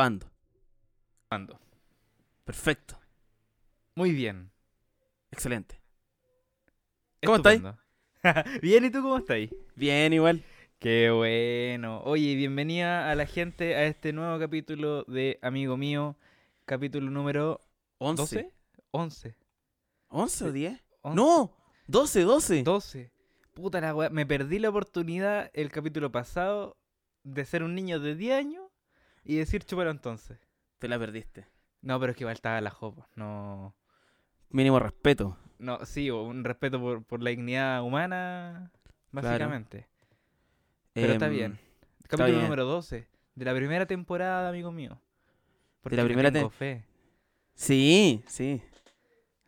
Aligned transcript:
Grabando. 0.00 0.30
Ando. 1.28 1.60
Perfecto. 2.46 2.98
Muy 3.94 4.12
bien. 4.12 4.50
Excelente. 5.30 5.78
¿Cómo 7.22 7.36
estáis? 7.36 7.60
Bien, 8.62 8.86
¿y 8.86 8.90
tú 8.90 9.02
cómo 9.02 9.18
estáis? 9.18 9.50
Bien, 9.76 10.10
igual. 10.14 10.42
Qué 10.78 11.10
bueno. 11.10 12.00
Oye, 12.04 12.34
bienvenida 12.34 13.10
a 13.10 13.14
la 13.14 13.26
gente 13.26 13.74
a 13.74 13.84
este 13.84 14.14
nuevo 14.14 14.38
capítulo 14.38 15.04
de 15.04 15.38
Amigo 15.42 15.76
Mío. 15.76 16.16
Capítulo 16.64 17.10
número 17.10 17.60
11. 17.98 18.22
12. 18.22 18.52
11. 18.92 19.36
¿11 20.08 20.46
o 20.46 20.52
10? 20.52 20.84
11. 21.02 21.14
No, 21.14 21.54
12, 21.88 22.22
12. 22.22 22.62
12. 22.62 23.12
Puta 23.52 23.82
la 23.82 23.94
weá. 23.94 24.08
Me 24.08 24.24
perdí 24.24 24.60
la 24.60 24.70
oportunidad 24.70 25.50
el 25.52 25.70
capítulo 25.70 26.10
pasado 26.10 26.78
de 27.22 27.44
ser 27.44 27.62
un 27.62 27.74
niño 27.74 28.00
de 28.00 28.14
10 28.14 28.38
años 28.38 28.69
y 29.24 29.36
decir 29.36 29.64
chúpalo 29.64 29.90
entonces. 29.90 30.38
Te 30.78 30.88
la 30.88 30.98
perdiste. 30.98 31.46
No, 31.82 31.98
pero 32.00 32.12
es 32.12 32.16
que 32.16 32.24
igual 32.24 32.34
estaba 32.34 32.60
la 32.60 32.70
jopa. 32.70 33.08
No. 33.16 33.74
Mínimo 34.50 34.78
respeto. 34.78 35.36
No, 35.58 35.84
sí, 35.86 36.10
un 36.10 36.44
respeto 36.44 36.80
por, 36.80 37.04
por 37.04 37.22
la 37.22 37.30
dignidad 37.30 37.82
humana, 37.82 38.70
Claro. 39.10 39.28
básicamente. 39.28 39.86
Pero 40.92 41.12
está 41.12 41.26
Em, 41.26 41.32
bien. 41.32 41.58
Capítulo 42.02 42.28
bien. 42.28 42.42
número 42.42 42.64
12, 42.64 43.06
de 43.34 43.44
la 43.44 43.54
primera 43.54 43.86
temporada, 43.86 44.48
amigo 44.48 44.72
mío. 44.72 45.00
Porque 45.82 45.96
la 45.96 46.02
le 46.02 46.08
primera 46.08 46.32
tengo 46.32 46.50
fe. 46.50 46.84
Sí, 47.54 48.22
sí. 48.26 48.60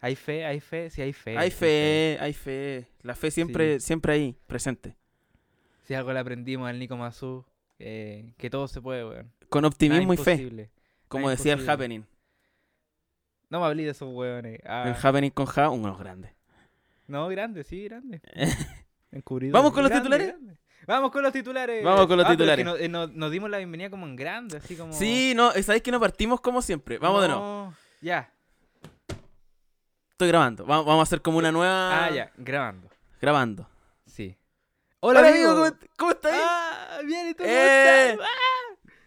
¿Hay 0.01 0.17
fe? 0.17 0.45
¿Hay 0.45 0.61
fe? 0.61 0.91
Sí, 0.91 1.03
hay 1.03 1.13
fe. 1.13 1.37
Hay 1.39 1.51
fe, 1.51 2.19
hay 2.21 2.33
fe. 2.33 2.89
La 3.03 3.15
fe 3.15 3.31
siempre, 3.31 3.81
siempre 3.81 4.13
ahí, 4.13 4.37
presente. 4.47 4.97
Si 5.85 5.95
algo 5.95 6.13
le 6.13 6.19
aprendimos 6.19 6.69
al 6.69 6.79
Nico 6.79 6.97
Mazú, 6.97 7.45
eh, 7.79 8.33
que 8.37 8.51
todo 8.51 8.69
se 8.69 8.81
puede, 8.81 9.05
weón. 9.05 9.33
Con 9.53 9.63
Nada 9.63 9.69
optimismo 9.69 10.15
y 10.15 10.17
fe, 10.17 10.71
como 11.09 11.27
nada 11.27 11.37
decía 11.37 11.53
el. 11.53 11.69
Happening. 11.69 12.05
No 13.51 13.61
me 13.61 13.67
hablé 13.67 13.85
de 13.85 13.91
esos 13.91 14.09
weones. 14.13 14.59
Ah, 14.65 14.85
El 14.89 14.95
Happening 15.07 15.31
con 15.31 15.45
Ja, 15.47 15.69
uno 15.69 15.95
grande. 15.97 16.35
no, 17.07 17.29
grande, 17.29 17.63
sí, 17.65 17.85
grande. 17.85 18.23
Encubridor. 19.13 19.53
¿Vamos 19.53 19.73
con 19.73 19.83
los 19.83 19.91
Grande, 19.91 20.05
titulares? 20.09 20.29
grande. 20.29 20.59
Vamos 20.87 21.11
con 21.13 21.23
los 21.23 21.33
titulares. 21.33 21.85
Vamos 21.85 22.07
con 22.07 22.17
los 22.17 22.27
Ah, 22.27 22.31
pero 22.37 22.45
es 22.51 22.57
que 22.57 22.63
titulares. 22.63 22.65
no- 22.65 22.77
eh, 22.77 22.89
no- 22.89 23.07
nos 23.15 23.31
dimos 23.31 23.51
la 23.51 23.59
bienvenida 23.59 23.91
como 23.91 24.07
en 24.07 24.17
grande, 24.17 24.57
así 24.57 24.75
como. 24.75 24.93
Sí, 24.95 25.35
no, 25.37 25.53
sabéis 25.63 25.83
que 25.83 25.93
no 25.93 26.01
partimos 26.01 26.41
como 26.41 26.63
siempre. 26.63 26.97
Vamos 26.99 27.21
de 27.23 27.29
nuevo. 27.29 27.75
Ya. 28.01 28.33
Estoy 30.13 30.29
grabando. 30.29 30.65
Vamos, 30.65 30.87
vamos 30.87 31.01
a 31.01 31.03
hacer 31.03 31.21
como 31.21 31.39
una 31.39 31.53
nueva. 31.53 32.07
Ah, 32.07 32.11
ya, 32.11 32.33
grabando. 32.37 32.89
Grabando. 33.21 33.69
Sí. 34.07 34.37
Hola, 35.01 35.21
Hola, 35.21 35.29
amigo, 35.31 35.51
amigo. 35.51 35.65
¿cómo, 35.77 35.91
cómo 35.99 36.11
estáis? 36.13 36.43
Ah, 36.43 37.01
bien, 37.05 37.29
¿y 37.29 37.35
tú 37.35 37.43
cómo 37.43 37.49
Eh. 37.51 38.11
estás? 38.13 38.27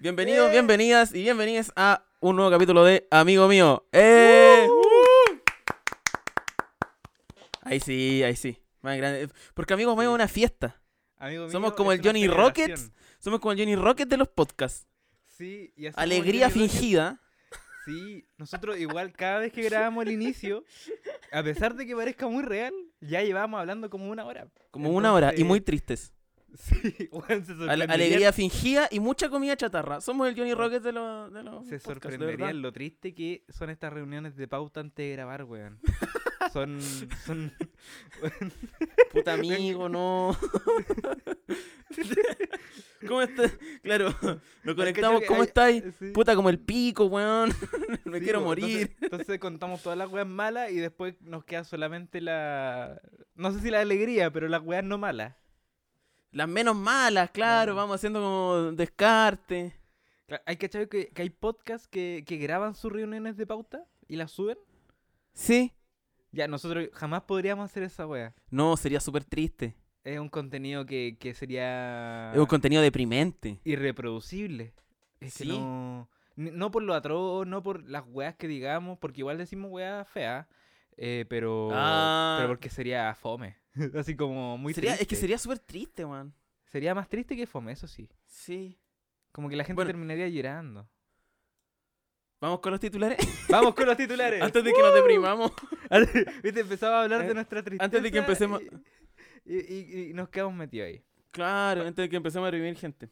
Bienvenidos, 0.06 0.52
bienvenidas 0.52 1.16
y 1.16 1.24
bienvenidas 1.24 1.72
a 1.76 2.06
un 2.20 2.36
nuevo 2.36 2.52
capítulo 2.52 2.84
de 2.84 3.08
Amigo 3.10 3.48
Mío. 3.48 3.88
¡Eh! 3.92 4.68
Uh. 4.70 5.40
Ahí 7.64 7.80
sí, 7.80 8.22
ahí 8.22 8.36
sí. 8.36 8.62
Más 8.84 8.98
grande. 8.98 9.30
Porque 9.56 9.74
Amigo 9.74 9.96
Mío 9.96 10.12
es 10.12 10.14
una 10.14 10.28
fiesta. 10.28 10.80
Amigo 11.18 11.50
Somos 11.50 11.72
mío, 11.72 11.76
como 11.76 11.92
es 11.92 11.98
el 11.98 12.02
una 12.02 12.12
Johnny. 12.12 12.28
Rockets. 12.28 12.92
Somos 13.18 13.40
como 13.40 13.54
el 13.54 13.58
Johnny 13.58 13.76
Rocket 13.76 14.08
de 14.08 14.18
los 14.18 14.28
podcasts. 14.28 14.88
Sí, 15.26 15.74
y 15.76 15.88
así 15.88 15.96
como 15.96 16.04
Alegría 16.04 16.50
Johnny 16.50 16.68
Rockets, 16.68 16.80
fingida. 16.80 17.22
Sí, 17.86 18.28
nosotros 18.38 18.78
igual 18.78 19.12
cada 19.12 19.40
vez 19.40 19.52
que 19.52 19.64
grabamos 19.64 20.06
el 20.06 20.12
inicio, 20.12 20.66
a 21.32 21.42
pesar 21.42 21.74
de 21.74 21.88
que 21.88 21.96
parezca 21.96 22.28
muy 22.28 22.44
real, 22.44 22.76
ya 23.02 23.24
llevamos 23.24 23.60
hablando 23.60 23.90
como 23.90 24.08
una 24.12 24.24
hora. 24.24 24.50
Como 24.70 24.92
una 24.92 25.12
hora 25.14 25.30
y 25.30 25.42
Entonces, 25.42 25.48
muy 25.48 25.62
tristes. 25.62 26.14
Sí, 26.58 26.76
se 26.82 27.08
sorprenderían, 27.10 27.92
alegría 27.92 28.34
fingida 28.34 28.88
y 28.92 29.00
mucha 29.00 29.30
comida 29.30 29.56
chatarra. 29.56 30.02
Somos 30.02 30.28
el 30.28 30.36
Johnny 30.36 30.54
Rocket 30.54 30.82
de 30.82 30.92
los, 30.92 31.32
de 31.34 31.44
los 31.44 31.68
se 31.68 31.80
podcasts, 31.80 31.84
de 31.84 31.94
sorprenderían 32.18 32.62
lo 32.62 32.72
triste 32.72 33.14
que 33.14 33.44
son 33.50 33.70
estas 33.70 33.94
reuniones 33.94 34.36
de 34.36 34.48
pauta 34.48 34.80
antes 34.80 35.06
de 35.06 35.12
grabar, 35.14 35.44
weón. 35.44 35.80
Son, 36.54 36.80
son, 37.26 37.52
Puta 39.12 39.34
amigo, 39.34 39.90
no. 39.90 40.38
¿Cómo 43.08 43.22
estás? 43.22 43.58
Claro, 43.82 44.14
nos 44.64 44.76
conectamos. 44.76 45.24
¿Cómo 45.28 45.44
estáis? 45.44 45.84
sí. 46.00 46.12
Puta 46.12 46.36
como 46.36 46.50
el 46.50 46.60
pico, 46.60 47.06
weón. 47.06 47.54
Me 48.06 48.20
Sí, 48.20 48.24
quiero 48.24 48.40
po, 48.40 48.46
morir. 48.46 48.82
Entonces, 48.82 48.98
entonces 49.02 49.40
contamos 49.40 49.82
todas 49.82 49.98
las 49.98 50.10
weas 50.10 50.28
malas 50.28 50.72
y 50.72 50.76
después 50.76 51.16
nos 51.22 51.44
queda 51.44 51.64
solamente 51.64 52.22
la. 52.22 53.02
No 53.36 53.52
sé 53.52 53.60
si 53.60 53.70
la 53.70 53.82
alegría, 53.82 54.32
pero 54.32 54.48
las 54.48 54.62
weas 54.62 54.84
no 54.84 54.98
malas. 54.98 55.36
Las 56.36 56.50
menos 56.50 56.76
malas, 56.76 57.32
claro, 57.32 57.72
Claro. 57.72 57.76
vamos 57.76 57.96
haciendo 57.96 58.20
como 58.20 58.72
descarte. 58.74 59.74
Hay 60.46 60.58
que 60.58 60.68
saber 60.68 60.90
que, 60.90 61.08
que 61.08 61.22
hay 61.22 61.30
podcasts 61.30 61.88
que, 61.88 62.26
que 62.28 62.36
graban 62.36 62.76
sus 62.76 62.92
reuniones 62.92 63.38
de 63.38 63.48
pauta 63.48 63.86
y 64.10 64.18
las 64.18 64.32
suben. 64.32 64.58
Sí. 65.34 65.72
Ya, 66.34 66.50
nosotros 66.50 66.90
jamás 66.94 67.22
podríamos 67.22 67.64
hacer 67.72 67.84
esa 67.84 68.06
wea. 68.06 68.34
No, 68.50 68.76
sería 68.76 69.00
súper 69.00 69.24
triste. 69.24 69.78
Es 70.04 70.20
un 70.20 70.28
contenido 70.28 70.86
que, 70.86 71.16
que 71.18 71.34
sería 71.34 72.34
Es 72.34 72.38
un 72.40 72.48
contenido 72.48 72.82
deprimente. 72.82 73.62
irreproducible. 73.64 74.74
Es 75.22 75.36
Sí. 75.36 75.44
que 75.48 75.50
no. 75.54 76.10
No 76.36 76.70
por 76.70 76.84
lo 76.84 76.94
atroz, 76.96 77.48
no 77.48 77.64
por 77.64 77.88
las 77.90 78.04
weas 78.10 78.36
que 78.36 78.50
digamos, 78.50 78.98
porque 79.00 79.22
igual 79.22 79.38
decimos 79.38 79.72
weas 79.72 80.06
feas. 80.10 80.46
Eh, 80.98 81.26
pero, 81.30 81.70
Ah. 81.74 82.36
pero 82.40 82.50
porque 82.50 82.70
sería 82.70 83.14
fome. 83.16 83.58
Así 83.96 84.16
como 84.16 84.58
muy 84.58 84.74
Sería- 84.74 84.94
es 84.94 85.00
que 85.00 85.06
triste. 85.06 85.22
sería 85.22 85.38
súper 85.38 85.60
triste, 85.60 86.06
man. 86.06 86.34
Sería 86.66 86.94
más 86.96 87.08
triste 87.10 87.36
que 87.36 87.46
fome, 87.48 87.72
eso 87.72 87.88
sí. 87.88 88.10
Sí. 88.26 88.78
Como 89.32 89.50
que 89.50 89.56
la 89.56 89.64
gente 89.64 89.76
Bueno. 89.76 89.90
terminaría 89.90 90.28
llorando. 90.30 90.90
Vamos 92.42 92.60
con 92.60 92.72
los 92.72 92.80
titulares. 92.80 93.18
Vamos 93.50 93.74
con 93.76 93.86
los 93.86 93.98
titulares. 93.98 94.42
Antes 94.42 94.64
de 94.64 94.74
que 94.74 94.82
nos 94.82 94.94
deprimamos. 94.94 95.52
Viste, 96.44 96.60
empezaba 96.62 97.00
a 97.00 97.04
hablar 97.04 97.22
Eh, 97.24 97.28
de 97.30 97.34
nuestra 97.34 97.64
tristeza. 97.64 97.84
antes 97.86 98.04
de 98.04 98.12
que 98.12 98.18
empecemos- 98.20 98.62
Y, 99.46 99.58
y- 99.58 100.10
y 100.10 100.14
nos 100.14 100.30
quedamos 100.30 100.54
metidos 100.54 100.88
ahí. 100.88 101.04
Claro, 101.32 101.82
antes 101.82 101.96
de 102.04 102.10
que 102.10 102.16
empecemos 102.18 102.48
a 102.48 102.52
revivir 102.52 102.76
gente. 102.78 103.10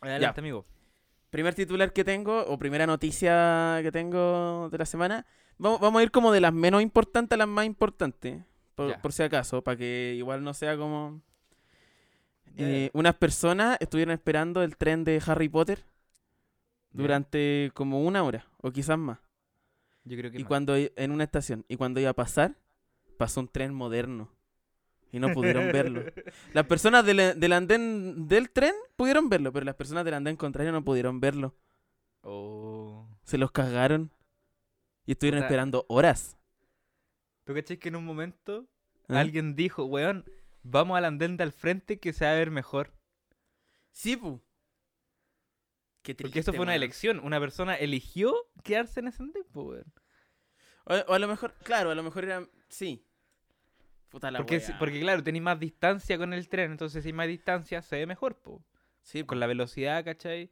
Adelante, 0.00 0.40
amigo. 0.40 0.66
Primer 1.30 1.54
titular 1.54 1.92
que 1.92 2.04
tengo, 2.04 2.44
o 2.46 2.58
primera 2.58 2.86
noticia 2.86 3.78
que 3.82 3.92
tengo 3.92 4.68
de 4.70 4.78
la 4.78 4.86
semana. 4.86 5.26
Vamos, 5.60 5.80
vamos 5.80 6.00
a 6.00 6.02
ir 6.02 6.10
como 6.10 6.32
de 6.32 6.40
las 6.40 6.52
menos 6.54 6.80
importantes 6.82 7.36
a 7.36 7.38
las 7.38 7.48
más 7.48 7.66
importantes. 7.66 8.42
Por, 8.74 8.98
por 9.00 9.12
si 9.12 9.22
acaso, 9.22 9.62
para 9.62 9.76
que 9.76 10.14
igual 10.16 10.42
no 10.42 10.54
sea 10.54 10.76
como. 10.76 11.20
Eh, 12.56 12.90
unas 12.94 13.14
personas 13.14 13.76
estuvieron 13.80 14.12
esperando 14.12 14.62
el 14.62 14.76
tren 14.76 15.04
de 15.04 15.22
Harry 15.24 15.48
Potter 15.48 15.84
durante 16.92 17.70
como 17.74 18.04
una 18.04 18.22
hora, 18.24 18.46
o 18.62 18.70
quizás 18.72 18.98
más. 18.98 19.18
Yo 20.04 20.16
creo 20.16 20.30
que 20.30 20.38
Y 20.38 20.40
más. 20.42 20.48
cuando 20.48 20.74
en 20.76 21.10
una 21.10 21.24
estación, 21.24 21.64
y 21.68 21.76
cuando 21.76 22.00
iba 22.00 22.10
a 22.10 22.14
pasar, 22.14 22.56
pasó 23.18 23.40
un 23.40 23.48
tren 23.48 23.74
moderno. 23.74 24.30
Y 25.12 25.18
no 25.18 25.32
pudieron 25.32 25.64
verlo. 25.72 26.04
Las 26.52 26.66
personas 26.66 27.04
del, 27.04 27.38
del 27.38 27.52
andén 27.52 28.26
del 28.28 28.50
tren 28.50 28.74
pudieron 28.96 29.28
verlo, 29.28 29.52
pero 29.52 29.66
las 29.66 29.74
personas 29.74 30.04
del 30.04 30.14
andén 30.14 30.36
contrario 30.36 30.72
no 30.72 30.84
pudieron 30.84 31.20
verlo. 31.20 31.54
Oh. 32.22 33.06
Se 33.24 33.38
los 33.38 33.50
cagaron. 33.50 34.10
Y 35.06 35.12
estuvieron 35.12 35.42
esperando 35.42 35.84
horas. 35.88 36.36
¿Tú 37.44 37.54
cachai 37.54 37.78
que 37.78 37.88
en 37.88 37.96
un 37.96 38.04
momento 38.04 38.68
¿Ah? 39.08 39.20
alguien 39.20 39.56
dijo, 39.56 39.84
weón, 39.84 40.24
vamos 40.62 40.96
al 40.96 41.04
andén 41.04 41.36
de 41.36 41.44
al 41.44 41.52
frente 41.52 41.98
que 41.98 42.12
se 42.12 42.24
va 42.24 42.32
a 42.32 42.34
ver 42.34 42.50
mejor? 42.50 42.92
Sí, 43.92 44.16
pu. 44.16 44.40
Qué 46.02 46.14
Porque 46.14 46.38
eso 46.40 46.52
fue 46.52 46.62
una 46.62 46.74
elección. 46.76 47.20
Una 47.20 47.38
persona 47.40 47.74
eligió 47.74 48.34
quedarse 48.64 49.00
en 49.00 49.08
ese 49.08 49.22
andén, 49.22 49.44
pues, 49.52 49.66
weón. 49.66 49.92
O, 50.84 50.94
o 50.94 51.14
a 51.14 51.18
lo 51.18 51.28
mejor, 51.28 51.54
claro, 51.62 51.90
a 51.90 51.94
lo 51.94 52.02
mejor 52.02 52.24
era. 52.24 52.48
Sí. 52.68 53.04
Puta 54.08 54.30
la 54.30 54.38
Porque, 54.38 54.60
si- 54.60 54.72
porque 54.74 55.00
claro, 55.00 55.22
tenéis 55.22 55.42
más 55.42 55.60
distancia 55.60 56.18
con 56.18 56.32
el 56.32 56.48
tren, 56.48 56.72
entonces 56.72 57.02
si 57.02 57.10
hay 57.10 57.12
más 57.12 57.28
distancia 57.28 57.82
se 57.82 57.96
ve 57.96 58.06
mejor, 58.06 58.40
pues. 58.40 58.60
Sí, 59.02 59.20
Con 59.24 59.36
pu. 59.36 59.40
la 59.40 59.46
velocidad, 59.46 60.04
¿cachai? 60.04 60.50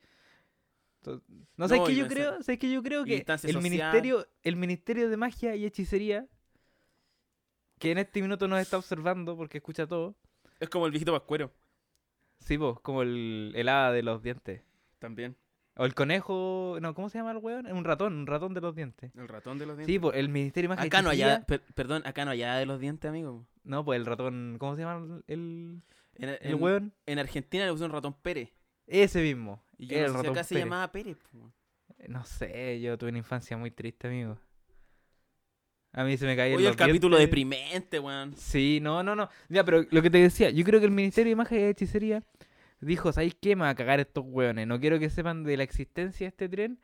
No, 1.07 1.23
No, 1.57 1.69
¿sabes 1.69 1.83
y 1.85 1.87
qué 1.93 1.97
yo 1.97 2.09
creo? 2.09 2.43
¿Sabes 2.43 2.59
qué 2.59 2.71
yo 2.71 2.83
creo? 2.83 3.05
Que 3.05 3.17
el 3.27 3.39
social. 3.39 3.63
ministerio, 3.63 4.27
el 4.43 4.57
ministerio 4.57 5.09
de 5.09 5.17
magia 5.17 5.55
y 5.57 5.65
hechicería, 5.65 6.27
que 7.79 7.93
en 7.93 7.99
este 7.99 8.21
minuto 8.21 8.49
nos 8.49 8.61
está 8.61 8.77
observando 8.79 9.37
porque 9.37 9.59
escucha 9.59 9.87
todo, 9.87 10.17
Es 10.61 10.69
como 10.69 10.87
el 10.87 10.93
viejito 10.93 11.13
pascuero. 11.13 11.53
sí, 12.41 12.57
vos, 12.57 12.81
como 12.81 13.03
el, 13.03 13.53
el 13.55 13.69
hada 13.69 13.93
de 13.93 14.03
los 14.03 14.23
dientes. 14.23 14.63
También. 14.99 15.37
O 15.77 15.85
el 15.85 15.95
conejo, 15.95 16.77
no, 16.83 16.93
¿cómo 16.93 17.09
se 17.09 17.19
llama 17.19 17.31
el 17.31 17.37
weón? 17.37 17.67
Un 17.71 17.85
ratón, 17.85 18.13
un 18.15 18.27
ratón 18.27 18.53
de 18.53 18.61
los 18.61 18.75
dientes. 18.75 19.13
El 19.15 19.29
ratón 19.29 19.59
de 19.59 19.67
los 19.67 19.77
dientes. 19.77 19.95
Sí, 19.95 20.01
pues 20.01 20.17
el 20.17 20.29
Ministerio 20.29 20.69
de 20.69 20.75
Magia 20.75 20.85
y 20.87 20.89
Acá 20.89 21.03
no 21.03 21.11
allá. 21.11 21.45
per- 21.47 21.63
perdón, 21.75 22.03
acá 22.05 22.25
no 22.25 22.33
allá 22.33 22.57
de 22.57 22.67
los 22.67 22.81
dientes, 22.81 23.09
amigo. 23.09 23.47
No, 23.63 23.85
pues 23.85 23.97
el 24.01 24.05
ratón, 24.07 24.57
¿cómo 24.59 24.75
se 24.75 24.83
llama 24.83 25.23
el, 25.29 25.81
En, 26.17 26.29
el 26.31 26.39
en- 26.41 26.61
weón? 26.63 26.93
en 27.07 27.19
Argentina 27.21 27.65
le 27.65 27.71
pusieron 27.71 27.93
ratón 27.93 28.15
Pérez. 28.15 28.51
Ese 28.89 29.23
mismo. 29.23 29.63
Y 29.77 29.87
yo 29.87 29.99
el 29.99 30.13
no 30.13 30.19
sé 30.19 30.25
si 30.25 30.31
acá 30.31 30.45
se 30.45 30.59
llamaba 30.59 30.91
Pérez. 30.91 31.17
pu. 31.31 31.51
No 32.09 32.25
sé, 32.25 32.81
yo 32.81 32.97
tuve 32.99 33.11
una 33.11 33.19
infancia 33.19 33.57
muy 33.57 33.71
triste, 33.71 34.09
amigo. 34.09 34.39
A 35.93 36.05
mí 36.05 36.17
se 36.17 36.27
me 36.27 36.37
caía 36.37 36.57
Oye, 36.57 36.69
el 36.69 36.77
capítulo 36.77 37.17
deprimente, 37.19 37.99
weón. 37.99 38.37
Sí, 38.37 38.79
no, 38.81 39.03
no, 39.03 39.17
no. 39.17 39.29
Ya, 39.49 39.65
pero 39.65 39.85
lo 39.91 40.03
que 40.03 40.11
te 40.11 40.19
decía, 40.19 40.51
yo 40.51 40.65
creo 40.65 40.81
que 40.81 40.87
el 40.87 40.93
Ministerio 40.93 41.31
de 41.31 41.37
Magia 41.37 41.59
y 41.61 41.63
Hechicería 41.65 42.23
dijo, 42.81 43.13
¿sabéis 43.13 43.35
qué? 43.41 43.57
Me 43.57 43.63
va 43.63 43.71
a 43.71 43.75
cagar 43.75 43.99
estos 44.01 44.25
hueones. 44.27 44.67
No 44.67 44.79
quiero 44.81 44.99
que 44.99 45.11
sepan 45.11 45.45
de 45.45 45.57
la 45.57 45.63
existencia 45.63 46.27
de 46.27 46.29
este 46.29 46.49
tren. 46.49 46.81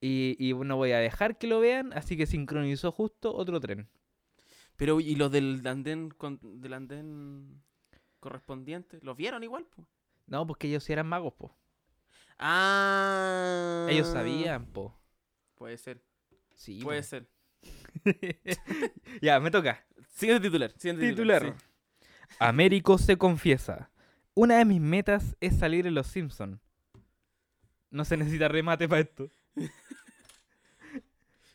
Y, 0.00 0.36
y 0.38 0.54
no 0.54 0.76
voy 0.76 0.92
a 0.92 0.98
dejar 0.98 1.36
que 1.36 1.46
lo 1.46 1.60
vean, 1.60 1.92
así 1.92 2.16
que 2.16 2.26
sincronizó 2.26 2.90
justo 2.90 3.34
otro 3.34 3.60
tren. 3.60 3.86
Pero, 4.76 4.98
¿y 4.98 5.14
los 5.14 5.30
del 5.30 5.60
andén, 5.66 6.08
con- 6.10 6.40
del 6.42 6.72
andén 6.72 7.62
correspondiente? 8.18 8.98
¿Los 9.02 9.16
vieron 9.16 9.42
igual? 9.42 9.66
po? 9.66 9.84
No, 10.30 10.46
porque 10.46 10.68
ellos 10.68 10.82
sí 10.84 10.92
eran 10.94 11.06
magos, 11.06 11.34
po. 11.34 11.54
Ah. 12.38 13.86
Ellos 13.90 14.08
sabían, 14.08 14.64
po. 14.64 14.98
Puede 15.56 15.76
ser, 15.76 16.02
Sí, 16.54 16.80
puede 16.82 17.02
po. 17.02 17.06
ser. 17.06 17.28
ya, 19.20 19.38
me 19.40 19.50
toca. 19.50 19.84
Siguiente 20.08 20.48
titular. 20.48 20.72
Siguiente 20.78 21.08
Titular. 21.10 21.42
titular. 21.42 21.60
sí. 21.60 22.36
Américo 22.38 22.96
se 22.96 23.18
confiesa. 23.18 23.90
Una 24.34 24.56
de 24.58 24.64
mis 24.64 24.80
metas 24.80 25.36
es 25.40 25.58
salir 25.58 25.86
en 25.86 25.94
Los 25.94 26.06
Simpson. 26.06 26.60
No 27.90 28.04
se 28.06 28.16
necesita 28.16 28.48
remate 28.48 28.88
para 28.88 29.02
esto. 29.02 29.28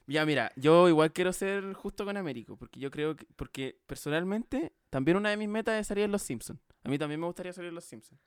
Ya, 0.07 0.24
mira, 0.24 0.51
yo 0.56 0.88
igual 0.88 1.12
quiero 1.12 1.33
ser 1.33 1.74
justo 1.74 2.06
con 2.06 2.16
Américo, 2.16 2.56
porque 2.57 2.80
yo 2.80 2.92
creo 2.92 3.16
que, 3.16 3.25
porque 3.36 3.81
personalmente, 3.88 4.72
también 4.92 5.18
una 5.18 5.31
de 5.31 5.38
mis 5.38 5.50
metas 5.50 5.80
es 5.81 5.88
salir 5.88 6.04
en 6.04 6.12
Los 6.12 6.22
Simpsons. 6.22 6.60
A 6.83 6.89
mí 6.89 7.00
también 7.00 7.19
me 7.19 7.25
gustaría 7.25 7.51
salir 7.54 7.69
en 7.69 7.74
Los 7.75 7.86
Simpsons. 7.86 8.22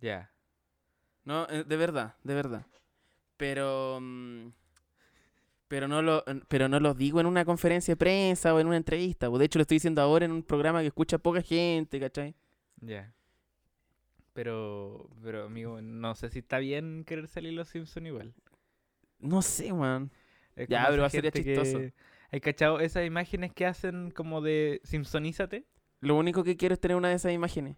Ya. 0.00 0.30
No, 1.24 1.46
eh, 1.48 1.64
de 1.64 1.76
verdad, 1.76 2.14
de 2.22 2.34
verdad. 2.34 2.66
Pero, 3.36 3.98
mm, 4.00 4.48
pero 5.68 5.88
no 5.88 6.00
lo, 6.02 6.24
pero 6.48 6.68
no 6.68 6.78
lo 6.80 6.94
digo 6.94 7.20
en 7.20 7.26
una 7.26 7.44
conferencia 7.44 7.92
de 7.92 7.96
prensa 7.96 8.54
o 8.54 8.60
en 8.60 8.66
una 8.68 8.76
entrevista. 8.76 9.28
De 9.28 9.44
hecho, 9.44 9.58
lo 9.58 9.62
estoy 9.62 9.76
diciendo 9.76 10.00
ahora 10.02 10.24
en 10.24 10.32
un 10.32 10.42
programa 10.42 10.80
que 10.80 10.86
escucha 10.88 11.18
poca 11.18 11.42
gente, 11.42 11.98
¿cachai? 12.00 12.34
Ya. 12.80 13.12
Pero, 14.32 15.08
pero 15.22 15.44
amigo, 15.44 15.80
no 15.80 16.14
sé 16.14 16.28
si 16.28 16.40
está 16.40 16.58
bien 16.58 17.04
querer 17.04 17.26
salir 17.26 17.54
Los 17.54 17.68
Simpson 17.68 18.06
igual. 18.06 18.34
No 19.18 19.40
sé, 19.42 19.72
man. 19.72 20.10
Ya, 20.68 20.86
pero 20.90 21.08
sería 21.10 21.30
chistoso. 21.30 21.78
que- 21.78 21.94
¿Hay 22.32 22.40
cachado 22.40 22.80
esas 22.80 23.06
imágenes 23.06 23.52
que 23.52 23.66
hacen 23.66 24.10
como 24.10 24.40
de 24.42 24.80
Simpsonízate? 24.84 25.64
Lo 26.00 26.16
único 26.16 26.44
que 26.44 26.56
quiero 26.56 26.74
es 26.74 26.80
tener 26.80 26.96
una 26.96 27.08
de 27.08 27.14
esas 27.14 27.32
imágenes. 27.32 27.76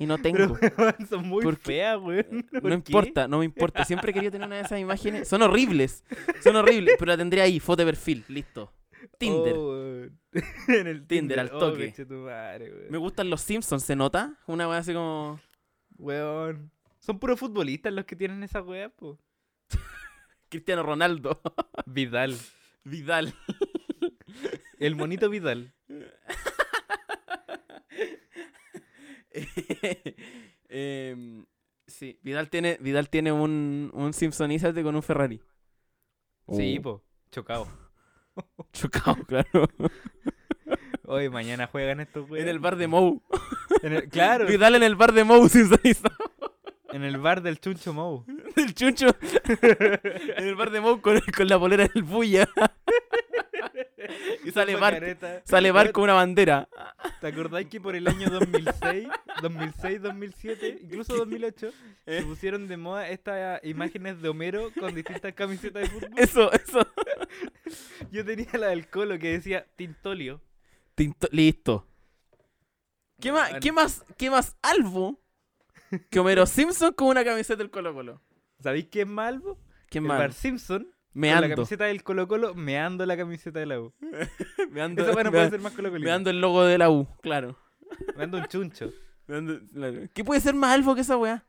Y 0.00 0.06
no 0.06 0.16
tengo. 0.18 0.56
Pero 0.60 1.06
son 1.08 1.28
muy 1.28 1.44
feas, 1.56 2.00
weón. 2.00 2.46
No 2.50 2.60
¿Por 2.60 2.70
qué? 2.70 2.74
importa, 2.74 3.28
no 3.28 3.38
me 3.40 3.44
importa. 3.44 3.84
Siempre 3.84 4.14
querido 4.14 4.32
tener 4.32 4.46
una 4.46 4.56
de 4.56 4.62
esas 4.62 4.80
imágenes. 4.80 5.28
Son 5.28 5.42
horribles. 5.42 6.02
Son 6.42 6.56
horribles. 6.56 6.96
Pero 6.98 7.10
la 7.12 7.18
tendré 7.18 7.42
ahí, 7.42 7.60
foto 7.60 7.82
de 7.84 7.92
perfil. 7.92 8.24
Listo. 8.28 8.72
Tinder. 9.18 9.54
Oh, 9.54 10.04
en 10.68 10.86
el 10.86 11.06
Tinder, 11.06 11.38
al 11.38 11.50
Oh, 11.52 11.58
toque. 11.58 11.94
Me 12.88 12.96
gustan 12.96 13.28
los 13.28 13.42
Simpsons, 13.42 13.84
¿se 13.84 13.94
nota? 13.94 14.38
Una 14.46 14.66
wea 14.68 14.78
así 14.78 14.94
como. 14.94 15.38
Weón. 15.98 16.70
Son 16.98 17.18
puros 17.18 17.38
futbolistas 17.38 17.92
los 17.92 18.06
que 18.06 18.16
tienen 18.16 18.42
esa 18.42 18.62
weá, 18.62 18.88
po. 18.88 19.18
Cristiano 20.48 20.82
Ronaldo. 20.82 21.42
Vidal. 21.84 22.36
Vidal. 22.84 23.34
El 24.78 24.96
monito 24.96 25.28
Vidal. 25.28 25.74
Em, 30.68 31.44
sí, 31.86 32.18
Vidal 32.22 32.48
tiene, 32.48 32.78
Vidal 32.80 33.08
tiene 33.08 33.32
un, 33.32 33.90
un 33.92 34.12
Simpsonízate 34.12 34.82
con 34.82 34.94
un 34.94 35.02
Ferrari. 35.02 35.40
Sí, 36.48 36.76
Oh, 36.78 36.82
po. 36.82 37.04
Chocado. 37.30 37.66
Chocado, 38.72 39.16
claro. 39.24 39.68
Hoy 41.04 41.28
mañana 41.28 41.66
juegan 41.66 41.98
estos 42.00 42.28
weones. 42.30 42.44
en 42.44 42.48
el 42.48 42.58
bar 42.60 42.76
de 42.76 42.86
Mou. 42.86 43.20
En 43.82 43.92
el- 43.94 44.08
claro. 44.08 44.46
Vidal 44.46 44.76
en 44.76 44.84
el 44.84 44.94
bar 44.94 45.12
de 45.12 45.24
Mou 45.24 45.48
Simpsonizado. 45.48 46.14
En 46.92 47.02
el 47.04 47.18
bar 47.18 47.42
del 47.42 47.58
Chuncho 47.60 47.92
Mou. 47.92 48.24
Del 48.56 48.74
chuncho. 48.74 49.06
en 49.62 50.44
el 50.44 50.54
bar 50.56 50.70
de 50.70 50.80
Mou 50.80 51.00
con, 51.00 51.20
con 51.36 51.48
la 51.48 51.58
polera 51.58 51.86
del 51.88 52.02
bulla. 52.04 52.48
y 54.44 54.50
sale 54.50 54.76
Bart. 54.76 55.02
Sale 55.44 55.70
Bart 55.72 55.92
con 55.92 56.04
una 56.04 56.14
bandera. 56.14 56.68
¿Te 57.20 57.28
acordáis 57.28 57.68
que 57.68 57.80
por 57.80 57.94
el 57.96 58.06
año 58.08 58.28
2006, 58.30 59.08
2006, 59.42 60.02
2007, 60.02 60.78
incluso 60.82 61.16
2008, 61.16 61.70
Eh. 62.06 62.20
se 62.20 62.24
pusieron 62.26 62.66
de 62.68 62.76
moda 62.76 63.08
estas 63.08 63.62
imágenes 63.64 64.20
de 64.22 64.28
Homero 64.28 64.70
con 64.78 64.94
distintas 64.94 65.32
camisetas 65.34 65.82
de 65.82 65.88
fútbol? 65.88 66.10
Eso, 66.16 66.52
eso. 66.52 66.86
Yo 68.10 68.24
tenía 68.24 68.48
la 68.54 68.68
del 68.68 68.88
Colo 68.88 69.18
que 69.18 69.32
decía 69.32 69.66
Tintolio. 69.76 70.40
Tinto- 70.96 71.28
Listo. 71.30 71.86
¿Qué 73.20 73.32
más, 73.32 73.50
Weón. 73.50 73.60
¿Qué 73.60 73.72
más, 73.72 74.04
qué 74.16 74.30
más 74.30 74.56
albo 74.62 75.20
que 76.10 76.18
Homero 76.20 76.46
Simpson 76.46 76.92
con 76.94 77.08
una 77.08 77.24
camiseta 77.24 77.56
del 77.58 77.70
Colo 77.70 77.92
Colo? 77.94 78.22
¿Sabéis 78.60 78.86
qué 78.88 79.02
es 79.02 79.06
malvo? 79.06 79.58
¿Qué 79.90 79.98
El 79.98 80.04
más? 80.04 80.18
Bar 80.18 80.32
Simpson 80.32 80.88
Me 81.12 81.28
con 81.30 81.40
la 81.40 81.44
ando. 81.46 81.56
camiseta 81.56 81.84
del 81.86 82.02
Colo 82.02 82.28
Colo 82.28 82.54
meando 82.54 83.04
la 83.06 83.16
camiseta 83.16 83.58
de 83.58 83.66
la 83.66 83.80
U. 83.80 83.92
Me 84.70 84.80
ando, 84.82 85.02
Esa 85.02 85.12
bueno 85.12 85.30
me, 85.30 85.38
puede 85.38 85.50
ser 85.50 85.60
más 85.60 85.72
Colo 85.72 85.90
Colo. 85.90 86.04
me 86.04 86.10
ando 86.10 86.30
el 86.30 86.40
logo 86.40 86.64
de 86.64 86.78
la 86.78 86.90
U, 86.90 87.08
claro. 87.22 87.58
Meando 88.16 88.38
un 88.38 88.44
chuncho. 88.46 88.92
Me 89.26 89.36
ando- 89.38 89.60
claro. 89.72 90.00
¿Qué 90.14 90.22
puede 90.24 90.40
ser 90.40 90.54
más 90.54 90.72
albo 90.72 90.94
que 90.94 91.00
esa 91.00 91.16
weá? 91.16 91.44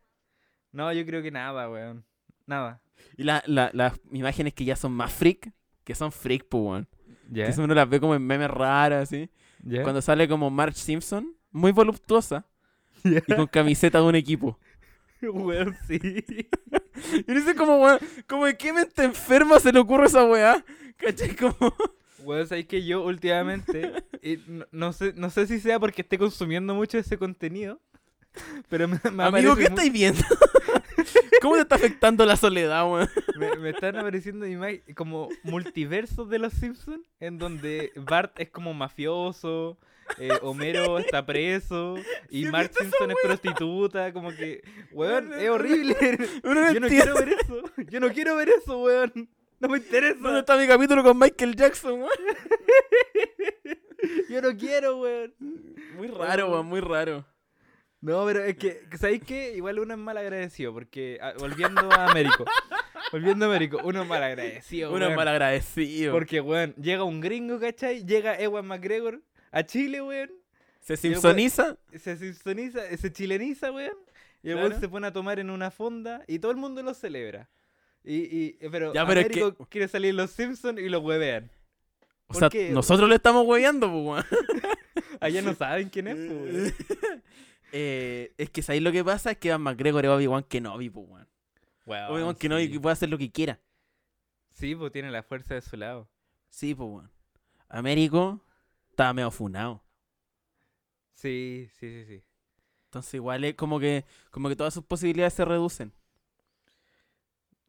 No, 0.71 0.91
yo 0.93 1.05
creo 1.05 1.21
que 1.21 1.29
nada, 1.31 1.69
weón. 1.69 2.03
Nada. 2.47 2.81
Y 3.17 3.23
la, 3.23 3.43
la- 3.45 3.69
las 3.73 3.99
imágenes 4.11 4.53
que 4.53 4.65
ya 4.65 4.75
son 4.75 4.93
más 4.93 5.11
freak, 5.13 5.51
que 5.83 5.93
son 5.95 6.11
freak, 6.11 6.45
pues, 6.49 6.63
weón. 6.63 6.87
Eso 7.33 7.63
uno 7.63 7.73
las 7.75 7.87
ve 7.87 7.99
como 7.99 8.15
en 8.15 8.25
memes 8.25 8.49
raras, 8.49 9.03
así. 9.03 9.29
¿Ya? 9.63 9.83
Cuando 9.83 10.01
sale 10.01 10.27
como 10.27 10.49
Marge 10.49 10.77
Simpson, 10.79 11.35
muy 11.51 11.71
voluptuosa, 11.71 12.47
¿Ya? 13.03 13.21
y 13.27 13.35
con 13.35 13.45
camiseta 13.47 13.99
de 13.99 14.05
un 14.05 14.15
equipo. 14.15 14.59
Weón, 15.21 15.77
sí. 15.87 15.99
Y 17.27 17.31
no 17.33 17.41
sé 17.45 17.55
cómo, 17.55 17.77
weón, 17.81 17.99
como 18.27 18.45
de 18.45 18.57
qué 18.57 18.73
mente 18.73 19.03
enferma 19.03 19.59
se 19.59 19.71
le 19.71 19.79
ocurre 19.79 20.07
esa 20.07 20.23
weá. 20.25 20.63
¿Cachai? 20.97 21.35
Como... 21.35 21.55
Weón, 22.23 22.47
sabéis 22.47 22.67
que 22.67 22.85
yo 22.85 23.01
últimamente, 23.03 23.91
no, 24.45 24.65
no 24.71 24.93
sé, 24.93 25.13
no 25.15 25.31
sé 25.31 25.47
si 25.47 25.59
sea 25.59 25.79
porque 25.79 26.03
esté 26.03 26.19
consumiendo 26.19 26.75
mucho 26.75 26.99
ese 26.99 27.17
contenido, 27.17 27.79
pero 28.69 28.87
me, 28.87 28.99
me 29.11 29.23
Amigo, 29.23 29.55
¿qué 29.55 29.65
aparece 29.65 29.69
mu- 29.71 29.75
estáis 29.75 29.91
viendo? 29.91 30.21
¿Cómo 31.41 31.55
te 31.55 31.61
está 31.61 31.75
afectando 31.75 32.23
la 32.25 32.35
soledad, 32.37 32.87
weón? 32.87 33.09
me, 33.39 33.55
me 33.55 33.69
están 33.71 33.97
apareciendo 33.97 34.45
ima- 34.45 34.79
como 34.93 35.29
multiversos 35.41 36.29
de 36.29 36.37
los 36.37 36.53
Simpsons, 36.53 37.01
en 37.19 37.39
donde 37.39 37.91
Bart 37.95 38.39
es 38.39 38.49
como 38.51 38.75
mafioso, 38.75 39.79
eh, 40.17 40.31
Homero 40.41 40.99
está 40.99 41.25
preso, 41.25 41.95
y 42.29 42.41
¿Sí 42.41 42.45
has 42.45 42.51
Marge 42.51 42.73
Simpson 42.73 43.11
es 43.11 43.17
prostituta, 43.23 44.13
como 44.13 44.31
que, 44.31 44.61
weón, 44.91 45.33
es 45.33 45.49
horrible. 45.49 45.95
Yo 46.43 46.79
no 46.79 46.87
quiero 46.87 47.15
ver 47.15 47.29
eso, 47.29 47.61
yo 47.89 47.99
no 47.99 48.11
quiero 48.11 48.35
ver 48.35 48.49
eso, 48.49 48.81
weón. 48.81 49.29
No 49.59 49.67
me 49.67 49.79
¿Dónde 49.79 49.85
interesa, 49.85 50.39
está 50.39 50.57
mi 50.57 50.67
capítulo 50.67 51.03
con 51.03 51.19
Michael 51.19 51.55
Jackson, 51.55 52.01
weón? 52.01 52.09
yo 54.29 54.41
no 54.41 54.57
quiero, 54.57 54.97
weón. 54.97 55.33
Muy 55.95 56.07
raro, 56.07 56.51
weón, 56.51 56.65
muy 56.65 56.81
raro. 56.81 57.25
No, 58.01 58.25
pero 58.25 58.43
es 58.43 58.57
que, 58.57 58.81
¿sabéis 58.97 59.21
qué? 59.23 59.53
Igual 59.55 59.77
uno 59.77 59.93
es 59.93 59.99
mal 59.99 60.17
agradecido, 60.17 60.73
porque 60.73 61.19
ah, 61.21 61.33
volviendo 61.37 61.91
a 61.91 62.07
Américo, 62.07 62.45
volviendo 63.11 63.45
a 63.45 63.49
Américo, 63.49 63.79
uno 63.83 64.01
es 64.01 64.07
mal 64.07 64.23
agradecido, 64.23 64.91
Uno 64.91 65.07
es 65.07 65.15
mal 65.15 65.27
agradecido. 65.27 66.11
Porque, 66.11 66.41
weón, 66.41 66.73
llega 66.75 67.03
un 67.03 67.21
gringo, 67.21 67.59
¿cachai? 67.59 68.03
Llega 68.03 68.39
Ewan 68.39 68.65
McGregor 68.65 69.21
a 69.51 69.63
Chile, 69.63 70.01
weón. 70.01 70.31
Se 70.79 70.97
simpsoniza. 70.97 71.77
Se 71.97 72.17
simpsoniza, 72.17 72.97
se 72.97 73.11
chileniza, 73.13 73.71
weón. 73.71 73.95
Y 74.43 74.49
el 74.49 74.55
Claro. 74.55 74.69
weón 74.69 74.79
se 74.81 74.89
pone 74.89 75.07
a 75.07 75.13
tomar 75.13 75.39
en 75.39 75.49
una 75.49 75.69
fonda 75.71 76.23
y 76.27 76.39
todo 76.39 76.51
el 76.51 76.57
mundo 76.57 76.81
lo 76.81 76.93
celebra. 76.93 77.49
Y, 78.03 78.15
y, 78.15 78.57
pero, 78.71 78.93
Ya, 78.93 79.05
pero 79.05 79.19
es 79.19 79.25
Américo 79.27 79.65
quiere 79.67 79.87
salir 79.87 80.15
los 80.15 80.31
Simpsons 80.31 80.79
y 80.79 80.89
lo 80.89 80.99
huevean. 81.01 81.51
O 82.27 82.33
¿por 82.33 82.37
sea, 82.39 82.49
qué? 82.49 82.71
nosotros 82.71 83.07
le 83.09 83.15
estamos 83.15 83.45
hueveando, 83.45 83.91
pues, 83.91 84.03
weón. 84.03 84.25
Allá 85.19 85.41
no 85.43 85.53
saben 85.53 85.89
quién 85.89 86.07
es, 86.07 86.15
pues, 86.15 86.29
weón. 86.29 86.73
Eh, 87.73 88.33
es 88.37 88.49
que 88.49 88.61
¿sabéis 88.61 88.83
lo 88.83 88.91
que 88.91 89.01
pasa? 89.01 89.31
Es 89.31 89.37
que 89.37 89.49
Van 89.49 89.61
McGregor 89.61 90.03
es 90.03 90.11
Obi-Wan 90.11 90.43
Kenobi, 90.43 90.89
pues, 90.89 91.07
weón. 91.07 91.27
Weón, 91.85 92.11
Obi-Wan 92.11 92.35
Kenobi 92.35 92.65
sí. 92.65 92.71
que 92.73 92.79
puede 92.81 92.91
hacer 92.93 93.07
lo 93.07 93.17
que 93.17 93.31
quiera. 93.31 93.61
Sí, 94.51 94.75
pues 94.75 94.91
tiene 94.91 95.09
la 95.09 95.23
fuerza 95.23 95.53
de 95.53 95.61
su 95.61 95.77
lado. 95.77 96.09
Sí, 96.49 96.75
pues, 96.75 96.89
weón. 96.89 97.11
Américo 97.69 98.43
estaba 98.91 99.13
medio 99.13 99.31
funado. 99.31 99.81
Sí, 101.13 101.67
sí, 101.79 101.89
sí, 101.89 102.05
sí. 102.05 102.23
Entonces 102.85 103.13
igual 103.15 103.43
es 103.45 103.55
como 103.55 103.79
que, 103.79 104.05
como 104.31 104.49
que 104.49 104.55
todas 104.55 104.73
sus 104.73 104.83
posibilidades 104.83 105.33
se 105.33 105.45
reducen. 105.45 105.93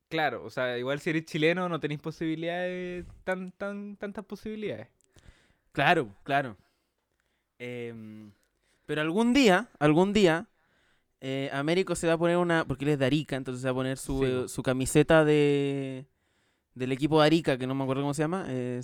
Claro, 0.08 0.44
o 0.44 0.50
sea, 0.50 0.76
igual 0.78 1.00
si 1.00 1.10
eres 1.10 1.24
chileno 1.24 1.68
no 1.68 1.80
tenéis 1.80 2.00
posibilidades, 2.00 3.06
tan, 3.24 3.52
tan, 3.52 3.96
tantas 3.96 4.24
posibilidades. 4.26 4.88
Claro, 5.72 6.08
claro. 6.22 6.56
Em, 7.58 8.32
pero 8.86 9.00
algún 9.00 9.32
día, 9.32 9.68
algún 9.78 10.12
día, 10.12 10.48
eh, 11.20 11.50
Américo 11.52 11.94
se 11.94 12.06
va 12.08 12.14
a 12.14 12.18
poner 12.18 12.36
una, 12.36 12.66
porque 12.66 12.84
él 12.84 12.92
es 12.92 12.98
de 12.98 13.06
Arica, 13.06 13.36
entonces 13.36 13.62
se 13.62 13.68
va 13.68 13.72
a 13.72 13.74
poner 13.74 13.98
su, 13.98 14.18
Sí, 14.18 14.26
eh, 14.26 14.48
su 14.48 14.62
camiseta 14.62 15.24
de 15.24 16.06
del 16.74 16.92
equipo 16.92 17.20
de 17.20 17.26
Arica, 17.26 17.58
que 17.58 17.66
no 17.66 17.74
me 17.74 17.84
acuerdo 17.84 18.02
cómo 18.02 18.14
se 18.14 18.22
llama, 18.22 18.46
eh, 18.48 18.80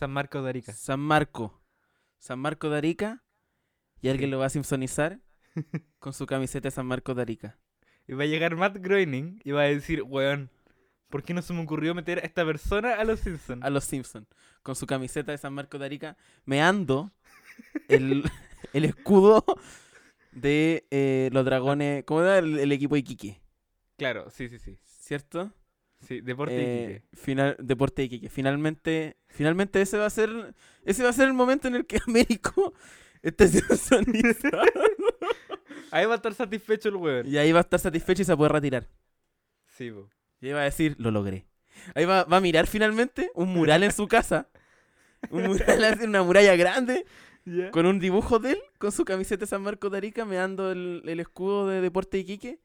San 0.00 0.12
Marcos 0.12 0.42
de 0.42 0.48
Arica. 0.48 0.72
San 0.72 0.98
Marco. 0.98 1.60
San 2.18 2.38
Marco 2.38 2.70
de 2.70 2.78
Arica, 2.78 3.22
y 4.00 4.08
alguien 4.08 4.30
lo 4.30 4.38
va 4.38 4.46
a 4.46 4.48
simpsonizar 4.48 5.20
con 5.98 6.14
su 6.14 6.24
camiseta 6.24 6.68
de 6.68 6.70
San 6.70 6.86
Marco 6.86 7.14
de 7.14 7.20
Arica. 7.20 7.58
Y 8.08 8.14
va 8.14 8.22
a 8.22 8.26
llegar 8.26 8.56
Matt 8.56 8.78
Groening 8.78 9.42
y 9.44 9.50
va 9.50 9.60
a 9.60 9.64
decir, 9.64 10.02
weón, 10.02 10.48
¿Por 11.10 11.22
qué 11.22 11.34
no 11.34 11.42
se 11.42 11.52
me 11.52 11.60
ocurrió 11.60 11.94
meter 11.94 12.18
a 12.18 12.22
esta 12.22 12.46
persona 12.46 12.94
a 12.94 13.04
los 13.04 13.20
Simpsons? 13.20 13.62
a 13.62 13.68
los 13.68 13.84
Simpsons 13.84 14.26
con 14.62 14.74
su 14.74 14.86
camiseta 14.86 15.32
de 15.32 15.38
San 15.38 15.52
Marcos 15.52 15.80
de 15.80 15.86
Arica, 15.86 16.16
meando 16.46 17.12
el, 17.88 18.22
el 18.72 18.86
escudo 18.86 19.44
de 20.32 20.86
eh, 20.90 21.28
los 21.32 21.44
dragones. 21.44 22.04
¿Cómo 22.04 22.22
era 22.22 22.38
el, 22.38 22.58
el 22.58 22.72
equipo 22.72 22.94
de 22.94 23.00
Iquique? 23.00 23.42
Claro, 23.98 24.30
sí, 24.30 24.48
sí, 24.48 24.58
sí. 24.58 24.78
¿Cierto? 24.86 25.52
Sí, 26.00 26.20
Deporte 26.22 26.54
Eh, 26.56 26.90
Iquique. 27.04 27.16
final, 27.16 27.56
Deporte 27.60 28.02
de 28.02 28.06
Iquique. 28.06 28.28
Finalmente, 28.30 29.16
finalmente 29.28 29.80
ese 29.82 29.98
va 29.98 30.06
a 30.06 30.10
ser 30.10 30.54
ese 30.84 31.02
va 31.02 31.10
a 31.10 31.12
ser 31.12 31.26
el 31.28 31.34
momento 31.34 31.68
en 31.68 31.74
el 31.76 31.86
que 31.86 31.98
Américo 32.06 32.72
esté 33.22 33.48
simpsonizado. 33.48 34.62
Ahí 35.92 36.06
va 36.06 36.12
a 36.14 36.16
estar 36.16 36.34
satisfecho 36.34 36.88
el 36.88 36.96
weón. 36.96 37.26
y 37.26 37.36
ahí 37.36 37.50
va 37.52 37.58
a 37.58 37.62
estar 37.62 37.80
satisfecho 37.80 38.22
y 38.22 38.24
se 38.24 38.36
puede 38.36 38.50
retirar. 38.50 38.86
Sí, 39.66 39.90
po. 39.90 40.08
Y 40.40 40.46
ahí 40.46 40.52
va 40.52 40.60
a 40.60 40.64
decir, 40.64 40.94
lo 40.98 41.10
logré. 41.10 41.46
Ahí 41.94 42.04
va, 42.04 42.22
va 42.24 42.36
a 42.36 42.40
mirar 42.40 42.66
finalmente 42.68 43.30
un 43.34 43.48
mural 43.52 43.82
en 43.82 43.90
su 43.92 44.06
casa. 44.06 44.48
Un 45.30 45.48
mural 45.48 45.98
una 46.04 46.22
muralla 46.22 46.54
grande. 46.56 47.04
Con 47.72 47.86
un 47.86 47.98
dibujo 47.98 48.38
de 48.38 48.52
él, 48.52 48.58
con 48.78 48.92
su 48.92 49.04
camiseta 49.04 49.40
de 49.40 49.46
San 49.48 49.62
Marcos 49.62 49.90
de 49.90 49.96
Arica, 49.96 50.24
meando 50.26 50.70
el, 50.70 51.02
el 51.06 51.18
escudo 51.20 51.66
de 51.66 51.80
Deporte 51.80 52.18
de 52.18 52.20
Iquique. 52.22 52.60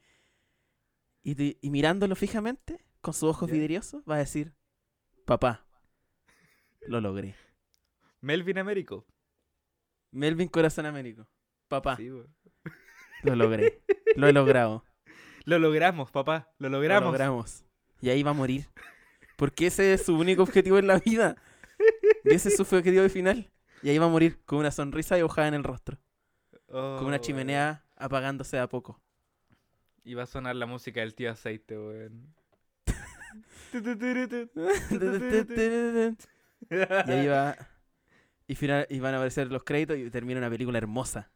Y, 1.23 1.57
y 1.65 1.69
mirándolo 1.71 2.15
fijamente, 2.15 2.85
con 3.05 3.13
sus 3.13 3.29
ojos 3.29 3.47
Ya. 3.49 3.53
vidriosos, 3.55 4.03
va 4.09 4.15
a 4.15 4.19
decir, 4.19 4.51
papá, 5.25 5.63
lo 6.87 6.99
logré. 7.01 7.35
Melvin 8.21 8.57
Américo. 8.57 9.05
Melvin 10.11 10.47
Corazón 10.49 10.87
Américo. 10.87 11.27
Papá, 11.67 11.95
Sí, 11.97 12.09
lo 13.23 13.35
logré. 13.35 13.81
Lo 14.15 14.27
he 14.27 14.33
logrado. 14.33 14.83
Lo 15.45 15.59
logramos, 15.59 16.09
papá. 16.09 16.49
Lo 16.57 16.69
Lo 16.69 16.77
logramos. 16.77 17.11
logramos. 17.11 17.65
Y 18.01 18.09
ahí 18.09 18.23
va 18.23 18.31
a 18.31 18.33
morir. 18.33 18.67
Porque 19.37 19.67
ese 19.67 19.93
es 19.93 20.03
su 20.03 20.17
único 20.17 20.41
objetivo 20.41 20.79
en 20.79 20.87
la 20.87 20.97
vida. 20.97 21.35
Y 22.23 22.33
ese 22.33 22.49
es 22.49 22.55
su 22.57 22.63
objetivo 22.63 23.03
de 23.03 23.09
final. 23.09 23.51
Y 23.83 23.89
ahí 23.89 23.99
va 23.99 24.05
a 24.07 24.09
morir 24.09 24.41
con 24.45 24.57
una 24.57 24.71
sonrisa 24.71 25.15
dibujada 25.17 25.47
en 25.47 25.53
el 25.53 25.63
rostro. 25.63 25.99
Con 26.67 27.05
una 27.05 27.17
Oh, 27.17 27.19
chimenea 27.21 27.85
apagándose 27.95 28.57
de 28.57 28.63
a 28.63 28.69
poco. 28.69 28.99
Y 30.03 30.15
va 30.15 30.23
a 30.23 30.25
sonar 30.25 30.55
la 30.55 30.65
música 30.65 31.01
del 31.01 31.13
tío 31.13 31.29
aceite, 31.31 31.77
weón. 31.77 32.33
Y 36.69 37.11
ahí 37.11 37.27
va. 37.27 37.55
Y, 38.47 38.55
final, 38.55 38.85
y 38.89 38.99
van 38.99 39.13
a 39.13 39.17
aparecer 39.17 39.51
los 39.51 39.63
créditos 39.63 39.97
y 39.97 40.09
termina 40.09 40.39
una 40.39 40.49
película 40.49 40.77
hermosa. 40.77 41.31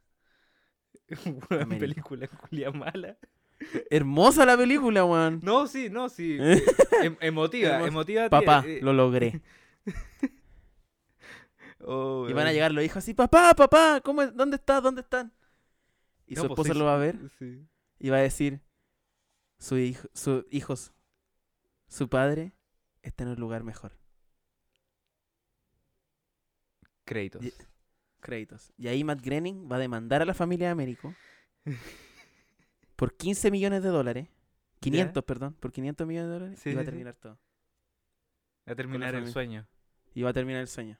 Weón, 1.26 1.62
Américo. 1.62 1.78
película 1.80 2.28
culia 2.28 2.70
mala. 2.70 3.16
Hermosa 3.90 4.46
la 4.46 4.56
película, 4.56 5.04
weón. 5.04 5.40
No, 5.42 5.66
sí, 5.66 5.90
no, 5.90 6.08
sí. 6.08 6.38
Em- 7.02 7.16
emotiva, 7.20 7.70
Hermosa. 7.70 7.88
emotiva. 7.88 8.28
Papá, 8.30 8.64
eh, 8.66 8.78
lo 8.82 8.92
logré. 8.92 9.40
oh, 11.80 12.26
Y 12.28 12.32
van 12.32 12.46
a 12.46 12.52
llegar 12.52 12.72
los 12.72 12.84
hijos 12.84 12.98
así, 12.98 13.12
papá, 13.14 13.54
papá, 13.54 14.00
¿cómo 14.02 14.22
es? 14.22 14.34
¿dónde 14.34 14.56
estás? 14.56 14.82
¿Dónde 14.82 15.02
están? 15.02 15.32
Y 16.26 16.34
No, 16.36 16.42
su 16.42 16.48
pues 16.48 16.58
esposa 16.58 16.72
sí, 16.72 16.78
lo 16.78 16.84
va 16.84 16.94
a 16.94 16.98
ver 16.98 17.16
sí. 17.38 17.66
y 17.98 18.08
va 18.08 18.18
a 18.18 18.20
decir, 18.20 18.60
su 19.58 19.76
hijo, 19.78 20.08
su 20.14 20.46
hijos, 20.50 20.92
su 21.90 22.08
padre 22.08 22.52
está 23.02 23.24
en 23.24 23.30
un 23.30 23.40
lugar 23.40 23.62
mejor. 23.64 23.92
Créditos. 27.04 27.44
Y- 27.44 27.52
Créditos. 28.20 28.72
Y 28.76 28.88
ahí 28.88 29.02
Matt 29.02 29.20
Groening 29.22 29.70
va 29.70 29.76
a 29.76 29.78
demandar 29.78 30.20
a 30.22 30.24
la 30.26 30.34
familia 30.34 30.66
de 30.68 30.72
Américo 30.72 31.14
por 32.96 33.16
15 33.16 33.50
millones 33.50 33.82
de 33.82 33.88
dólares. 33.88 34.28
500, 34.80 35.24
perdón, 35.24 35.54
por 35.54 35.72
500 35.72 36.06
millones 36.06 36.28
de 36.28 36.32
dólares. 36.34 36.60
Sí, 36.62 36.70
y 36.70 36.74
va 36.74 36.82
a 36.82 36.84
terminar 36.84 37.14
todo. 37.14 37.38
A 38.66 38.74
terminar 38.74 39.14
el 39.14 39.30
sueño. 39.30 39.66
Y 40.14 40.22
va 40.22 40.30
a 40.30 40.32
terminar 40.32 40.60
el 40.62 40.68
sueño. 40.68 40.98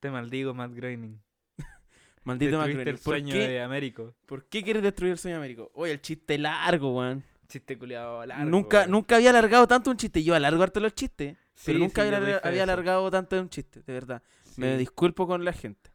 Te 0.00 0.10
maldigo, 0.10 0.52
Matt 0.54 0.72
Groening. 0.74 1.18
Maldito 2.24 2.58
Matt 2.58 2.68
Groening. 2.68 2.88
el 2.88 2.94
¿Por 2.96 3.02
sueño 3.02 3.32
qué, 3.32 3.48
de 3.48 3.60
Américo. 3.62 4.14
¿Por 4.26 4.46
qué 4.48 4.62
quieres 4.62 4.82
destruir 4.82 5.12
el 5.12 5.18
sueño 5.18 5.36
de 5.36 5.38
Américo? 5.40 5.70
Oye, 5.74 5.92
el 5.92 6.00
chiste 6.02 6.36
largo, 6.38 6.96
weón. 6.98 7.22
Chiste 7.48 7.78
culiado 7.78 8.24
largo. 8.24 8.44
Nunca, 8.44 8.86
nunca 8.86 9.16
había 9.16 9.30
alargado 9.30 9.66
tanto 9.66 9.90
un 9.90 9.96
chiste. 9.96 10.22
Yo 10.22 10.34
alargo 10.34 10.62
harto 10.62 10.80
los 10.80 10.94
chistes. 10.94 11.36
pero 11.64 11.78
nunca 11.78 12.02
sí, 12.02 12.08
había, 12.08 12.20
de 12.20 12.40
había 12.42 12.62
alargado 12.62 13.10
tanto 13.10 13.40
un 13.40 13.48
chiste, 13.48 13.82
de 13.86 13.92
verdad. 13.92 14.22
Me 14.56 14.76
disculpo 14.76 15.26
con 15.26 15.44
la 15.44 15.52
gente. 15.52 15.90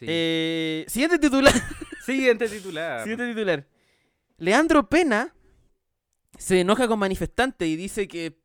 Eh, 0.00 0.84
siguiente 0.88 1.18
titular. 1.18 1.52
Siguiente 2.04 2.48
titular. 2.48 3.02
Siguiente 3.02 3.28
titular. 3.28 3.66
Leandro 4.38 4.88
Pena 4.88 5.34
se 6.38 6.60
enoja 6.60 6.88
con 6.88 6.98
manifestantes 6.98 7.68
y 7.68 7.76
dice 7.76 8.08
que 8.08 8.40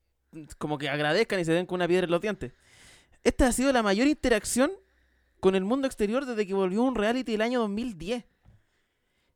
como 0.57 0.77
que 0.77 0.89
agradezcan 0.89 1.39
y 1.39 1.45
se 1.45 1.53
den 1.53 1.65
con 1.65 1.75
una 1.75 1.87
piedra 1.87 2.05
en 2.05 2.11
los 2.11 2.19
dientes. 2.19 2.53
Esta 3.23 3.47
ha 3.47 3.51
sido 3.51 3.71
la 3.71 3.83
mayor 3.83 4.07
interacción 4.07 4.71
con 5.39 5.55
el 5.55 5.63
mundo 5.63 5.87
exterior 5.87 6.25
desde 6.25 6.45
que 6.45 6.53
volvió 6.53 6.83
un 6.83 6.95
reality 6.95 7.35
el 7.35 7.41
año 7.41 7.59
2010. 7.59 8.25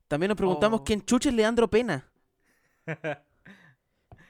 También 0.08 0.30
nos 0.30 0.38
preguntamos 0.38 0.82
Oh. 0.82 0.84
quién 0.84 1.02
chucha 1.04 1.30
es 1.30 1.36
Leandro 1.36 1.70
Pena. 1.70 2.10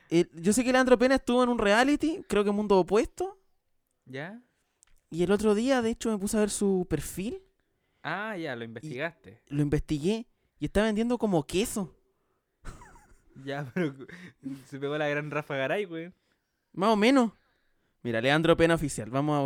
Eh, 0.10 0.26
yo 0.36 0.54
sé 0.54 0.64
que 0.64 0.72
Leandro 0.72 0.98
Pena 0.98 1.16
estuvo 1.16 1.44
en 1.44 1.50
un 1.50 1.58
reality, 1.58 2.24
creo 2.30 2.42
que 2.46 2.52
Mundo 2.52 2.80
Opuesto, 2.80 3.38
¿Ya? 4.06 4.42
y 5.10 5.22
el 5.24 5.34
otro 5.34 5.54
día 5.54 5.82
de 5.82 5.90
hecho 5.90 6.10
me 6.10 6.18
puse 6.18 6.38
a 6.38 6.40
ver 6.40 6.50
su 6.50 6.88
perfil, 6.90 7.44
Ah, 8.04 8.38
ya, 8.38 8.56
lo 8.56 8.64
investigaste. 8.64 9.42
lo 9.48 9.62
investigué 9.62 10.26
y 10.60 10.66
está 10.66 10.82
vendiendo 10.84 11.18
como 11.18 11.46
queso. 11.46 11.94
Ya, 13.44 13.70
pero 13.74 13.94
se 14.66 14.80
pegó 14.80 14.98
la 14.98 15.10
gran 15.10 15.30
Rafa 15.30 15.58
Garay, 15.58 15.84
güey. 15.84 16.14
Más 16.72 16.90
o 16.92 16.96
menos. 16.96 17.34
Mira, 18.02 18.22
Leandro 18.22 18.56
Pena 18.56 18.76
oficial. 18.76 19.10
Vamos 19.12 19.38
a 19.38 19.42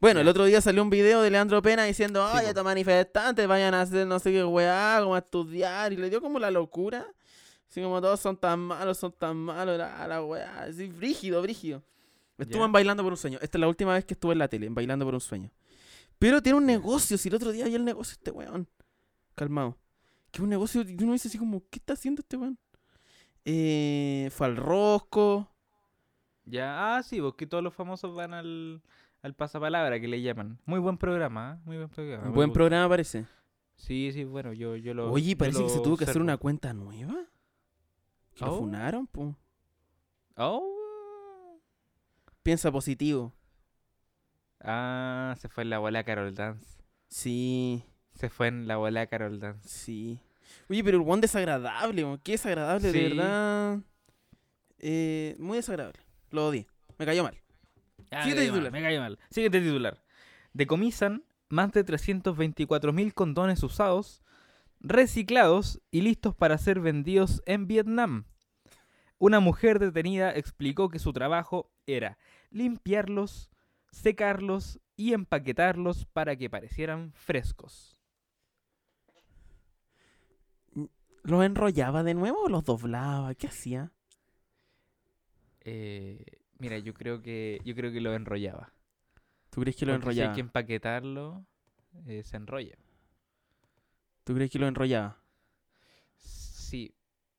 Bueno, 0.00 0.20
el 0.20 0.28
otro 0.28 0.44
día 0.44 0.60
salió 0.60 0.82
un 0.82 0.90
video 0.90 1.22
de 1.22 1.30
Leandro 1.30 1.62
Pena 1.62 1.84
diciendo, 1.84 2.26
Sí, 2.26 2.32
ay, 2.36 2.42
po. 2.44 2.48
estos 2.48 2.64
manifestantes 2.64 3.48
vayan 3.48 3.74
a 3.74 3.82
hacer 3.82 4.06
no 4.06 4.18
sé 4.18 4.30
qué 4.32 4.44
weá, 4.44 4.98
como 5.00 5.14
a 5.14 5.18
estudiar. 5.18 5.92
Y 5.92 5.96
le 5.96 6.10
dio 6.10 6.20
como 6.20 6.38
la 6.38 6.50
locura. 6.50 7.06
Así 7.68 7.82
como 7.82 8.00
todos 8.00 8.20
son 8.20 8.36
tan 8.36 8.60
malos, 8.60 8.98
son 8.98 9.12
tan 9.12 9.36
malos, 9.36 9.78
la, 9.78 10.06
la 10.06 10.22
weá. 10.22 10.62
Así, 10.62 10.88
brígido, 10.88 11.40
brígido. 11.42 11.82
Estuvo 12.38 12.64
en 12.64 12.72
Bailando 12.72 13.02
por 13.02 13.12
un 13.12 13.16
Sueño. 13.16 13.38
Esta 13.40 13.56
es 13.56 13.60
la 13.60 13.68
última 13.68 13.94
vez 13.94 14.04
que 14.04 14.14
estuve 14.14 14.32
en 14.34 14.38
la 14.38 14.48
tele, 14.48 14.66
en 14.66 14.74
Bailando 14.74 15.04
por 15.04 15.14
un 15.14 15.20
Sueño. 15.20 15.50
Pero 16.18 16.42
tiene 16.42 16.58
un 16.58 16.66
negocio. 16.66 17.16
Si 17.16 17.28
el 17.28 17.34
otro 17.34 17.50
día 17.50 17.64
vi 17.64 17.74
el 17.74 17.84
negocio 17.84 18.12
este 18.12 18.30
weón. 18.30 18.68
Calmado. 19.34 19.76
Que 20.30 20.42
un 20.42 20.50
negocio. 20.50 20.82
Y 20.82 21.02
uno 21.02 21.12
dice 21.12 21.28
así 21.28 21.38
como, 21.38 21.62
¿qué 21.70 21.78
está 21.78 21.94
haciendo 21.94 22.20
este 22.20 22.36
weón? 22.36 22.58
Eh, 23.44 24.28
fue 24.32 24.46
al 24.46 24.56
Rosco. 24.56 25.50
Ya, 26.44 26.96
ah, 26.96 27.02
sí, 27.02 27.20
porque 27.20 27.46
todos 27.46 27.64
los 27.64 27.74
famosos 27.74 28.14
van 28.14 28.32
al, 28.34 28.82
al 29.26 29.34
pasapalabra 29.34 30.00
que 30.00 30.08
le 30.08 30.22
llaman. 30.22 30.58
Muy 30.64 30.78
buen 30.80 30.96
programa, 30.98 31.52
¿ah? 31.52 31.60
Muy 31.64 31.76
buen 31.76 31.88
programa. 31.88 32.28
Buen 32.30 32.52
programa 32.52 32.88
parece. 32.88 33.26
Sí, 33.74 34.10
sí, 34.12 34.24
bueno, 34.24 34.52
yo, 34.52 34.76
yo 34.76 34.94
lo. 34.94 35.10
Oye, 35.12 35.36
parece 35.36 35.58
que 35.58 35.64
lo 35.64 35.68
se 35.68 35.80
tuvo 35.80 35.96
que 35.96 36.04
hacer 36.04 36.12
observo. 36.12 36.24
una 36.24 36.36
cuenta 36.36 36.72
nueva. 36.72 37.14
Que 38.34 38.44
lo 38.44 38.54
Oh. 38.54 38.58
funaron, 38.58 39.06
po. 39.06 39.36
Oh. 40.36 41.58
Piensa 42.42 42.70
positivo. 42.70 43.32
Ah, 44.60 45.34
se 45.38 45.48
fue 45.48 45.64
en 45.64 45.70
la 45.70 45.78
bola 45.78 46.04
Carol 46.04 46.34
Dance. 46.34 46.78
Sí, 47.08 47.84
Se 48.14 48.30
fue 48.30 48.48
en 48.48 48.66
la 48.66 48.76
bola 48.78 49.06
Carol 49.06 49.38
Dance. 49.40 49.68
sí. 49.68 50.20
Oye, 50.68 50.82
pero 50.84 50.98
el 51.02 51.08
one 51.08 51.20
desagradable. 51.20 52.18
Qué 52.22 52.32
desagradable, 52.32 52.92
de 52.92 52.92
Sí. 52.92 53.08
verdad. 53.16 53.80
Eh, 54.78 55.34
muy 55.38 55.56
desagradable. 55.58 55.98
Lo 56.30 56.46
odié. 56.48 56.66
Me 56.98 57.04
cayó 57.06 57.24
mal. 57.24 57.36
Ah, 58.10 58.22
Siguiente 58.22 58.42
me 58.42 58.46
cayó 58.48 58.52
mal, 58.52 58.62
titular. 58.62 58.72
Me 58.72 58.82
cayó 58.82 59.00
mal. 59.00 59.18
Siguiente 59.30 59.60
titular. 59.60 60.04
Decomisan 60.52 61.24
más 61.48 61.72
de 61.72 61.84
324.000 61.84 63.12
condones 63.12 63.62
usados, 63.62 64.22
reciclados 64.80 65.80
y 65.90 66.02
listos 66.02 66.34
para 66.34 66.58
ser 66.58 66.80
vendidos 66.80 67.42
en 67.46 67.66
Vietnam. 67.66 68.26
Una 69.18 69.40
mujer 69.40 69.78
detenida 69.78 70.34
explicó 70.34 70.88
que 70.88 70.98
su 70.98 71.12
trabajo 71.12 71.70
era 71.86 72.18
limpiarlos, 72.50 73.50
secarlos 73.90 74.80
y 74.96 75.12
empaquetarlos 75.12 76.06
para 76.06 76.36
que 76.36 76.50
parecieran 76.50 77.12
frescos. 77.12 77.96
¿Los 81.22 81.44
enrollaba 81.44 82.02
de 82.02 82.14
nuevo 82.14 82.42
o 82.42 82.48
los 82.48 82.64
doblaba? 82.64 83.34
¿Qué 83.34 83.48
hacía? 83.48 83.90
Eh, 85.60 86.24
mira, 86.58 86.78
yo 86.78 86.94
creo 86.94 87.22
que 87.22 87.60
yo 87.64 87.74
creo 87.74 87.92
que 87.92 88.00
lo 88.00 88.14
enrollaba. 88.14 88.72
¿Tú 89.50 89.60
crees 89.60 89.76
que 89.76 89.86
lo 89.86 89.92
Porque 89.92 90.10
si 90.10 90.20
enrollaba? 90.22 90.22
hay 90.22 90.30
que 90.30 90.40
empaquetarlo, 90.40 91.46
eh, 92.06 92.22
se 92.24 92.36
enrolla. 92.36 92.76
¿Tú 94.24 94.34
crees 94.34 94.50
que 94.50 94.58
lo 94.58 94.68
enrollaba? 94.68 95.22
Sí, 96.16 96.94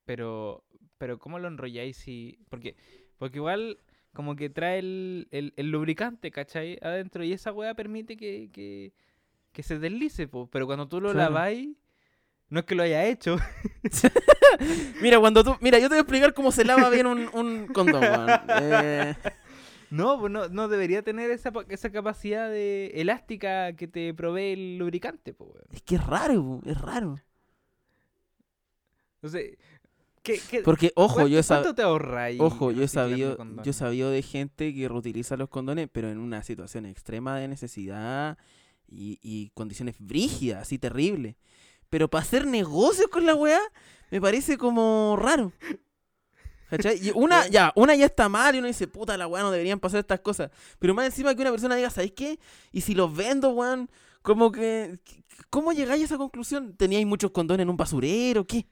pero 0.05 0.63
pero 0.97 1.19
¿cómo 1.19 1.37
lo 1.39 1.47
enrolláis 1.47 1.97
si...? 1.97 2.39
Porque, 2.49 2.75
porque 3.19 3.37
igual 3.37 3.77
como 4.13 4.35
que 4.35 4.49
trae 4.49 4.79
el, 4.79 5.27
el, 5.31 5.53
el 5.57 5.69
lubricante, 5.69 6.31
¿cachai? 6.31 6.79
Adentro 6.81 7.23
y 7.23 7.33
esa 7.33 7.51
weá 7.53 7.75
permite 7.75 8.17
que, 8.17 8.49
que, 8.51 8.93
que 9.53 9.63
se 9.63 9.79
deslice, 9.79 10.27
po. 10.27 10.49
pero 10.49 10.67
cuando 10.67 10.87
tú 10.89 11.01
lo 11.01 11.13
Claro. 11.13 11.13
laváis, 11.13 11.69
no 12.49 12.61
es 12.61 12.65
que 12.67 12.75
lo 12.75 12.83
haya 12.83 13.05
hecho, 13.07 13.37
Mira, 15.01 15.19
cuando 15.19 15.43
tú. 15.43 15.55
Mira, 15.61 15.79
yo 15.79 15.85
te 15.85 15.95
voy 15.95 15.97
a 15.97 16.01
explicar 16.01 16.33
cómo 16.33 16.51
se 16.51 16.65
lava 16.65 16.89
bien 16.89 17.07
un, 17.07 17.29
un 17.33 17.67
condón, 17.67 18.01
weón. 18.03 18.29
Eh, 18.61 19.15
No, 19.89 20.19
pues 20.19 20.31
no, 20.31 20.49
no 20.49 20.67
debería 20.67 21.01
tener 21.01 21.31
esa, 21.31 21.51
esa 21.69 21.89
capacidad 21.91 22.49
de 22.49 22.87
elástica 22.95 23.71
que 23.73 23.87
te 23.87 24.13
provee 24.13 24.51
el 24.53 24.77
lubricante, 24.77 25.33
pues, 25.33 25.49
weón. 25.53 25.65
es 25.71 25.81
que 25.81 25.95
es 25.95 26.05
raro, 26.05 26.59
es 26.65 26.79
raro. 26.81 27.15
Entonces, 29.15 29.57
¿qué, 30.23 30.39
qué, 30.49 30.61
Porque, 30.61 30.91
ojo, 30.95 31.27
yo 31.27 31.39
he 31.39 31.41
sab- 31.41 31.61
¿Cuánto 31.61 31.75
te 31.75 31.81
ahorráis? 31.81 32.39
Ojo, 32.39 32.71
yo 32.71 32.83
he 32.83 32.87
sabido, 32.87 33.37
yo 33.63 33.71
he 33.71 33.73
sabido 33.73 34.11
de 34.11 34.21
gente 34.21 34.73
que 34.73 34.87
reutiliza 34.87 35.37
los 35.37 35.49
condones, 35.49 35.89
pero 35.91 36.09
en 36.09 36.17
una 36.19 36.43
situación 36.43 36.85
extrema 36.85 37.37
de 37.39 37.47
necesidad 37.47 38.37
y, 38.87 39.19
y 39.21 39.49
condiciones 39.53 39.95
brígidas, 39.99 40.63
así 40.63 40.77
terribles. 40.77 41.35
Pero 41.89 42.09
para 42.09 42.23
hacer 42.23 42.45
negocios 42.45 43.07
con 43.07 43.25
la 43.25 43.33
weá, 43.35 43.61
me 44.11 44.21
parece 44.21 44.57
como 44.57 45.17
raro. 45.19 45.51
¿Cachai? 46.69 46.99
Y 47.01 47.11
una, 47.15 47.47
ya, 47.47 47.71
una 47.75 47.95
ya 47.95 48.05
está 48.05 48.27
mal 48.29 48.55
y 48.55 48.59
uno 48.59 48.67
dice, 48.67 48.87
puta, 48.87 49.15
la 49.17 49.27
weá 49.27 49.41
no 49.43 49.51
deberían 49.51 49.79
pasar 49.79 49.99
estas 50.01 50.19
cosas. 50.19 50.51
Pero 50.79 50.93
más 50.93 51.05
encima 51.05 51.33
que 51.33 51.41
una 51.41 51.51
persona 51.51 51.75
diga, 51.75 51.89
¿sabéis 51.89 52.13
qué? 52.13 52.39
Y 52.71 52.81
si 52.81 52.93
los 52.93 53.15
vendo, 53.15 53.49
weón, 53.51 53.89
como 54.21 54.51
que. 54.51 54.99
¿Cómo 55.49 55.71
llegáis 55.71 56.01
a 56.01 56.05
esa 56.05 56.17
conclusión? 56.17 56.75
¿Teníais 56.75 57.05
muchos 57.05 57.31
condones 57.31 57.63
en 57.63 57.69
un 57.69 57.77
basurero? 57.77 58.45
¿Qué? 58.45 58.65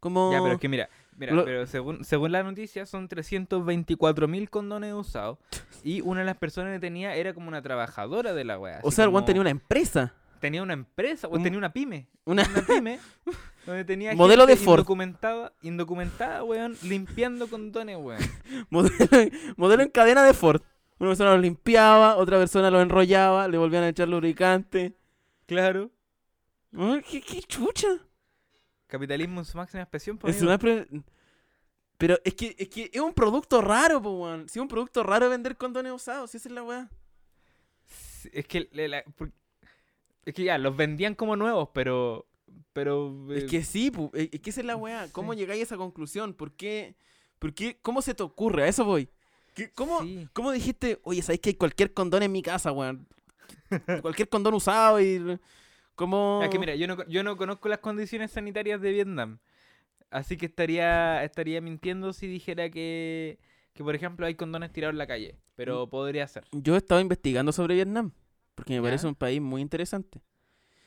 Como. 0.00 0.32
Ya, 0.32 0.40
pero 0.40 0.54
es 0.54 0.60
que 0.60 0.68
mira, 0.68 0.88
mira, 1.16 1.34
Lo- 1.34 1.44
pero 1.44 1.66
según, 1.66 2.04
según 2.04 2.32
la 2.32 2.42
noticia 2.42 2.86
son 2.86 3.06
324 3.08 4.28
mil 4.28 4.48
condones 4.48 4.94
usados 4.94 5.38
y 5.84 6.00
una 6.00 6.20
de 6.20 6.26
las 6.26 6.36
personas 6.38 6.72
que 6.72 6.80
tenía 6.80 7.14
era 7.16 7.34
como 7.34 7.48
una 7.48 7.60
trabajadora 7.60 8.32
de 8.32 8.44
la 8.44 8.58
weá. 8.58 8.80
o 8.82 8.90
sea, 8.90 9.04
el 9.04 9.08
weón 9.10 9.22
como- 9.22 9.26
tenía 9.26 9.40
una 9.42 9.50
empresa. 9.50 10.14
tenía 10.40 10.62
una 10.62 10.72
empresa, 10.72 11.28
o 11.28 11.32
Un- 11.36 11.42
tenía 11.42 11.58
una 11.58 11.72
pyme, 11.72 12.08
Una. 12.24 12.48
una 12.48 12.62
pyme 12.62 12.98
donde 13.66 13.84
tenía 13.84 14.14
Modelo 14.14 14.46
gente 14.46 14.58
de 14.60 14.64
Ford. 14.64 14.78
indocumentada, 14.80 15.52
indocumentada, 15.62 16.44
weón, 16.44 16.76
limpiando 16.82 17.48
condones, 17.48 17.96
weón. 17.98 18.20
modelo, 18.70 18.96
modelo 19.56 19.82
en 19.82 19.90
cadena 19.90 20.24
de 20.24 20.34
Ford. 20.34 20.62
Una 20.98 21.10
persona 21.10 21.32
los 21.32 21.40
limpiaba, 21.42 22.16
otra 22.16 22.38
persona 22.38 22.70
los 22.70 22.82
enrollaba, 22.82 23.48
le 23.48 23.58
volvían 23.58 23.82
a 23.84 23.88
echar 23.88 24.08
lubricante. 24.08 24.96
Claro. 25.46 25.90
¿Qué, 27.10 27.20
qué 27.20 27.42
chucha? 27.42 27.88
Capitalismo 28.86 29.40
en 29.40 29.44
su 29.44 29.56
máxima 29.56 29.82
expresión, 29.82 30.16
pues, 30.18 30.40
Es 30.40 30.58
pre- 30.58 30.86
Pero 31.98 32.18
es 32.24 32.34
que, 32.34 32.54
es 32.58 32.68
que 32.68 32.90
es 32.92 33.00
un 33.00 33.14
producto 33.14 33.60
raro, 33.60 34.00
po, 34.00 34.10
weón. 34.12 34.48
Si 34.48 34.58
es 34.58 34.62
un 34.62 34.68
producto 34.68 35.02
raro 35.02 35.28
vender 35.28 35.56
condones 35.56 35.92
usados, 35.92 36.30
si 36.30 36.36
esa 36.36 36.48
es 36.48 36.54
la 36.54 36.62
weá. 36.62 36.88
Es 38.32 38.46
que, 38.46 38.68
la- 38.72 39.02
por- 39.16 39.32
es 40.24 40.34
que 40.34 40.44
ya, 40.44 40.56
los 40.58 40.76
vendían 40.76 41.14
como 41.14 41.34
nuevos, 41.36 41.70
pero... 41.74 42.26
pero 42.72 43.26
Es 43.32 43.44
eh, 43.44 43.46
que 43.46 43.64
sí, 43.64 43.90
pu, 43.90 44.10
es 44.14 44.28
que 44.40 44.50
esa 44.50 44.60
es 44.60 44.66
la 44.66 44.76
weá. 44.76 45.08
¿Cómo 45.12 45.32
Sí. 45.32 45.38
llegáis 45.40 45.60
a 45.60 45.64
esa 45.64 45.76
conclusión? 45.76 46.34
¿Por 46.34 46.52
qué? 46.52 46.94
¿Por 47.38 47.52
qué? 47.54 47.78
¿Cómo 47.82 48.02
se 48.02 48.14
te 48.14 48.22
ocurre? 48.22 48.64
A 48.64 48.68
eso 48.68 48.84
voy. 48.84 49.08
¿Qué- 49.54 49.70
¿Cómo, 49.72 50.00
sí. 50.02 50.28
¿Cómo 50.32 50.52
dijiste, 50.52 51.00
oye, 51.02 51.20
sabéis 51.22 51.40
que 51.40 51.50
hay 51.50 51.54
cualquier 51.54 51.92
condón 51.92 52.22
en 52.22 52.32
mi 52.32 52.42
casa, 52.42 52.72
weón? 52.72 53.06
cualquier 54.02 54.28
condón 54.28 54.54
usado 54.54 55.00
y. 55.00 55.38
¿Cómo.? 55.94 56.40
Es 56.42 56.48
que 56.48 56.58
mira, 56.58 56.74
yo 56.74 56.86
no, 56.86 57.06
yo 57.06 57.22
no 57.22 57.36
conozco 57.36 57.68
las 57.68 57.78
condiciones 57.80 58.30
sanitarias 58.30 58.80
de 58.80 58.92
Vietnam. 58.92 59.38
Así 60.10 60.36
que 60.36 60.46
estaría, 60.46 61.22
estaría 61.24 61.60
mintiendo 61.60 62.12
si 62.12 62.26
dijera 62.26 62.70
que, 62.70 63.38
que, 63.74 63.82
por 63.84 63.94
ejemplo, 63.94 64.26
hay 64.26 64.34
condones 64.34 64.72
tirados 64.72 64.92
en 64.92 64.98
la 64.98 65.06
calle. 65.06 65.36
Pero 65.54 65.88
podría 65.88 66.26
ser. 66.28 66.44
Yo 66.52 66.74
he 66.74 66.78
estado 66.78 67.00
investigando 67.00 67.52
sobre 67.52 67.74
Vietnam. 67.74 68.12
Porque 68.54 68.72
me 68.74 68.76
¿Ya? 68.78 68.82
parece 68.82 69.06
un 69.06 69.14
país 69.14 69.40
muy 69.40 69.62
interesante. 69.62 70.20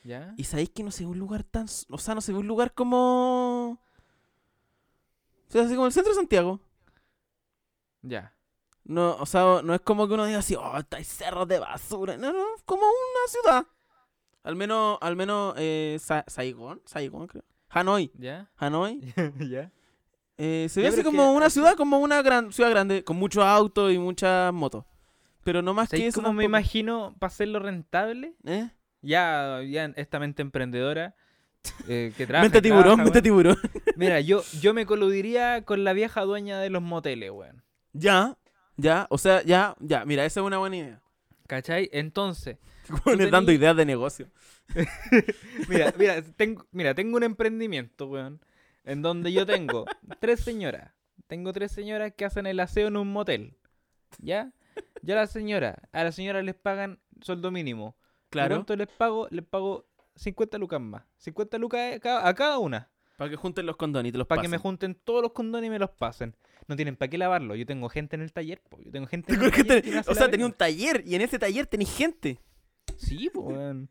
¿Ya? 0.05 0.33
Y 0.37 0.43
sabéis 0.43 0.69
que 0.69 0.83
no 0.83 0.91
se 0.91 1.03
ve 1.03 1.09
un 1.09 1.17
lugar 1.19 1.43
tan. 1.43 1.65
O 1.89 1.97
sea, 1.97 2.13
no 2.15 2.21
se 2.21 2.31
ve 2.31 2.37
un 2.37 2.47
lugar 2.47 2.73
como. 2.73 3.71
O 3.71 5.51
sea, 5.51 5.63
así 5.63 5.73
como 5.73 5.87
el 5.87 5.91
centro 5.93 6.11
de 6.13 6.17
Santiago. 6.19 6.59
Ya. 8.01 8.33
No, 8.83 9.15
o 9.15 9.25
sea, 9.25 9.61
no 9.63 9.73
es 9.73 9.81
como 9.81 10.07
que 10.07 10.13
uno 10.13 10.25
diga 10.25 10.39
así, 10.39 10.55
oh, 10.55 10.77
está 10.77 10.97
hay 10.97 11.03
cerros 11.03 11.47
de 11.47 11.57
basura. 11.59 12.17
No, 12.17 12.31
no, 12.31 12.43
como 12.65 12.83
una 12.83 13.27
ciudad. 13.29 13.65
Al 14.43 14.55
menos, 14.55 14.99
al 15.01 15.15
menos, 15.15 15.55
eh, 15.57 15.97
Sa- 15.99 16.23
Saigón, 16.27 16.81
Saigón, 16.85 17.25
creo. 17.25 17.43
Hanoi, 17.69 18.11
¿Ya? 18.15 18.47
Hanoi. 18.57 19.01
¿Ya? 19.49 19.71
Eh, 20.37 20.67
se 20.69 20.81
ve 20.81 20.87
así 20.89 21.01
como 21.01 21.23
que 21.31 21.37
una 21.37 21.49
ciudad, 21.49 21.75
como 21.75 21.97
una 21.97 22.21
gran 22.21 22.53
ciudad 22.53 22.69
grande, 22.69 23.03
con 23.03 23.17
muchos 23.17 23.43
autos 23.43 23.91
y 23.91 23.97
muchas 23.97 24.53
motos. 24.53 24.85
Pero 25.43 25.63
no 25.63 25.73
más 25.73 25.89
que 25.89 25.97
¿Sabes 25.97 26.09
eso. 26.09 26.21
cómo 26.21 26.33
me 26.33 26.43
tampoco. 26.43 26.57
imagino 26.59 27.15
para 27.17 27.29
hacerlo 27.33 27.59
rentable? 27.59 28.35
¿Eh? 28.43 28.69
Ya, 29.05 29.61
ya 29.61 29.85
esta 29.95 30.19
mente 30.19 30.41
emprendedora 30.41 31.15
eh, 31.87 32.13
que 32.17 32.25
trabaja. 32.27 32.45
Mente 32.45 32.61
tiburón, 32.61 32.83
trabaja, 32.83 33.03
mente 33.03 33.21
tiburón. 33.21 33.57
Mira, 33.95 34.19
yo, 34.19 34.43
yo 34.61 34.73
me 34.73 34.85
coludiría 34.85 35.63
con 35.63 35.83
la 35.83 35.93
vieja 35.93 36.21
dueña 36.21 36.59
de 36.59 36.69
los 36.69 36.81
moteles, 36.81 37.31
weón. 37.31 37.63
ya, 37.93 38.37
ya, 38.77 39.07
o 39.09 39.17
sea, 39.17 39.41
ya, 39.43 39.75
ya, 39.79 40.03
mira, 40.05 40.25
esa 40.25 40.41
es 40.41 40.45
una 40.45 40.57
buena 40.57 40.77
idea. 40.77 41.01
¿Cachai? 41.47 41.89
Entonces, 41.93 42.57
Bueno, 43.05 43.27
dando 43.29 43.51
ideas 43.51 43.75
de 43.75 43.85
negocio. 43.85 44.27
Mira, 45.69 45.93
mira, 45.97 46.21
tengo, 46.35 46.65
mira, 46.71 46.93
tengo 46.93 47.17
un 47.17 47.23
emprendimiento, 47.23 48.07
weón. 48.07 48.41
En 48.83 49.01
donde 49.01 49.31
yo 49.31 49.45
tengo 49.45 49.85
tres 50.19 50.41
señoras. 50.41 50.91
Tengo 51.27 51.53
tres 51.53 51.71
señoras 51.71 52.13
que 52.15 52.25
hacen 52.25 52.45
el 52.45 52.59
aseo 52.59 52.87
en 52.87 52.97
un 52.97 53.11
motel. 53.11 53.57
¿Ya? 54.19 54.51
Yo 55.01 55.15
a 55.15 55.21
la 55.21 55.27
señora, 55.27 55.83
a 55.91 56.03
la 56.03 56.11
señora 56.11 56.41
les 56.43 56.55
pagan 56.55 56.99
sueldo 57.21 57.51
mínimo. 57.51 57.95
¿Y 58.27 58.31
Claro. 58.31 58.55
¿Cuánto 58.55 58.75
les 58.75 58.87
pago? 58.87 59.27
Les 59.31 59.45
pago 59.45 59.85
50 60.15 60.57
lucas 60.57 60.81
más. 60.81 61.03
50 61.17 61.57
lucas 61.57 61.99
a 62.03 62.33
cada, 62.33 62.59
una. 62.59 62.89
Para 63.17 63.29
que 63.29 63.37
junten 63.37 63.65
los 63.65 63.77
condones 63.77 64.09
y 64.09 64.11
te 64.11 64.17
los 64.17 64.27
Para 64.27 64.41
que 64.41 64.47
me 64.47 64.57
junten 64.57 64.95
todos 64.95 65.21
los 65.21 65.31
condones 65.31 65.67
y 65.67 65.71
me 65.71 65.79
los 65.79 65.89
pasen. 65.91 66.35
No 66.67 66.75
tienen 66.75 66.97
para 66.97 67.09
qué 67.09 67.17
lavarlo. 67.17 67.55
Yo 67.55 67.65
tengo 67.65 67.87
gente 67.89 68.15
en 68.15 68.21
el 68.21 68.33
taller, 68.33 68.61
po. 68.61 68.77
Yo 68.81 68.91
tengo 68.91 69.07
gente 69.07 69.33
en 69.33 69.41
el 69.41 69.51
taller 69.51 69.83
que 69.83 70.11
o 70.11 70.15
sea, 70.15 70.29
tenía 70.29 70.45
un 70.45 70.53
taller 70.53 71.03
y 71.05 71.15
en 71.15 71.21
ese 71.21 71.39
taller 71.39 71.67
tenéis 71.67 71.95
gente. 71.95 72.39
Sí, 72.97 73.29
weón. 73.33 73.89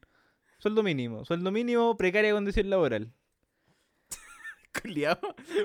Sueldo 0.59 0.83
mínimo. 0.83 1.25
Sueldo 1.25 1.51
mínimo, 1.51 1.97
precaria 1.97 2.33
condición 2.33 2.71
laboral. 2.71 3.13
Culiao. 4.83 5.19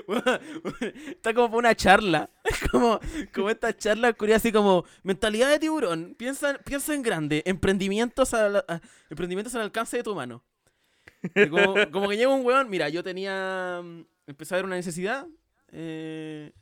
Está 1.08 1.34
como 1.34 1.48
para 1.48 1.58
una 1.58 1.74
charla. 1.74 2.30
Como, 2.70 3.00
como 3.34 3.50
esta 3.50 3.76
charla 3.76 4.12
curia 4.12 4.36
así 4.36 4.52
como 4.52 4.84
mentalidad 5.02 5.48
de 5.50 5.58
tiburón. 5.58 6.14
Piensa, 6.16 6.58
piensa 6.64 6.94
en 6.94 7.02
grande. 7.02 7.42
Emprendimientos 7.46 8.32
al, 8.34 8.56
a- 8.56 8.80
emprendimientos 9.08 9.54
al 9.54 9.62
alcance 9.62 9.96
de 9.96 10.02
tu 10.02 10.14
mano. 10.14 10.42
Como, 11.50 11.74
como 11.90 12.08
que 12.08 12.16
llega 12.16 12.28
un 12.32 12.44
weón. 12.44 12.70
Mira, 12.70 12.88
yo 12.88 13.02
tenía. 13.02 13.80
mm, 13.82 14.04
Empecé 14.26 14.54
a 14.54 14.58
ver 14.58 14.64
una 14.64 14.76
necesidad. 14.76 15.26
Eh, 15.72 16.52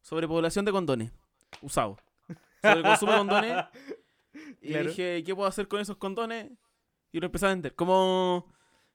sobre 0.00 0.26
población 0.26 0.64
de 0.64 0.72
condones. 0.72 1.12
Usados. 1.60 1.98
Sobre 2.60 2.78
el 2.78 2.82
consumo 2.82 3.12
de 3.12 3.18
condones. 3.18 3.64
Y 4.62 4.68
Claro. 4.70 4.88
dije, 4.88 5.22
¿qué 5.26 5.34
puedo 5.34 5.46
hacer 5.48 5.68
con 5.68 5.80
esos 5.80 5.96
condones? 5.98 6.50
Y 7.12 7.20
lo 7.20 7.26
empecé 7.26 7.46
a 7.46 7.50
vender. 7.50 7.74
Como. 7.74 8.50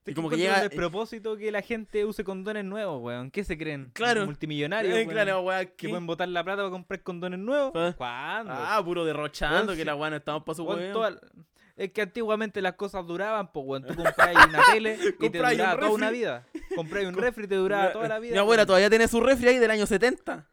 Y 0.07 0.13
como 0.13 0.29
que 0.29 0.37
llega. 0.37 0.55
un 0.55 0.61
despropósito 0.61 1.35
que 1.37 1.51
la 1.51 1.61
gente 1.61 2.05
use 2.05 2.23
condones 2.23 2.63
nuevos, 2.65 3.01
weón. 3.01 3.29
¿Qué 3.29 3.43
se 3.43 3.57
creen? 3.57 3.91
Claro. 3.93 4.25
Multimillonarios, 4.25 4.93
Eh, 4.93 4.97
weón, 5.01 5.09
claro, 5.09 5.41
weá, 5.41 5.65
Que 5.65 5.89
pueden 5.89 6.07
botar 6.07 6.27
la 6.29 6.43
plata 6.43 6.61
para 6.63 6.71
comprar 6.71 7.01
condones 7.03 7.39
nuevos. 7.39 7.71
Ah. 7.75 7.93
¿Cuándo? 7.97 8.53
Ah, 8.55 8.81
puro 8.83 9.03
derrochando, 9.05 9.55
Weón, 9.57 9.67
que 9.75 9.81
sí. 9.81 9.85
la 9.85 9.95
weá 9.95 10.09
no 10.09 10.15
estamos 10.15 10.43
para 10.43 10.55
su 10.55 10.63
Weón, 10.63 10.79
weón. 10.79 10.93
toda- 10.93 11.19
Es 11.75 11.91
que 11.91 12.01
antiguamente 12.01 12.59
las 12.61 12.73
cosas 12.73 13.05
duraban, 13.05 13.51
pues, 13.51 13.65
weón. 13.67 13.83
Tú 13.85 13.95
comprabas 13.95 14.47
una 14.47 14.59
tele 14.73 14.97
y 15.19 15.29
te 15.29 15.41
un 15.41 15.45
duraba 15.47 15.77
toda 15.79 15.91
una 15.91 16.09
vida. 16.09 16.45
Comprabas 16.75 17.09
un 17.09 17.15
refri 17.15 17.43
y 17.45 17.47
te 17.47 17.55
duraba 17.55 17.91
toda 17.91 18.07
la 18.07 18.19
vida. 18.19 18.31
Mi 18.33 18.39
abuela 18.39 18.61
weón. 18.61 18.67
todavía 18.67 18.89
tiene 18.89 19.07
su 19.07 19.19
refri 19.21 19.49
ahí 19.49 19.57
del 19.59 19.71
año 19.71 19.85
70. 19.85 20.47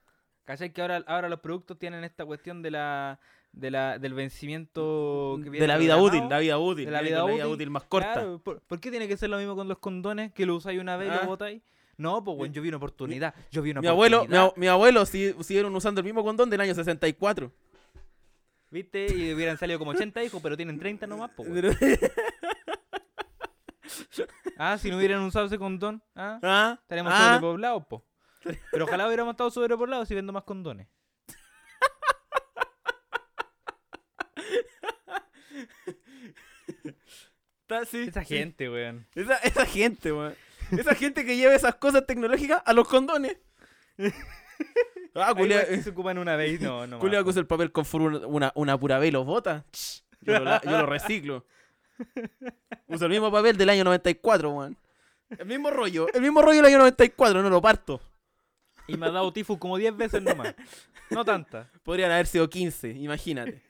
¿Cachai? 0.45 0.71
Que 0.75 0.83
ahora, 0.83 1.03
ahora 1.07 1.31
los 1.31 1.41
productos 1.41 1.79
tienen 1.79 2.05
esta 2.05 2.27
cuestión 2.27 2.61
de 2.61 2.71
la, 2.73 3.19
de 3.55 3.71
la, 3.71 3.99
del 3.99 4.15
vencimiento 4.15 5.39
que 5.43 5.51
De 5.51 5.67
la 5.67 5.77
vida 5.77 5.97
útil, 5.97 6.29
la 6.29 6.39
vida 6.39 6.59
útil. 6.59 6.87
de 6.87 6.91
la 6.91 7.03
vida 7.03 7.21
con 7.21 7.31
la 7.31 7.35
vida 7.37 7.49
útil, 7.49 7.71
más 7.71 7.85
corta. 7.85 8.13
Claro, 8.15 8.39
¿por, 8.41 8.61
por 8.61 8.81
qué 8.81 8.91
tiene 8.91 9.07
que 9.09 9.17
ser 9.17 9.31
lo 9.31 9.39
mismo 9.39 9.55
con 9.57 9.69
los 9.69 9.79
condones? 9.79 10.33
Que 10.33 10.45
lo 10.47 10.57
usáis 10.57 10.81
una 10.81 10.97
vez 10.97 11.09
y 11.09 11.11
Ah. 11.13 11.21
lo 11.23 11.29
botáis. 11.29 11.63
No, 11.97 12.25
pues, 12.25 12.37
weón, 12.37 12.53
yo 12.53 12.61
vi 12.61 12.69
una 12.69 12.79
oportunidad. 12.79 13.35
Yo 13.53 13.63
vi 13.63 13.71
una 13.71 13.81
Mi 13.81 13.87
abuelo, 13.87 14.27
mi, 14.57 14.67
abuelo 14.67 15.07
si- 15.07 15.33
siguieron 15.45 15.75
usando 15.77 16.01
el 16.01 16.05
mismo 16.05 16.25
condón 16.25 16.51
del 16.51 16.61
año 16.61 16.75
64. 16.75 17.53
¿Viste? 18.71 19.07
Y 19.15 19.33
hubieran 19.33 19.57
salido 19.57 19.79
como 19.79 19.93
80 19.93 20.25
hijos, 20.25 20.43
pero 20.43 20.57
tienen 20.57 20.77
30 20.81 21.07
nomás, 21.07 21.31
pues, 21.37 21.49
Ah, 24.59 24.79
si 24.79 24.91
no 24.91 24.97
hubieran 24.99 25.21
usado 25.23 25.47
ese 25.47 25.59
condón, 25.59 26.03
¿ah? 26.17 26.39
¿Ah? 26.43 26.79
Estaríamos 26.83 27.13
¿Ah? 27.15 27.35
sobrepoblados, 27.37 27.85
po. 27.87 28.05
Pero 28.71 28.85
ojalá 28.85 29.07
hubiéramos 29.07 29.33
estado 29.33 29.51
sobrepoblados 29.51 30.09
si 30.09 30.15
vendo 30.15 30.33
más 30.33 30.45
condones. 30.45 30.87
Está- 37.63 37.83
Esa 37.83 38.25
gente, 38.25 38.69
weón. 38.69 39.07
Esa, 39.15 39.37
esa 39.39 39.67
gente, 39.67 40.13
weón. 40.13 40.35
Esa 40.71 40.95
gente 40.95 41.25
que 41.25 41.37
lleva 41.37 41.55
esas 41.55 41.75
cosas 41.77 42.07
tecnológicas 42.07 42.63
a 42.65 42.73
los 42.73 42.89
condones. 42.89 43.37
Ah, 45.17 45.33
culia, 45.33 45.67
que 45.69 45.81
se 45.81 45.91
ocupan 45.91 46.19
una 46.19 46.35
vez, 46.35 46.61
no, 46.61 46.89
no. 46.89 46.99
culia 47.01 47.23
usa 47.23 47.39
el 47.41 47.47
papel 47.47 47.71
con 47.71 47.87
una, 48.27 48.51
una, 48.57 48.79
pura 48.79 48.99
vez 48.99 49.11
y 49.11 49.13
lo 49.13 49.25
bota. 49.25 49.65
Yo 50.21 50.41
lo, 50.41 50.61
yo 50.63 50.71
lo 50.71 50.87
reciclo. 50.87 51.47
Uso 52.89 53.05
el 53.05 53.13
mismo 53.13 53.31
papel 53.31 53.57
del 53.57 53.71
año 53.71 53.85
94, 53.85 54.51
weón. 54.51 54.77
El 55.39 55.47
mismo 55.47 55.71
rollo, 55.71 56.09
el 56.13 56.21
mismo 56.21 56.43
rollo 56.43 56.57
del 56.57 56.67
año 56.67 56.79
94, 56.79 57.43
no 57.43 57.51
lo 57.51 57.63
parto. 57.63 58.01
Y 58.89 58.97
me 58.97 59.07
ha 59.07 59.11
dado 59.11 59.33
tifus 59.33 59.59
como 59.59 59.79
10 59.79 59.97
veces 59.97 60.23
nomás. 60.23 60.55
No 61.11 61.25
tanta. 61.25 61.71
Podrían 61.85 62.11
haber 62.11 62.27
sido 62.27 62.51
15, 62.51 62.91
imagínate. 62.91 63.63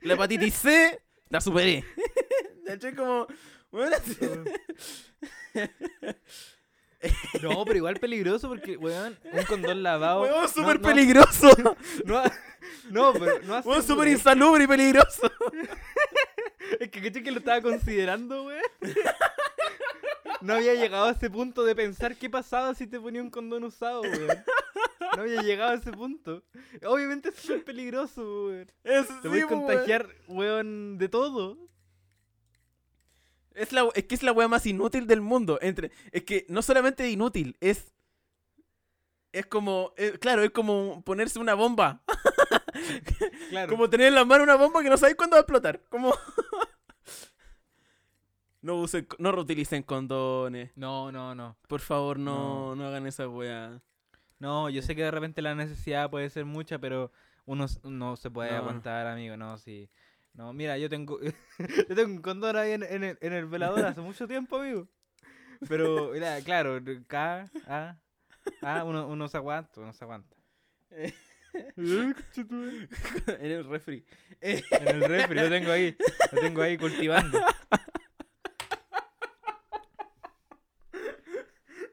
la 0.00 0.14
hepatitis 0.14 0.54
C 0.54 1.00
la 1.32 1.40
superé. 1.40 1.84
¿Cachai? 2.66 2.94
Como. 2.94 3.26
Bueno, 3.72 3.96
No, 7.42 7.64
pero 7.64 7.76
igual 7.78 7.96
peligroso 7.96 8.48
porque, 8.48 8.76
weón, 8.76 9.18
un 9.32 9.42
condón 9.44 9.82
lavado. 9.82 10.22
Huevón 10.22 10.42
no- 10.42 10.48
súper 10.48 10.78
no- 10.80 10.86
peligroso. 10.88 11.48
No, 12.04 12.18
ha- 12.18 12.32
no, 12.90 13.12
pero 13.14 13.40
no 13.44 13.54
hace. 13.56 13.68
Huevón 13.68 13.82
súper 13.82 14.04
weón. 14.04 14.12
insalubre 14.18 14.64
y 14.64 14.66
peligroso. 14.68 15.32
Es 16.78 16.90
que 16.90 17.02
caché 17.02 17.22
que 17.22 17.30
lo 17.32 17.38
estaba 17.38 17.60
considerando, 17.62 18.44
weón. 18.44 18.62
No 20.40 20.54
había 20.54 20.74
llegado 20.74 21.06
a 21.06 21.12
ese 21.12 21.30
punto 21.30 21.64
de 21.64 21.74
pensar 21.74 22.16
qué 22.16 22.28
pasaba 22.30 22.74
si 22.74 22.86
te 22.86 22.98
ponía 22.98 23.22
un 23.22 23.30
condón 23.30 23.64
usado, 23.64 24.02
weón. 24.02 24.44
No 25.16 25.22
había 25.22 25.42
llegado 25.42 25.72
a 25.72 25.74
ese 25.74 25.92
punto. 25.92 26.42
Obviamente 26.86 27.28
es 27.28 27.36
súper 27.36 27.64
peligroso, 27.64 28.46
weón. 28.46 28.72
Es, 28.84 29.08
Te 29.08 29.14
sí, 29.22 29.28
voy 29.28 29.40
a 29.40 29.48
po, 29.48 29.56
contagiar, 29.56 30.08
weón, 30.28 30.98
de 30.98 31.08
todo. 31.08 31.58
Es, 33.54 33.72
la, 33.72 33.88
es 33.94 34.04
que 34.04 34.14
es 34.14 34.22
la 34.22 34.32
wea 34.32 34.48
más 34.48 34.64
inútil 34.66 35.06
del 35.06 35.20
mundo. 35.20 35.58
Entre, 35.60 35.90
es 36.10 36.24
que 36.24 36.46
no 36.48 36.62
solamente 36.62 37.08
inútil, 37.10 37.56
es. 37.60 37.92
Es 39.32 39.46
como. 39.46 39.92
eh, 39.96 40.18
claro, 40.20 40.42
es 40.42 40.50
como 40.50 41.02
ponerse 41.04 41.38
una 41.38 41.54
bomba. 41.54 42.02
Claro. 43.50 43.70
Como 43.70 43.88
tener 43.90 44.08
en 44.08 44.14
la 44.14 44.24
mano 44.24 44.44
una 44.44 44.54
bomba 44.56 44.82
que 44.82 44.88
no 44.88 44.96
sabéis 44.96 45.16
cuándo 45.16 45.34
va 45.34 45.40
a 45.40 45.42
explotar. 45.42 45.82
Como. 45.90 46.12
no 48.62 48.76
usen, 48.76 49.06
no 49.18 49.32
reutilicen 49.32 49.82
condones. 49.82 50.70
No, 50.76 51.12
no, 51.12 51.34
no. 51.34 51.56
Por 51.68 51.80
favor, 51.80 52.18
no, 52.18 52.74
no, 52.74 52.86
hagan 52.86 53.06
esa 53.06 53.28
wea. 53.28 53.80
No, 54.38 54.68
yo 54.70 54.82
sé 54.82 54.96
que 54.96 55.02
de 55.02 55.10
repente 55.10 55.42
la 55.42 55.54
necesidad 55.54 56.10
puede 56.10 56.30
ser 56.30 56.44
mucha, 56.44 56.78
pero 56.78 57.12
uno 57.44 57.66
no 57.84 58.16
se 58.16 58.30
puede 58.30 58.50
No. 58.52 58.56
aguantar, 58.58 59.06
amigo, 59.06 59.36
no, 59.36 59.58
sí. 59.58 59.88
No, 60.34 60.52
mira, 60.52 60.78
yo 60.78 60.88
tengo 60.88 61.20
yo 61.88 61.94
tengo 61.94 62.14
un 62.14 62.22
condón 62.22 62.56
ahí 62.56 62.72
en, 62.72 62.82
en 62.82 63.04
el, 63.04 63.18
en 63.20 63.32
el 63.34 63.46
velador 63.46 63.84
hace 63.84 64.00
mucho 64.00 64.26
tiempo, 64.26 64.56
amigo. 64.56 64.88
Pero, 65.68 66.10
mira, 66.12 66.40
claro, 66.40 66.80
acá, 67.04 67.50
ah, 67.66 67.96
ah, 68.62 68.82
uno, 68.84 69.06
uno 69.06 69.28
se 69.28 69.36
aguanta, 69.36 69.80
uno 69.80 69.92
se 69.92 70.02
aguanta. 70.04 70.36
en 70.90 71.14
el 73.40 73.64
refri. 73.64 74.04
En 74.40 74.62
el 74.88 75.00
refri, 75.02 75.36
lo 75.38 75.48
tengo 75.48 75.70
ahí, 75.70 75.96
lo 76.32 76.40
tengo 76.40 76.62
ahí 76.62 76.76
cultivando. 76.78 77.38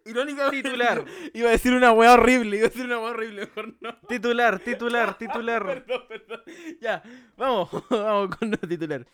Irónicamente. 0.09 0.63
Titular. 0.69 1.05
Iba 1.33 1.49
a 1.49 1.51
decir 1.51 1.73
una 1.73 1.91
wea 1.91 2.13
horrible. 2.13 2.57
Iba 2.57 2.65
a 2.67 2.69
decir 2.69 2.85
una 2.85 2.99
wea 2.99 3.09
horrible. 3.11 3.41
Mejor 3.41 3.75
no. 3.81 3.97
Titular, 4.07 4.59
titular, 4.59 5.17
titular. 5.17 5.63
Perdón, 5.85 6.01
perdón. 6.07 6.41
Ya, 6.81 7.03
vamos, 7.37 7.69
vamos 7.89 8.35
con 8.35 8.49
nuestro 8.49 8.67
titular. 8.69 9.05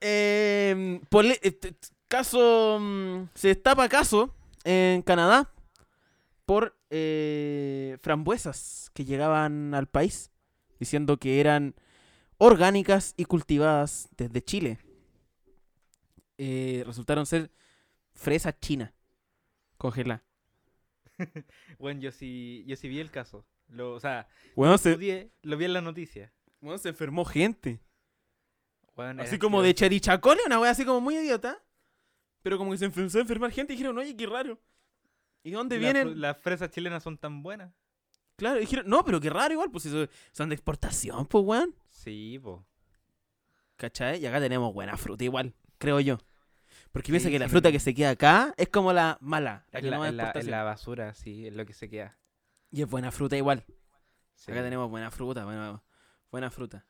Eh, 0.00 1.00
pole- 1.08 1.40
eh, 1.42 1.58
caso. 2.08 2.78
mm, 2.80 3.28
Se 3.34 3.48
destapa 3.48 3.88
caso 3.88 4.34
en 4.64 5.02
Canadá 5.02 5.50
por 6.46 6.76
eh, 6.90 7.98
frambuesas 8.00 8.90
que 8.94 9.04
llegaban 9.04 9.74
al 9.74 9.86
país 9.86 10.30
diciendo 10.78 11.16
que 11.18 11.40
eran 11.40 11.74
orgánicas 12.38 13.12
y 13.16 13.24
cultivadas 13.24 14.08
desde 14.16 14.42
Chile. 14.42 14.78
Eh, 16.38 16.84
resultaron 16.86 17.26
ser 17.26 17.50
fresas 18.14 18.54
chinas. 18.60 18.92
Cógela. 19.78 20.22
Bueno, 21.78 22.00
yo 22.00 22.12
sí, 22.12 22.64
yo 22.66 22.76
sí 22.76 22.88
vi 22.88 23.00
el 23.00 23.10
caso. 23.10 23.44
Lo, 23.68 23.92
o 23.94 24.00
sea, 24.00 24.28
Bueno, 24.54 24.74
estudié, 24.74 25.30
lo 25.42 25.56
vi 25.56 25.64
en 25.64 25.72
la 25.72 25.80
noticia. 25.80 26.32
bueno, 26.60 26.78
se 26.78 26.90
enfermó 26.90 27.24
gente. 27.24 27.80
Weón, 28.96 29.20
Así 29.20 29.38
como 29.38 29.62
de 29.62 29.70
asqueroso. 29.70 29.78
cherichacole, 29.86 30.40
una 30.46 30.60
wea 30.60 30.70
así 30.70 30.84
como 30.84 31.00
muy 31.00 31.16
idiota. 31.16 31.62
Pero 32.42 32.56
como 32.58 32.70
que 32.72 32.78
se 32.78 32.84
empezó 32.86 33.18
a 33.18 33.20
enfermar 33.22 33.50
gente 33.50 33.72
y 33.72 33.76
dijeron, 33.76 33.98
oye, 33.98 34.16
qué 34.16 34.26
raro. 34.26 34.60
¿Y 35.42 35.50
dónde 35.52 35.76
Las 35.78 35.92
vienen? 35.92 36.20
Las 36.20 36.38
fresas 36.38 36.70
chilenas 36.70 37.02
son 37.02 37.18
tan 37.18 37.42
buenas. 37.42 37.72
Claro, 38.36 38.58
dijeron, 38.60 38.86
no, 38.88 39.04
pero 39.04 39.20
qué 39.20 39.28
raro 39.30 39.52
igual, 39.52 39.70
pues 39.70 39.82
si 39.84 39.90
son- 40.32 40.48
de 40.48 40.54
exportación, 40.54 41.26
pues 41.26 41.44
weón. 41.44 41.74
Sí, 41.88 42.38
po. 42.42 42.64
¿Cachai? 43.76 44.20
Y 44.22 44.26
acá 44.26 44.40
tenemos 44.40 44.72
buena 44.72 44.96
fruta 44.96 45.24
igual, 45.24 45.54
creo 45.78 46.00
yo. 46.00 46.18
Porque 46.92 47.10
piensa 47.12 47.28
Sí, 47.28 47.32
que 47.32 47.38
la 47.38 47.46
sí, 47.46 47.50
fruta 47.50 47.70
que 47.70 47.78
se 47.80 47.94
queda 47.94 48.10
acá 48.10 48.54
es 48.56 48.68
como 48.68 48.92
la 48.92 49.18
mala, 49.20 49.66
la 49.72 49.80
la, 49.80 49.96
no 49.96 50.06
en 50.06 50.16
la- 50.16 50.22
en 50.22 50.26
exportación. 50.28 50.50
la 50.50 50.62
basura, 50.64 51.14
sí, 51.14 51.46
es 51.46 51.54
lo 51.54 51.64
que 51.66 51.72
se 51.74 51.88
queda. 51.88 52.16
Y 52.70 52.82
es 52.82 52.88
buena 52.88 53.10
fruta 53.10 53.36
igual. 53.36 53.64
Acá 54.46 54.62
tenemos 54.62 54.88
buena 54.90 55.10
fruta, 55.10 55.44
buena, 55.44 55.82
buena 56.30 56.50
fruta. 56.50 56.78
Es 56.78 56.84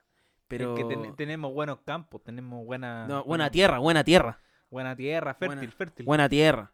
Pero... 0.46 0.74
que 0.74 0.84
ten- 0.84 1.16
tenemos 1.16 1.52
buenos 1.52 1.80
campos, 1.80 2.22
tenemos 2.22 2.64
buena, 2.64 3.02
no, 3.06 3.16
buena 3.16 3.24
buena- 3.24 3.50
tierra, 3.50 3.78
buena 3.78 4.04
tierra. 4.04 4.38
buena 4.70 4.94
tierra, 4.96 5.34
fértil, 5.34 5.56
Buena- 5.58 5.72
fértil. 5.76 6.06
Buena 6.06 6.28
tierra. 6.28 6.72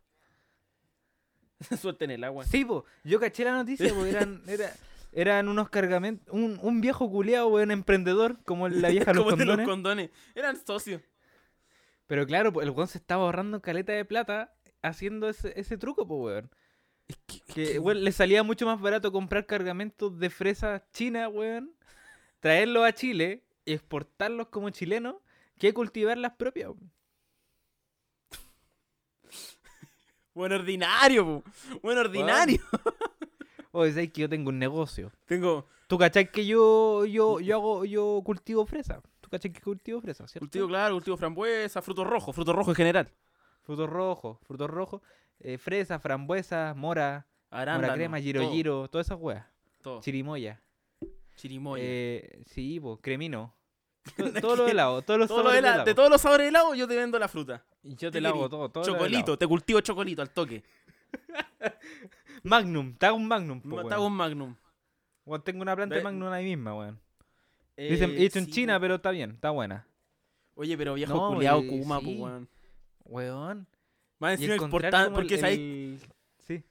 Suelten 1.81 2.11
el 2.11 2.25
agua. 2.25 2.45
Sí, 2.45 2.65
po, 2.65 2.85
yo 3.05 3.19
caché 3.21 3.45
la 3.45 3.53
noticia, 3.53 3.93
po, 3.95 4.05
eran, 4.05 4.43
era- 4.49 4.73
eran 5.13 5.49
unos 5.49 5.71
cargamentos, 5.71 6.33
un, 6.33 6.59
un 6.63 6.81
viejo 6.81 7.09
culeado, 7.11 7.49
weón, 7.49 7.71
emprendedor, 7.71 8.43
como 8.45 8.69
la 8.69 8.89
vieja 8.91 9.13
los 9.15 9.25
Como 9.25 9.37
de 9.37 9.45
los 9.45 9.61
condones. 9.63 10.11
Eran 10.35 10.57
socios. 10.65 11.01
Pero 12.07 12.27
claro, 12.27 12.61
el 12.61 12.71
weón 12.71 12.89
se 12.89 12.99
estaba 12.99 13.25
ahorrando 13.25 13.63
caleta 13.63 13.93
de 13.93 14.05
plata 14.05 14.55
haciendo 14.83 15.29
ese, 15.29 15.59
ese 15.59 15.79
truco, 15.79 16.07
pues, 16.07 16.21
weón. 16.21 16.51
Es 17.09 17.17
que, 17.27 17.41
Que, 17.53 17.79
weón, 17.79 18.05
le 18.05 18.13
salía 18.13 18.43
mucho 18.43 18.67
más 18.67 18.81
barato 18.81 19.13
comprar 19.13 19.47
cargamentos 19.47 20.19
de 20.19 20.31
fresas 20.31 20.83
chinas, 20.93 21.31
weón, 21.33 21.75
traerlos 22.41 22.85
a 22.87 22.93
Chile 22.93 23.45
y 23.65 23.73
exportarlos 23.73 24.49
como 24.49 24.71
chilenos 24.71 25.17
que 25.59 25.73
cultivar 25.73 26.19
las 26.19 26.33
propias. 26.37 26.69
weón. 26.71 26.93
Buen 30.35 30.53
ordinario, 30.53 31.25
po. 31.25 31.45
Buen 31.83 31.99
ordinario. 31.99 32.61
Oye, 33.73 33.93
¿sabes 33.93 34.13
que 34.13 34.23
yo 34.23 34.29
tengo 34.29 34.51
un 34.51 34.59
negocio? 34.59 35.11
Tengo 35.27 35.67
¿Tú 35.87 35.99
cachai 35.99 36.31
que 36.31 36.47
yo, 36.47 37.05
yo, 37.05 37.41
yo 37.41 37.57
hago, 37.57 37.85
yo 37.85 38.23
cultivo 38.25 38.65
fresa? 38.67 39.03
¿Tú 39.35 39.39
cachai 39.39 39.53
que 39.53 39.61
cultivo 39.61 40.01
fresa, 40.01 40.27
cierto? 40.29 40.41
cultivo 40.47 40.69
claro, 40.69 40.95
cultivo 40.95 41.17
frambuesa, 41.17 41.83
frutos 41.83 42.07
rojos, 42.07 42.35
frutos 42.35 42.55
rojos 42.55 42.73
en 42.73 42.77
general. 42.77 43.11
Frutos 43.63 43.89
rojos, 43.91 44.39
frutos 44.47 44.71
rojos, 44.71 45.03
eh, 45.41 45.59
fresa, 45.59 45.99
frambuesa, 45.99 46.75
mora, 46.77 47.27
Arándano. 47.51 47.87
mora 47.89 47.95
crema, 47.95 48.21
giro 48.21 48.43
todo, 48.43 48.53
giro, 48.53 48.89
todas 48.89 49.07
esas 49.07 49.19
weas. 49.21 49.47
todo. 49.83 50.01
Chirimoya. 50.01 50.61
Chirimoya. 51.37 51.83
Eh, 51.85 52.43
sí, 52.47 52.79
po, 52.79 52.99
cremino. 52.99 53.55
To- 54.17 54.33
todo 54.41 54.57
lo 54.57 54.69
helado, 54.69 55.03
todos 55.03 55.19
los 55.19 55.29
Todo 55.29 55.39
sabores 55.39 55.55
de, 55.55 55.57
de 55.57 55.63
la- 55.63 55.75
helado. 55.75 55.85
de 55.87 55.95
todos 55.95 56.11
los 56.11 56.21
sabores 56.21 56.45
de 56.45 56.49
helado, 56.51 56.75
yo 56.75 56.87
te 56.87 56.95
vendo 56.97 57.19
la 57.19 57.27
fruta. 57.29 57.65
Y 57.83 57.91
yo 57.97 58.11
¿Qué 58.11 58.21
te 58.21 58.21
querí? 58.23 58.33
todo, 58.49 58.69
todo. 58.71 58.85
chocolito, 58.85 59.37
te 59.39 59.47
cultivo 59.47 59.81
chocolito 59.81 60.21
al 60.23 60.31
toque. 60.31 60.63
Magnum, 62.43 62.95
te 62.97 63.07
hago 63.07 63.17
un 63.17 63.27
Magnum, 63.27 63.61
po, 63.61 63.85
te 63.87 63.95
hago 63.95 64.07
un 64.07 64.13
magnum. 64.15 64.55
Weón, 65.25 65.43
tengo 65.43 65.63
una 65.63 65.75
planta 65.75 65.95
de 65.95 66.03
Magnum 66.03 66.29
ahí 66.31 66.45
misma, 66.45 66.75
weón. 66.77 67.01
Eh, 67.77 67.91
Dicen, 67.91 68.15
hecho 68.17 68.39
en 68.39 68.47
sí, 68.47 68.53
China, 68.53 68.79
pero 68.79 68.97
está 68.97 69.11
bien, 69.11 69.33
está 69.33 69.51
buena. 69.51 69.87
Oye, 70.55 70.77
pero 70.79 70.95
viejo 70.95 71.15
No, 71.15 71.29
culiao 71.35 71.61
y- 71.63 71.69
Kuma, 71.69 71.99
sí. 71.99 72.05
pues, 72.05 72.19
weón. 72.21 72.49
Weón. 73.05 73.69
Más 74.21 74.35
encima 74.35 74.55
exportando, 74.55 75.13
porque 75.15 75.35
el- 75.35 75.45
el- 75.45 76.01
Sí. 76.47 76.63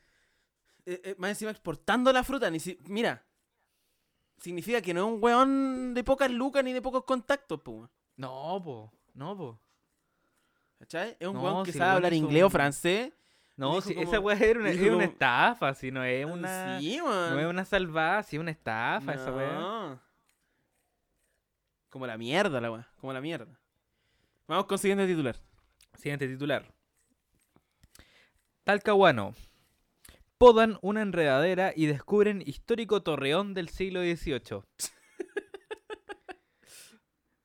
Eh, 0.86 1.02
eh, 1.04 1.16
más 1.18 1.32
encima 1.32 1.52
exportando 1.52 2.12
la 2.14 2.24
fruta, 2.24 2.50
ni 2.50 2.60
si... 2.60 2.78
mira. 2.88 3.24
Significa 4.38 4.82
que 4.82 4.94
no 4.94 5.08
es 5.08 5.14
un 5.16 5.24
weón 5.24 5.94
de 5.94 6.04
pocas 6.04 6.30
lucas 6.32 6.64
ni 6.64 6.74
de 6.74 6.82
pocos 6.82 7.04
contactos, 7.04 7.62
pues. 7.64 7.78
weón. 7.78 7.90
No, 8.18 8.62
po. 8.64 8.92
No, 9.14 9.38
po. 9.38 9.60
¿Cachai? 10.80 11.16
Es 11.20 11.28
un 11.28 11.36
No, 11.36 11.44
weón 11.44 11.66
que 11.66 11.72
si 11.72 11.78
sabe 11.78 11.92
hablar 11.92 12.14
inglés 12.14 12.44
o 12.44 12.50
francés. 12.50 13.12
No, 13.56 13.80
si 13.82 13.94
como- 13.94 14.08
esa 14.08 14.20
weá 14.20 14.36
era 14.38 14.60
una, 14.60 14.96
una 14.96 15.04
estafa, 15.06 15.74
si 15.76 15.92
no 15.92 16.04
es 16.04 16.26
una. 16.26 16.80
Sí, 16.80 16.98
No 16.98 17.40
es 17.40 17.46
una 17.46 17.64
salvada, 17.66 18.24
si 18.24 18.36
es 18.38 18.40
una 18.40 18.52
estafa 18.52 19.14
esa 19.14 19.32
weá. 19.32 20.00
Como 21.94 22.08
la 22.08 22.18
mierda, 22.18 22.60
la 22.60 22.72
weá. 22.72 22.88
Como 23.00 23.14
la 23.14 23.22
mierda. 23.22 23.60
Vamos 24.48 24.66
con 24.66 24.80
siguiente 24.80 25.06
titular. 25.06 25.36
Siguiente 25.96 26.28
titular. 26.28 26.74
Talcahuano. 28.64 29.36
Podan 30.40 30.80
una 30.82 31.04
enredadera 31.04 31.72
y 31.76 31.86
descubren 31.86 32.42
histórico 32.44 33.04
torreón 33.04 33.54
del 33.54 33.70
siglo 33.70 34.02
XVIII. 34.02 34.64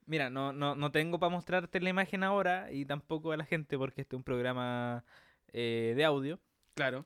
Mira, 0.07 0.31
no, 0.31 0.55
no, 0.55 0.75
no 0.75 0.91
tengo 0.93 1.19
para 1.19 1.29
mostrarte 1.29 1.79
la 1.81 1.91
imagen 1.91 2.25
ahora 2.25 2.73
y 2.73 2.87
tampoco 2.87 3.33
a 3.33 3.37
la 3.37 3.45
gente 3.45 3.77
porque 3.77 4.01
este 4.01 4.17
es 4.17 4.19
un 4.19 4.25
programa 4.25 5.05
eh, 5.53 5.93
de 5.95 6.05
audio. 6.07 6.41
Claro. 6.73 7.05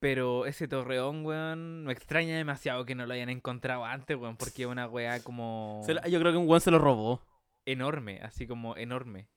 Pero 0.00 0.46
ese 0.46 0.68
torreón, 0.68 1.24
weón, 1.26 1.84
me 1.84 1.92
extraña 1.92 2.36
demasiado 2.36 2.84
que 2.84 2.94
no 2.94 3.04
lo 3.06 3.14
hayan 3.14 3.30
encontrado 3.30 3.84
antes, 3.84 4.16
weón, 4.16 4.36
porque 4.36 4.62
es 4.62 4.68
una 4.68 4.86
weá 4.86 5.22
como 5.24 5.82
yo 6.08 6.20
creo 6.20 6.32
que 6.32 6.38
un 6.38 6.48
weón 6.48 6.60
se 6.60 6.70
lo 6.70 6.78
robó. 6.78 7.20
enorme, 7.64 8.20
así 8.22 8.46
como 8.46 8.76
enorme. 8.76 9.28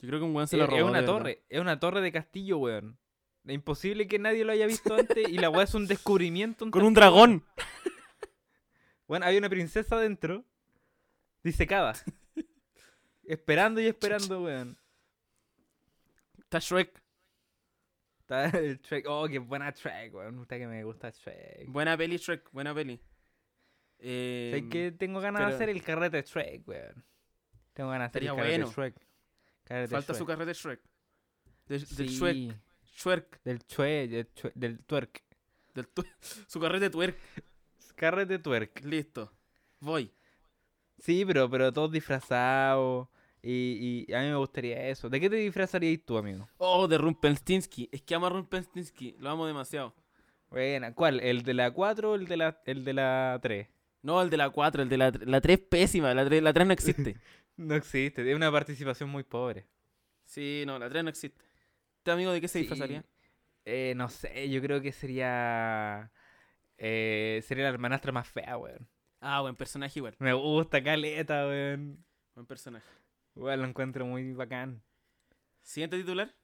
Yo 0.00 0.08
creo 0.08 0.20
que 0.20 0.26
un 0.26 0.34
weón 0.34 0.48
se 0.48 0.56
Es, 0.56 0.58
lo 0.58 0.64
es 0.64 0.70
robó. 0.70 0.90
una 0.90 1.00
de 1.00 1.06
verdad. 1.06 1.18
torre, 1.18 1.44
es 1.48 1.60
una 1.60 1.78
torre 1.80 2.00
de 2.00 2.10
castillo, 2.12 2.58
weón. 2.58 2.98
Es 3.44 3.54
imposible 3.54 4.08
que 4.08 4.18
nadie 4.18 4.44
lo 4.44 4.52
haya 4.52 4.66
visto 4.66 4.94
antes 4.94 5.28
y 5.28 5.38
la 5.38 5.48
weá 5.48 5.62
es 5.64 5.74
un 5.74 5.86
descubrimiento. 5.86 6.68
Con 6.70 6.82
un 6.84 6.94
dragón. 6.94 7.44
Bueno, 9.06 9.24
había 9.24 9.38
una 9.38 9.48
princesa 9.48 9.96
adentro, 9.96 10.44
disecada. 11.42 11.94
esperando 13.24 13.80
y 13.80 13.86
esperando, 13.86 14.42
weón. 14.42 14.76
Está 16.38 16.58
Shrek. 16.58 17.02
Está 18.28 18.44
el 18.58 18.78
Shrek. 18.82 19.06
Oh, 19.08 19.26
qué 19.26 19.38
buena 19.38 19.70
Shrek, 19.70 20.14
weón. 20.14 20.32
Me 20.34 20.38
gusta 20.40 20.58
que 20.58 20.66
me 20.66 20.84
gusta 20.84 21.08
Shrek. 21.10 21.66
Buena 21.68 21.96
peli, 21.96 22.16
Shrek. 22.18 22.50
Buena 22.52 22.74
peli. 22.74 23.00
Eh, 24.00 24.50
Sé 24.54 24.68
que 24.68 24.92
tengo 24.92 25.20
ganas 25.20 25.40
pero- 25.40 25.48
de 25.50 25.54
hacer 25.56 25.68
el 25.70 25.82
carrete 25.82 26.18
de 26.18 26.22
Shrek, 26.22 26.68
weón. 26.68 27.04
Tengo 27.72 27.90
ganas 27.90 28.12
de 28.12 28.18
hacer 28.18 28.22
el 28.30 28.36
carrete 28.36 28.48
bueno. 28.58 28.66
de 28.66 28.72
Shrek. 28.72 28.94
Carrete 29.64 29.88
falta 29.94 30.12
su 30.14 30.24
Shrek. 30.24 30.28
carrete 30.38 30.52
Shrek. 30.54 30.80
De- 31.68 31.78
del 31.78 31.86
Sí, 31.86 32.18
Shrek. 32.18 32.56
Shrek. 32.84 33.40
Del 33.44 33.58
chue, 33.66 34.08
del, 34.08 34.34
chue- 34.34 34.52
del 34.54 34.84
twerk. 34.84 35.22
Del 35.74 35.88
tu- 35.88 36.04
su 36.48 36.60
carrete 36.60 36.90
twerk. 36.90 37.16
Carrete 37.94 38.38
twerk. 38.38 38.84
Listo. 38.84 39.32
Voy. 39.80 40.12
Sí, 40.98 41.24
pero, 41.24 41.48
pero 41.48 41.72
todos 41.72 41.90
disfrazados. 41.92 43.08
Y, 43.50 44.04
y 44.08 44.12
a 44.12 44.20
mí 44.20 44.26
me 44.28 44.36
gustaría 44.36 44.88
eso. 44.88 45.08
¿De 45.08 45.18
qué 45.20 45.30
te 45.30 45.36
disfrazarías 45.36 46.00
tú, 46.04 46.18
amigo? 46.18 46.46
Oh, 46.58 46.86
de 46.86 46.98
Rumpelstiltskin. 46.98 47.88
Es 47.90 48.02
que 48.02 48.14
amo 48.14 48.26
a 48.26 48.30
Rumpelstiltskin. 48.30 49.14
Lo 49.18 49.30
amo 49.30 49.46
demasiado. 49.46 49.94
Buena, 50.50 50.94
¿cuál? 50.94 51.20
¿El 51.20 51.42
de 51.42 51.54
la 51.54 51.70
4 51.70 52.12
o 52.12 52.14
el 52.14 52.26
de 52.26 52.36
la, 52.36 52.60
el 52.66 52.84
de 52.84 52.92
la 52.92 53.38
3? 53.40 53.68
No, 54.02 54.20
el 54.20 54.28
de 54.30 54.36
la 54.36 54.50
4, 54.50 54.82
el 54.82 54.88
de 54.88 54.98
la, 54.98 55.10
la 55.24 55.40
3 55.40 55.58
es 55.60 55.64
pésima. 55.66 56.12
La 56.14 56.24
3, 56.26 56.42
la 56.42 56.52
3 56.52 56.66
no 56.66 56.72
existe. 56.72 57.16
No 57.56 57.74
existe, 57.74 58.28
es 58.30 58.36
una 58.36 58.52
participación 58.52 59.10
muy 59.10 59.24
pobre. 59.24 59.66
sí, 60.24 60.62
no, 60.66 60.78
la 60.78 60.88
3 60.88 61.02
no 61.02 61.10
existe. 61.10 61.42
¿Este 61.98 62.10
amigo 62.12 62.30
de 62.32 62.40
qué 62.40 62.46
se 62.48 62.60
Sí, 62.60 62.60
disfrazaría? 62.60 63.04
eh, 63.64 63.94
no 63.96 64.08
sé, 64.08 64.48
yo 64.48 64.60
creo 64.62 64.80
que 64.80 64.92
sería. 64.92 66.12
Eh, 66.76 67.42
sería 67.46 67.64
la 67.64 67.70
hermanastra 67.70 68.12
más 68.12 68.28
fea, 68.28 68.56
weón. 68.58 68.88
Ah, 69.20 69.40
buen 69.40 69.56
personaje 69.56 69.98
igual. 69.98 70.14
Me 70.20 70.32
gusta 70.32 70.82
caleta, 70.84 71.46
weón. 71.48 72.04
Buen 72.34 72.46
personaje. 72.46 72.86
Igual 73.38 73.60
lo 73.62 73.68
encuentro 73.68 74.04
muy 74.04 74.32
bacán. 74.32 74.82
Siguiente 75.62 75.96
titular. 75.96 76.34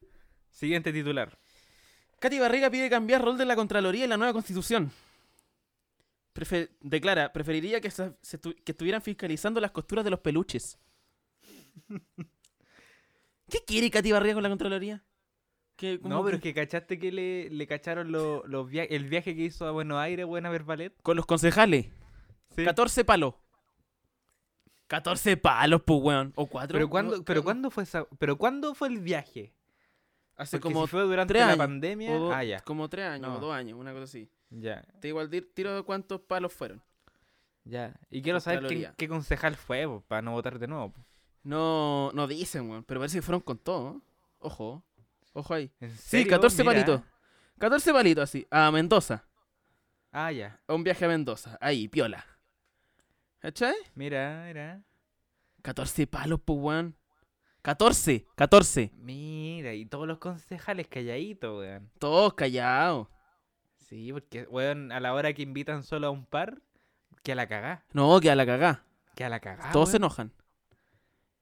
Siguiente 0.50 0.92
titular. 0.92 1.36
Katy 2.20 2.38
Barriga 2.38 2.70
pide 2.70 2.88
cambiar 2.88 3.22
rol 3.22 3.36
de 3.36 3.44
la 3.44 3.56
Contraloría 3.56 4.04
en 4.04 4.10
la 4.10 4.16
nueva 4.16 4.32
constitución. 4.32 4.92
Prefe- 6.32 6.70
declara, 6.80 7.32
preferiría 7.32 7.80
que, 7.80 7.90
se- 7.90 8.14
se 8.22 8.40
estu- 8.40 8.54
que 8.62 8.72
estuvieran 8.72 9.02
fiscalizando 9.02 9.60
las 9.60 9.72
costuras 9.72 10.04
de 10.04 10.10
los 10.12 10.20
peluches. 10.20 10.78
¿Qué 13.50 13.58
quiere 13.66 13.90
Katy 13.90 14.12
Barriga 14.12 14.34
con 14.34 14.42
la 14.42 14.48
Contraloría? 14.48 15.04
No, 16.08 16.24
pero 16.24 16.36
es 16.36 16.42
que- 16.42 16.54
cachaste 16.54 16.98
que 16.98 17.10
le, 17.12 17.50
le 17.50 17.66
cacharon 17.66 18.12
lo- 18.12 18.46
los 18.46 18.68
via- 18.70 18.84
el 18.84 19.08
viaje 19.08 19.34
que 19.34 19.42
hizo 19.42 19.66
a 19.66 19.72
Buenos 19.72 19.98
Aires, 19.98 20.24
weón, 20.26 20.46
a 20.46 20.50
ver 20.50 20.62
ballet. 20.62 20.94
Con 21.02 21.16
los 21.16 21.26
concejales. 21.26 21.86
Sí. 22.54 22.64
14 22.64 23.04
palos. 23.04 23.34
14 24.86 25.36
palos, 25.36 25.82
pues, 25.84 26.00
weón. 26.02 26.32
O 26.36 26.46
4. 26.46 26.72
Pero 26.74 26.88
cuándo, 26.90 27.24
pero 27.24 27.42
cuándo 27.42 27.70
fue 27.70 27.82
esa, 27.84 28.06
pero 28.18 28.36
cuándo 28.36 28.74
fue 28.74 28.88
el 28.88 28.98
viaje? 28.98 29.54
Hace 30.36 30.58
Porque 30.58 30.72
como 30.72 30.86
si 30.86 30.90
fue 30.90 31.02
durante 31.02 31.32
tres 31.32 31.40
la 31.42 31.46
años, 31.52 31.58
pandemia. 31.58 32.12
o 32.12 32.18
do- 32.18 32.32
ah, 32.32 32.42
ya. 32.44 32.60
como 32.60 32.88
3 32.88 33.06
años 33.06 33.28
No. 33.28 33.36
o 33.36 33.40
2 33.40 33.54
años, 33.54 33.78
una 33.78 33.92
cosa 33.92 34.04
así. 34.04 34.28
Ya, 34.50 34.82
Te 35.00 35.08
igual 35.08 35.30
tiro 35.54 35.74
de 35.76 35.82
cuántos 35.84 36.20
palos 36.22 36.52
fueron. 36.52 36.82
ya. 37.64 37.94
Y 38.10 38.20
quiero 38.22 38.40
saber 38.40 38.66
qué, 38.66 38.90
qué 38.96 39.08
concejal 39.08 39.54
fue, 39.56 39.86
po, 39.86 40.02
para 40.08 40.22
no 40.22 40.32
votar 40.32 40.58
de 40.58 40.66
nuevo. 40.66 40.90
po. 40.92 41.04
No, 41.44 42.10
no 42.14 42.26
dicen, 42.26 42.68
weón. 42.70 42.84
Pero 42.84 43.00
parece 43.00 43.18
que 43.18 43.22
fueron 43.22 43.40
con 43.42 43.58
todo. 43.58 44.00
Ojo. 44.38 44.82
Ojo 45.34 45.54
ahí. 45.54 45.70
¿En 45.80 45.90
Sí, 45.90 45.96
serio? 45.98 46.30
14 46.30 46.62
Mira. 46.62 46.72
palitos. 46.72 47.00
14 47.58 47.92
palitos 47.92 48.24
así. 48.24 48.46
A 48.50 48.70
Mendoza. 48.70 49.24
Ah, 50.10 50.30
ya. 50.32 50.60
A 50.66 50.74
un 50.74 50.82
viaje 50.84 51.04
a 51.04 51.08
Mendoza. 51.08 51.58
Ahí, 51.60 51.88
piola. 51.88 52.24
¿Cachai? 53.44 53.74
Mira, 53.94 54.44
mira. 54.46 54.82
14 55.60 56.06
palos, 56.06 56.40
pues, 56.42 56.58
weón. 56.58 56.96
14. 57.60 58.24
14. 58.36 58.90
Mira, 58.96 59.74
y 59.74 59.84
todos 59.84 60.08
los 60.08 60.16
concejales 60.16 60.88
calladitos, 60.88 61.58
weón. 61.58 61.90
Todos 61.98 62.32
callados. 62.32 63.08
Sí, 63.86 64.14
porque, 64.14 64.44
weón, 64.44 64.90
a 64.92 64.98
la 64.98 65.12
hora 65.12 65.34
que 65.34 65.42
invitan 65.42 65.82
solo 65.82 66.06
a 66.06 66.10
un 66.10 66.24
par, 66.24 66.62
que 67.22 67.32
a 67.32 67.34
la 67.34 67.46
cagá. 67.46 67.84
No, 67.92 68.18
que 68.18 68.30
a 68.30 68.34
la 68.34 68.46
cagá. 68.46 68.82
Que 69.14 69.24
a 69.24 69.28
la 69.28 69.40
cagá. 69.40 69.72
Todos 69.72 69.90
se 69.90 69.98
enojan. 69.98 70.32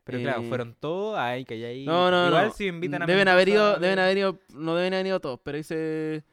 Pero 0.02 0.18
claro, 0.18 0.42
eh, 0.42 0.48
fueron 0.48 0.74
todos 0.74 1.16
ahí 1.16 1.44
calladitos. 1.44 1.86
No, 1.86 2.10
no, 2.10 2.26
Igual 2.26 2.48
no. 2.48 2.52
si 2.52 2.66
invitan 2.66 3.04
a 3.04 3.06
deben 3.06 3.28
haber 3.28 3.48
ido, 3.48 3.78
deben 3.78 4.00
haber 4.00 4.18
ido, 4.18 4.40
no 4.48 4.74
deben 4.74 4.94
haber 4.94 5.06
ido 5.06 5.20
todos, 5.20 5.38
pero 5.44 5.56
dice 5.56 6.24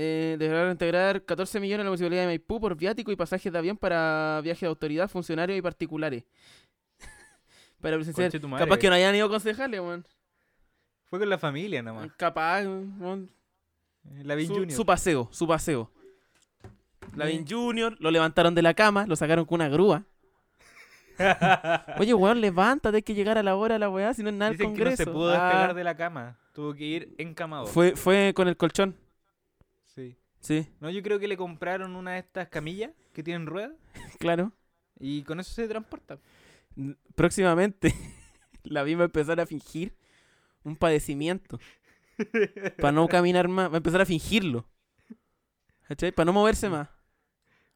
eh, 0.00 0.36
deberán 0.38 0.70
integrar 0.70 1.24
14 1.24 1.58
millones 1.58 1.80
en 1.80 1.86
la 1.86 1.90
municipalidad 1.90 2.20
de 2.22 2.26
Maipú 2.28 2.60
por 2.60 2.76
viático 2.76 3.10
y 3.10 3.16
pasajes 3.16 3.52
de 3.52 3.58
avión 3.58 3.76
para 3.76 4.40
viajes 4.44 4.60
de 4.60 4.66
autoridad, 4.68 5.08
funcionarios 5.08 5.58
y 5.58 5.62
particulares. 5.62 6.22
para 7.80 7.96
presenciar. 7.96 8.30
Capaz 8.58 8.78
que 8.78 8.88
no 8.88 8.94
hayan 8.94 9.14
ido 9.16 9.28
concejales, 9.28 9.80
weón. 9.80 10.06
Fue 11.06 11.18
con 11.18 11.28
la 11.28 11.38
familia 11.38 11.82
nomás. 11.82 12.10
Capaz, 12.16 12.62
weón. 12.64 13.28
La 14.22 14.34
Vin 14.36 14.46
Su, 14.46 14.54
Junior. 14.54 14.72
su 14.72 14.86
paseo, 14.86 15.28
su 15.32 15.46
paseo. 15.48 15.90
Lavin 17.16 17.42
Mm. 17.42 17.46
Junior, 17.48 17.96
lo 17.98 18.10
levantaron 18.12 18.54
de 18.54 18.62
la 18.62 18.74
cama, 18.74 19.04
lo 19.06 19.16
sacaron 19.16 19.44
con 19.46 19.56
una 19.56 19.68
grúa. 19.68 20.04
Oye, 21.98 22.14
weón, 22.14 22.40
levántate, 22.40 22.96
hay 22.98 23.02
que 23.02 23.14
llegar 23.14 23.36
a 23.38 23.42
la 23.42 23.56
hora 23.56 23.74
de 23.74 23.78
la 23.80 23.90
weá, 23.90 24.14
si 24.14 24.22
no 24.22 24.28
es 24.28 24.34
nada 24.36 24.52
el 24.52 24.56
Dicen 24.56 24.72
que 24.74 24.78
no 24.78 24.84
congreso. 24.84 25.04
se 25.04 25.10
pudo 25.10 25.30
Ah, 25.30 25.42
despegar 25.44 25.74
de 25.74 25.84
la 25.84 25.96
cama. 25.96 26.38
Tuvo 26.52 26.74
que 26.74 26.84
ir 26.84 27.14
encamado. 27.18 27.66
fue, 27.66 27.96
fue 27.96 28.32
con 28.36 28.46
el 28.48 28.56
colchón, 28.56 28.94
Sí. 29.98 30.16
sí, 30.40 30.68
No, 30.80 30.90
yo 30.90 31.02
creo 31.02 31.18
que 31.18 31.26
le 31.28 31.36
compraron 31.36 31.96
una 31.96 32.12
de 32.12 32.18
estas 32.20 32.48
camillas 32.48 32.92
que 33.12 33.22
tienen 33.24 33.46
ruedas 33.46 33.72
claro. 34.20 34.52
y 35.00 35.22
con 35.24 35.40
eso 35.40 35.52
se 35.52 35.66
transporta. 35.66 36.18
Próximamente 37.14 37.94
la 38.62 38.82
vi 38.84 38.94
va 38.94 39.02
a 39.02 39.06
empezar 39.06 39.40
a 39.40 39.46
fingir 39.46 39.94
un 40.62 40.76
padecimiento. 40.76 41.58
Para 42.78 42.92
no 42.92 43.08
caminar 43.08 43.48
más, 43.48 43.70
va 43.70 43.74
a 43.74 43.76
empezar 43.78 44.00
a 44.00 44.06
fingirlo. 44.06 44.66
¿Cachai? 45.88 46.12
Para 46.12 46.26
no 46.26 46.32
moverse 46.32 46.68
más. 46.68 46.88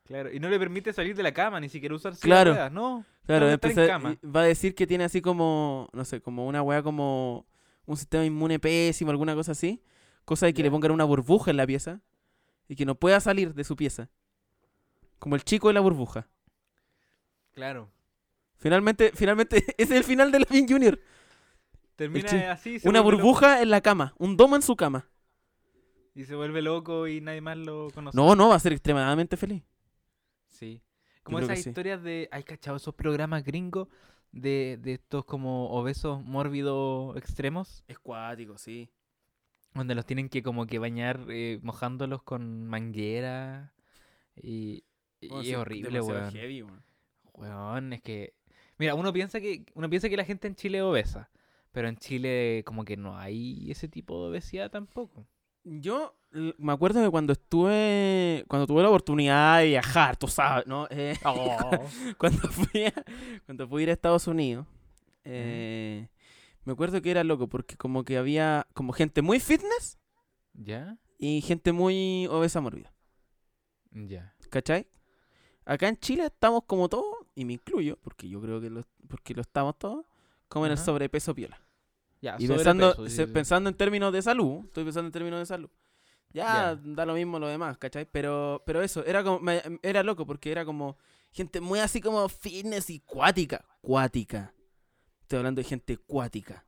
Claro, 0.04 0.32
y 0.32 0.38
no 0.40 0.48
le 0.48 0.58
permite 0.58 0.92
salir 0.92 1.14
de 1.16 1.22
la 1.22 1.32
cama, 1.32 1.58
ni 1.60 1.68
siquiera 1.68 1.94
usar 1.94 2.14
Claro. 2.18 2.50
ruedas, 2.52 2.70
no. 2.72 3.04
Claro, 3.24 3.46
va 3.46 3.52
a 3.52 3.54
empezar- 3.54 3.86
cama. 3.86 4.16
va 4.24 4.42
decir 4.42 4.74
que 4.74 4.86
tiene 4.86 5.04
así 5.04 5.22
como, 5.22 5.88
no 5.92 6.04
sé, 6.04 6.20
como 6.20 6.46
una 6.46 6.60
weá 6.62 6.82
como 6.82 7.46
un 7.86 7.96
sistema 7.96 8.24
inmune 8.24 8.58
pésimo, 8.58 9.10
alguna 9.10 9.34
cosa 9.34 9.52
así. 9.52 9.82
Cosa 10.24 10.46
de 10.46 10.54
que 10.54 10.62
le 10.62 10.70
pongan 10.70 10.90
una 10.92 11.04
burbuja 11.04 11.50
en 11.50 11.56
la 11.56 11.66
pieza 11.66 12.00
y 12.72 12.74
que 12.74 12.86
no 12.86 12.94
pueda 12.94 13.20
salir 13.20 13.52
de 13.52 13.64
su 13.64 13.76
pieza. 13.76 14.08
Como 15.18 15.36
el 15.36 15.44
chico 15.44 15.68
de 15.68 15.74
la 15.74 15.80
burbuja. 15.80 16.26
Claro. 17.52 17.90
Finalmente, 18.56 19.12
finalmente, 19.14 19.58
ese 19.76 19.82
es 19.82 19.90
el 19.90 20.04
final 20.04 20.32
de 20.32 20.40
la 20.40 20.46
Vin 20.48 20.66
Junior. 20.66 20.98
Termina 21.96 22.50
así. 22.50 22.78
se 22.78 22.88
Una 22.88 23.00
loco, 23.00 23.10
burbuja 23.10 23.60
en 23.60 23.68
la 23.68 23.82
cama, 23.82 24.14
un 24.16 24.38
domo 24.38 24.56
en 24.56 24.62
su 24.62 24.74
cama. 24.74 25.06
Y 26.14 26.24
se 26.24 26.34
vuelve 26.34 26.62
loco 26.62 27.06
y 27.06 27.20
nadie 27.20 27.42
más 27.42 27.58
lo 27.58 27.90
conoce. 27.90 28.16
No, 28.16 28.34
no, 28.34 28.48
va 28.48 28.54
a 28.54 28.58
ser 28.58 28.72
extremadamente 28.72 29.36
feliz. 29.36 29.62
Sí. 30.48 30.80
Como 31.22 31.40
esas 31.40 31.60
sí. 31.60 31.68
historias 31.68 32.02
de. 32.02 32.30
¿Hay 32.32 32.42
cachado 32.42 32.78
esos 32.78 32.94
programas 32.94 33.44
gringos 33.44 33.88
de, 34.30 34.78
de 34.80 34.94
estos 34.94 35.26
como 35.26 35.68
obesos 35.72 36.24
mórbidos 36.24 37.18
extremos? 37.18 37.84
Es 37.86 37.98
cuático, 37.98 38.56
sí. 38.56 38.90
Donde 39.74 39.94
los 39.94 40.04
tienen 40.04 40.28
que 40.28 40.42
como 40.42 40.66
que 40.66 40.78
bañar 40.78 41.20
eh, 41.28 41.58
mojándolos 41.62 42.22
con 42.22 42.66
manguera. 42.66 43.72
Y, 44.36 44.84
y 45.20 45.28
Bueno, 45.28 45.42
es 45.42 45.56
horrible, 45.56 46.00
weón. 46.00 46.30
heavy, 46.32 46.62
weón. 46.62 46.82
Weón, 47.34 47.92
es 47.94 48.02
que. 48.02 48.34
Mira, 48.78 48.94
uno 48.94 49.12
piensa 49.12 49.40
que. 49.40 49.64
Uno 49.74 49.88
piensa 49.88 50.08
que 50.08 50.16
la 50.16 50.24
gente 50.24 50.48
en 50.48 50.54
Chile 50.54 50.78
es 50.78 50.84
obesa. 50.84 51.30
Pero 51.72 51.88
en 51.88 51.96
Chile 51.96 52.62
como 52.66 52.84
que 52.84 52.96
no 52.98 53.16
hay 53.18 53.70
ese 53.70 53.88
tipo 53.88 54.22
de 54.22 54.30
obesidad 54.30 54.70
tampoco. 54.70 55.26
Yo 55.64 56.14
me 56.58 56.72
acuerdo 56.72 57.02
que 57.02 57.10
cuando 57.10 57.32
estuve, 57.32 58.44
cuando 58.48 58.66
tuve 58.66 58.82
la 58.82 58.88
oportunidad 58.88 59.60
de 59.60 59.66
viajar, 59.66 60.16
tú 60.16 60.26
sabes, 60.28 60.66
¿no? 60.66 60.86
Eh, 60.90 61.14
cuando 62.18 62.48
fui 62.48 62.86
a, 62.86 62.92
cuando 63.46 63.68
fui 63.68 63.80
a 63.80 63.84
ir 63.84 63.90
a 63.90 63.92
Estados 63.92 64.26
Unidos, 64.26 64.66
eh, 65.24 66.08
me 66.64 66.72
acuerdo 66.72 67.00
que 67.02 67.10
era 67.10 67.24
loco 67.24 67.48
porque 67.48 67.76
como 67.76 68.04
que 68.04 68.16
había 68.18 68.66
como 68.74 68.92
gente 68.92 69.22
muy 69.22 69.40
fitness 69.40 69.98
¿Ya? 70.54 70.98
y 71.18 71.40
gente 71.42 71.72
muy 71.72 72.26
obesa 72.30 72.60
mórbida, 72.60 72.92
Ya. 73.90 74.34
¿cachai? 74.50 74.86
Acá 75.64 75.88
en 75.88 75.96
Chile 75.98 76.26
estamos 76.26 76.64
como 76.66 76.88
todos, 76.88 77.14
y 77.34 77.44
me 77.44 77.52
incluyo, 77.54 77.96
porque 78.02 78.28
yo 78.28 78.40
creo 78.40 78.60
que 78.60 78.68
lo, 78.70 78.82
porque 79.08 79.32
lo 79.34 79.42
estamos 79.42 79.78
todos, 79.78 80.04
como 80.48 80.66
en 80.66 80.72
el 80.72 80.76
Ajá. 80.78 80.84
sobrepeso 80.86 81.34
piola. 81.34 81.60
Ya, 82.20 82.36
Y 82.38 82.46
pensando, 82.48 82.94
sí, 83.06 83.10
se- 83.10 83.26
sí. 83.26 83.32
pensando 83.32 83.70
en 83.70 83.76
términos 83.76 84.12
de 84.12 84.22
salud, 84.22 84.64
estoy 84.64 84.84
pensando 84.84 85.06
en 85.08 85.12
términos 85.12 85.38
de 85.40 85.46
salud. 85.46 85.70
Ya, 86.30 86.44
Ya. 86.44 86.80
da 86.82 87.06
lo 87.06 87.14
mismo 87.14 87.38
lo 87.38 87.46
demás, 87.46 87.78
¿cachai? 87.78 88.06
Pero, 88.10 88.62
pero 88.66 88.82
eso, 88.82 89.04
era 89.04 89.22
como, 89.22 89.38
me- 89.40 89.62
era 89.82 90.02
loco 90.02 90.26
porque 90.26 90.50
era 90.50 90.64
como 90.64 90.96
gente 91.30 91.60
muy 91.60 91.78
así 91.78 92.00
como 92.00 92.28
fitness 92.28 92.90
y 92.90 93.00
cuática. 93.00 93.64
Cuática. 93.82 94.52
Estoy 95.22 95.38
hablando 95.38 95.60
de 95.60 95.68
gente 95.68 95.96
cuática. 95.96 96.64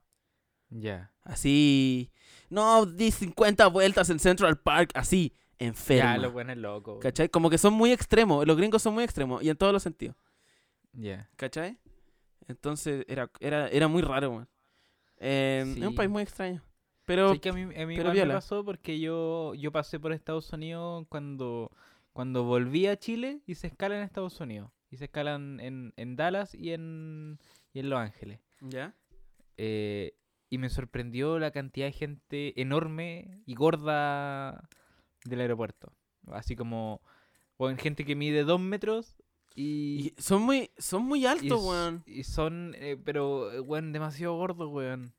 Ya. 0.69 1.13
Así. 1.21 2.11
No, 2.49 2.85
di 2.85 3.11
50 3.11 3.67
vueltas 3.67 4.09
en 4.09 4.19
Central 4.19 4.57
Park. 4.59 4.91
Así. 4.95 5.33
Enferma. 5.57 6.15
Ya, 6.15 6.17
los 6.17 6.33
buenos 6.33 6.57
locos. 6.57 6.99
¿Cachai? 7.01 7.29
Como 7.29 7.49
que 7.49 7.57
son 7.57 7.73
muy 7.73 7.91
extremos. 7.91 8.45
Los 8.45 8.57
gringos 8.57 8.81
son 8.81 8.93
muy 8.93 9.03
extremos. 9.03 9.41
Y 9.41 9.49
en 9.49 9.55
todos 9.57 9.71
los 9.71 9.83
sentidos. 9.83 10.15
Ya. 10.91 11.29
¿Cachai? 11.37 11.77
Entonces 12.47 13.05
era, 13.07 13.31
era, 13.39 13.67
era 13.69 13.87
muy 13.87 14.01
raro, 14.01 14.31
weón. 14.31 14.49
Eh, 15.17 15.63
Es 15.77 15.83
un 15.83 15.95
país 15.95 16.09
muy 16.09 16.23
extraño. 16.23 16.61
Pero. 17.05 17.33
Sí 17.33 17.39
que 17.39 17.49
a 17.49 17.53
mí, 17.53 17.61
a 17.61 17.85
mí 17.85 17.95
pero 17.95 18.13
me 18.13 18.25
pasó 18.27 18.65
porque 18.65 18.99
yo, 18.99 19.53
yo 19.55 19.71
pasé 19.71 19.99
por 19.99 20.11
Estados 20.11 20.51
Unidos 20.51 21.05
cuando, 21.09 21.71
cuando 22.13 22.43
volví 22.43 22.87
a 22.87 22.97
Chile 22.97 23.41
y 23.45 23.55
se 23.55 23.67
escala 23.67 23.95
en 23.97 24.03
Estados 24.03 24.39
Unidos. 24.39 24.71
Y 24.89 24.97
se 24.97 25.05
escalan 25.05 25.59
en, 25.59 25.93
en 25.97 26.15
Dallas 26.15 26.53
y 26.53 26.71
en, 26.71 27.39
y 27.73 27.79
en 27.79 27.89
Los 27.89 27.99
Ángeles. 27.99 28.39
¿Ya? 28.61 28.93
Eh, 29.57 30.13
y 30.49 30.57
me 30.57 30.69
sorprendió 30.69 31.39
la 31.39 31.51
cantidad 31.51 31.87
de 31.87 31.91
gente 31.91 32.61
enorme 32.61 33.41
y 33.45 33.55
gorda 33.55 34.67
del 35.25 35.41
aeropuerto. 35.41 35.91
Así 36.27 36.55
como, 36.55 37.01
bueno, 37.57 37.77
gente 37.79 38.05
que 38.05 38.15
mide 38.15 38.43
dos 38.43 38.59
metros 38.59 39.15
y, 39.55 40.13
Y 40.17 40.21
son 40.21 40.41
muy, 40.43 40.71
son 40.77 41.03
muy 41.03 41.23
y 41.23 41.25
altos, 41.27 41.59
s- 41.59 41.67
weón. 41.69 42.03
y 42.05 42.23
son, 42.23 42.75
eh, 42.77 42.97
pero, 43.03 43.49
weón, 43.63 43.91
demasiado 43.93 44.35
gordos, 44.35 44.69
weón. 44.71 45.13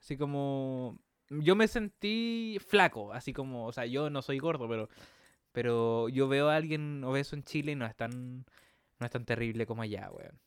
Así 0.00 0.16
como, 0.16 0.98
yo 1.28 1.54
me 1.56 1.68
sentí 1.68 2.58
flaco, 2.66 3.12
así 3.12 3.32
como, 3.32 3.66
o 3.66 3.72
sea, 3.72 3.86
yo 3.86 4.08
no 4.10 4.22
soy 4.22 4.38
gordo, 4.38 4.68
pero, 4.68 4.88
pero 5.52 6.08
yo 6.08 6.26
veo 6.28 6.48
a 6.48 6.56
alguien 6.56 7.04
obeso 7.04 7.36
en 7.36 7.42
Chile 7.44 7.72
y 7.72 7.76
no 7.76 7.84
es 7.86 7.94
tan, 7.96 8.44
no 8.98 9.06
es 9.06 9.10
tan 9.10 9.24
terrible 9.24 9.66
como 9.66 9.82
allá, 9.82 10.10
weón. 10.10 10.40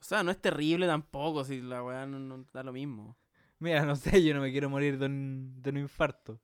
O 0.00 0.04
sea, 0.04 0.22
no 0.22 0.30
es 0.30 0.40
terrible 0.40 0.86
tampoco. 0.86 1.44
Si 1.44 1.60
la 1.60 1.82
weá 1.82 2.06
no, 2.06 2.18
no 2.18 2.44
da 2.52 2.62
lo 2.62 2.72
mismo. 2.72 3.16
Mira, 3.58 3.84
no 3.84 3.94
sé, 3.96 4.22
yo 4.24 4.34
no 4.34 4.40
me 4.40 4.50
quiero 4.50 4.70
morir 4.70 4.98
de 4.98 5.06
un, 5.06 5.54
de 5.62 5.70
un 5.70 5.76
infarto. 5.78 6.40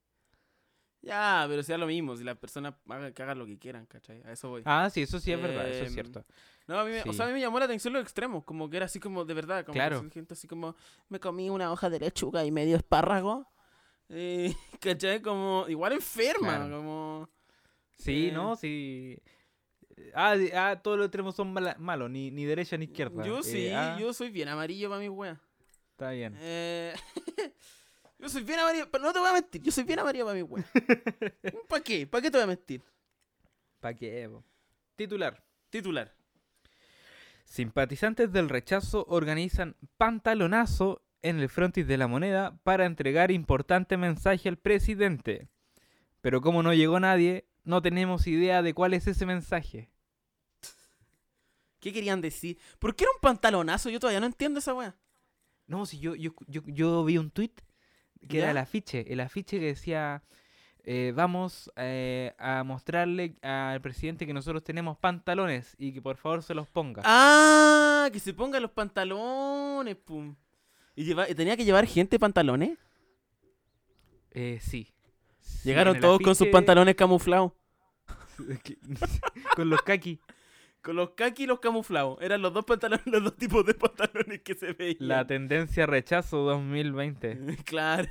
Ya, 1.03 1.45
pero 1.49 1.63
sea 1.63 1.79
lo 1.79 1.87
mismo. 1.87 2.17
Si 2.17 2.25
las 2.25 2.37
personas 2.37 2.75
hagan, 2.89 3.13
que 3.13 3.23
hagan 3.23 3.39
lo 3.39 3.47
que 3.47 3.59
quieran, 3.59 3.87
¿cachai? 3.87 4.23
A 4.25 4.33
eso 4.33 4.49
voy. 4.49 4.63
Ah, 4.65 4.91
sí, 4.91 5.03
eso 5.03 5.21
sí 5.21 5.33
es 5.33 5.41
verdad, 5.41 5.69
eso 5.69 5.83
es 5.85 5.89
Em, 5.89 5.95
cierto. 5.95 6.25
No, 6.67 6.81
a 6.81 6.85
mí, 6.85 6.91
me, 6.91 7.03
o 7.09 7.13
sea, 7.13 7.27
a 7.27 7.29
mí 7.29 7.35
me 7.35 7.41
llamó 7.41 7.59
la 7.61 7.67
atención 7.67 7.93
los 7.95 8.03
extremos, 8.03 8.43
como 8.45 8.69
que 8.69 8.77
era 8.77 8.87
así 8.87 8.99
como 8.99 9.25
de 9.25 9.33
verdad, 9.35 9.65
como 9.65 9.75
que 9.75 9.79
Claro. 9.79 9.99
son 9.99 10.11
gente 10.11 10.35
así 10.35 10.49
como, 10.49 10.75
me 11.09 11.21
comí 11.21 11.49
una 11.49 11.71
hoja 11.71 11.89
de 11.91 12.01
lechuga 12.01 12.45
y 12.45 12.51
medio 12.51 12.77
espárrago. 12.77 13.49
Eh, 14.09 14.53
¿Cachai? 14.81 15.23
Como, 15.23 15.65
igual 15.69 15.93
enferma, 15.93 16.57
Claro. 16.57 16.77
como... 16.77 17.29
Sí, 17.99 18.29
eh, 18.29 18.33
¿no? 18.33 18.57
Sí. 18.57 19.17
Ah, 20.15 20.37
ah, 20.55 20.81
todos 20.83 20.99
los 20.99 21.07
extremos 21.07 21.35
son 21.35 21.53
mala- 21.53 21.77
malos, 21.79 22.11
ni, 22.11 22.31
ni 22.31 22.45
derecha 22.45 22.77
ni 22.77 22.85
izquierda. 22.85 23.25
Yo 23.25 23.39
Eh, 23.41 23.43
sí, 23.43 23.69
ah, 23.71 23.97
yo 23.99 24.13
soy 24.13 24.31
bien 24.31 24.49
amarillo 24.49 24.89
para 24.89 25.01
mi 25.01 25.09
wea. 25.09 25.41
Está 25.93 26.11
bien. 26.11 26.35
Eh, 26.39 26.95
yo 28.19 28.29
soy 28.29 28.43
bien 28.43 28.59
amarillo, 28.59 28.89
pero 28.91 29.05
no 29.05 29.13
te 29.13 29.19
voy 29.19 29.29
a 29.31 29.33
mentir, 29.33 29.63
yo 29.63 29.73
soy 29.73 29.85
bien 29.85 29.99
amarillo 29.99 30.25
para 30.27 30.35
mi 30.37 30.43
wea. 30.43 30.65
¿Para 31.69 31.83
qué? 31.83 32.07
¿Para 32.07 32.23
qué 32.23 32.31
te 32.31 32.37
voy 32.37 32.45
a 32.45 32.47
mentir? 32.49 32.83
¿Para 33.81 33.95
qué? 33.95 34.29
po? 34.31 34.45
Titular. 34.97 35.43
Titular. 35.71 36.15
Simpatizantes 37.45 38.33
del 38.33 38.49
rechazo 38.49 39.05
organizan 39.09 39.77
pantalonazo 39.97 41.03
en 41.23 41.39
el 41.41 41.49
frontis 41.49 41.87
de 41.87 41.97
la 41.97 42.07
moneda 42.09 42.59
para 42.65 42.87
entregar 42.87 43.31
importante 43.31 43.97
mensaje 43.97 44.49
al 44.49 44.59
presidente. 44.59 45.49
Pero 46.21 46.41
como 46.41 46.63
no 46.63 46.75
llegó 46.75 46.99
nadie, 47.01 47.47
no 47.67 47.83
tenemos 47.83 48.27
idea 48.27 48.63
de 48.63 48.73
cuál 48.73 48.95
es 48.95 49.07
ese 49.07 49.27
mensaje. 49.27 49.91
¿Qué 51.81 51.93
querían 51.93 52.21
decir? 52.21 52.59
¿Por 52.79 52.97
qué 52.97 53.05
era 53.05 53.13
un 53.13 53.21
pantalonazo? 53.21 53.91
Yo 53.91 54.01
todavía 54.01 54.21
no 54.21 54.27
entiendo 54.27 54.59
esa 54.61 54.73
wea. 54.75 54.97
No, 55.67 55.85
si 55.85 55.99
yo, 55.99 56.15
yo, 56.15 56.33
yo, 56.47 56.63
yo 56.67 57.05
vi 57.05 57.19
un 57.19 57.31
tweet 57.31 57.53
que 58.29 58.39
¿Ya? 58.39 58.43
era 58.45 58.51
el 58.53 58.57
afiche, 58.59 59.13
el 59.13 59.21
afiche 59.21 59.59
que 59.61 59.67
decía, 59.67 60.23
eh, 60.85 61.13
vamos 61.15 61.71
eh, 61.77 62.35
a 62.39 62.65
mostrarle 62.65 63.37
al 63.43 63.81
presidente 63.81 64.27
que 64.27 64.33
nosotros 64.33 64.65
tenemos 64.65 64.97
pantalones 64.99 65.75
y 65.79 65.93
que 65.93 66.01
por 66.01 66.17
favor 66.17 66.43
se 66.43 66.55
los 66.55 66.67
ponga. 66.69 67.03
Ah, 67.05 68.09
que 68.13 68.21
se 68.21 68.33
pongan 68.33 68.63
los 68.63 68.71
pantalones, 68.71 69.97
pum. 69.97 70.35
¿Y 70.95 71.05
lleva- 71.05 71.27
tenía 71.27 71.57
que 71.57 71.65
llevar 71.65 71.87
gente 71.87 72.19
pantalones? 72.19 72.79
Eh, 74.31 74.59
sí. 74.63 74.93
Llegaron 75.65 75.99
todos 76.01 76.21
con 76.21 76.35
sus 76.35 76.49
pantalones 76.49 76.95
camuflados. 76.95 77.53
con 79.57 79.71
los 79.71 79.83
kaki. 79.83 80.21
Con 80.83 80.97
los 80.97 81.11
kaki 81.11 81.45
y 81.45 81.47
los 81.47 81.59
camuflados. 81.59 82.19
Eran 82.21 82.43
los 82.43 82.53
dos 82.53 82.65
pantalones, 82.65 83.07
los 83.07 83.25
dos 83.25 83.37
tipos 83.37 83.65
de 83.67 83.75
pantalones 83.75 84.41
que 84.43 84.55
se 84.55 84.73
veían. 84.73 84.97
La 85.01 85.27
tendencia 85.27 85.87
rechazo 85.87 86.39
2020. 86.39 87.57
claro. 87.65 88.09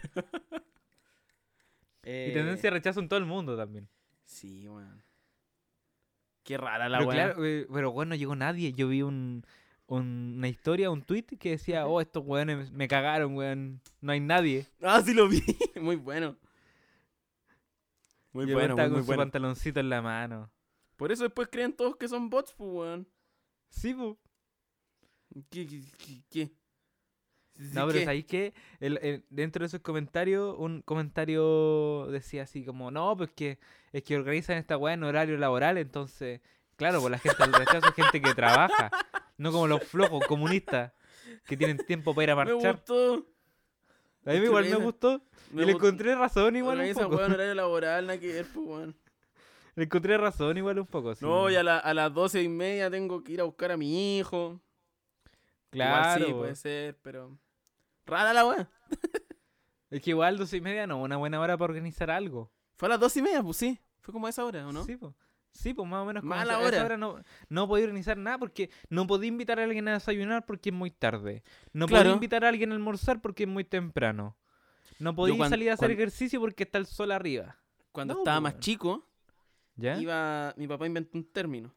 Y 2.03 2.09
Eh, 2.09 2.31
tendencia 2.33 2.69
rechazo 2.69 2.99
en 2.99 3.07
todo 3.09 3.17
el 3.19 3.25
mundo 3.25 3.55
también. 3.57 3.87
Sí, 4.25 4.67
weón. 4.67 5.03
Qué 6.43 6.57
rara 6.57 6.87
la 6.89 6.99
Pero 6.99 7.09
claro, 7.09 7.45
eh, 7.45 7.65
pero 7.73 7.91
bueno, 7.91 8.09
no 8.09 8.15
llegó 8.15 8.35
nadie. 8.35 8.73
Yo 8.73 8.87
vi 8.89 9.01
un, 9.01 9.43
un- 9.87 10.35
una 10.37 10.47
historia, 10.47 10.91
un 10.91 11.01
tweet 11.01 11.23
que 11.39 11.51
decía, 11.51 11.87
oh, 11.87 12.01
estos 12.01 12.23
weones 12.23 12.71
me 12.71 12.87
cagaron, 12.87 13.35
weón. 13.35 13.81
No 14.01 14.11
hay 14.11 14.19
nadie. 14.19 14.67
Ah, 14.81 15.01
sí 15.03 15.13
lo 15.15 15.27
vi. 15.27 15.41
muy 15.81 15.95
bueno. 15.95 16.35
Muy 18.35 18.45
Y 18.45 18.49
el 18.49 18.53
bueno, 18.55 18.75
muy, 18.75 18.83
con 18.83 18.91
muy 18.93 19.01
su 19.01 19.05
bueno. 19.07 19.21
pantaloncito 19.21 19.79
en 19.79 19.89
la 19.89 20.01
mano. 20.01 20.51
Por 20.97 21.11
eso 21.11 21.23
después 21.23 21.47
creen 21.51 21.73
todos 21.73 21.95
que 21.95 22.07
son 22.09 22.29
bots, 22.29 22.53
pues, 22.53 22.69
weón. 22.69 23.07
Sí, 23.69 23.93
po. 23.93 24.17
¿Qué? 25.49 25.65
qué, 25.65 25.81
qué, 25.97 26.21
qué? 26.29 26.45
Sí, 27.57 27.71
No, 27.73 27.87
pero. 27.87 27.99
¿sabéis 28.03 28.25
qué? 28.25 28.53
El- 28.81 28.99
el- 29.01 29.25
dentro 29.29 29.61
de 29.61 29.67
esos 29.67 29.79
comentarios, 29.79 30.55
un 30.57 30.81
comentario 30.81 32.07
decía 32.11 32.43
así 32.43 32.65
como, 32.65 32.91
no, 32.91 33.15
pues 33.15 33.31
que 33.31 33.57
es 33.93 34.03
que 34.03 34.17
organizan 34.17 34.57
esta 34.57 34.75
weá 34.77 34.93
en 34.93 35.03
horario 35.05 35.37
laboral, 35.37 35.77
entonces, 35.77 36.41
claro, 36.75 36.99
pues 36.99 37.11
la 37.11 37.19
gente 37.19 37.41
del 37.41 37.53
rechazo 37.53 37.87
es 37.87 37.93
gente 37.95 38.21
que 38.21 38.33
trabaja, 38.33 38.91
no 39.37 39.51
como 39.53 39.67
los 39.67 39.83
flojos 39.83 40.25
comunistas 40.27 40.91
que 41.45 41.55
tienen 41.55 41.77
tiempo 41.77 42.13
para 42.13 42.23
ir 42.23 42.31
a 42.31 42.35
Me 42.45 42.53
marchar. 42.53 42.75
gustó. 42.75 43.25
A 44.25 44.31
mí 44.31 44.37
igual 44.45 44.65
me 44.69 44.75
gustó 44.77 45.21
Me 45.51 45.61
y 45.63 45.65
le 45.65 45.73
gustó. 45.73 45.87
encontré 45.87 46.15
razón 46.15 46.55
igual 46.55 46.79
un 46.79 46.93
poco. 46.93 47.15
weón 47.17 47.31
horario 47.33 47.53
laboral, 47.53 48.07
nada 48.07 48.19
que 48.19 48.27
ver, 48.33 48.45
pues, 48.53 48.65
weón. 48.67 48.95
Le 49.75 49.83
encontré 49.83 50.17
razón 50.17 50.57
igual 50.57 50.79
un 50.79 50.87
poco. 50.87 51.13
sí. 51.15 51.23
No, 51.25 51.49
y 51.49 51.55
a, 51.55 51.63
la- 51.63 51.79
a 51.79 51.93
las 51.93 52.13
doce 52.13 52.41
y 52.41 52.47
media 52.49 52.89
tengo 52.89 53.23
que 53.23 53.33
ir 53.33 53.41
a 53.41 53.43
buscar 53.43 53.71
a 53.71 53.77
mi 53.77 54.17
hijo. 54.17 54.61
Claro, 55.69 56.19
Igual 56.21 56.27
sí, 56.27 56.33
puede 56.33 56.55
ser, 56.55 56.97
pero... 57.01 57.37
Rara 58.05 58.33
la 58.33 58.45
weá. 58.45 58.69
es 59.89 60.01
que 60.01 60.11
igual 60.11 60.37
dos 60.37 60.53
y 60.53 60.61
media 60.61 60.87
no, 60.87 61.01
una 61.01 61.17
buena 61.17 61.39
hora 61.41 61.57
para 61.57 61.71
organizar 61.73 62.09
algo. 62.09 62.51
Fue 62.77 62.87
a 62.87 62.89
las 62.91 62.99
dos 62.99 63.15
y 63.17 63.21
media, 63.21 63.43
pues 63.43 63.57
sí. 63.57 63.79
Fue 64.01 64.13
como 64.13 64.27
a 64.27 64.29
esa 64.29 64.45
hora, 64.45 64.65
¿o 64.67 64.71
no? 64.71 64.83
Sí, 64.85 64.95
pues. 64.95 65.13
Sí, 65.55 65.73
pues 65.73 65.87
más 65.87 66.01
o 66.03 66.05
menos. 66.05 66.21
como 66.21 66.35
Mala 66.35 66.53
esa- 66.59 66.65
a 66.65 66.69
esa 66.69 66.85
hora. 66.85 66.97
no, 66.97 67.21
no 67.49 67.67
podía 67.67 67.85
organizar 67.85 68.17
nada 68.17 68.37
porque 68.37 68.69
no 68.89 69.07
podía 69.07 69.29
invitar 69.29 69.59
a 69.59 69.63
alguien 69.63 69.87
a 69.87 69.93
desayunar 69.93 70.45
porque 70.45 70.69
es 70.69 70.75
muy 70.75 70.91
tarde. 70.91 71.43
No 71.73 71.87
Claro. 71.87 72.03
podía 72.03 72.13
invitar 72.15 72.43
a 72.45 72.49
alguien 72.49 72.71
a 72.71 72.75
almorzar 72.75 73.21
porque 73.21 73.43
es 73.43 73.49
muy 73.49 73.63
temprano. 73.63 74.35
No 74.99 75.15
podía 75.15 75.49
salir 75.49 75.71
a 75.71 75.73
hacer 75.75 75.91
ejercicio 75.91 76.39
porque 76.39 76.63
está 76.63 76.77
el 76.77 76.85
sol 76.85 77.11
arriba. 77.11 77.57
Cuando 77.91 78.13
No, 78.13 78.19
estaba 78.19 78.41
pues, 78.41 78.53
más 78.53 78.59
chico, 78.59 79.07
¿Ya? 79.75 79.97
iba... 79.97 80.53
Mi 80.57 80.67
papá 80.67 80.85
inventó 80.87 81.17
un 81.17 81.23
término. 81.31 81.73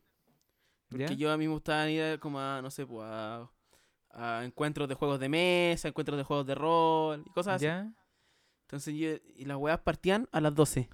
Porque 0.89 1.09
¿Ya? 1.09 1.15
yo 1.15 1.33
a 1.33 1.37
mí 1.37 1.47
me 1.47 1.53
gustaba 1.53 1.89
ir 1.89 2.19
como 2.19 2.41
a, 2.41 2.61
no 2.63 2.71
sé, 2.71 2.85
pues 2.87 3.07
a, 3.09 3.49
a 4.11 4.45
encuentros 4.45 4.89
de 4.89 4.95
juegos 4.97 5.21
de 5.21 5.29
mesa, 5.29 5.87
encuentros 5.89 6.17
de 6.19 6.25
juegos 6.25 6.47
de 6.47 6.55
rol 6.57 7.23
y 7.27 7.31
cosas 7.31 7.63
así. 7.63 7.67
Entonces 8.63 8.95
yo, 8.95 9.11
y 9.37 9.45
las 9.45 9.57
weas 9.57 9.79
partían 9.81 10.29
a 10.33 10.41
las 10.41 10.55
12. 10.55 10.89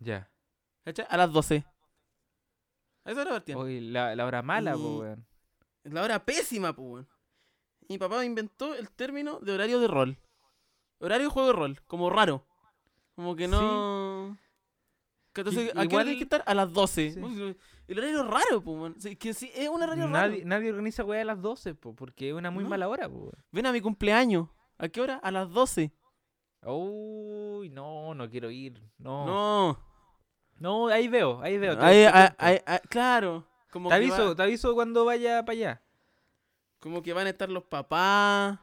Ya. 0.00 0.28
¿Cachai? 0.84 1.06
A 1.08 1.16
las 1.16 1.32
12. 1.32 1.64
A 3.04 3.10
esa 3.10 3.20
hora 3.22 3.30
partían. 3.32 3.58
Hoy 3.58 3.80
la, 3.80 4.14
la 4.14 4.26
hora 4.26 4.42
mala, 4.42 4.72
Y- 4.72 4.74
pues, 4.80 4.94
weón. 5.00 5.26
Es 5.84 5.92
la 5.92 6.02
hora 6.02 6.24
pésima, 6.24 6.72
pues, 6.74 6.88
weón. 6.88 7.08
Mi 7.88 7.98
papá 7.98 8.24
inventó 8.24 8.74
el 8.74 8.90
término 8.90 9.40
de 9.40 9.52
horario 9.52 9.80
de 9.80 9.88
rol. 9.88 10.18
Horario 11.00 11.26
de 11.26 11.32
juego 11.32 11.48
de 11.48 11.54
rol, 11.54 11.82
como 11.86 12.10
raro. 12.10 12.46
Como 13.16 13.34
que 13.36 13.48
no. 13.48 14.38
Que 15.32 15.40
Entonces, 15.40 15.70
¿a 15.70 15.72
qué 15.72 15.78
hora 15.78 15.84
igual- 15.84 16.04
tienes 16.04 16.18
que 16.18 16.24
estar? 16.24 16.44
A 16.46 16.54
las 16.54 16.72
12. 16.72 17.12
Sí. 17.12 17.56
El 17.88 17.98
horario 17.98 18.20
es 18.20 18.26
raro, 18.26 18.60
weón. 18.60 19.00
Sí, 19.00 19.16
que 19.16 19.34
sí, 19.34 19.50
es 19.54 19.68
un 19.68 19.82
horario 19.82 20.06
Nadie, 20.08 20.36
raro. 20.36 20.48
nadie 20.48 20.70
organiza 20.70 21.04
weá 21.04 21.22
a 21.22 21.24
las 21.24 21.40
12, 21.42 21.74
pues, 21.74 21.94
porque 21.96 22.28
es 22.28 22.34
una 22.34 22.50
muy 22.50 22.64
No. 22.64 22.70
mala 22.70 22.88
hora, 22.88 23.08
weón. 23.08 23.32
Ven 23.50 23.66
a 23.66 23.72
mi 23.72 23.80
cumpleaños. 23.80 24.48
¿A 24.78 24.88
qué 24.88 25.00
hora? 25.00 25.16
A 25.16 25.30
las 25.30 25.50
12. 25.50 25.92
Uy, 26.64 27.68
no, 27.70 28.14
no 28.14 28.30
quiero 28.30 28.50
ir. 28.50 28.80
No. 28.98 29.26
No. 29.26 29.91
No, 30.62 30.86
ahí 30.88 31.08
veo, 31.08 31.40
ahí 31.42 31.58
veo. 31.58 31.72
Ahí- 31.82 32.04
te 32.04 32.08
ahí- 32.38 32.60
ahí- 32.64 32.78
claro. 32.88 33.46
Como 33.72 33.88
Te 33.88 33.94
que 33.94 33.96
aviso, 33.96 34.28
va- 34.28 34.34
te 34.36 34.42
aviso 34.44 34.74
cuando 34.74 35.04
vaya 35.04 35.44
para 35.44 35.52
allá. 35.58 35.82
como 36.78 37.02
que 37.02 37.12
van 37.12 37.26
a 37.26 37.30
estar 37.30 37.48
los 37.48 37.64
papás. 37.64 38.58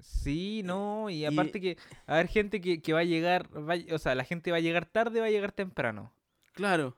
Sí, 0.00 0.62
no, 0.64 1.08
y 1.10 1.22
y- 1.22 1.24
aparte 1.24 1.60
que 1.60 1.76
va 1.76 2.02
a 2.06 2.14
haber 2.14 2.28
gente 2.28 2.60
que, 2.60 2.80
que 2.82 2.92
va 2.92 3.00
a 3.00 3.04
llegar, 3.04 3.48
va 3.56 3.74
o 3.94 3.98
sea, 3.98 4.14
la 4.14 4.24
gente 4.24 4.50
va 4.50 4.58
a 4.58 4.60
llegar 4.60 4.86
tarde, 4.86 5.20
va 5.20 5.26
a 5.26 5.30
llegar 5.30 5.52
temprano. 5.52 6.12
Claro. 6.52 6.96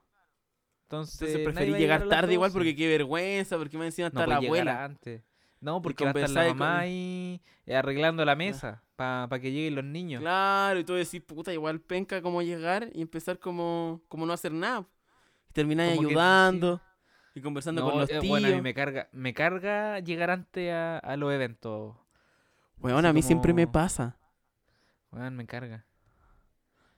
Entonces, 0.84 1.20
Entonces 1.22 1.44
preferí 1.44 1.72
llegar 1.78 2.08
tarde 2.08 2.32
igual 2.34 2.50
12. 2.50 2.58
porque 2.58 2.74
qué 2.74 2.88
vergüenza, 2.88 3.56
porque 3.58 3.78
me 3.78 3.86
encima 3.86 4.08
no 4.12 4.20
está 4.20 4.26
la 4.26 4.36
abuela. 4.36 4.84
antes. 4.84 5.22
No, 5.60 5.82
porque 5.82 6.04
va 6.04 6.10
a 6.10 6.14
estar 6.14 6.30
la 6.30 6.48
con- 6.48 6.58
mamá 6.58 6.78
ahí 6.80 7.40
eh, 7.66 7.76
arreglando 7.76 8.24
la 8.24 8.34
mesa 8.34 8.82
para 8.96 9.40
que 9.40 9.50
lleguen 9.52 9.74
los 9.76 9.84
niños. 9.84 10.20
Claro, 10.20 10.78
y 10.80 10.84
tú 10.84 10.94
decís, 10.94 11.20
puta, 11.22 11.52
igual 11.52 11.80
penca 11.80 12.20
como 12.22 12.42
llegar 12.42 12.88
y 12.94 13.02
empezar 13.02 13.38
como, 13.38 14.02
como 14.08 14.26
no 14.26 14.32
hacer 14.32 14.52
nada. 14.52 14.86
Y 15.48 15.52
termináis 15.52 15.98
que- 15.98 16.06
ayudando 16.06 16.80
y 17.34 17.40
conversando 17.42 17.82
No, 17.82 17.90
con 17.90 18.00
los 18.00 18.10
eh, 18.10 18.18
tíos. 18.20 18.28
bueno, 18.28 18.48
a 18.48 18.50
mí 18.50 18.60
me 18.60 18.74
carga, 18.74 19.08
me 19.12 19.32
carga 19.34 20.00
llegar 20.00 20.30
antes 20.30 20.72
a, 20.72 20.98
a 20.98 21.16
los 21.16 21.32
eventos. 21.32 21.94
Weón, 22.78 22.98
así 22.98 23.08
a 23.08 23.12
mí 23.12 23.22
siempre 23.22 23.52
me 23.52 23.66
pasa. 23.66 24.16
Weón, 25.12 25.36
me 25.36 25.46
carga. 25.46 25.84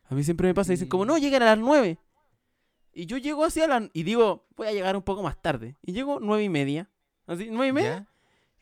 A 0.08 0.14
mí 0.14 0.22
siempre 0.22 0.46
me 0.48 0.54
pasa. 0.54 0.72
Dicen 0.72 0.88
como, 0.88 1.04
no, 1.04 1.18
llegan 1.18 1.42
a 1.42 1.46
las 1.46 1.58
nueve. 1.58 1.98
Y 2.92 3.06
yo 3.06 3.16
llego 3.16 3.44
hacia 3.44 3.66
la... 3.66 3.88
Y 3.92 4.02
digo, 4.02 4.46
voy 4.56 4.66
a 4.68 4.72
llegar 4.72 4.94
un 4.96 5.02
poco 5.02 5.22
más 5.22 5.40
tarde. 5.40 5.76
Y 5.82 5.92
llego 5.92 6.18
nueve 6.20 6.44
y 6.44 6.48
media. 6.48 6.90
Así, 7.26 7.48
nueve 7.50 7.68
y 7.68 7.72
media. 7.72 7.98
¿Ya? 8.00 8.06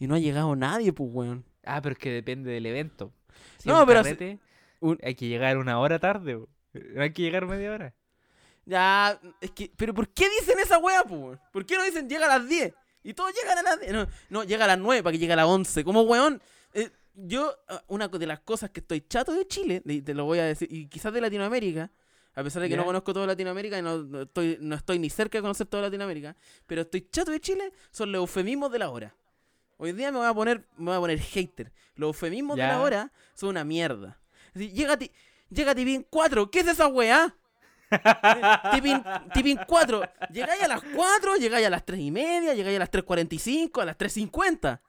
Y 0.00 0.08
no 0.08 0.16
ha 0.16 0.18
llegado 0.18 0.56
nadie, 0.56 0.92
pues, 0.92 1.08
weón. 1.12 1.44
Ah, 1.64 1.80
pero 1.80 1.92
es 1.92 1.98
que 1.98 2.10
depende 2.10 2.50
del 2.50 2.66
evento. 2.66 3.12
Si 3.58 3.68
No, 3.68 3.86
pero 3.86 4.02
si- 4.02 4.14
carrete, 4.16 4.38
un- 4.80 4.98
hay 5.02 5.14
que 5.14 5.28
llegar 5.28 5.56
una 5.58 5.78
hora 5.78 6.00
tarde. 6.00 6.36
po. 6.38 6.48
No 6.72 7.02
hay 7.02 7.12
que 7.12 7.22
llegar 7.22 7.46
media 7.46 7.70
hora. 7.70 7.94
Ya, 8.64 9.20
es 9.40 9.50
que... 9.52 9.70
¿Pero 9.76 9.94
por 9.94 10.08
qué 10.08 10.28
dicen 10.40 10.58
esa 10.58 10.78
wea, 10.78 11.02
pues, 11.04 11.20
weón? 11.20 11.40
¿Por 11.52 11.64
qué 11.66 11.76
no 11.76 11.84
dicen 11.84 12.08
llega 12.08 12.26
a 12.26 12.38
las 12.38 12.48
10? 12.48 12.74
Y 13.02 13.14
todos 13.14 13.32
llegan 13.34 13.58
a 13.58 13.62
las 13.62 13.80
10. 13.80 13.92
No, 13.92 14.06
no, 14.30 14.44
llega 14.44 14.64
a 14.64 14.68
las 14.68 14.78
9 14.78 15.02
para 15.02 15.12
que 15.12 15.18
llegue 15.18 15.32
a 15.32 15.36
las 15.36 15.46
11. 15.46 15.84
Como, 15.84 16.02
weón... 16.02 16.42
eh, 16.74 16.90
yo, 17.14 17.54
ah, 17.68 17.82
una 17.88 18.08
de 18.08 18.26
las 18.26 18.40
cosas 18.40 18.70
que 18.70 18.80
estoy 18.80 19.02
chato 19.02 19.32
de 19.32 19.46
Chile, 19.46 19.82
y 19.84 20.00
te 20.00 20.14
lo 20.14 20.24
voy 20.24 20.38
a 20.38 20.44
decir, 20.44 20.68
y 20.72 20.86
quizás 20.86 21.12
de 21.12 21.20
Latinoamérica, 21.20 21.90
a 22.34 22.42
pesar 22.42 22.62
de 22.62 22.68
que 22.68 22.76
no 22.76 22.84
conozco 22.84 23.12
toda 23.12 23.26
Latinoamérica 23.26 23.76
y 23.78 23.82
no, 23.82 23.98
no 24.04 24.22
estoy, 24.22 24.56
no 24.60 24.76
estoy 24.76 24.98
ni 24.98 25.10
cerca 25.10 25.36
de 25.36 25.42
conocer 25.42 25.66
toda 25.66 25.82
Latinoamérica, 25.82 26.36
pero 26.66 26.82
estoy 26.82 27.08
chato 27.10 27.30
de 27.32 27.40
Chile, 27.40 27.72
son 27.90 28.12
los 28.12 28.20
eufemismos 28.20 28.70
de 28.72 28.78
la 28.78 28.88
hora. 28.90 29.14
Hoy 29.82 29.92
día 29.92 30.12
me 30.12 30.18
voy 30.18 30.26
a 30.26 30.34
poner, 30.34 30.66
me 30.76 30.86
voy 30.90 30.96
a 30.96 31.00
poner 31.00 31.18
hater. 31.18 31.72
Los 31.94 32.08
eufemismos 32.08 32.56
de 32.56 32.62
la 32.64 32.68
Ya. 32.74 32.80
hora 32.82 33.12
son 33.34 33.48
una 33.48 33.64
mierda. 33.64 34.18
Así, 34.54 34.70
llega, 34.72 34.98
ti- 34.98 35.10
llega 35.48 35.74
Tipin 35.74 36.06
4, 36.10 36.50
¿qué 36.50 36.60
es 36.60 36.66
esa 36.68 36.86
weá? 36.86 37.34
Tipin, 38.72 39.02
Tipin 39.32 39.58
4, 39.66 40.02
llegáis 40.30 40.62
a 40.62 40.68
las 40.68 40.82
4, 40.94 41.36
llegáis 41.36 41.66
a 41.66 41.70
las 41.70 41.84
3 41.86 41.98
y 41.98 42.10
media, 42.10 42.52
llegáis 42.52 42.76
a 42.76 42.80
las 42.80 42.90
3.45, 42.90 43.80
a 43.80 43.84
las 43.86 43.96
3.50. 43.96 44.80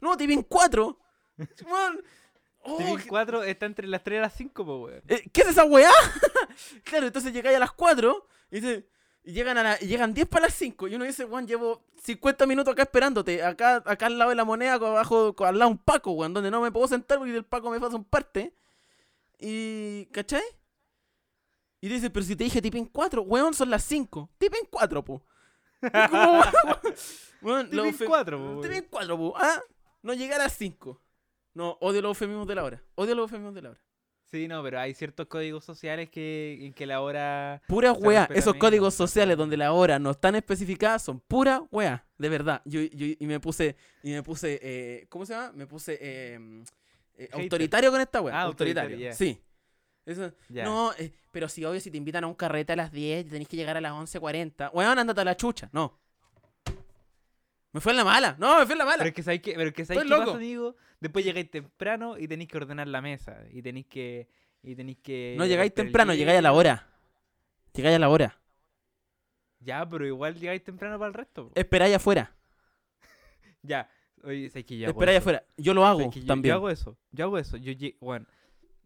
No, 0.00 0.16
Tipin 0.16 0.42
4. 0.42 0.98
Weón, 1.66 2.02
oh, 2.62 2.78
¿qué- 2.96 3.06
4 3.08 3.42
está 3.42 3.66
entre 3.66 3.86
las 3.88 4.02
3 4.02 4.18
y 4.18 4.20
las 4.22 4.34
5, 4.34 4.64
po, 4.64 4.76
weón. 4.84 5.02
eh, 5.08 5.28
¿Qué 5.32 5.42
es 5.42 5.48
esa 5.48 5.64
weá? 5.64 5.90
claro, 6.84 7.06
entonces 7.06 7.32
llegáis 7.32 7.56
a 7.56 7.60
las 7.60 7.72
4 7.72 8.26
y, 8.50 8.60
dice- 8.60 8.86
y 9.24 9.32
llegan, 9.32 9.56
a 9.58 9.62
la- 9.62 9.78
y 9.80 9.86
llegan 9.86 10.12
10 10.14 10.28
para 10.28 10.46
las 10.46 10.54
5 10.54 10.86
y 10.88 10.94
uno 10.94 11.04
dice, 11.04 11.24
Juan, 11.24 11.46
llevo 11.46 11.82
50 12.02 12.46
minutos 12.46 12.72
acá 12.72 12.82
esperándote, 12.82 13.42
acá, 13.42 13.82
acá 13.86 14.06
al 14.06 14.18
lado 14.18 14.30
de 14.30 14.36
la 14.36 14.44
moneda, 14.44 14.74
abajo, 14.74 15.34
al 15.38 15.58
lado 15.58 15.70
un 15.70 15.78
Paco, 15.78 16.12
weón, 16.12 16.34
donde 16.34 16.50
no 16.50 16.60
me 16.60 16.70
puedo 16.70 16.86
sentar 16.88 17.18
porque 17.18 17.34
el 17.34 17.44
Paco 17.44 17.70
me 17.70 17.80
pasa 17.80 17.96
un 17.96 18.04
parte. 18.04 18.54
Y, 19.38 20.06
¿cachai? 20.12 20.42
Y 21.80 21.88
dice, 21.88 22.08
pero 22.10 22.24
si 22.24 22.34
te 22.36 22.44
dije 22.44 22.62
tipin 22.62 22.86
4, 22.86 23.22
weón, 23.22 23.52
son 23.54 23.68
las 23.70 23.84
5. 23.84 24.30
Tipin 24.38 24.66
4, 24.70 25.04
po. 25.04 25.22
Y 25.82 26.08
como, 26.08 26.32
weón, 26.40 26.94
weón, 27.42 27.70
TV 27.70 27.76
los 27.76 27.86
euf- 28.00 28.06
4, 28.06 28.38
po, 28.38 28.44
weón. 28.44 28.62
Tipin 28.62 28.86
4, 28.90 29.16
po. 29.18 29.34
Ah, 29.36 29.60
no 30.02 30.14
llegar 30.14 30.40
a 30.40 30.44
las 30.44 30.56
5. 30.56 31.00
No, 31.54 31.76
odio 31.80 32.00
los 32.02 32.10
eufemismos 32.10 32.46
de 32.46 32.54
la 32.54 32.64
hora. 32.64 32.82
Odio 32.94 33.14
los 33.14 33.24
eufemismos 33.24 33.54
de 33.54 33.62
la 33.62 33.70
hora. 33.70 33.80
Sí, 34.34 34.48
no, 34.48 34.64
pero 34.64 34.80
hay 34.80 34.94
ciertos 34.94 35.28
códigos 35.28 35.64
sociales 35.64 36.10
que, 36.10 36.58
en 36.66 36.72
que 36.72 36.86
la 36.86 37.00
hora... 37.02 37.62
Pura 37.68 37.92
respeta 37.92 38.34
esos 38.34 38.56
códigos 38.56 38.92
sociales 38.92 39.36
donde 39.36 39.56
la 39.56 39.70
hora 39.72 40.00
no 40.00 40.10
están 40.10 40.34
especificadas 40.34 41.04
son 41.04 41.20
pura 41.20 41.62
wea, 41.70 42.04
de 42.18 42.28
verdad. 42.28 42.60
Yo, 42.64 42.80
yo- 42.80 43.14
y 43.16 43.26
me 43.28 43.38
puse, 43.38 43.76
y 44.02 44.10
me 44.10 44.24
puse, 44.24 44.58
eh, 44.60 45.06
¿cómo 45.08 45.24
se 45.24 45.34
llama? 45.34 45.52
Me 45.52 45.68
puse 45.68 45.96
eh, 46.00 46.34
eh, 47.16 47.28
Hater. 47.30 47.42
autoritario 47.42 47.92
con 47.92 48.00
esta 48.00 48.20
wea. 48.20 48.34
Ah, 48.34 48.42
autoritario, 48.42 49.14
sí. 49.14 49.40
Eso-. 50.04 50.32
No, 50.48 50.92
eh, 50.98 51.12
pero 51.30 51.48
si 51.48 51.64
obvio 51.64 51.78
si 51.80 51.92
te 51.92 51.96
invitan 51.96 52.24
a 52.24 52.26
un 52.26 52.34
carrete 52.34 52.72
a 52.72 52.76
las 52.76 52.90
10 52.90 53.26
y 53.26 53.28
tenés 53.30 53.46
que 53.46 53.56
llegar 53.56 53.76
a 53.76 53.80
las 53.80 53.92
11.40. 53.92 54.70
Weón, 54.72 54.98
ándate 54.98 55.20
a 55.20 55.24
la 55.24 55.36
chucha. 55.36 55.68
No. 55.72 55.96
Me 57.74 57.80
fue 57.80 57.90
en 57.90 57.96
la 57.98 58.04
mala. 58.04 58.36
No, 58.38 58.56
me 58.60 58.66
fue 58.66 58.74
en 58.74 58.78
la 58.78 58.84
mala. 58.84 58.98
Pero 58.98 59.08
es 59.08 59.14
que 59.14 59.22
sabéis 59.24 59.42
que, 59.42 59.52
pero 59.54 59.68
es 59.68 59.74
que 59.74 59.84
sabéis 59.84 60.08
loco. 60.08 60.26
pasa, 60.26 60.36
amigo. 60.36 60.76
Después 61.00 61.24
llegáis 61.24 61.50
temprano 61.50 62.16
y 62.16 62.28
tenéis 62.28 62.48
que 62.48 62.56
ordenar 62.56 62.86
la 62.86 63.02
mesa. 63.02 63.42
Y 63.50 63.62
tenéis 63.62 63.86
que... 63.86 64.28
Y 64.62 64.76
tenéis 64.76 64.98
que... 65.02 65.34
no 65.36 65.44
llegáis 65.44 65.74
temprano, 65.74 66.14
llegáis 66.14 66.38
a 66.38 66.42
la 66.42 66.52
hora. 66.52 66.86
Llegáis 67.74 67.96
a 67.96 67.98
la 67.98 68.08
hora. 68.08 68.40
Ya, 69.58 69.86
pero 69.88 70.06
igual 70.06 70.36
llegáis 70.36 70.62
temprano 70.62 71.00
para 71.00 71.08
el 71.08 71.14
resto. 71.14 71.50
Esperáis 71.54 71.96
afuera. 71.96 72.32
Ya. 73.62 73.90
Oye, 74.22 74.50
sé 74.50 74.64
que 74.64 74.78
yo 74.78 74.86
hago 74.86 74.92
Esperáis 75.00 75.16
eso. 75.16 75.22
afuera. 75.22 75.44
Yo 75.56 75.74
lo 75.74 75.84
hago 75.84 76.10
que 76.10 76.20
yo, 76.20 76.26
también. 76.26 76.52
yo 76.52 76.56
hago 76.56 76.70
eso. 76.70 76.96
Yo 77.10 77.24
hago 77.24 77.38
eso. 77.38 77.56
Yo 77.56 77.72
bueno, 78.00 78.26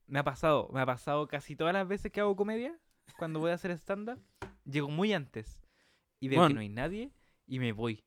me 0.06 0.18
ha 0.20 0.24
pasado, 0.24 0.70
me 0.72 0.80
ha 0.80 0.86
pasado 0.86 1.28
casi 1.28 1.56
todas 1.56 1.74
las 1.74 1.86
veces 1.86 2.10
que 2.10 2.20
hago 2.20 2.34
comedia, 2.36 2.74
cuando 3.18 3.38
voy 3.38 3.50
a 3.50 3.54
hacer 3.54 3.70
stand-up, 3.72 4.18
llego 4.64 4.88
muy 4.88 5.12
antes 5.12 5.60
y 6.20 6.28
veo 6.28 6.38
Bueno. 6.38 6.48
que 6.50 6.54
no 6.54 6.60
hay 6.60 6.68
nadie 6.70 7.12
y 7.46 7.58
me 7.58 7.72
voy. 7.72 8.02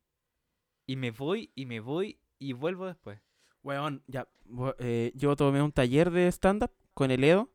Y 0.92 0.98
me 0.98 1.12
voy 1.12 1.54
y 1.56 1.66
me 1.68 1.80
voy 1.80 2.20
y 2.38 2.52
vuelvo 2.52 2.86
después. 2.86 3.18
Weón, 3.64 4.04
ya. 4.08 4.28
eh, 4.78 5.14
yo 5.16 5.38
tomé 5.38 5.62
un 5.62 5.72
taller 5.72 6.12
de 6.12 6.28
stand-up 6.28 6.70
con 6.94 7.12
el 7.12 7.24
Edo. 7.24 7.50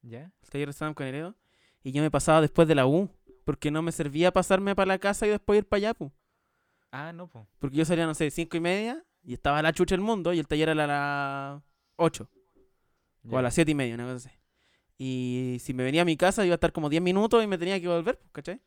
¿Ya? 0.00 0.32
El 0.42 0.50
taller 0.50 0.66
de 0.66 0.72
stand-up 0.72 0.96
con 0.96 1.06
el 1.06 1.14
Edo. 1.14 1.36
Y 1.84 1.92
yo 1.92 2.02
me 2.02 2.10
pasaba 2.10 2.40
después 2.40 2.66
de 2.66 2.74
la 2.74 2.88
U. 2.88 3.08
Porque 3.44 3.70
no 3.70 3.82
me 3.82 3.92
servía 3.92 4.32
pasarme 4.32 4.74
para 4.74 4.86
la 4.86 4.98
casa 4.98 5.28
y 5.28 5.30
después 5.30 5.58
ir 5.58 5.68
para 5.68 5.78
allá, 5.78 5.94
pu. 5.94 6.10
Ah, 6.90 7.12
no, 7.12 7.28
po. 7.28 7.46
Porque 7.60 7.76
yo 7.76 7.84
salía, 7.84 8.04
no 8.04 8.14
sé, 8.14 8.28
cinco 8.32 8.56
y 8.56 8.60
media. 8.60 9.04
Y 9.22 9.34
estaba 9.34 9.60
a 9.60 9.62
la 9.62 9.72
chucha 9.72 9.94
el 9.94 10.00
mundo. 10.00 10.32
Y 10.32 10.40
el 10.40 10.48
taller 10.48 10.70
era 10.70 10.82
a 10.82 10.86
las 10.88 11.62
8. 11.94 12.28
O 13.30 13.38
a 13.38 13.42
las 13.42 13.54
siete 13.54 13.70
y 13.70 13.74
media, 13.76 13.94
una 13.94 14.06
cosa 14.06 14.28
así. 14.28 14.36
Y 14.98 15.58
si 15.60 15.72
me 15.72 15.84
venía 15.84 16.02
a 16.02 16.04
mi 16.04 16.16
casa 16.16 16.44
iba 16.44 16.54
a 16.54 16.56
estar 16.56 16.72
como 16.72 16.88
10 16.88 17.00
minutos 17.00 17.44
y 17.44 17.46
me 17.46 17.58
tenía 17.58 17.80
que 17.80 17.86
volver, 17.86 18.18
pues, 18.18 18.32
¿cachai? 18.32 18.60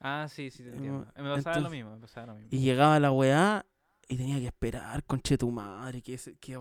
Ah, 0.00 0.26
sí, 0.28 0.50
sí, 0.50 0.62
te 0.62 0.68
Eh, 0.70 0.72
entiendo. 0.74 0.98
mo- 1.00 1.04
Me 1.04 1.12
pasaba 1.12 1.32
lo 1.32 1.36
entonces- 1.60 1.70
mismo, 1.70 1.90
me 1.94 2.00
pasaba 2.00 2.26
lo 2.28 2.34
mismo. 2.34 2.48
Y 2.52 2.58
llegaba 2.60 3.00
la 3.00 3.12
weá 3.12 3.66
y 4.08 4.16
tenía 4.16 4.38
que 4.38 4.46
esperar, 4.46 5.02
conche 5.04 5.36
tu 5.38 5.50
madre. 5.50 6.02
Que, 6.02 6.18
que... 6.40 6.58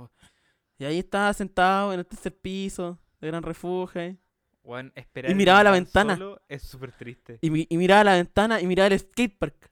Y 0.77 0.85
ahí 0.85 0.99
estaba 0.99 1.31
sentado 1.33 1.93
en 1.93 1.99
el 1.99 2.05
tercer 2.05 2.35
piso 2.37 2.99
de 3.21 3.27
Gran 3.27 3.43
Refugio. 3.43 4.17
esperar 4.95 5.31
en 5.31 5.37
miraba 5.37 5.63
la 5.63 5.71
ventana. 5.71 6.15
solo 6.17 6.41
es 6.49 6.63
súper 6.63 6.91
triste. 6.91 7.37
Y, 7.41 7.73
y 7.73 7.77
miraba 7.77 8.03
la 8.03 8.13
ventana 8.13 8.59
y 8.61 8.67
miraba 8.67 8.87
el 8.87 8.99
skatepark. 8.99 9.71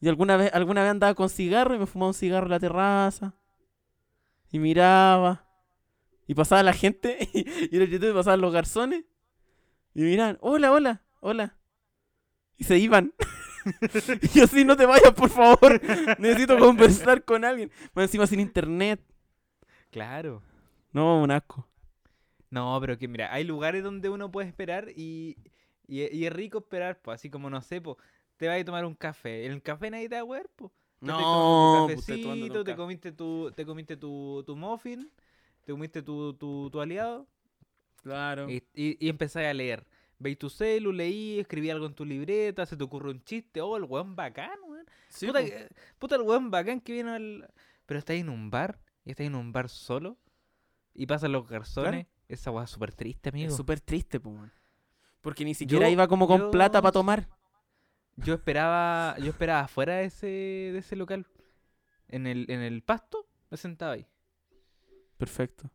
Y 0.00 0.08
alguna 0.08 0.36
vez, 0.36 0.52
alguna 0.52 0.82
vez 0.82 0.90
andaba 0.90 1.14
con 1.14 1.30
cigarro 1.30 1.74
y 1.74 1.78
me 1.78 1.86
fumaba 1.86 2.08
un 2.08 2.14
cigarro 2.14 2.46
en 2.46 2.50
la 2.50 2.60
terraza. 2.60 3.34
Y 4.52 4.58
miraba. 4.58 5.46
Y 6.26 6.34
pasaba 6.34 6.62
la 6.62 6.72
gente. 6.74 7.18
Y, 7.32 7.74
en 7.76 7.82
el 7.82 7.90
YouTube 7.90 8.14
pasaban 8.14 8.40
los 8.40 8.52
garzones. 8.52 9.04
Y 9.94 10.02
miraban, 10.02 10.36
hola, 10.40 10.72
hola, 10.72 11.02
hola. 11.20 11.56
Y 12.56 12.64
se 12.64 12.78
iban. 12.78 13.12
y 14.22 14.28
yo 14.28 14.44
así, 14.44 14.64
no 14.64 14.76
te 14.76 14.86
vayas, 14.86 15.12
por 15.12 15.30
favor. 15.30 15.80
Necesito 16.18 16.58
conversar 16.58 17.24
con 17.24 17.44
alguien. 17.44 17.70
Más 17.94 18.04
encima 18.04 18.26
sin 18.26 18.40
internet. 18.40 19.00
Claro. 19.90 20.42
No, 20.92 21.22
un 21.22 21.30
asco. 21.30 21.66
No, 22.50 22.78
pero 22.80 22.96
que 22.98 23.08
mira, 23.08 23.32
hay 23.32 23.44
lugares 23.44 23.82
donde 23.82 24.08
uno 24.08 24.30
puede 24.30 24.48
esperar 24.48 24.88
y, 24.94 25.36
y, 25.88 26.02
y 26.16 26.26
es 26.26 26.32
rico 26.32 26.58
esperar, 26.58 27.00
pues 27.02 27.16
así 27.16 27.30
como 27.30 27.50
no 27.50 27.60
sé, 27.62 27.80
pues 27.80 27.96
te 28.36 28.46
vas 28.48 28.60
a 28.60 28.64
tomar 28.64 28.84
un 28.84 28.94
café. 28.94 29.46
En 29.46 29.52
el 29.52 29.62
café 29.62 29.90
nadie 29.90 30.08
te 30.08 30.20
va 30.22 30.38
a 30.38 30.42
pues. 30.54 30.70
Te 31.04 31.06
No, 31.06 31.90
pues, 31.92 32.06
tomándote 32.06 32.54
cafecito, 32.54 32.64
te 32.64 32.72
café. 32.72 32.76
comiste 32.76 33.12
tu, 33.12 33.52
te 33.54 33.66
comiste 33.66 33.96
tu, 33.96 34.42
tu 34.46 34.56
muffin, 34.56 35.10
te 35.64 35.72
comiste 35.72 36.02
tu, 36.02 36.34
tu, 36.34 36.70
tu 36.70 36.80
aliado 36.80 37.26
Claro. 38.02 38.48
y, 38.50 38.62
y, 38.74 39.04
y 39.04 39.08
empezáis 39.08 39.48
a 39.48 39.54
leer. 39.54 39.86
Veis 40.18 40.38
tu 40.38 40.48
celu, 40.48 40.92
leí, 40.92 41.40
escribí 41.40 41.70
algo 41.70 41.86
en 41.86 41.94
tu 41.94 42.04
libreta, 42.04 42.64
se 42.66 42.76
te 42.76 42.84
ocurre 42.84 43.10
un 43.10 43.22
chiste, 43.24 43.60
oh, 43.60 43.76
el 43.76 43.84
weón 43.84 44.14
bacán, 44.16 44.58
weón. 44.66 44.86
Sí, 45.08 45.26
puta, 45.26 45.44
que- 45.44 45.68
puta 45.98 46.14
el 46.16 46.22
weón 46.22 46.50
bacán 46.50 46.80
que 46.80 46.92
viene 46.92 47.10
al... 47.10 47.52
Pero 47.86 47.98
estáis 47.98 48.20
en 48.22 48.28
un 48.30 48.48
bar, 48.50 48.80
y 49.04 49.10
estáis 49.10 49.26
en 49.28 49.34
un 49.34 49.52
bar 49.52 49.68
solo, 49.68 50.16
y 50.94 51.06
pasan 51.06 51.32
los 51.32 51.48
garzones, 51.48 52.06
esa 52.28 52.50
weá 52.50 52.64
es 52.64 52.70
súper 52.70 52.92
triste, 52.94 53.28
amigo. 53.30 53.48
Es 53.48 53.56
súper 53.56 53.80
triste, 53.80 54.20
po, 54.20 54.30
man. 54.30 54.52
Porque 55.20 55.44
ni 55.44 55.54
siquiera 55.54 55.86
Yo- 55.88 55.92
iba 55.92 56.06
como 56.08 56.26
con 56.26 56.38
yo- 56.40 56.50
plata 56.50 56.80
para 56.80 56.92
tomar. 56.92 57.28
Yo 58.16 58.34
esperaba, 58.34 59.16
yo 59.18 59.30
esperaba 59.30 59.60
afuera 59.62 59.96
de 59.96 60.04
ese, 60.04 60.26
de 60.26 60.78
ese 60.78 60.94
local. 60.96 61.26
En 62.08 62.26
el, 62.28 62.48
en 62.48 62.60
el 62.60 62.82
pasto, 62.82 63.26
me 63.50 63.56
sentaba 63.56 63.92
ahí. 63.94 64.06
Perfecto. 65.16 65.68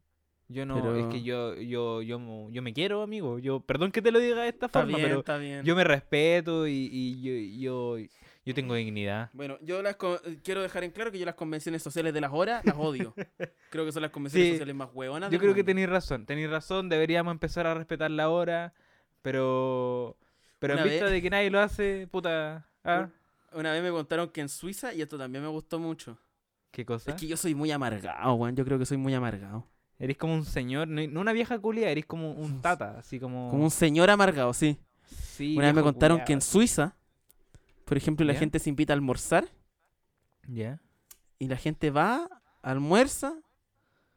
Yo 0.51 0.65
no, 0.65 0.75
Pero- 0.75 0.95
es 0.97 1.05
que 1.13 1.21
yo, 1.21 1.53
yo, 1.55 2.01
yo, 2.01 2.49
yo 2.49 2.61
me 2.63 2.73
quiero, 2.73 3.03
amigo. 3.03 3.37
Yo, 3.37 3.59
perdón 3.59 3.91
que 3.91 4.01
te 4.01 4.11
lo 4.11 4.17
diga 4.19 4.41
de 4.41 4.49
esta 4.49 4.65
Está 4.65 4.79
forma, 4.81 4.97
bien, 4.97 5.07
pero 5.09 5.19
está 5.19 5.37
bien. 5.37 5.63
yo 5.63 5.75
me 5.75 5.83
respeto 5.83 6.67
y, 6.67 6.89
y 6.91 7.21
yo, 7.61 7.97
yo, 7.97 8.07
yo 8.45 8.53
tengo 8.55 8.73
dignidad. 8.73 9.29
Bueno, 9.33 9.59
yo 9.61 9.83
las 9.83 9.95
quiero 10.43 10.63
dejar 10.63 10.83
en 10.83 10.89
claro 10.91 11.11
que 11.11 11.19
yo 11.19 11.25
las 11.27 11.35
convenciones 11.35 11.83
sociales 11.83 12.15
de 12.15 12.21
las 12.21 12.31
horas 12.33 12.65
las 12.65 12.75
odio. 12.79 13.13
creo 13.69 13.85
que 13.85 13.91
son 13.91 14.01
las 14.01 14.09
convenciones 14.09 14.47
Sí. 14.47 14.51
sociales 14.53 14.75
más 14.75 14.89
huevonas. 14.91 15.29
Yo 15.31 15.37
creo 15.37 15.53
que 15.53 15.63
tenéis 15.63 15.87
razón, 15.87 16.25
tenéis 16.25 16.49
razón, 16.49 16.89
deberíamos 16.89 17.31
empezar 17.31 17.67
a 17.67 17.75
respetar 17.75 18.09
la 18.09 18.29
hora, 18.29 18.73
pero, 19.21 20.17
pero 20.57 20.77
en 20.79 20.83
vista 20.83 21.05
de 21.05 21.21
que 21.21 21.29
nadie 21.29 21.51
lo 21.51 21.59
hace, 21.59 22.07
puta, 22.09 22.65
ah, 22.83 23.07
Una 23.53 23.71
vez 23.71 23.83
me 23.83 23.91
contaron 23.91 24.29
que 24.29 24.41
en 24.41 24.49
Suiza, 24.49 24.95
y 24.95 25.01
esto 25.03 25.15
también 25.17 25.43
me 25.43 25.49
gustó 25.49 25.77
mucho. 25.79 26.17
¿Qué 26.71 26.85
cosa? 26.85 27.11
Es 27.11 27.19
que 27.21 27.27
yo 27.27 27.37
soy 27.37 27.53
muy 27.55 27.71
amargado, 27.71 28.33
weón. 28.33 28.55
Yo 28.55 28.63
creo 28.65 28.77
que 28.79 28.85
soy 28.85 28.97
muy 28.97 29.13
amargado. 29.13 29.67
Eres 29.99 30.17
como 30.17 30.33
un 30.33 30.45
señor, 30.45 30.87
no 30.87 31.19
una 31.19 31.33
vieja 31.33 31.59
culia, 31.59 31.89
eres 31.89 32.05
como 32.05 32.31
un 32.31 32.61
tata, 32.61 32.97
así 32.97 33.19
como... 33.19 33.49
Como 33.51 33.65
un 33.65 33.71
señor 33.71 34.09
amargado, 34.09 34.53
sí. 34.53 34.79
Sí, 35.05 35.55
Una 35.57 35.67
vez 35.67 35.75
me 35.75 35.81
contaron 35.83 36.23
que 36.23 36.33
en. 36.33 36.41
Suiza, 36.41 36.95
por 37.85 37.97
ejemplo, 37.97 38.25
la 38.25 38.35
gente 38.35 38.59
se 38.59 38.69
invita 38.69 38.93
a 38.93 38.95
almorzar 38.95 39.47
¿Ya? 40.47 40.81
y 41.39 41.47
la 41.47 41.57
gente 41.57 41.89
va, 41.91 42.29
almuerza, 42.61 43.33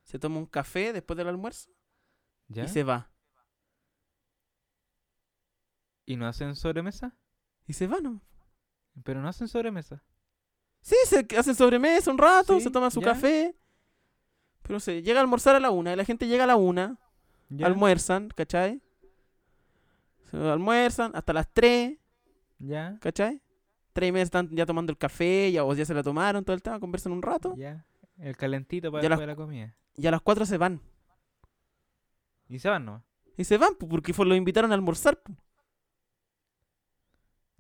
se 0.03 0.19
toma 0.19 0.39
un 0.39 0.47
café 0.47 0.93
después 0.93 1.17
del 1.17 1.29
almuerzo 1.29 1.71
¿Ya? 2.49 2.65
y 2.65 2.69
se 2.69 2.85
va. 2.85 3.11
¿Y 6.05 6.17
no 6.17 6.27
hacen 6.27 6.55
sobremesa? 6.55 7.17
Y 7.67 7.73
se 7.73 7.87
va, 7.87 8.01
¿no? 8.01 8.21
Pero 9.05 9.23
no 9.23 9.29
hacen 9.29 9.49
sobremesa. 9.49 10.03
Sí, 10.81 10.97
se 11.07 11.27
hacen 11.39 11.55
sobremesa 11.55 12.11
un 12.11 12.19
rato, 12.19 12.59
Sí, 12.59 12.65
se 12.65 12.71
toman 12.71 12.91
su 12.91 13.01
café. 13.01 13.57
Pero 14.63 14.81
se 14.81 15.03
llega 15.03 15.19
a 15.21 15.23
almorzar 15.23 15.57
a 15.57 15.61
la 15.61 15.71
una, 15.71 15.93
y 15.93 15.97
la 15.97 16.05
gente 16.05 16.27
llega 16.27 16.45
a 16.45 16.47
la 16.47 16.57
una, 16.57 16.99
¿Ya? 17.49 17.67
almuerzan, 17.67 18.29
¿cachai? 18.29 18.81
Se 20.31 20.37
almuerzan 20.37 21.13
hasta 21.15 21.33
las 21.33 21.53
tres, 21.53 21.99
¿Ya? 22.59 22.97
¿cachai? 23.01 23.43
Tres 23.93 24.09
y 24.09 24.13
media 24.13 24.25
están 24.25 24.49
ya 24.51 24.65
tomando 24.65 24.91
el 24.91 24.99
café, 24.99 25.53
ya, 25.53 25.65
o 25.65 25.75
ya 25.75 25.85
se 25.85 25.93
la 25.95 26.03
tomaron 26.03 26.45
todo 26.45 26.55
el 26.55 26.63
tema, 26.63 26.81
conversan 26.81 27.13
un 27.13 27.23
rato, 27.23 27.55
¿Ya? 27.57 27.85
El 28.19 28.37
calentito 28.37 28.91
para 28.91 29.03
después 29.03 29.21
de 29.21 29.27
la 29.27 29.37
comida. 29.37 29.75
y 29.97 30.07
a 30.07 30.11
las 30.11 30.21
cuatro 30.23 30.47
se 30.47 30.57
van. 30.59 30.81
Y 32.49 32.59
se 32.59 32.69
van, 32.69 32.85
¿no? 32.85 33.03
Y 33.37 33.45
se 33.45 33.59
van, 33.59 33.75
porque 33.75 34.13
fue, 34.13 34.27
lo 34.27 34.35
invitaron 34.37 34.71
a 34.71 34.75
almorzar. 34.75 35.21
pu. 35.21 35.35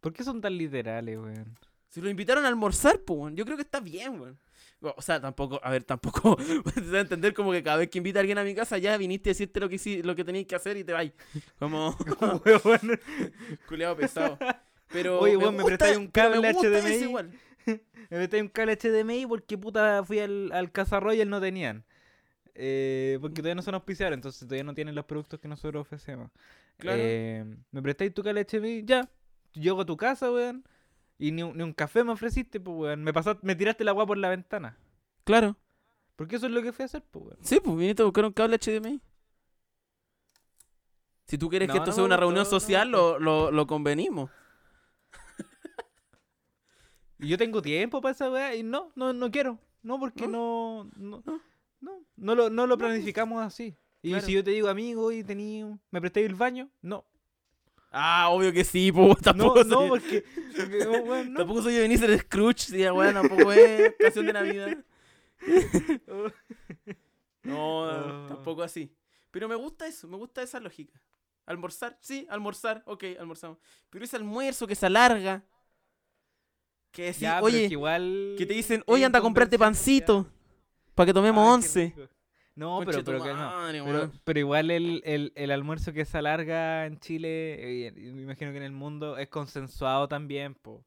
¿Por 0.00 0.12
qué 0.12 0.22
son 0.24 0.40
tan 0.40 0.56
literales, 0.56 1.18
weón? 1.18 1.58
Si 1.88 2.00
lo 2.00 2.08
invitaron 2.10 2.44
a 2.44 2.48
almorzar, 2.48 3.00
pues, 3.00 3.18
weón, 3.18 3.36
yo 3.36 3.44
creo 3.44 3.56
que 3.56 3.62
está 3.62 3.80
bien, 3.80 4.20
weón. 4.20 4.38
O 4.82 5.00
sea, 5.02 5.20
tampoco, 5.20 5.60
a 5.62 5.70
ver, 5.70 5.84
tampoco 5.84 6.36
se 6.74 6.98
entender 7.00 7.32
como 7.34 7.52
que 7.52 7.62
cada 7.62 7.76
vez 7.76 7.88
que 7.88 7.98
invita 7.98 8.18
a 8.18 8.20
alguien 8.20 8.38
a 8.38 8.44
mi 8.44 8.54
casa 8.54 8.78
ya 8.78 8.96
viniste 8.96 9.30
a 9.30 9.32
decirte 9.32 9.60
lo 9.60 9.68
que 9.68 9.76
hici- 9.76 10.02
lo 10.02 10.16
que 10.16 10.24
tenéis 10.24 10.46
que 10.46 10.56
hacer 10.56 10.76
y 10.76 10.84
te 10.84 10.92
vais. 10.92 11.12
Como 11.58 11.96
Weón. 12.44 13.00
culeado 13.68 13.96
pesado. 13.96 14.38
Pero 14.88 15.20
Oye, 15.20 15.36
weón, 15.36 15.56
me 15.56 15.64
prestáis 15.64 15.96
un 15.96 16.08
cable 16.08 16.38
HDMI. 16.52 16.94
igual. 17.04 17.30
Me 18.10 18.18
metí 18.18 18.36
un 18.40 18.48
cable 18.48 18.76
HDMI 18.76 19.26
porque 19.26 19.56
puta 19.56 20.02
fui 20.04 20.18
al, 20.18 20.50
al 20.52 20.72
Casa 20.72 20.98
Royal 21.00 21.30
no 21.30 21.40
tenían. 21.40 21.84
Eh, 22.54 23.18
porque 23.22 23.36
todavía 23.36 23.54
no 23.54 23.62
son 23.62 23.74
auspiciadores, 23.74 24.16
entonces 24.18 24.40
todavía 24.40 24.64
no 24.64 24.74
tienen 24.74 24.94
los 24.94 25.04
productos 25.06 25.40
que 25.40 25.48
nosotros 25.48 25.80
ofrecemos. 25.80 26.30
Claro. 26.76 26.98
Eh, 27.00 27.44
me 27.70 27.80
prestáis 27.82 28.12
tu 28.12 28.22
cable 28.22 28.44
HDMI, 28.44 28.82
ya. 28.84 29.08
Llego 29.54 29.80
a 29.82 29.86
tu 29.86 29.96
casa, 29.96 30.30
weón. 30.30 30.64
Y 31.22 31.30
ni 31.30 31.44
un, 31.44 31.56
ni 31.56 31.62
un 31.62 31.72
café 31.72 32.02
me 32.02 32.10
ofreciste, 32.10 32.58
pues, 32.58 32.76
weón. 32.76 33.04
Me, 33.04 33.12
pasaste, 33.12 33.46
me 33.46 33.54
tiraste 33.54 33.84
la 33.84 33.92
agua 33.92 34.04
por 34.06 34.18
la 34.18 34.28
ventana. 34.28 34.76
Claro. 35.22 35.56
Porque 36.16 36.34
eso 36.34 36.46
es 36.46 36.52
lo 36.52 36.62
que 36.62 36.72
fui 36.72 36.82
a 36.82 36.86
hacer, 36.86 37.04
pues, 37.12 37.26
weón. 37.26 37.38
Sí, 37.42 37.60
pues 37.62 37.76
viniste 37.76 38.02
a 38.02 38.06
buscar 38.06 38.24
un 38.24 38.32
cable 38.32 38.58
HDMI. 38.58 39.00
Si 41.26 41.38
tú 41.38 41.48
quieres 41.48 41.68
No, 41.68 41.74
que 41.74 41.78
esto 41.78 41.90
no 41.92 41.94
sea 41.94 42.04
una 42.04 42.16
reunión 42.16 42.42
no 42.42 42.50
social, 42.50 42.90
lo, 42.90 43.20
lo, 43.20 43.52
lo 43.52 43.66
convenimos. 43.68 44.30
Y 47.20 47.28
yo 47.28 47.38
tengo 47.38 47.62
tiempo 47.62 48.00
para 48.00 48.12
esa 48.12 48.28
weá 48.28 48.56
y 48.56 48.64
no, 48.64 48.90
no, 48.96 49.12
no 49.12 49.30
quiero. 49.30 49.60
No, 49.82 50.00
porque 50.00 50.26
¿No? 50.26 50.90
no. 50.96 51.20
No, 51.20 51.22
No. 51.24 51.40
no, 51.80 52.04
no 52.16 52.34
lo, 52.34 52.50
no 52.50 52.66
lo 52.66 52.76
planificamos 52.76 53.40
así. 53.44 53.76
Y 54.02 54.10
Claro. 54.10 54.26
si 54.26 54.32
yo 54.32 54.42
te 54.42 54.50
digo, 54.50 54.68
amigo, 54.68 55.12
y 55.12 55.22
tení, 55.22 55.62
¿me 55.92 56.00
prestáis 56.00 56.26
el 56.26 56.34
baño? 56.34 56.68
No. 56.80 57.04
Ah, 57.92 58.28
obvio 58.30 58.52
que 58.52 58.64
sí, 58.64 58.90
pues 58.90 59.08
No, 59.08 59.14
tampoco 59.16 59.64
no, 59.64 59.76
soy, 59.76 59.88
porque. 59.88 60.24
porque, 60.56 60.86
oh, 60.86 61.24
no. 61.24 61.38
tampoco 61.38 61.62
soy 61.62 61.76
Ebenezer 61.76 62.18
Scrooge, 62.20 62.58
sí, 62.60 62.82
weón, 62.90 63.14
tampoco 63.14 63.52
es 63.52 63.94
canción 63.98 64.26
de 64.26 64.32
Navidad. 64.32 64.78
No, 67.44 67.82
Oh. 67.82 68.26
tampoco 68.28 68.62
así. 68.62 68.94
Pero 69.32 69.48
me 69.48 69.56
gusta 69.56 69.86
eso, 69.86 70.06
me 70.06 70.16
gusta 70.16 70.42
esa 70.42 70.60
lógica. 70.60 71.00
Almorzar, 71.44 71.98
sí, 72.00 72.24
almorzar, 72.30 72.82
ok, 72.86 73.04
almorzamos. 73.18 73.58
Pero 73.90 74.04
ese 74.04 74.14
almuerzo 74.16 74.66
que 74.66 74.76
se 74.76 74.86
alarga, 74.86 75.42
que 76.92 77.02
decís, 77.06 77.20
Ya, 77.22 77.40
oye, 77.42 77.66
que 77.66 77.72
igual. 77.72 78.34
que 78.38 78.46
te 78.46 78.54
dicen, 78.54 78.84
oye, 78.86 79.04
anda 79.04 79.18
a 79.18 79.22
comprarte 79.22 79.58
pancito, 79.58 80.26
para 80.94 81.06
que 81.06 81.14
tomemos 81.14 81.42
Ay, 81.44 81.54
once. 81.54 81.84
rico. 81.96 82.08
No, 82.54 82.76
Conche 82.76 83.02
pero, 83.02 83.18
tu 83.18 83.24
que 83.24 83.32
no. 83.32 83.52
Pero, 83.84 84.10
pero 84.24 84.38
igual 84.38 84.70
el, 84.70 85.00
el, 85.04 85.32
el 85.36 85.50
almuerzo 85.50 85.92
que 85.92 86.04
se 86.04 86.18
alarga 86.18 86.84
en 86.86 86.98
Chile, 87.00 87.86
eh, 87.88 87.92
me 87.92 88.22
imagino 88.22 88.50
que 88.50 88.58
en 88.58 88.62
el 88.64 88.72
mundo 88.72 89.16
es 89.16 89.28
consensuado 89.28 90.06
también, 90.08 90.54
po. 90.54 90.84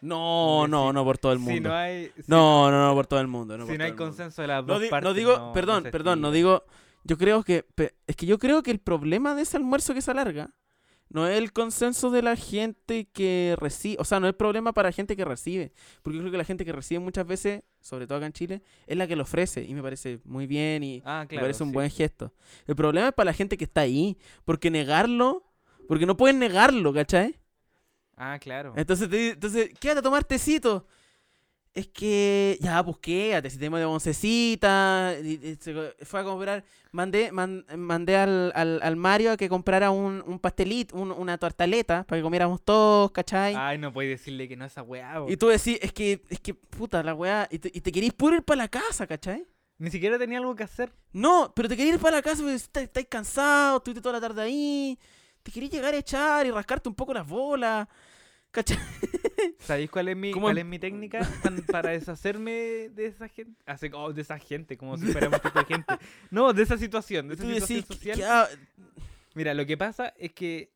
No, 0.00 0.66
no, 0.66 0.88
si- 0.88 0.94
no 0.94 1.04
por 1.04 1.18
todo 1.18 1.32
el 1.32 1.38
Si 1.38 1.44
mundo. 1.44 1.68
no 1.68 1.74
hay, 1.76 2.06
si 2.16 2.22
No, 2.26 2.70
no, 2.70 2.88
no 2.88 2.94
por 2.94 3.06
todo 3.06 3.20
el 3.20 3.28
mundo. 3.28 3.56
No, 3.56 3.66
si 3.66 3.78
no 3.78 3.84
hay 3.84 3.92
consenso 3.92 4.42
de 4.42 4.48
las 4.48 4.64
No, 4.64 4.72
dos 4.74 4.82
di- 4.82 4.88
partes. 4.88 5.08
no 5.08 5.14
digo, 5.14 5.36
no- 5.36 5.52
perdón, 5.52 5.84
perdón, 5.92 6.20
no 6.20 6.30
digo, 6.32 6.64
yo 7.04 7.16
creo 7.18 7.42
que, 7.44 7.66
es 8.06 8.16
que 8.16 8.26
yo 8.26 8.38
creo 8.38 8.62
que 8.62 8.70
el 8.70 8.80
problema 8.80 9.34
de 9.34 9.42
ese 9.42 9.58
almuerzo 9.58 9.94
que 9.94 10.02
se 10.02 10.10
alarga 10.10 10.50
no 11.12 11.26
es 11.28 11.38
el 11.38 11.52
consenso 11.52 12.10
de 12.10 12.22
la 12.22 12.36
gente 12.36 13.06
que 13.12 13.54
recibe, 13.58 13.96
o 14.00 14.04
sea, 14.04 14.18
no 14.20 14.26
es 14.26 14.30
el 14.30 14.36
problema 14.36 14.72
para 14.72 14.88
la 14.88 14.92
gente 14.92 15.16
que 15.16 15.24
recibe, 15.24 15.72
porque 16.02 16.16
yo 16.16 16.22
creo 16.22 16.32
que 16.32 16.38
la 16.38 16.44
gente 16.44 16.64
que 16.64 16.72
recibe 16.72 17.00
muchas 17.00 17.26
veces, 17.26 17.62
sobre 17.80 18.06
todo 18.06 18.18
acá 18.18 18.26
en 18.26 18.32
Chile, 18.32 18.62
es 18.86 18.96
la 18.96 19.06
que 19.06 19.16
lo 19.16 19.22
ofrece 19.24 19.62
y 19.64 19.74
me 19.74 19.82
parece 19.82 20.20
muy 20.24 20.46
bien 20.46 20.82
y 20.82 21.02
Ah, 21.04 21.26
me 21.30 21.38
parece 21.38 21.62
un 21.62 21.70
sí. 21.70 21.74
buen 21.74 21.90
gesto. 21.90 22.32
El 22.66 22.76
problema 22.76 23.08
es 23.08 23.14
para 23.14 23.26
la 23.26 23.34
gente 23.34 23.56
que 23.56 23.64
está 23.64 23.82
ahí, 23.82 24.16
porque 24.44 24.70
negarlo, 24.70 25.44
porque 25.86 26.06
no 26.06 26.16
pueden 26.16 26.38
negarlo, 26.38 26.92
¿cachai? 26.92 27.36
Ah, 28.16 28.38
claro. 28.38 28.72
Entonces, 28.76 29.08
te, 29.08 29.30
entonces 29.30 29.70
quédate 29.78 30.00
a 30.00 30.02
tomar 30.02 30.24
tecito. 30.24 30.86
Es 31.74 31.86
que, 31.88 32.58
ya, 32.60 32.84
pues 32.84 32.98
quédate, 32.98 33.48
si 33.48 33.56
tenemos 33.56 33.78
de 33.80 33.86
oncecita. 33.86 35.14
y- 35.22 35.40
y 35.52 36.04
fue 36.04 36.20
a 36.20 36.24
comprar, 36.24 36.64
mandé, 36.90 37.32
man- 37.32 37.64
mandé 37.76 38.16
al, 38.16 38.52
al, 38.54 38.80
al 38.82 38.96
Mario 38.96 39.32
a 39.32 39.36
que 39.38 39.48
comprara 39.48 39.90
un, 39.90 40.22
un 40.26 40.38
pastelito, 40.38 40.96
un- 40.96 41.12
una 41.12 41.38
tortaleta, 41.38 42.04
para 42.04 42.18
que 42.18 42.22
comiéramos 42.22 42.62
todos, 42.62 43.10
¿cachai? 43.12 43.54
Ay, 43.56 43.78
no 43.78 43.92
puedes 43.92 44.18
decirle 44.18 44.48
que 44.48 44.56
no 44.56 44.64
a 44.64 44.66
esa 44.66 44.82
weá. 44.82 45.18
bo. 45.20 45.30
y 45.30 45.36
tú 45.36 45.48
decís, 45.48 45.78
es 45.80 45.92
que, 45.92 46.22
es 46.28 46.40
que, 46.40 46.52
puta, 46.54 47.02
la 47.02 47.14
weá, 47.14 47.48
y 47.50 47.58
te, 47.58 47.70
y 47.72 47.80
te 47.80 47.90
querís 47.90 48.12
puro 48.12 48.36
ir 48.36 48.42
para 48.42 48.58
la 48.58 48.68
casa, 48.68 49.06
¿cachai? 49.06 49.46
Ni 49.78 49.90
siquiera 49.90 50.18
tenía 50.18 50.38
algo 50.38 50.54
que 50.54 50.64
hacer. 50.64 50.92
No, 51.12 51.52
pero 51.56 51.68
te 51.68 51.76
querís 51.76 51.94
ir 51.94 52.00
para 52.00 52.16
la 52.16 52.22
casa 52.22 52.42
porque 52.42 52.54
estás, 52.54 52.82
estás 52.84 53.04
cansado, 53.08 53.78
estuviste 53.78 54.02
toda 54.02 54.12
la 54.12 54.20
tarde 54.20 54.42
ahí. 54.42 54.98
Te 55.42 55.50
querís 55.50 55.70
llegar 55.70 55.92
a 55.94 55.96
echar 55.96 56.46
y 56.46 56.50
rascarte 56.50 56.88
un 56.88 56.94
poco 56.94 57.12
las 57.14 57.26
bolas, 57.26 57.88
¿cachai? 58.52 58.78
¿Sabéis 59.58 59.90
cuál 59.90 60.08
es 60.08 60.16
mi, 60.16 60.30
¿Cómo 60.30 60.46
cuál 60.46 60.58
em- 60.58 60.66
es 60.66 60.70
mi 60.70 60.78
técnica 60.78 61.28
para 61.70 61.90
deshacerme 61.90 62.52
de 62.90 63.06
esa 63.06 63.28
gente? 63.28 63.60
Hace, 63.66 63.90
oh, 63.92 64.12
de 64.12 64.22
esa 64.22 64.38
gente, 64.38 64.76
como 64.76 64.96
si 64.96 65.06
fuéramos 65.06 65.40
tipo 65.42 65.58
de 65.58 65.64
gente. 65.64 65.94
No, 66.30 66.52
de 66.52 66.62
esa 66.62 66.78
situación, 66.78 67.28
de 67.28 67.34
esa 67.34 67.42
situación 67.44 67.80
decís, 67.80 67.86
social. 67.96 68.16
que- 68.18 68.24
ah, 68.24 68.48
Mira, 69.34 69.54
lo 69.54 69.64
que 69.66 69.76
pasa 69.78 70.12
es 70.18 70.32
que, 70.32 70.70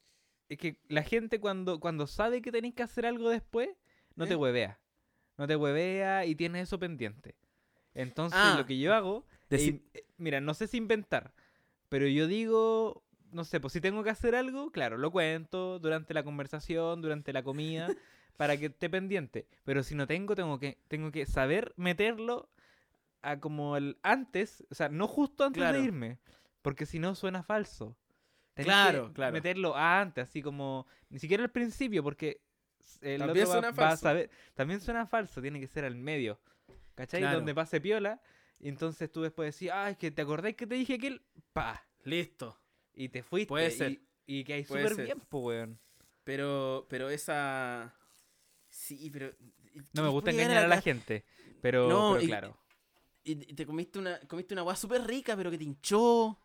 es 0.48 0.58
que 0.58 0.78
la 0.88 1.02
gente 1.02 1.38
cuando, 1.40 1.78
cuando 1.78 2.06
sabe 2.06 2.40
que 2.42 2.50
tenéis 2.50 2.74
que 2.74 2.82
hacer 2.82 3.04
algo 3.06 3.28
después, 3.28 3.68
no 4.14 4.26
te 4.26 4.32
¿Eh? 4.32 4.36
huevea. 4.36 4.78
No 5.36 5.46
te 5.46 5.54
huevea 5.56 6.24
y 6.24 6.34
tienes 6.34 6.62
eso 6.62 6.78
pendiente. 6.78 7.34
Entonces, 7.94 8.38
Ah, 8.42 8.54
lo 8.56 8.64
que 8.64 8.78
yo 8.78 8.94
hago, 8.94 9.26
deci- 9.50 9.82
eh, 9.92 10.04
mira, 10.16 10.40
no 10.40 10.54
sé 10.54 10.66
si 10.68 10.78
inventar, 10.78 11.32
pero 11.90 12.06
yo 12.08 12.26
digo, 12.26 13.02
no 13.32 13.44
sé, 13.44 13.60
pues 13.60 13.72
si 13.72 13.80
tengo 13.80 14.02
que 14.02 14.10
hacer 14.10 14.34
algo, 14.34 14.70
claro, 14.70 14.96
lo 14.98 15.10
cuento 15.10 15.78
durante 15.78 16.14
la 16.14 16.22
conversación, 16.22 17.00
durante 17.02 17.32
la 17.32 17.42
comida, 17.42 17.88
para 18.36 18.56
que 18.56 18.66
esté 18.66 18.88
pendiente. 18.90 19.46
Pero 19.64 19.82
si 19.82 19.94
no 19.94 20.06
tengo, 20.06 20.34
tengo 20.34 20.58
que, 20.58 20.78
tengo 20.88 21.10
que 21.10 21.26
saber 21.26 21.72
meterlo 21.76 22.48
a 23.22 23.38
como 23.40 23.76
el 23.76 23.98
antes, 24.02 24.64
o 24.70 24.74
sea, 24.74 24.88
no 24.88 25.08
justo 25.08 25.44
antes 25.44 25.60
Claro. 25.60 25.78
de 25.78 25.84
irme, 25.84 26.18
porque 26.62 26.86
si 26.86 26.98
no 26.98 27.14
suena 27.14 27.42
falso. 27.42 27.96
Tenés 28.54 28.66
Claro, 28.72 29.08
que 29.08 29.14
claro. 29.14 29.32
meterlo 29.32 29.76
antes, 29.76 30.28
así 30.28 30.40
como, 30.42 30.86
ni 31.10 31.18
siquiera 31.18 31.42
al 31.42 31.50
principio, 31.50 32.02
porque 32.02 32.40
el 33.00 33.18
También 33.18 33.44
otro 33.46 33.48
va- 33.48 33.60
suena 33.62 33.70
va 33.70 33.86
a 33.86 33.90
falso. 33.90 34.02
saber, 34.02 34.30
también 34.54 34.80
suena 34.80 35.06
falso, 35.06 35.42
tiene 35.42 35.60
que 35.60 35.66
ser 35.66 35.84
al 35.84 35.94
medio. 35.96 36.38
¿Cachai? 36.94 37.20
Claro. 37.20 37.36
Donde 37.38 37.54
pase 37.54 37.80
piola, 37.80 38.22
y 38.58 38.68
entonces 38.68 39.10
tú 39.12 39.20
después 39.22 39.54
decís, 39.54 39.70
ah, 39.74 39.90
es 39.90 39.98
que 39.98 40.10
te 40.10 40.22
acordáis 40.22 40.56
que 40.56 40.66
te 40.66 40.74
dije 40.76 40.98
que 40.98 41.08
él, 41.08 41.22
pa, 41.52 41.84
Listo. 42.04 42.56
Y 42.96 43.08
te 43.10 43.22
fuiste. 43.22 43.48
Puede 43.48 43.70
ser. 43.70 43.92
Y, 43.92 44.00
y 44.26 44.44
que 44.44 44.54
hay 44.54 44.64
súper 44.64 44.94
bien, 44.96 45.20
pues, 45.28 45.44
weón. 45.44 45.78
Pero, 46.24 46.86
pero 46.88 47.08
esa. 47.10 47.94
Sí, 48.68 49.10
pero. 49.12 49.32
No 49.92 50.02
me 50.02 50.08
gusta 50.08 50.30
engañar 50.30 50.64
a 50.64 50.68
la 50.68 50.80
gente, 50.80 51.24
pero, 51.60 51.88
No, 51.88 52.08
pero 52.14 52.22
y- 52.22 52.26
claro. 52.26 52.56
Y 53.22 53.34
te 53.54 53.66
comiste 53.66 53.98
una, 53.98 54.18
comiste 54.20 54.54
una 54.54 54.62
weá 54.62 54.76
súper 54.76 55.02
rica, 55.06 55.36
pero 55.36 55.50
que 55.50 55.58
te 55.58 55.64
hinchó. 55.64 56.38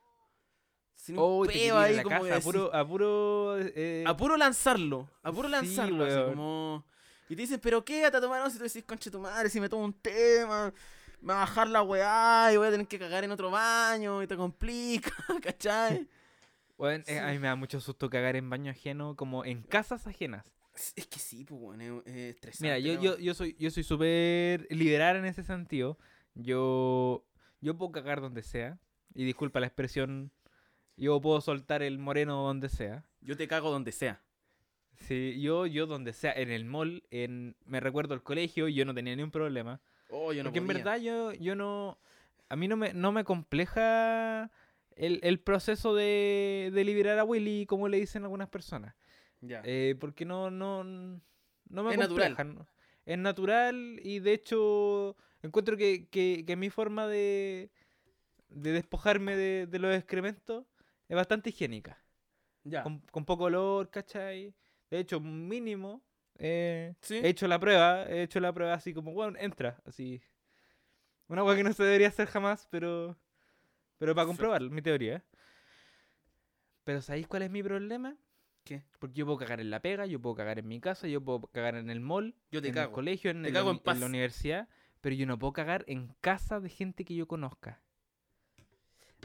Sin 0.96 1.18
un 1.18 1.24
Oh, 1.24 1.44
peo 1.46 1.78
ahí, 1.78 1.96
la 1.96 2.04
como 2.04 2.20
casa, 2.24 2.36
a 2.36 2.40
puro, 2.42 2.76
a 2.76 2.88
puro, 2.88 3.58
eh, 3.60 4.04
a 4.06 4.16
puro 4.16 4.38
lanzarlo. 4.38 5.10
A 5.24 5.32
puro 5.32 5.48
Sí, 5.48 5.52
lanzarlo. 5.52 6.06
así 6.06 6.30
como. 6.30 6.86
Y 7.30 7.36
te 7.36 7.42
dicen, 7.44 7.60
pero 7.60 7.84
quédate 7.86 8.18
a 8.18 8.22
tomar 8.22 8.42
once", 8.42 8.56
y 8.56 8.60
tú 8.60 8.66
decís, 8.66 8.84
conche 8.84 9.10
tu 9.10 9.20
madre, 9.20 9.50
si 9.50 9.60
me 9.60 9.70
tomo 9.70 9.86
un 9.86 9.94
tema, 9.94 10.74
me 11.22 11.34
va 11.34 11.44
a 11.44 11.46
bajar 11.46 11.70
la 11.70 11.82
weá 11.82 12.52
y 12.54 12.58
voy 12.58 12.68
a 12.68 12.72
tener 12.72 12.88
que 12.88 13.00
cagar 13.00 13.24
en 13.24 13.32
otro 13.32 13.50
baño 13.50 14.22
y 14.22 14.28
te 14.28 14.36
complica, 14.36 15.12
¿cachai? 15.42 16.08
Eh, 16.90 17.04
sí. 17.06 17.18
a 17.18 17.28
mí 17.28 17.40
me 17.40 17.48
da 17.48 17.56
mucho 17.56 17.80
susto 17.80 18.10
cagar 18.10 18.36
en 18.36 18.50
baño 18.50 18.72
ajeno, 18.72 19.16
como 19.16 19.46
en 19.46 19.62
casas 19.64 20.08
ajenas. 20.08 20.46
Es 20.96 21.06
que 21.08 21.20
sí, 21.20 21.44
pues, 21.44 21.62
weón, 21.62 21.82
es, 21.82 21.92
es 22.06 22.36
estresante. 22.36 22.64
Mira, 22.64 22.80
yo, 22.80 23.02
yo, 23.02 23.18
yo 23.18 23.34
soy 23.34 23.56
yo 23.60 23.70
soy 23.70 23.84
súper 23.84 24.68
liberal 24.70 25.18
en 25.18 25.26
ese 25.26 25.44
sentido. 25.44 25.98
Yo, 26.34 27.26
yo 27.60 27.78
puedo 27.78 27.92
cagar 27.92 28.22
donde 28.22 28.42
sea. 28.42 28.80
Y 29.14 29.26
disculpa 29.26 29.60
la 29.60 29.68
expresión, 29.68 30.32
yo 30.96 31.20
puedo 31.20 31.42
soltar 31.42 31.82
el 31.84 32.00
moreno 32.00 32.44
donde 32.44 32.70
sea. 32.70 33.04
Yo 33.20 33.36
te 33.36 33.48
cago 33.48 33.70
donde 33.70 33.92
sea. 33.92 34.22
Sí, 34.96 35.42
yo, 35.42 35.66
yo 35.66 35.88
donde 35.88 36.14
sea, 36.14 36.32
en 36.32 36.52
el 36.52 36.64
mall, 36.64 37.04
en, 37.10 37.56
me 37.66 37.80
recuerdo 37.80 38.14
el 38.14 38.22
colegio, 38.22 38.68
yo 38.68 38.86
no 38.86 38.94
tenía 38.94 39.16
ni 39.16 39.24
un 39.24 39.32
problema. 39.32 39.82
Oh, 40.10 40.32
yo 40.32 40.44
no 40.44 40.50
Porque 40.50 40.60
en 40.60 40.68
verdad 40.68 41.00
yo, 41.00 41.34
yo 41.34 41.56
no. 41.56 41.98
A 42.50 42.56
mí 42.56 42.68
no 42.68 42.78
me, 42.78 42.94
no 42.94 43.12
me 43.12 43.24
compleja 43.24 44.52
el, 44.96 45.20
el 45.24 45.40
proceso 45.40 45.94
de, 45.96 46.72
de 46.74 46.84
liberar 46.84 47.18
a 47.20 47.24
Willy, 47.24 47.66
como 47.66 47.88
le 47.88 47.98
dicen 48.00 48.24
algunas 48.24 48.50
personas. 48.50 48.96
Ya. 49.42 49.62
Eh, 49.66 49.96
porque 50.00 50.26
no, 50.26 50.52
no, 50.52 50.84
no 50.84 51.84
me 51.84 51.92
Es 51.94 51.98
natural. 51.98 52.36
compleja, 52.36 52.44
¿no? 52.44 52.68
Es 53.06 53.18
natural 53.18 54.00
y 54.04 54.20
de 54.20 54.34
hecho 54.34 55.16
encuentro 55.42 55.76
que, 55.76 56.08
que, 56.10 56.44
que 56.46 56.56
mi 56.56 56.70
forma 56.70 57.08
de, 57.08 57.72
de 58.50 58.72
despojarme 58.72 59.36
de, 59.36 59.66
de 59.68 59.80
los 59.80 59.96
excrementos 59.96 60.66
es 61.10 61.16
bastante 61.16 61.50
higiénica. 61.50 62.02
ya. 62.64 62.84
Con, 62.84 63.00
con 63.12 63.26
poco 63.26 63.46
olor, 63.46 63.90
¿cachai? 63.90 64.54
De 64.92 65.00
hecho, 65.00 65.20
mínimo. 65.20 66.04
eh, 66.38 66.94
Sí. 67.02 67.18
He 67.18 67.30
hecho 67.30 67.48
la 67.48 67.60
prueba, 67.60 68.06
he 68.08 68.24
hecho 68.24 68.40
la 68.40 68.54
prueba 68.54 68.74
así 68.76 68.94
como, 68.94 69.14
bueno, 69.14 69.38
entra, 69.40 69.82
así. 69.86 70.22
Una 71.28 71.42
cosa 71.42 71.58
que 71.58 71.64
no 71.64 71.74
se 71.74 71.84
debería 71.84 72.10
hacer 72.10 72.28
jamás, 72.28 72.68
pero. 72.70 73.18
Pero 74.02 74.16
para 74.16 74.26
comprobar 74.26 74.64
mi 74.64 74.82
teoría. 74.82 75.24
Pero 76.84 77.04
¿sabéis 77.04 77.28
cuál 77.28 77.44
es 77.44 77.52
mi 77.52 77.62
problema? 77.62 78.18
¿Qué? 78.64 78.84
Porque 78.98 79.14
yo 79.14 79.28
puedo 79.28 79.38
cagar 79.38 79.60
en 79.60 79.70
la 79.70 79.80
pega, 79.80 80.08
yo 80.08 80.20
puedo 80.20 80.34
cagar 80.34 80.58
en 80.58 80.68
mi 80.68 80.80
casa, 80.80 81.08
yo 81.08 81.22
puedo 81.22 81.42
cagar 81.52 81.76
en 81.76 81.92
el 81.92 82.00
mall, 82.00 82.34
Yo 82.50 82.64
te 82.64 82.70
en 82.70 82.78
el 82.80 82.90
colegio, 82.90 83.30
en, 83.30 83.44
Te 83.44 83.50
el 83.50 83.54
cago 83.54 83.80
en 83.86 84.00
la 84.00 84.06
universidad, 84.08 84.68
pero 85.02 85.14
yo 85.16 85.28
no 85.28 85.38
puedo 85.38 85.54
cagar 85.54 85.84
en 85.88 86.08
casa 86.20 86.60
de 86.60 86.70
gente 86.70 87.06
que 87.06 87.14
yo 87.14 87.28
conozca. 87.28 87.80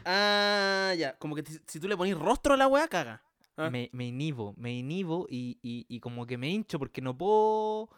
Ah, 0.05 0.93
ya. 0.99 1.17
Como 1.17 1.35
que 1.37 1.43
si 1.67 1.81
tú 1.81 1.89
le 1.89 1.97
pones 1.97 2.19
rostro 2.19 2.53
a 2.53 2.59
la 2.59 2.67
weá, 2.69 2.87
caga. 2.87 3.23
Ah. 3.57 3.71
Me, 3.71 3.89
me 3.95 4.05
inhibo, 4.09 4.53
me 4.59 4.75
inhibo 4.75 5.27
y, 5.31 5.59
y, 5.63 5.87
y 5.89 6.01
como 6.01 6.27
que 6.27 6.37
me 6.37 6.51
hincho 6.51 6.79
porque 6.79 7.01
no 7.01 7.17
puedo, 7.17 7.89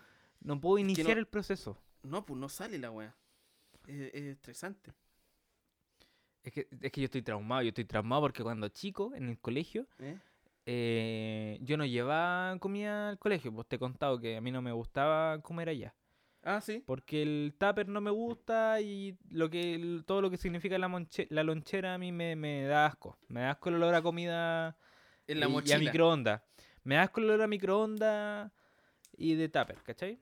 no 0.43 0.61
puedo 0.61 0.77
que 0.77 0.85
no- 0.85 0.91
iniciar 0.91 1.19
el 1.19 1.27
proceso. 1.27 1.77
No, 2.05 2.25
pues 2.25 2.39
no 2.39 2.49
sale 2.49 2.79
la 2.79 2.93
weá. 2.93 3.17
Es, 3.89 4.15
es 4.15 4.23
estresante. 4.23 4.93
Es 6.49 6.55
que, 6.55 6.67
es 6.81 6.93
que 6.93 7.01
yo 7.03 7.05
estoy 7.05 7.21
traumado, 7.21 7.61
yo 7.61 7.69
estoy 7.69 7.85
traumado 7.85 8.23
porque 8.23 8.43
cuando 8.43 8.69
chico, 8.71 9.13
en 9.15 9.29
el 9.29 9.39
colegio, 9.39 9.87
¿eh? 9.99 10.17
eh, 10.65 11.59
yo 11.61 11.77
no 11.77 11.85
llevaba 11.85 12.59
comida 12.59 13.11
al 13.11 13.19
colegio. 13.19 13.53
Pues 13.53 13.67
te 13.69 13.77
he 13.77 13.79
contado 13.79 14.19
que 14.19 14.37
a 14.37 14.41
mí 14.41 14.51
no 14.51 14.63
me 14.63 14.73
gustaba 14.73 15.43
comer 15.43 15.69
allá. 15.69 15.95
Ah, 16.43 16.63
sí. 16.63 16.83
Porque 16.87 17.21
el 17.23 17.55
tupper 17.59 17.89
no 17.89 18.01
me 18.01 18.11
gusta 18.11 18.81
y 18.81 19.19
lo 19.31 19.51
que 19.51 20.01
todo 20.07 20.23
lo 20.23 20.31
que 20.31 20.39
significa 20.39 20.79
la, 20.79 20.89
monche- 20.89 21.27
la 21.29 21.43
lonchera 21.43 21.93
a 21.95 21.99
mí 21.99 22.13
me, 22.13 22.35
me 22.35 22.63
da 22.65 22.87
asco. 22.87 23.19
Me 23.29 23.41
da 23.41 23.51
asco 23.51 23.69
el 23.69 23.75
olor 23.75 23.95
a 23.95 24.01
comida 24.01 24.79
En 25.27 25.41
la 25.41 25.47
y- 25.47 25.51
y, 25.51 25.53
mochila. 25.53 25.77
a 25.77 25.79
microondas. 25.81 26.43
Me 26.85 26.95
da 26.95 27.03
asco 27.03 27.21
el 27.21 27.27
olor 27.27 27.43
a 27.43 27.47
microondas 27.47 28.51
y 29.19 29.35
de 29.35 29.51
tupper, 29.51 29.83
¿cachai? 29.83 30.19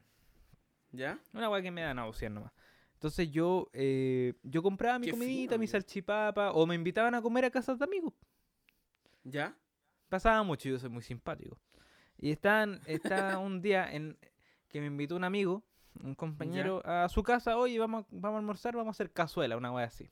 ¿Ya? 0.91 1.21
Una 1.35 1.49
weá 1.51 1.63
que 1.63 1.71
me 1.71 1.83
da 1.83 1.95
náuseas 1.95 2.33
nomás. 2.33 2.51
Entonces 2.97 3.31
yo, 3.31 3.69
eh, 3.73 4.35
yo 4.43 4.63
compraba 4.63 4.99
mi 4.99 5.07
Qué 5.07 5.13
fino, 5.13 5.23
comidita, 5.25 5.51
mi 5.53 5.65
amigo. 5.65 5.73
salchipapa, 5.73 6.53
o 6.53 6.67
me 6.67 6.75
invitaban 6.75 7.15
a 7.15 7.23
comer 7.23 7.45
a 7.45 7.51
casas 7.51 7.79
de 7.79 7.85
amigos. 7.85 8.13
¿Ya? 9.25 9.57
Pasaba 10.09 10.43
mucho, 10.43 10.69
yo 10.69 10.79
soy 10.79 10.89
muy 10.91 11.03
simpático. 11.03 11.59
Y 12.19 12.31
estaban, 12.31 12.81
estaba 12.87 13.39
un 13.39 13.61
día 13.61 13.93
en 13.93 14.17
que 14.69 14.81
me 14.81 14.87
invitó 14.87 15.17
un 15.17 15.25
amigo, 15.25 15.63
un 16.03 16.15
compañero, 16.15 16.83
a 16.85 17.09
su 17.09 17.23
casa, 17.23 17.57
oye, 17.59 17.79
vamos, 17.79 18.05
a- 18.05 18.09
vamos 18.11 18.37
a 18.37 18.39
almorzar, 18.41 18.75
vamos 18.77 18.89
a 18.89 18.97
hacer 18.97 19.13
cazuela, 19.13 19.57
una 19.57 19.73
weá 19.73 19.87
así. 19.87 20.11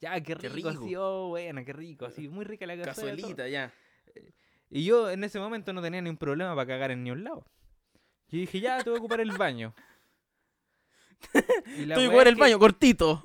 Ya, 0.00 0.20
qué 0.20 0.34
rico, 0.34 0.40
Qué 0.40 0.46
así, 0.76 0.88
rico. 0.88 1.00
oh, 1.02 1.28
buena, 1.28 1.64
qué 1.64 1.72
rico, 1.72 2.04
así, 2.04 2.28
muy 2.28 2.44
rica 2.44 2.66
la 2.66 2.76
cazuela. 2.76 3.14
Cazuelita, 3.16 3.48
ya. 3.48 3.72
Y 4.70 4.84
yo 4.84 5.08
en 5.10 5.22
ese 5.24 5.38
momento 5.38 5.72
no 5.72 5.80
tenía 5.80 6.02
ni 6.02 6.10
un 6.10 6.16
problema 6.16 6.54
para 6.54 6.66
cagar 6.66 6.90
en 6.90 7.04
ni 7.04 7.10
un 7.12 7.22
lado. 7.22 7.46
Yo 8.28 8.38
dije, 8.40 8.60
ya, 8.60 8.82
te 8.82 8.90
voy 8.90 8.96
a 8.96 9.00
ocupar 9.00 9.20
el 9.20 9.30
baño. 9.36 9.72
Y 11.78 11.86
la 11.86 11.94
Estoy 11.94 12.16
es 12.16 12.26
el 12.26 12.34
que- 12.34 12.40
baño, 12.40 12.58
cortito. 12.58 13.22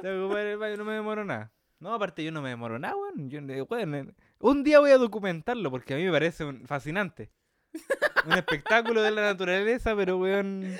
Te 0.00 0.08
voy 0.12 0.20
a 0.22 0.24
ocupar 0.26 0.46
el 0.46 0.58
baño, 0.58 0.76
no 0.76 0.84
me 0.84 0.92
demoro 0.94 1.24
nada. 1.24 1.52
No, 1.80 1.94
aparte 1.94 2.24
yo 2.24 2.32
no 2.32 2.42
me 2.42 2.48
demoro 2.50 2.78
nada, 2.78 2.96
weón. 2.96 3.30
Yo, 3.30 3.38
eh, 3.40 3.62
weón, 3.62 3.94
eh, 3.94 4.14
Un 4.40 4.62
día 4.64 4.80
voy 4.80 4.90
a 4.90 4.98
documentarlo 4.98 5.70
porque 5.70 5.94
a 5.94 5.96
mí 5.96 6.04
me 6.04 6.10
parece 6.12 6.44
un- 6.44 6.66
fascinante. 6.66 7.30
Un 8.26 8.32
espectáculo 8.32 9.02
de 9.02 9.10
la 9.10 9.22
naturaleza, 9.22 9.94
pero 9.96 10.18
weón. 10.18 10.76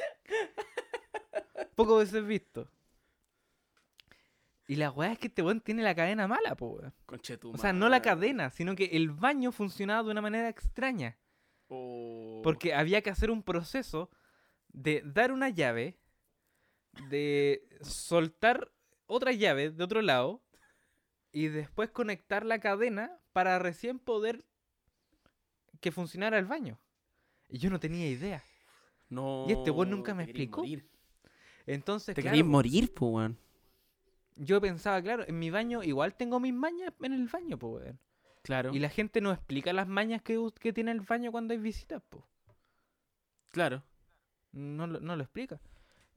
Poco 1.74 1.96
veces 1.96 2.24
visto. 2.26 2.68
Y 4.66 4.76
la 4.76 4.90
weá 4.90 5.12
es 5.12 5.18
que 5.18 5.28
este 5.28 5.42
weón 5.42 5.61
tiene 5.61 5.82
la 5.82 5.94
cadena 5.94 6.28
mala, 6.28 6.55
po, 6.55 6.66
weón. 6.68 6.92
Conchetum. 7.07 7.55
O 7.55 7.59
sea, 7.59 7.72
no 7.72 7.88
la 7.88 8.03
cadena, 8.03 8.51
sino 8.51 8.74
que 8.74 8.84
el 8.92 9.11
baño 9.11 9.51
funcionaba 9.53 10.03
de 10.03 10.11
una 10.11 10.20
manera 10.20 10.49
extraña. 10.49 11.16
Oh. 11.68 12.40
Porque 12.42 12.74
había 12.74 13.01
que 13.03 13.11
hacer 13.11 13.30
un 13.30 13.42
proceso 13.42 14.11
de 14.68 15.03
dar 15.05 15.32
una 15.32 15.49
llave, 15.49 15.96
de 17.09 17.66
soltar 17.82 18.70
otra 19.07 19.32
llave 19.32 19.70
de 19.70 19.84
otro 19.84 20.03
lado 20.03 20.42
y 21.32 21.49
después 21.49 21.90
conectar 21.90 22.44
la 22.44 22.59
cadena 22.59 23.18
para 23.32 23.59
recién 23.59 23.99
poder 23.99 24.44
que 25.80 25.92
funcionara 25.92 26.38
el 26.38 26.46
baño. 26.46 26.78
Y 27.49 27.59
yo 27.59 27.70
no 27.70 27.78
tenía 27.80 28.09
idea. 28.09 28.42
No. 29.09 29.46
y 29.49 29.53
este 29.53 29.70
weón 29.70 29.90
nunca 29.90 30.14
me 30.14 30.24
te 30.24 30.30
explicó. 30.32 30.61
morir. 30.61 30.86
Entonces, 31.66 32.14
Te 32.14 32.22
claro, 32.22 32.44
morir, 32.44 32.92
pues, 32.94 33.12
weón. 33.12 33.38
yo 34.36 34.61
pensaba, 34.61 35.01
claro, 35.03 35.24
en 35.26 35.38
mi 35.38 35.51
baño 35.51 35.82
igual 35.82 36.14
tengo 36.14 36.40
mis 36.40 36.53
mañas 36.53 36.92
en 37.01 37.12
el 37.12 37.26
baño, 37.28 37.59
pues, 37.59 37.84
weón. 37.84 38.01
Claro. 38.42 38.74
Y 38.74 38.78
la 38.78 38.88
gente 38.88 39.20
no 39.20 39.32
explica 39.32 39.72
las 39.72 39.88
mañas 39.88 40.22
que, 40.22 40.38
que 40.61 40.72
tiene 40.72 40.90
el 40.92 41.01
baño 41.01 41.30
cuando 41.30 41.53
hay 41.53 41.59
visitas, 41.61 42.03
pues. 42.09 42.24
Claro. 43.51 43.82
No, 44.53 44.86
no 44.86 45.16
lo 45.16 45.22
explica. 45.22 45.61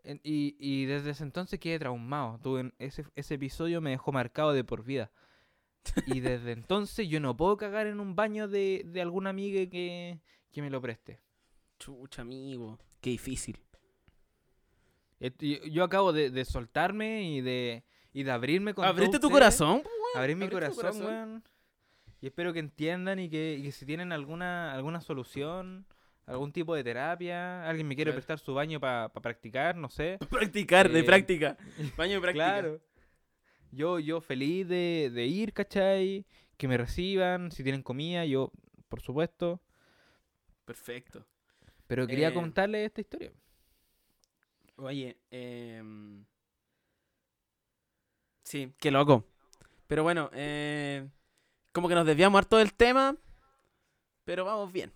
Y, 0.04 0.56
y 0.60 0.86
desde 0.86 1.12
ese 1.12 1.24
entonces 1.24 1.60
quedé 1.60 1.80
traumado. 1.80 2.40
Tuve, 2.42 2.72
ese, 2.80 3.06
ese 3.16 3.36
episodio 3.36 3.82
me 3.82 3.92
dejó 3.92 4.12
marcado 4.12 4.54
de 4.54 4.64
por 4.64 4.84
vida. 4.84 5.12
Y 6.08 6.20
desde 6.20 6.52
entonces 6.54 7.08
yo 7.08 7.20
no 7.20 7.36
puedo 7.38 7.58
cagar 7.58 7.88
en 7.88 8.00
un 8.00 8.16
baño 8.16 8.48
de, 8.48 8.84
de 8.86 9.02
alguna 9.02 9.30
amiga 9.30 9.70
que, 9.70 10.20
que 10.52 10.62
me 10.62 10.70
lo 10.70 10.82
preste. 10.82 11.20
Chucha, 11.80 12.22
amigo. 12.22 12.80
Qué 13.00 13.12
difícil. 13.12 13.60
Yo 15.70 15.84
acabo 15.84 16.14
de, 16.14 16.32
de 16.32 16.46
soltarme 16.46 17.24
y 17.24 17.42
de, 17.42 17.84
y 18.12 18.24
de 18.24 18.32
abrirme 18.32 18.74
con 18.74 18.86
Abriste 18.86 19.20
tu 19.20 19.30
corazón. 19.30 19.84
Abrir 20.16 20.36
mi 20.36 20.50
corazón, 20.50 20.76
corazón. 20.76 21.06
weón. 21.06 21.44
Y 22.22 22.28
espero 22.28 22.54
que 22.54 22.60
entiendan 22.60 23.20
y 23.20 23.30
que, 23.30 23.58
y 23.60 23.64
que 23.64 23.72
si 23.72 23.86
tienen 23.86 24.12
alguna, 24.12 24.74
alguna 24.74 25.02
solución, 25.02 25.86
algún 26.26 26.52
tipo 26.52 26.76
de 26.76 26.84
terapia, 26.84 27.68
alguien 27.68 27.88
me 27.88 27.96
quiere 27.96 28.14
prestar 28.14 28.40
su 28.40 28.54
baño 28.54 28.80
para 28.80 29.10
practicar, 29.10 29.76
no 29.76 29.90
sé. 29.90 30.18
Practicar, 30.30 30.90
de 30.90 31.00
Eh, 31.00 31.04
práctica. 31.04 31.58
Baño 31.98 32.16
de 32.16 32.22
práctica. 32.22 32.46
Claro. 32.46 32.82
Yo, 33.72 34.00
yo 34.00 34.22
feliz 34.22 34.68
de, 34.68 35.10
de 35.14 35.26
ir, 35.26 35.54
¿cachai? 35.54 36.26
Que 36.58 36.68
me 36.68 36.78
reciban, 36.78 37.52
si 37.52 37.64
tienen 37.64 37.84
comida, 37.84 38.26
yo, 38.26 38.52
por 38.90 39.02
supuesto. 39.02 39.62
Perfecto. 40.66 41.26
Pero 41.88 42.06
quería 42.08 42.30
Eh, 42.30 42.34
contarles 42.34 42.86
esta 42.86 43.02
historia. 43.02 43.32
Oye, 44.78 45.18
em, 45.32 46.26
sí, 48.44 48.74
qué 48.80 48.92
loco. 48.92 49.26
Pero 49.88 50.04
bueno, 50.04 50.30
eh, 50.34 51.08
como 51.72 51.88
que 51.90 51.96
nos 51.96 52.06
desviamos 52.06 52.40
harto 52.40 52.58
del 52.58 52.74
tema, 52.74 53.16
pero 54.24 54.46
vamos 54.46 54.72
bien. 54.72 54.92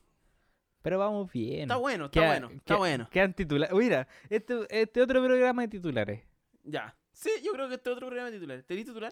Pero 0.86 1.00
vamos 1.00 1.32
bien. 1.32 1.62
Está 1.64 1.78
bueno, 1.78 2.06
está 2.06 2.20
Queda- 2.20 2.28
bueno, 2.30 2.48
está 2.52 2.64
queda- 2.66 2.78
bueno. 2.78 3.10
Quedan 3.12 3.34
titulares. 3.34 3.76
Mira, 3.76 4.08
este, 4.30 4.54
este 4.70 5.02
otro 5.02 5.24
programa 5.24 5.64
de 5.64 5.68
titulares. 5.68 6.22
Ya. 6.64 6.96
Sí, 7.12 7.32
yo 7.44 7.54
creo 7.54 7.68
que 7.68 7.74
este 7.74 7.90
otro 7.90 8.06
programa 8.06 8.30
de 8.30 8.38
titular. 8.38 8.62
¿Te 8.62 8.76
di 8.76 8.86
titular? 8.86 9.12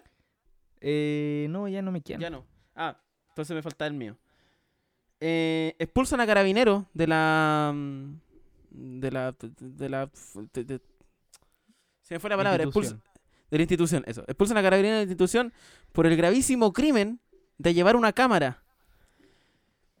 Eh, 0.80 1.48
no, 1.50 1.66
ya 1.66 1.82
no 1.82 1.90
me 1.90 2.00
quedan. 2.00 2.20
Ya 2.20 2.30
no. 2.30 2.46
Ah, 2.76 2.96
entonces 3.30 3.56
me 3.56 3.60
falta 3.62 3.88
el 3.88 3.94
mío. 3.94 4.16
Eh, 5.18 5.74
expulsan 5.80 6.20
a 6.20 6.26
carabineros 6.26 6.84
de 6.94 7.06
la. 7.08 7.72
mm, 7.74 8.14
De 8.70 9.10
la. 9.10 9.34
De 9.58 9.88
la. 9.88 10.10
de- 10.52 10.64
de- 10.64 10.80
se 12.02 12.14
me 12.14 12.20
fue 12.20 12.30
la 12.30 12.36
palabra. 12.36 12.62
expulsan- 12.64 13.02
de 13.50 13.56
la 13.58 13.62
institución, 13.62 14.04
eso. 14.06 14.22
Expulsan 14.28 14.58
a 14.58 14.62
carabineros 14.62 14.94
de 14.94 14.98
la 15.06 15.10
institución 15.10 15.52
por 15.92 16.06
el 16.06 16.16
gravísimo 16.16 16.72
crimen 16.72 17.20
de 17.58 17.74
llevar 17.74 17.96
una 17.96 18.12
cámara. 18.12 18.63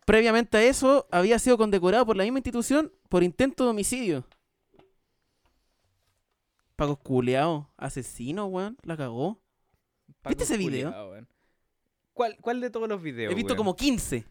Previamente 0.04 0.56
a 0.58 0.62
eso, 0.62 1.06
había 1.10 1.38
sido 1.38 1.56
condecorado 1.56 2.04
por 2.04 2.16
la 2.16 2.24
misma 2.24 2.38
institución 2.38 2.92
por 3.08 3.22
intento 3.22 3.64
de 3.64 3.70
homicidio. 3.70 4.26
Paco 6.76 6.96
culeado, 6.96 7.70
asesino, 7.76 8.46
weón, 8.46 8.76
la 8.82 8.96
cagó. 8.96 9.40
Paco 10.22 10.42
ese 10.42 10.56
video? 10.56 10.92
¿Cuál, 12.12 12.36
¿Cuál 12.40 12.60
de 12.60 12.70
todos 12.70 12.88
los 12.88 13.00
videos? 13.00 13.32
He 13.32 13.34
visto 13.34 13.52
weón? 13.54 13.58
como 13.58 13.76
15 13.76 14.24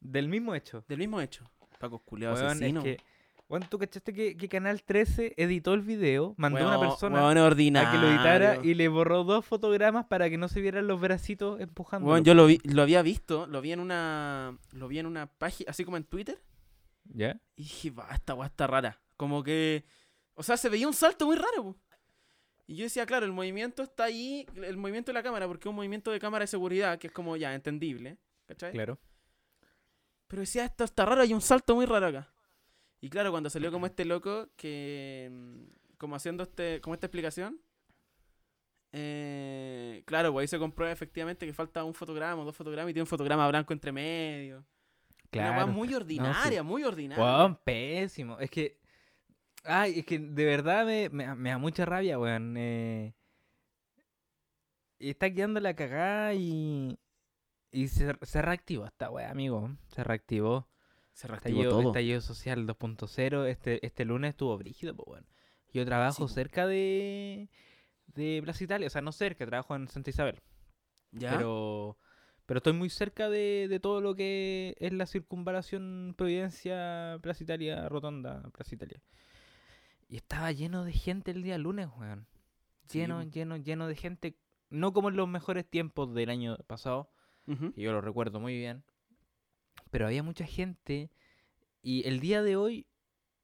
Del 0.00 0.28
mismo 0.28 0.54
hecho. 0.54 0.84
del 0.88 0.98
mismo 0.98 1.20
hecho. 1.20 1.50
Paco 1.78 2.02
Weón, 2.10 2.34
asesino. 2.46 2.80
es 2.80 2.84
que, 2.84 3.02
weón, 3.50 3.66
¿tú 3.68 3.78
cachaste 3.78 4.12
que, 4.14 4.36
que 4.36 4.48
Canal 4.48 4.82
13 4.82 5.34
editó 5.36 5.74
el 5.74 5.82
video? 5.82 6.34
Mandó 6.38 6.60
a 6.60 6.68
una 6.68 6.80
persona 6.88 7.18
es 7.32 7.36
a 7.36 7.90
que 7.90 7.98
lo 7.98 8.08
editara 8.08 8.60
y 8.62 8.74
le 8.74 8.86
borró 8.86 9.24
dos 9.24 9.44
fotogramas 9.44 10.06
para 10.06 10.30
que 10.30 10.38
no 10.38 10.48
se 10.48 10.60
vieran 10.60 10.86
los 10.86 11.00
bracitos 11.00 11.60
empujando. 11.60 12.08
Weón, 12.08 12.24
yo 12.24 12.34
lo 12.34 12.46
vi, 12.46 12.60
lo 12.62 12.82
había 12.82 13.02
visto, 13.02 13.48
lo 13.48 13.60
vi 13.60 13.72
en 13.72 13.80
una, 13.80 14.56
lo 14.70 14.86
vi 14.86 15.00
en 15.00 15.06
una 15.06 15.26
página, 15.26 15.68
así 15.70 15.84
como 15.84 15.96
en 15.96 16.04
Twitter, 16.04 16.40
¿Ya? 17.04 17.40
y 17.56 17.64
dije, 17.64 17.90
va, 17.90 18.08
esta 18.12 18.34
weá 18.34 18.46
está 18.46 18.68
rara. 18.68 19.00
Como 19.16 19.42
que, 19.42 19.84
o 20.34 20.44
sea, 20.44 20.56
se 20.56 20.68
veía 20.68 20.86
un 20.86 20.94
salto 20.94 21.26
muy 21.26 21.36
raro, 21.36 21.64
po. 21.64 21.76
Y 22.68 22.76
yo 22.76 22.84
decía, 22.84 23.04
claro, 23.04 23.26
el 23.26 23.32
movimiento 23.32 23.82
está 23.82 24.04
ahí, 24.04 24.46
el 24.54 24.76
movimiento 24.76 25.10
de 25.10 25.14
la 25.14 25.24
cámara, 25.24 25.48
porque 25.48 25.68
es 25.68 25.70
un 25.70 25.74
movimiento 25.74 26.12
de 26.12 26.20
cámara 26.20 26.44
de 26.44 26.46
seguridad, 26.46 27.00
que 27.00 27.08
es 27.08 27.12
como 27.12 27.36
ya 27.36 27.52
entendible, 27.52 28.16
¿cachai? 28.46 28.70
Claro. 28.70 29.00
Pero 30.28 30.40
decía, 30.40 30.66
esto 30.66 30.84
está 30.84 31.04
raro, 31.04 31.22
hay 31.22 31.34
un 31.34 31.40
salto 31.40 31.74
muy 31.74 31.84
raro 31.84 32.06
acá. 32.06 32.29
Y 33.00 33.08
claro, 33.08 33.30
cuando 33.30 33.48
salió 33.50 33.72
como 33.72 33.86
este 33.86 34.04
loco 34.04 34.48
que, 34.56 35.28
mm, 35.32 35.96
como 35.98 36.16
haciendo 36.16 36.42
este, 36.42 36.80
como 36.80 36.94
esta 36.94 37.06
explicación, 37.06 37.60
eh, 38.92 40.02
claro, 40.06 40.32
pues 40.32 40.44
ahí 40.44 40.48
se 40.48 40.58
comprueba 40.58 40.92
efectivamente 40.92 41.46
que 41.46 41.52
falta 41.52 41.84
un 41.84 41.94
fotograma, 41.94 42.42
dos 42.44 42.56
fotogramas 42.56 42.90
y 42.90 42.94
tiene 42.94 43.02
un 43.04 43.06
fotograma 43.06 43.48
blanco 43.48 43.72
entre 43.72 43.92
medio. 43.92 44.58
Una 44.58 44.64
Claro. 45.30 45.66
muy 45.68 45.94
ordinaria, 45.94 46.62
muy 46.64 46.82
ordinaria. 46.82 47.58
Pésimo. 47.64 48.38
Es 48.40 48.50
que. 48.50 48.78
Ay, 49.62 50.00
es 50.00 50.06
que 50.06 50.18
de 50.18 50.44
verdad 50.44 50.84
me, 50.86 51.08
me- 51.10 51.34
me 51.36 51.50
da 51.50 51.58
mucha 51.58 51.84
rabia, 51.84 52.18
weón. 52.18 52.54
eh. 52.56 53.14
Y 54.98 55.10
está 55.10 55.32
quedando 55.32 55.60
la 55.60 55.74
cagada 55.74 56.34
y. 56.34 56.98
Y 57.70 57.86
se, 57.86 58.12
se 58.22 58.42
reactivó 58.42 58.86
esta 58.86 59.08
weá, 59.10 59.30
amigo. 59.30 59.70
Se 59.94 60.02
reactivó. 60.02 60.66
Se 61.20 61.28
reactivó 61.28 61.60
Estallido, 61.60 61.70
todo. 61.82 61.90
estallido 61.90 62.20
social 62.22 62.66
2.0. 62.66 63.46
Este, 63.46 63.84
este 63.84 64.06
lunes 64.06 64.30
estuvo 64.30 64.56
brígido, 64.56 64.96
pues 64.96 65.06
weón. 65.06 65.26
Yo 65.70 65.84
trabajo 65.84 66.26
Sí, 66.26 66.32
cerca 66.34 66.66
de. 66.66 67.50
De 68.06 68.40
Plaza 68.42 68.64
Italia. 68.64 68.86
O 68.86 68.90
sea, 68.90 69.02
no 69.02 69.12
cerca, 69.12 69.44
trabajo 69.44 69.76
en 69.76 69.86
Santa 69.88 70.08
Isabel. 70.08 70.40
¿Ya? 71.12 71.32
Pero, 71.36 71.98
pero 72.46 72.58
estoy 72.58 72.72
muy 72.72 72.88
cerca 72.88 73.28
de, 73.28 73.66
de 73.68 73.80
todo 73.80 74.00
lo 74.00 74.14
que 74.14 74.74
es 74.78 74.94
la 74.94 75.04
circunvalación 75.04 76.14
Providencia, 76.16 77.18
Plaza 77.20 77.44
Italia, 77.44 77.86
Rotonda, 77.90 78.42
Plaza 78.52 78.74
Italia. 78.74 79.02
Y 80.08 80.16
estaba 80.16 80.50
lleno 80.52 80.84
de 80.84 80.92
gente 80.92 81.32
el 81.32 81.42
día 81.42 81.58
lunes, 81.58 81.88
weón. 81.98 82.26
Lleno, 82.90 83.22
lleno, 83.24 83.58
lleno 83.58 83.86
de 83.88 83.94
gente. 83.94 84.36
No 84.70 84.94
como 84.94 85.10
en 85.10 85.16
los 85.16 85.28
mejores 85.28 85.68
tiempos 85.68 86.14
del 86.14 86.30
año 86.30 86.56
pasado, 86.66 87.10
Ujú. 87.46 87.72
que 87.72 87.82
yo 87.82 87.92
lo 87.92 88.00
recuerdo 88.00 88.40
muy 88.40 88.56
bien. 88.56 88.82
Pero 89.90 90.06
había 90.06 90.22
mucha 90.22 90.46
gente. 90.46 91.10
Y 91.82 92.06
el 92.06 92.20
día 92.20 92.42
de 92.42 92.56
hoy, 92.56 92.86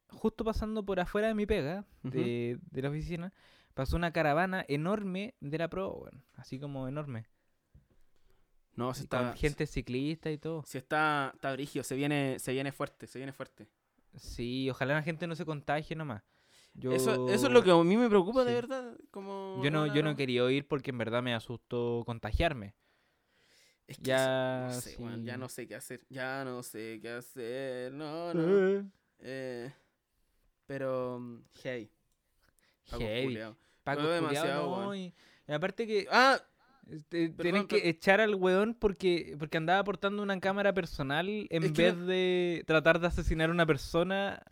justo 0.08 0.44
pasando 0.44 0.84
por 0.84 1.00
afuera 1.00 1.28
de 1.28 1.34
mi 1.34 1.46
pega, 1.46 1.84
de, 2.02 2.58
de 2.70 2.82
la 2.82 2.90
oficina, 2.90 3.32
pasó 3.74 3.96
una 3.96 4.12
caravana 4.12 4.64
enorme 4.68 5.34
de 5.40 5.58
la 5.58 5.68
pro. 5.68 6.08
Así 6.34 6.58
como 6.58 6.88
enorme. 6.88 7.26
No, 8.74 8.92
se 8.94 9.04
Y 9.04 9.06
con 9.08 9.28
está, 9.28 9.36
gente 9.36 9.66
ciclista 9.66 10.30
y 10.30 10.38
todo. 10.38 10.62
se 10.64 10.78
está, 10.78 11.32
está 11.34 11.52
brígido, 11.52 11.82
se 11.82 11.96
viene, 11.96 12.38
se 12.38 12.52
viene 12.52 12.72
fuerte, 12.72 13.06
se 13.06 13.18
viene 13.18 13.32
fuerte. 13.32 13.68
Sí, 14.16 14.68
ojalá 14.70 14.94
la 14.94 15.02
gente 15.02 15.26
no 15.26 15.34
se 15.34 15.44
contagie 15.46 15.96
nomás. 15.96 16.22
Yo, 16.74 16.92
Eso, 16.92 17.28
eso 17.30 17.46
es 17.46 17.52
lo 17.52 17.62
que 17.62 17.70
a 17.70 17.82
mí 17.82 17.96
me 17.96 18.08
preocupa 18.08 18.44
de 18.44 18.52
verdad. 18.52 18.96
Como 19.10 19.60
Yo 19.62 19.70
no, 19.70 19.86
yo 19.86 20.02
no 20.02 20.14
quería 20.14 20.50
ir 20.50 20.68
porque 20.68 20.90
en 20.90 20.98
verdad 20.98 21.22
me 21.22 21.34
asustó 21.34 22.02
contagiarme. 22.04 22.74
Es 23.86 23.98
que 23.98 24.04
Ya, 24.04 24.66
eso- 24.68 24.74
no 24.76 24.80
sé, 24.80 24.96
weón, 24.98 25.24
ya 25.24 25.34
sí. 25.34 25.40
no 25.40 25.48
sé 25.48 25.66
qué 25.68 25.74
hacer. 25.76 26.00
Ya 26.08 26.44
no 26.44 26.62
sé 26.62 26.98
qué 27.00 27.08
hacer. 27.10 27.92
No, 27.92 28.34
no. 28.34 28.42
Eh, 28.78 28.84
Eh, 29.20 29.72
pero, 30.66 31.20
hey. 31.62 31.90
Paco 32.90 33.04
culiao. 33.22 33.56
Paco 33.84 34.02
demasiado, 34.08 34.62
no, 34.70 34.88
weón. 34.88 34.96
y, 34.96 35.14
y 35.48 35.52
aparte 35.52 35.86
que 35.86 36.06
Ah, 36.10 36.40
este, 36.90 37.28
perdón, 37.30 37.36
tienen 37.42 37.66
que 37.68 37.88
echar 37.88 38.20
al 38.20 38.34
weón 38.34 38.74
porque, 38.74 39.36
porque 39.38 39.56
andaba 39.56 39.82
portando 39.84 40.22
una 40.22 40.38
cámara 40.40 40.72
personal 40.72 41.28
en 41.28 41.62
Es 41.64 41.72
vez 41.72 41.96
no- 41.96 42.06
de 42.06 42.64
tratar 42.66 43.00
de 43.00 43.06
asesinar 43.06 43.48
a 43.48 43.52
una 43.52 43.66
persona. 43.66 44.42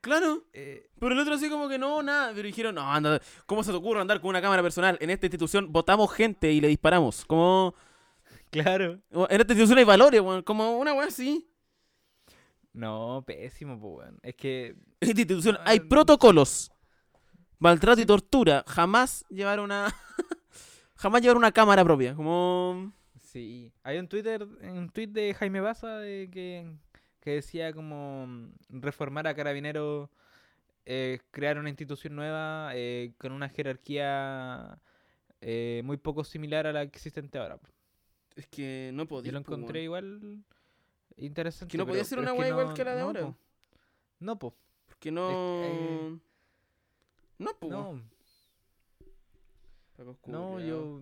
claro. 0.00 0.44
eh, 0.52 0.88
Pero 0.98 1.12
el 1.12 1.18
otro 1.20 1.34
así 1.34 1.48
como 1.50 1.68
que 1.68 1.78
no, 1.78 2.02
nada. 2.02 2.32
Pero 2.34 2.46
dijeron, 2.46 2.74
no, 2.74 2.90
anda, 2.92 3.20
¿cómo 3.46 3.62
se 3.62 3.70
te 3.70 3.76
ocurre 3.76 4.00
andar 4.00 4.20
con 4.20 4.30
una 4.30 4.40
cámara 4.42 4.62
personal? 4.62 4.96
En 5.00 5.10
esta 5.10 5.26
institución 5.26 5.70
votamos 5.72 6.10
gente 6.12 6.50
y 6.52 6.60
le 6.60 6.68
disparamos. 6.68 7.24
Como, 7.26 7.74
claro. 8.64 9.00
en 9.10 9.40
esta 9.40 9.52
institución 9.52 9.78
hay 9.78 9.84
valores, 9.84 10.20
weón. 10.20 10.42
Como 10.42 10.78
una 10.78 10.92
weá 10.94 11.06
así. 11.06 11.50
No, 12.72 13.24
pésimo, 13.26 13.78
pues 13.80 14.06
weón. 14.06 14.18
Es 14.22 14.34
que 14.36 14.76
institución 15.00 15.58
hay 15.64 15.78
Ah, 15.78 15.86
protocolos. 15.88 16.70
Maltrato 17.58 18.00
y 18.00 18.06
tortura. 18.06 18.64
Jamás 18.68 19.24
llevar 19.30 19.60
una. 19.60 19.92
jamás 20.94 21.22
llevar 21.22 21.36
una 21.36 21.52
cámara 21.52 21.84
propia. 21.84 22.14
Como. 22.14 22.92
Sí, 23.20 23.72
hay 23.82 23.98
un 23.98 24.08
Twitter, 24.08 24.42
un 24.44 24.88
tweet 24.90 25.08
de 25.08 25.34
Jaime 25.34 25.60
Baza 25.60 25.98
de 25.98 26.30
que, 26.32 26.72
que 27.20 27.32
decía 27.32 27.72
como 27.74 28.26
reformar 28.70 29.26
a 29.26 29.34
Carabineros, 29.34 30.08
eh, 30.86 31.18
crear 31.30 31.58
una 31.58 31.68
institución 31.68 32.16
nueva 32.16 32.70
eh, 32.74 33.12
con 33.18 33.32
una 33.32 33.50
jerarquía 33.50 34.78
eh, 35.42 35.82
muy 35.84 35.98
poco 35.98 36.24
similar 36.24 36.66
a 36.66 36.72
la 36.72 36.82
existente 36.82 37.38
ahora. 37.38 37.58
Es 38.38 38.46
que 38.46 38.90
no 38.94 39.06
podía. 39.06 39.26
Yo 39.26 39.32
lo 39.32 39.38
encontré 39.40 39.82
igual 39.82 40.44
interesante. 41.16 41.72
Que 41.72 41.78
no 41.78 41.86
podía 41.86 42.04
ser 42.04 42.20
una 42.20 42.32
wea 42.32 42.48
igual 42.48 42.72
que 42.72 42.84
la 42.84 42.94
de 42.94 43.00
no, 43.00 43.06
ahora. 43.06 43.20
po. 43.22 43.36
No, 44.20 44.38
po, 44.38 44.54
Porque 44.86 45.10
no. 45.10 45.28
eh, 45.64 46.18
No, 47.38 47.50
pues. 47.58 47.72
no, 47.72 48.02
Pagos 49.96 50.16
no, 50.26 50.60
yo... 50.60 51.00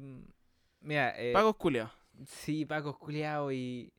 Mira, 0.81 1.15
eh, 1.21 1.33
Pagos 1.35 1.57
culiados. 1.57 1.93
sí, 2.25 2.65
Paco 2.65 2.99
culiao 2.99 3.53
y... 3.53 3.93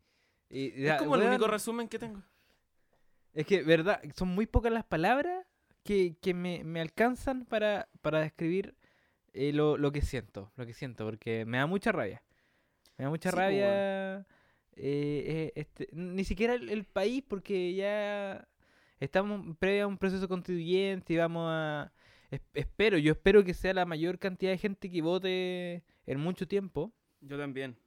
y 0.50 0.86
Es 0.88 0.98
como 0.98 1.16
el 1.16 1.24
único 1.24 1.48
resumen 1.48 1.88
que 1.88 2.00
tengo. 2.00 2.24
Es 3.34 3.46
que, 3.46 3.62
verdad, 3.62 4.02
son 4.16 4.30
muy 4.30 4.48
pocas 4.48 4.72
las 4.72 4.84
palabras 4.86 5.46
que, 5.84 6.16
que 6.22 6.34
me, 6.34 6.64
me 6.64 6.82
alcanzan 6.82 7.46
para, 7.46 7.88
para 8.02 8.20
describir 8.22 8.76
eh, 9.34 9.54
lo, 9.54 9.78
lo 9.78 9.92
que 9.92 10.02
siento, 10.02 10.52
lo 10.56 10.66
que 10.66 10.74
siento, 10.74 11.06
porque 11.06 11.46
me 11.46 11.60
da 11.60 11.68
mucha 11.68 11.92
rabia. 11.92 12.24
Me 12.98 13.06
da 13.06 13.10
mucha 13.10 13.32
Sí, 13.32 13.38
rabia 13.38 14.20
eh, 14.20 14.26
eh, 14.76 15.54
este, 15.56 15.90
ni 15.94 16.24
siquiera 16.24 16.54
el, 16.56 16.70
el 16.70 16.86
país, 16.86 17.24
porque 17.28 17.74
ya 17.76 18.48
estamos 19.00 19.58
previo 19.58 19.86
a 19.86 19.88
un 19.88 19.98
proceso 19.98 20.28
constituyente 20.28 21.14
y 21.14 21.18
vamos 21.18 21.48
a... 21.50 21.92
es- 22.32 22.42
espero, 22.54 22.98
yo 22.98 23.14
espero 23.14 23.44
que 23.44 23.54
sea 23.54 23.74
la 23.74 23.86
mayor 23.86 24.20
cantidad 24.20 24.52
de 24.52 24.58
gente 24.58 24.90
que 24.92 25.02
vote 25.02 25.84
en 26.06 26.20
mucho 26.20 26.48
tiempo. 26.48 26.94
Yo 27.22 27.38
también. 27.38 27.78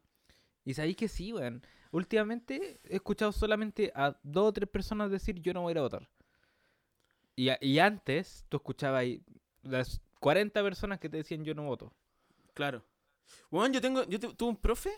Y 0.65 0.75
sabéis 0.75 0.97
que 0.97 1.09
sí, 1.09 1.33
weón. 1.33 1.63
Últimamente 1.93 2.81
he 2.85 2.97
escuchado 2.97 3.33
solamente 3.33 3.93
a 3.95 4.19
dos 4.23 4.49
o 4.49 4.53
tres 4.53 4.69
personas 4.69 5.11
decir 5.11 5.41
yo 5.41 5.55
no 5.55 5.63
voy 5.63 5.73
a 5.73 5.75
ir 5.75 5.79
a 5.79 5.83
votar. 5.83 6.09
Y, 7.37 7.51
y 7.61 7.79
antes 7.79 8.45
tú 8.49 8.59
escuchabas 8.59 9.01
ahí 9.01 9.23
las 9.63 10.01
40 10.21 10.63
personas 10.63 10.99
que 11.01 11.09
te 11.09 11.19
decían 11.19 11.45
yo 11.45 11.55
no 11.55 11.65
voto. 11.65 11.93
Claro. 12.55 12.85
Bueno, 13.51 13.73
yo 13.75 13.81
tengo, 13.81 14.05
yo 14.05 14.19
tu- 14.21 14.35
tuve 14.35 14.51
un 14.51 14.57
profe 14.57 14.91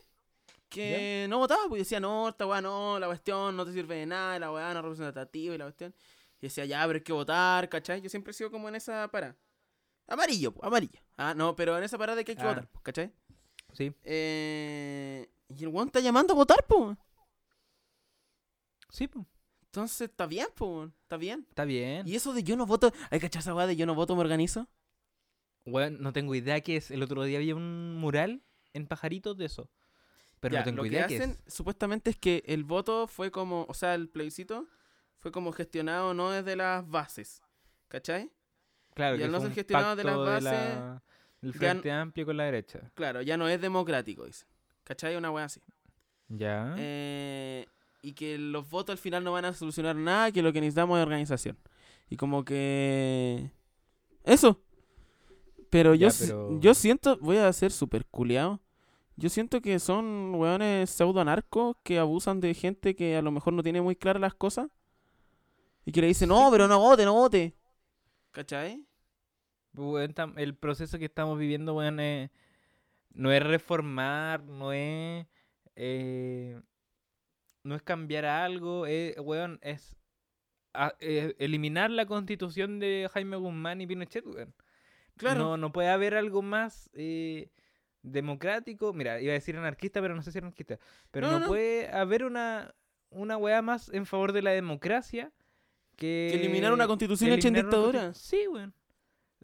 que 0.68 1.26
no 1.28 1.39
votaba, 1.39 1.62
porque 1.68 1.80
decía, 1.80 2.01
no, 2.01 2.28
esta 2.30 2.47
weá 2.47 2.61
no, 2.62 2.99
la 2.99 3.07
cuestión 3.07 3.57
no 3.57 3.64
te 3.66 3.72
sirve 3.72 3.97
de 3.97 4.07
nada, 4.07 4.39
la 4.39 4.51
weá 4.53 4.72
no 4.72 4.78
es 4.80 4.85
representativa 4.85 5.55
y 5.55 5.59
la 5.59 5.64
cuestión. 5.66 5.95
Y 6.41 6.47
decía, 6.47 6.64
ya, 6.64 6.85
pero 6.87 6.97
hay 6.97 7.03
que 7.03 7.12
votar, 7.12 7.68
¿cachai? 7.68 8.01
Yo 8.01 8.09
siempre 8.09 8.30
he 8.30 8.35
sido 8.35 8.51
como 8.51 8.68
en 8.68 8.74
esa 8.76 9.09
para. 9.09 9.37
Amarillo, 10.09 10.53
po, 10.53 10.64
amarillo. 10.64 10.99
Ah, 11.16 11.35
no, 11.35 11.55
pero 11.55 11.76
en 11.78 11.85
esa 11.85 11.99
parada 11.99 12.16
de 12.16 12.24
que 12.24 12.33
hay 12.33 12.37
que 12.37 12.43
Ah. 12.43 12.49
votar, 12.49 12.68
po, 12.68 12.80
¿cachai? 12.80 13.12
Sí. 13.74 13.93
Eh, 14.03 15.30
y 15.49 15.62
el 15.62 15.68
weón 15.68 15.89
está 15.89 16.01
llamando 16.01 16.33
a 16.33 16.37
votar, 16.37 16.66
po. 16.66 16.97
Sí, 18.91 19.09
pues. 19.09 19.24
Entonces 19.66 20.11
está 20.11 20.26
bien, 20.26 20.49
po, 20.55 20.91
está 21.03 21.16
bien. 21.16 21.47
Está 21.49 21.64
bien. 21.64 22.07
Y 22.07 22.14
eso 22.14 22.33
de 22.35 22.43
yo 22.43 22.57
no 22.57 22.66
voto, 22.66 22.93
hay 23.11 23.20
que 23.20 23.26
echar 23.26 23.41
esa 23.41 23.55
weá 23.55 23.66
de 23.66 23.76
yo 23.76 23.87
no 23.87 23.95
voto, 23.95 24.14
me 24.14 24.20
organizo. 24.20 24.68
Weón, 25.65 26.03
no 26.03 26.13
tengo 26.13 26.35
idea 26.35 26.61
qué 26.61 26.77
es. 26.77 26.91
El 26.91 27.03
otro 27.03 27.23
día 27.25 27.39
había 27.39 27.55
un 27.55 27.97
mural 27.97 28.43
en 28.73 28.87
pajaritos 28.87 29.37
de 29.37 29.47
eso. 29.47 29.71
Pero 30.41 30.55
Ya, 30.55 30.61
no 30.61 30.65
tengo 30.65 30.77
lo 30.79 30.87
idea 30.87 31.07
que 31.07 31.17
qué 31.17 31.23
hacen 31.23 31.39
es. 31.47 31.55
supuestamente 31.55 32.11
es 32.11 32.17
que 32.17 32.43
el 32.47 32.65
voto 32.65 33.07
fue 33.07 33.31
como, 33.31 33.65
o 33.69 33.75
sea, 33.75 33.95
el 33.95 34.09
plebiscito 34.09 34.67
fue 35.19 35.31
como 35.31 35.53
gestionado 35.53 36.15
no 36.15 36.31
desde 36.31 36.57
las 36.57 36.89
bases, 36.89 37.43
¿cachai? 37.89 38.33
Claro, 38.95 39.15
y 39.15 39.19
que 39.21 39.25
al 39.27 39.31
no 39.33 39.41
ser 39.41 39.53
gestionado 39.53 39.95
de 39.95 40.03
las 40.05 40.17
bases, 40.17 40.43
la- 40.45 41.03
el 41.43 41.53
ya 41.53 41.59
Frente 41.59 41.93
Amplio 41.93 42.27
con 42.27 42.37
la 42.37 42.45
derecha. 42.45 42.91
Claro, 42.95 43.23
ya 43.23 43.37
no 43.37 43.49
es 43.49 43.61
democrático, 43.61 44.27
dice. 44.27 44.47
¿Cachai? 44.85 45.15
Una 45.17 45.31
wea 45.31 45.45
así. 45.45 45.61
Ya. 46.29 46.75
Eh, 46.77 47.67
y 48.03 48.13
que 48.15 48.37
los 48.37 48.69
votos 48.69 48.93
al 48.95 48.99
final 48.99 49.23
no 49.23 49.31
van 49.33 49.45
a 49.45 49.53
solucionar 49.53 49.95
nada, 49.95 50.33
que 50.33 50.43
lo 50.43 50.53
que 50.53 50.61
necesitamos 50.61 50.99
es 50.99 51.03
organización. 51.05 51.57
Y 52.11 52.17
como 52.17 52.45
que... 52.45 53.51
Eso. 54.25 54.61
Pero 55.73 55.95
yo, 55.95 56.09
Ya, 56.09 56.11
si- 56.11 56.27
pero- 56.27 56.61
yo 56.61 56.75
siento, 56.75 57.16
voy 57.23 57.39
a 57.39 57.51
ser 57.55 57.73
súper 57.73 58.05
culiado. 58.05 58.61
Yo 59.16 59.31
siento 59.31 59.62
que 59.62 59.79
son 59.79 60.35
weones 60.35 60.91
pseudo 60.91 61.18
anarcos 61.23 61.77
que 61.83 61.99
abusan 61.99 62.41
de 62.41 62.53
gente 62.53 62.95
que 62.95 63.16
a 63.16 63.23
lo 63.23 63.31
mejor 63.31 63.55
no 63.55 63.62
tiene 63.62 63.81
muy 63.81 63.97
claras 63.97 64.20
las 64.20 64.35
cosas. 64.35 64.68
Y 65.87 65.93
que 65.93 66.03
le 66.03 66.09
dice, 66.09 66.27
no, 66.27 66.51
pero 66.51 66.68
no 66.68 66.79
vote, 66.79 67.07
no 67.07 67.14
vote. 67.14 67.55
¿Cachai? 68.33 68.85
El 70.37 70.55
proceso 70.57 70.99
que 70.99 71.07
estamos 71.07 71.39
viviendo, 71.39 71.75
weón, 71.75 72.01
es- 72.01 72.31
no 73.14 73.33
es 73.33 73.43
reformar, 73.43 74.45
no 74.45 74.75
es. 74.75 75.27
eh, 75.75 76.61
no 77.64 77.75
es 77.75 77.81
cambiar 77.83 78.27
algo, 78.27 78.85
es, 78.85 79.16
weón, 79.18 79.59
es 79.62 79.97
a- 80.75 80.93
eh, 81.01 81.35
eliminar 81.39 81.91
la 81.91 82.05
constitución 82.05 82.79
de 82.79 83.09
Jaime 83.11 83.39
Guzmán 83.39 83.81
y 83.81 83.87
Pinochet, 83.87 84.27
weón. 84.27 84.53
Claro. 85.17 85.41
No, 85.41 85.57
no 85.57 85.73
puede 85.73 85.89
haber 85.89 86.15
algo 86.15 86.43
más 86.43 86.91
eh, 86.95 87.51
democrático. 88.03 88.93
Mira, 88.93 89.21
iba 89.21 89.33
a 89.33 89.35
decir 89.35 89.57
anarquista, 89.57 90.01
pero 90.01 90.15
no 90.15 90.23
sé 90.23 90.33
si 90.33 90.39
anarquista. 90.39 90.79
Pero 91.11 91.27
No, 91.27 91.33
no, 91.35 91.41
no. 91.41 91.47
puede 91.49 91.89
haber 91.91 92.25
una, 92.25 92.75
una 93.11 93.37
weá 93.37 93.63
más 93.63 93.89
en 93.91 94.07
favor 94.07 94.33
de 94.33 94.43
la 94.43 94.51
democracia 94.53 95.33
que... 95.97 96.29
Que 96.33 96.39
eliminar 96.41 96.73
una 96.73 96.87
constitución 96.87 97.31
hecha 97.33 97.49
en 97.49 97.55
una 97.55 97.63
dictadura. 97.63 98.15
Sí, 98.15 98.47
weón. 98.49 98.75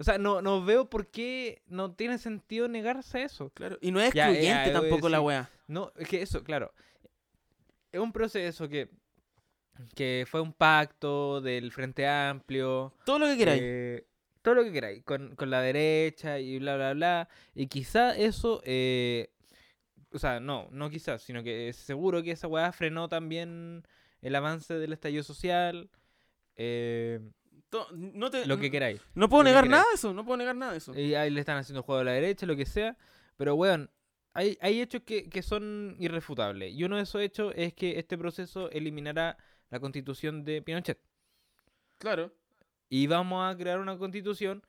O 0.00 0.04
sea, 0.04 0.16
no, 0.16 0.40
no 0.42 0.64
veo 0.64 0.88
por 0.88 1.08
qué 1.08 1.62
no 1.66 1.92
tiene 1.92 2.18
sentido 2.18 2.68
negarse 2.68 3.18
a 3.18 3.24
eso. 3.24 3.50
Claro. 3.50 3.78
Y 3.80 3.90
no 3.90 4.00
es 4.00 4.14
excluyente 4.14 4.44
ya, 4.70 4.72
tampoco 4.72 5.08
la 5.08 5.20
weá. 5.20 5.50
No, 5.66 5.92
es 5.96 6.08
que 6.08 6.22
eso, 6.22 6.42
claro. 6.44 6.72
Es 7.90 8.00
un 8.00 8.12
proceso 8.12 8.68
que, 8.68 8.90
que 9.96 10.24
fue 10.28 10.40
un 10.40 10.52
pacto 10.52 11.40
del 11.40 11.72
Frente 11.72 12.06
Amplio. 12.06 12.94
Todo 13.04 13.18
lo 13.18 13.26
que 13.26 13.36
queráis. 13.36 13.60
eh, 13.64 14.06
todo 14.42 14.54
lo 14.54 14.64
que 14.64 14.72
queráis, 14.72 15.02
con, 15.04 15.34
con 15.36 15.50
la 15.50 15.60
derecha 15.60 16.38
y 16.38 16.58
bla, 16.58 16.76
bla, 16.76 16.92
bla. 16.94 17.28
Y 17.54 17.66
quizá 17.66 18.16
eso, 18.16 18.60
eh, 18.64 19.30
o 20.12 20.18
sea, 20.18 20.40
no, 20.40 20.68
no 20.70 20.88
quizás, 20.90 21.22
sino 21.22 21.42
que 21.42 21.72
seguro 21.72 22.22
que 22.22 22.30
esa 22.32 22.48
weá 22.48 22.72
frenó 22.72 23.08
también 23.08 23.82
el 24.22 24.34
avance 24.34 24.74
del 24.74 24.92
estallido 24.92 25.22
social. 25.22 25.90
eh, 26.56 27.20
To- 27.70 27.86
no, 27.92 28.30
te- 28.30 28.46
lo 28.46 28.58
que 28.58 28.70
queráis. 28.70 28.98
no 29.14 29.28
puedo 29.28 29.42
negar 29.44 29.68
nada 29.68 29.84
de 29.90 29.94
eso. 29.96 30.14
No 30.14 30.24
puedo 30.24 30.38
negar 30.38 30.56
nada 30.56 30.72
de 30.72 30.78
eso. 30.78 30.98
Y 30.98 31.14
ahí 31.14 31.28
le 31.30 31.40
están 31.40 31.58
haciendo 31.58 31.82
juego 31.82 32.00
a 32.00 32.04
la 32.04 32.12
derecha, 32.12 32.46
lo 32.46 32.56
que 32.56 32.64
sea. 32.64 32.96
Pero, 33.36 33.56
weón, 33.56 33.90
hay, 34.32 34.56
hay 34.62 34.80
hechos 34.80 35.02
que, 35.04 35.28
que 35.28 35.42
son 35.42 35.94
irrefutables. 35.98 36.72
Y 36.72 36.84
uno 36.84 36.96
de 36.96 37.02
esos 37.02 37.20
hechos 37.20 37.52
es 37.56 37.74
que 37.74 37.98
este 37.98 38.16
proceso 38.16 38.70
eliminará 38.70 39.36
la 39.68 39.80
constitución 39.80 40.44
de 40.44 40.62
Pinochet. 40.62 40.98
Claro. 41.98 42.32
Y 42.88 43.06
vamos 43.06 43.52
a 43.52 43.56
crear 43.56 43.78
una 43.80 43.98
constitución 43.98 44.62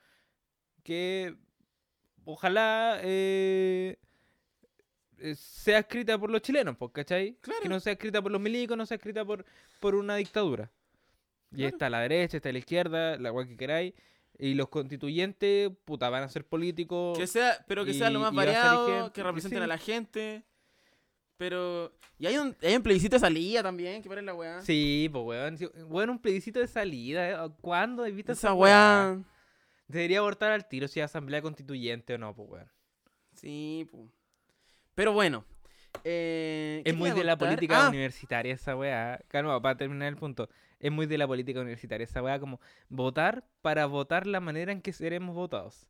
que 0.83 1.35
ojalá 2.25 2.99
eh, 3.01 3.97
eh, 5.19 5.35
sea 5.35 5.79
escrita 5.79 6.17
por 6.17 6.29
los 6.29 6.41
chilenos, 6.41 6.77
¿cachai? 6.91 7.37
Claro. 7.41 7.61
Que 7.61 7.69
no 7.69 7.79
sea 7.79 7.93
escrita 7.93 8.21
por 8.21 8.31
los 8.31 8.41
milicos, 8.41 8.77
no 8.77 8.85
sea 8.85 8.95
escrita 8.95 9.25
por, 9.25 9.45
por 9.79 9.95
una 9.95 10.15
dictadura. 10.15 10.71
Y 11.51 11.63
está 11.63 11.89
la 11.89 12.01
derecha, 12.01 12.37
está 12.37 12.51
la 12.51 12.59
izquierda, 12.59 13.17
la 13.17 13.31
cual 13.31 13.47
que 13.47 13.57
queráis. 13.57 13.93
Y 14.37 14.53
los 14.53 14.69
constituyentes, 14.69 15.71
puta, 15.83 16.09
van 16.09 16.23
a 16.23 16.29
ser 16.29 16.45
políticos. 16.45 17.17
Que 17.17 17.27
sea, 17.27 17.63
pero 17.67 17.83
que 17.83 17.93
sea 17.93 18.09
lo 18.09 18.19
más 18.19 18.31
a 18.31 18.35
variado, 18.35 18.87
gente- 18.87 19.11
que 19.13 19.23
representen 19.23 19.59
sí. 19.59 19.63
a 19.63 19.67
la 19.67 19.77
gente. 19.77 20.43
Pero. 21.39 21.91
Y 22.19 22.27
hay 22.27 22.37
un, 22.37 22.53
hay 22.61 22.75
un 22.75 22.83
plebiscito 22.83 23.15
de 23.15 23.19
salida 23.21 23.63
también, 23.63 24.01
que 24.03 24.09
para 24.09 24.21
la 24.21 24.33
weá. 24.33 24.61
Sí, 24.61 25.09
pues, 25.11 25.23
weón. 25.25 25.57
sí, 25.57 25.65
weón, 25.87 26.09
un 26.11 26.19
plebiscito 26.19 26.59
de 26.59 26.67
salida. 26.67 27.29
¿eh? 27.45 27.49
¿Cuándo 27.61 28.03
has 28.03 28.13
visto 28.13 28.33
Esa 28.33 28.53
weá. 28.53 29.17
Debería 29.87 30.19
abortar 30.19 30.51
al 30.51 30.67
tiro 30.67 30.87
si 30.89 30.99
es 30.99 31.05
asamblea 31.05 31.41
constituyente 31.41 32.13
o 32.13 32.17
no, 32.17 32.35
pues, 32.35 32.49
weón. 32.49 32.71
Sí, 33.35 33.87
pu. 33.89 34.11
Pero 34.95 35.13
bueno. 35.13 35.45
eh, 36.03 36.81
¿qué 36.83 36.91
Es 36.91 36.95
muy 36.97 37.11
de 37.11 37.23
la 37.23 37.37
política 37.37 37.85
Ah, 37.85 37.89
universitaria 37.89 38.53
esa 38.53 38.75
weá. 38.75 39.21
Calma, 39.29 39.61
para 39.61 39.77
terminar 39.77 40.09
el 40.09 40.17
punto. 40.17 40.49
Es 40.77 40.91
muy 40.91 41.05
de 41.05 41.17
la 41.17 41.25
política 41.25 41.61
universitaria 41.61 42.03
esa 42.03 42.21
weá, 42.21 42.37
como 42.39 42.59
votar 42.89 43.45
para 43.61 43.85
votar 43.85 44.27
la 44.27 44.41
manera 44.41 44.73
en 44.73 44.81
que 44.81 44.91
seremos 44.91 45.35
votados. 45.35 45.89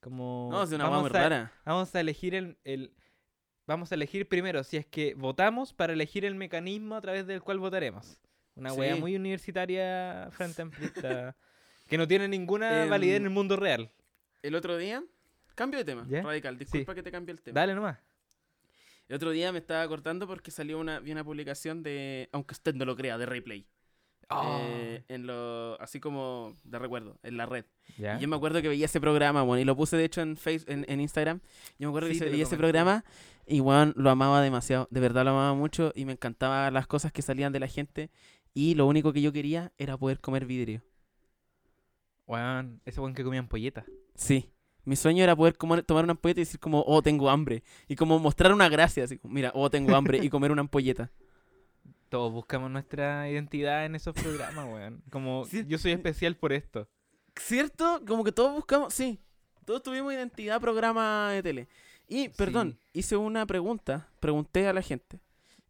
Como. 0.00 0.48
No, 0.50 0.64
es 0.64 0.72
una 0.72 0.88
vamos 0.88 1.10
a- 1.10 1.12
rara. 1.14 1.52
Vamos 1.64 1.94
a 1.94 2.00
elegir 2.00 2.34
el, 2.34 2.58
el- 2.64 2.92
Vamos 3.70 3.92
a 3.92 3.94
elegir 3.94 4.26
primero 4.26 4.64
si 4.64 4.78
es 4.78 4.84
que 4.84 5.14
votamos 5.14 5.72
para 5.72 5.92
elegir 5.92 6.24
el 6.24 6.34
mecanismo 6.34 6.96
a 6.96 7.00
través 7.00 7.24
del 7.28 7.40
cual 7.40 7.60
votaremos. 7.60 8.18
Una 8.56 8.70
Sí. 8.70 8.80
muy 8.98 9.14
universitaria 9.14 10.28
frente 10.32 10.62
amplista. 10.62 11.36
que 11.86 11.96
no 11.96 12.08
tiene 12.08 12.26
ninguna 12.26 12.86
validez 12.86 13.18
en 13.18 13.26
el 13.26 13.30
mundo 13.30 13.54
real. 13.54 13.88
El 14.42 14.56
otro 14.56 14.76
día. 14.76 15.04
Cambio 15.54 15.78
de 15.78 15.84
tema. 15.84 16.04
Radical. 16.10 16.58
Disculpa 16.58 16.96
que 16.96 17.04
te 17.04 17.12
cambie 17.12 17.32
el 17.32 17.40
tema. 17.42 17.60
Dale 17.60 17.76
nomás. 17.76 17.96
El 19.08 19.14
otro 19.14 19.30
día 19.30 19.52
me 19.52 19.60
estaba 19.60 19.86
cortando 19.86 20.26
porque 20.26 20.50
salió 20.50 20.76
una, 20.80 20.98
vi 20.98 21.12
una 21.12 21.22
publicación 21.22 21.84
de. 21.84 22.28
Aunque 22.32 22.54
usted 22.54 22.74
no 22.74 22.84
lo 22.84 22.96
crea, 22.96 23.18
de 23.18 23.26
Replay. 23.26 23.68
Ah. 24.30 24.60
Eh, 24.62 25.02
en 25.08 25.26
lo, 25.26 25.80
así 25.80 25.98
como 25.98 26.54
de 26.64 26.78
recuerdo, 26.78 27.18
en 27.24 27.36
la 27.36 27.46
red. 27.46 27.64
¿Ya? 27.98 28.16
Y 28.16 28.20
yo 28.22 28.28
me 28.28 28.36
acuerdo 28.36 28.62
que 28.62 28.68
veía 28.68 28.84
ese 28.86 29.00
programa, 29.00 29.42
bueno, 29.42 29.60
y 29.60 29.64
lo 29.64 29.76
puse 29.76 29.96
de 29.96 30.04
hecho 30.04 30.20
en 30.20 30.36
face, 30.36 30.64
en, 30.72 30.86
en 30.88 31.00
Instagram. 31.00 31.40
Yo 31.78 31.88
me 31.88 31.90
acuerdo 31.90 32.08
Sí, 32.12 32.18
que 32.20 32.30
veía 32.30 32.44
ese 32.44 32.56
programa 32.56 33.04
y 33.46 33.60
weón, 33.60 33.92
lo 33.96 34.08
amaba 34.08 34.40
demasiado. 34.40 34.86
De 34.90 35.00
verdad 35.00 35.24
lo 35.24 35.30
amaba 35.32 35.54
mucho 35.54 35.92
y 35.96 36.04
me 36.04 36.12
encantaban 36.12 36.72
las 36.72 36.86
cosas 36.86 37.10
que 37.12 37.22
salían 37.22 37.52
de 37.52 37.58
la 37.60 37.66
gente. 37.66 38.10
Y 38.54 38.74
lo 38.76 38.86
único 38.86 39.12
que 39.12 39.20
yo 39.20 39.32
quería 39.32 39.72
era 39.78 39.96
poder 39.96 40.20
comer 40.20 40.46
vidrio. 40.46 40.82
Weón, 42.26 42.80
ese 42.84 43.00
weón 43.00 43.14
que 43.14 43.24
comía 43.24 43.40
ampolleta. 43.40 43.84
Sí. 44.14 44.48
Mi 44.84 44.96
sueño 44.96 45.22
era 45.22 45.36
poder 45.36 45.56
comer- 45.56 45.82
tomar 45.82 46.04
una 46.04 46.12
ampolleta 46.12 46.40
y 46.40 46.44
decir 46.44 46.60
como, 46.60 46.82
oh, 46.86 47.02
tengo 47.02 47.28
hambre. 47.28 47.62
Y 47.88 47.96
como 47.96 48.18
mostrar 48.18 48.52
una 48.52 48.68
gracia, 48.68 49.04
así 49.04 49.18
como, 49.18 49.34
mira, 49.34 49.50
oh, 49.54 49.68
tengo 49.70 49.94
hambre 49.94 50.18
y 50.22 50.30
comer 50.30 50.52
una 50.52 50.60
ampolleta. 50.62 51.10
Todos 52.10 52.30
buscamos 52.32 52.70
nuestra 52.70 53.30
identidad 53.30 53.86
en 53.86 53.94
esos 53.94 54.14
programas, 54.14 54.66
weón. 54.66 55.02
Como, 55.10 55.46
Sí. 55.46 55.64
yo 55.66 55.78
soy 55.78 55.92
especial 55.92 56.36
por 56.36 56.52
esto. 56.52 56.88
¿Cierto? 57.36 58.02
Como 58.06 58.22
que 58.24 58.32
todos 58.32 58.52
buscamos, 58.54 58.92
sí, 58.92 59.18
todos 59.64 59.82
tuvimos 59.82 60.12
identidad 60.12 60.60
programa 60.60 61.30
de 61.32 61.42
tele. 61.42 61.68
Y, 62.08 62.28
perdón, 62.30 62.78
hice 62.92 63.16
una 63.16 63.46
pregunta, 63.46 64.08
pregunté 64.20 64.66
a 64.66 64.72
la 64.72 64.82
gente. 64.82 65.20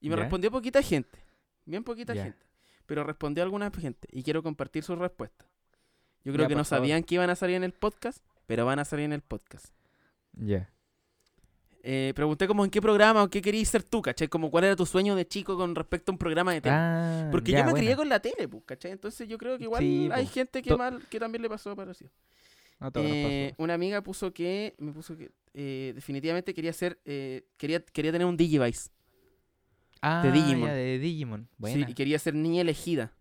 Y 0.01 0.09
me 0.09 0.17
¿Ya? 0.17 0.23
respondió 0.23 0.51
poquita 0.51 0.83
gente, 0.83 1.23
bien 1.67 1.85
poquita 1.85 2.15
Ya. 2.15 2.25
gente. 2.25 2.47
Pero 2.87 3.05
respondió 3.05 3.45
alguna 3.45 3.71
gente 3.71 4.09
y 4.11 4.23
quiero 4.25 4.43
compartir 4.43 4.83
sus 4.83 4.99
respuestas. 4.99 5.47
Yo 6.25 6.33
creo 6.33 6.45
Ya, 6.45 6.49
que 6.49 6.55
no 6.57 6.65
favor. 6.65 6.81
sabían 6.81 7.05
que 7.05 7.15
iban 7.17 7.31
a 7.31 7.37
salir 7.37 7.57
en 7.57 7.65
el 7.65 7.73
podcast, 7.75 8.25
pero 8.47 8.65
van 8.67 8.79
a 8.79 8.85
salir 8.87 9.05
en 9.05 9.13
el 9.13 9.21
podcast. 9.23 9.67
Ya. 10.33 10.73
Eh, 11.83 12.13
pregunté 12.15 12.47
como 12.47 12.65
en 12.65 12.71
qué 12.71 12.81
programa 12.83 13.23
o 13.23 13.31
qué 13.31 13.41
querías 13.41 13.69
ser 13.69 13.83
tú, 13.83 14.03
¿cachai? 14.03 14.29
Como 14.29 14.51
cuál 14.51 14.65
era 14.65 14.77
tu 14.77 14.85
sueño 14.85 15.15
de 15.17 15.27
chico 15.27 15.57
con 15.57 15.75
respecto 15.75 16.13
a 16.13 16.15
un 16.15 16.19
programa 16.19 16.53
de 16.53 16.61
tele. 16.61 16.77
Ah, 16.77 17.29
Porque 17.31 17.53
ya, 17.53 17.61
yo 17.61 17.65
me 17.65 17.73
crié 17.73 17.97
con 17.97 18.09
la 18.09 18.21
tele, 18.21 18.49
pues, 18.49 18.63
¿cachai? 18.67 18.91
Entonces 18.93 19.27
yo 19.29 19.39
creo 19.39 19.57
que 19.57 19.65
igual 19.65 19.83
Sí, 19.83 20.09
hay 20.13 20.27
gente 20.27 20.61
que, 20.63 20.77
mal, 20.77 21.03
que 21.09 21.19
también 21.19 21.41
le 21.43 21.49
pasó 21.49 21.75
parecido. 21.75 22.11
Nos 22.81 22.93
Eh, 22.95 23.55
una 23.59 23.75
amiga 23.75 24.03
puso 24.03 24.33
que 24.33 24.75
me 24.79 24.93
puso 24.93 25.17
que 25.17 25.31
eh, 25.55 25.93
definitivamente 25.95 26.55
quería 26.55 26.73
ser 26.73 26.99
eh, 27.05 27.45
quería 27.57 27.81
quería 27.85 28.13
tener 28.13 28.27
un 28.27 28.37
Digivice 28.37 28.91
Ah, 30.03 30.23
Digimon. 30.33 30.69
ya, 30.69 30.75
de 30.75 30.99
Digimon. 30.99 31.49
sí, 31.65 31.85
y 31.87 31.95
quería 31.95 32.19
ser 32.19 32.35
niña 32.35 32.63
elegida 32.63 33.13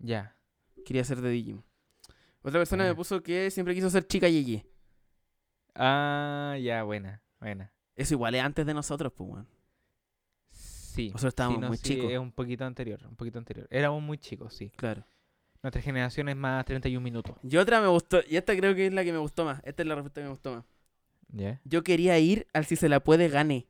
Ya. 0.00 0.36
quería 0.84 1.04
ser 1.04 1.20
de 1.20 1.30
Digimon 1.30 1.64
otra 2.42 2.60
persona 2.60 2.84
me 2.84 2.94
puso 2.94 3.22
que 3.22 3.50
siempre 3.50 3.74
quiso 3.74 3.90
ser 3.90 4.06
chica 4.06 4.28
Yeye 4.28 4.64
Ah, 5.78 6.56
ya, 6.60 6.82
buena. 6.82 7.22
Buena. 7.40 7.72
eso 7.94 8.14
igual 8.14 8.34
es 8.34 8.42
antes 8.42 8.64
de 8.66 8.74
nosotros 8.74 9.12
pues 9.14 9.30
weón. 9.30 9.48
Sí. 10.50 11.08
Nosotros 11.10 11.32
estábamos 11.32 11.56
sí, 11.58 11.60
no, 11.60 11.68
muy 11.68 11.76
sí, 11.76 11.82
chicos. 11.82 12.10
Es 12.12 12.18
un 12.18 12.32
poquito 12.32 12.64
anterior, 12.64 13.00
un 13.06 13.16
poquito 13.16 13.38
anterior. 13.38 13.66
Éramos 13.70 14.02
muy 14.02 14.16
chicos, 14.18 14.54
sí. 14.54 14.70
claro 14.76 15.04
Nuestra 15.62 15.82
generación 15.82 16.28
es 16.30 16.36
más 16.36 16.64
31 16.64 17.02
minutos. 17.02 17.36
y 17.42 17.56
otra 17.58 17.80
me 17.80 17.88
gustó 17.88 18.20
y 18.28 18.36
esta 18.36 18.56
creo 18.56 18.74
que 18.74 18.86
es 18.86 18.92
la 18.92 19.04
que 19.04 19.12
me 19.12 19.18
gustó 19.18 19.44
más 19.44 19.60
esta 19.64 19.82
es 19.82 19.88
la 19.88 19.94
respuesta 19.94 20.20
que 20.20 20.24
me 20.24 20.30
gustó 20.30 20.54
más 20.54 20.64
¿Ya? 21.28 21.60
yo 21.64 21.82
quería 21.82 22.18
ir 22.18 22.46
al 22.54 22.64
si 22.66 22.76
se 22.76 22.88
la 22.88 23.00
puede 23.00 23.28
gane 23.28 23.66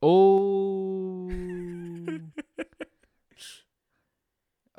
Oh. 0.00 1.28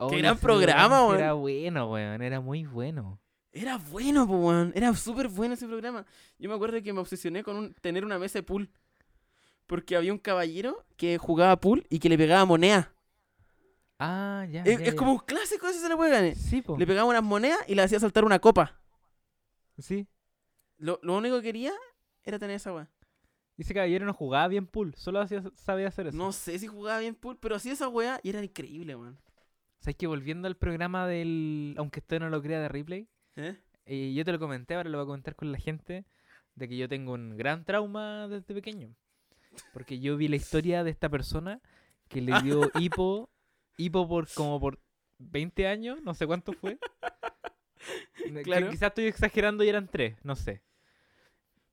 Oh, 0.02 0.08
gran 0.08 0.36
ese 0.36 0.42
programa, 0.42 1.06
weón. 1.06 1.20
Era 1.20 1.34
bueno, 1.34 1.92
weón. 1.92 2.22
Era 2.22 2.40
muy 2.40 2.64
bueno. 2.64 3.20
Era 3.52 3.78
bueno, 3.78 4.28
po, 4.28 4.38
weón. 4.38 4.72
Era 4.76 4.94
súper 4.96 5.28
bueno 5.28 5.56
ese 5.56 5.68
programa. 5.68 6.06
Yo 6.38 6.50
me 6.50 6.56
acuerdo 6.56 6.82
que 6.84 6.94
me 6.94 7.00
obsesioné 7.00 7.44
con 7.44 7.56
un- 7.58 7.74
tener 7.76 8.06
una 8.06 8.20
mesa 8.20 8.40
de 8.40 8.44
pool. 8.44 8.70
Porque 9.66 9.96
había 9.96 10.12
un 10.14 10.20
caballero 10.20 10.84
que 10.98 11.18
jugaba 11.18 11.60
pool 11.60 11.86
y 11.90 12.00
que 12.00 12.10
le 12.10 12.18
pegaba 12.18 12.46
moneda. 12.46 12.94
Ah, 14.00 14.46
ya. 14.50 14.62
es 14.64 14.80
ya, 14.80 14.86
es 14.86 14.92
ya. 14.92 14.96
como 14.96 15.12
un 15.14 15.20
clásico 15.20 15.68
ese 15.68 15.80
se 15.80 15.90
le 15.90 15.96
puede. 15.96 16.36
Sí, 16.36 16.62
po. 16.62 16.78
Le 16.78 16.88
pegaba 16.88 17.10
unas 17.10 17.24
monedas 17.24 17.60
y 17.68 17.76
le 17.76 17.82
hacía 17.82 18.00
saltar 18.00 18.24
una 18.24 18.40
copa. 18.40 18.80
Sí. 19.78 20.08
Lo, 20.78 21.00
lo 21.04 21.18
único 21.18 21.36
que 21.38 21.44
quería 21.44 21.74
era 22.24 22.40
tener 22.40 22.56
esa 22.56 22.74
weá. 22.74 22.90
Y 23.58 23.64
ese 23.64 23.74
caballero 23.74 24.06
no 24.06 24.14
jugaba 24.14 24.48
bien 24.48 24.66
pool. 24.68 24.94
Solo 24.96 25.20
hacía, 25.20 25.44
sabía 25.56 25.90
hacer 25.90 26.08
eso. 26.08 26.18
No 26.18 26.32
sé 26.32 26.58
si 26.60 26.68
jugaba 26.68 27.00
bien 27.00 27.14
pool, 27.16 27.38
pero 27.40 27.56
hacía 27.56 27.74
esa 27.74 27.90
weá 27.90 28.20
y 28.24 28.30
era 28.30 28.42
increíble, 28.44 28.96
weón. 28.96 29.20
¿Sabes 29.80 29.98
que 29.98 30.08
volviendo 30.08 30.48
al 30.48 30.56
programa 30.56 31.06
del. 31.08 31.76
Aunque 31.78 32.00
usted 32.00 32.20
no 32.20 32.30
lo 32.30 32.42
crea 32.42 32.60
de 32.62 32.70
replay. 32.70 33.08
¿Eh? 33.40 33.56
eh, 33.86 34.14
yo 34.14 34.26
te 34.26 34.32
lo 34.32 34.40
comenté, 34.40 34.76
ahora 34.76 34.90
lo 34.90 34.98
voy 34.98 35.04
a 35.04 35.08
comentar 35.08 35.36
con 35.36 35.52
la 35.52 35.58
gente. 35.58 36.06
De 36.56 36.68
que 36.68 36.76
yo 36.78 36.90
tengo 36.90 37.14
un 37.14 37.38
gran 37.38 37.64
trauma 37.64 38.28
desde 38.28 38.54
pequeño. 38.54 38.94
Porque 39.74 40.00
yo 40.00 40.18
vi 40.18 40.28
la 40.28 40.36
historia 40.36 40.84
de 40.84 40.92
esta 40.92 41.08
persona 41.10 41.62
que 42.10 42.22
le 42.22 42.40
dio 42.42 42.70
hipo. 42.80 43.30
Hipo 43.78 44.08
por 44.10 44.28
como 44.34 44.60
por 44.60 44.80
20 45.20 45.68
años, 45.68 46.02
no 46.04 46.14
sé 46.14 46.28
cuánto 46.28 46.54
fue. 46.54 46.78
Claro. 48.44 48.70
Quizás 48.70 48.90
estoy 48.90 49.06
exagerando 49.06 49.64
y 49.64 49.70
eran 49.70 49.88
3, 49.88 50.18
no 50.24 50.36
sé. 50.36 50.62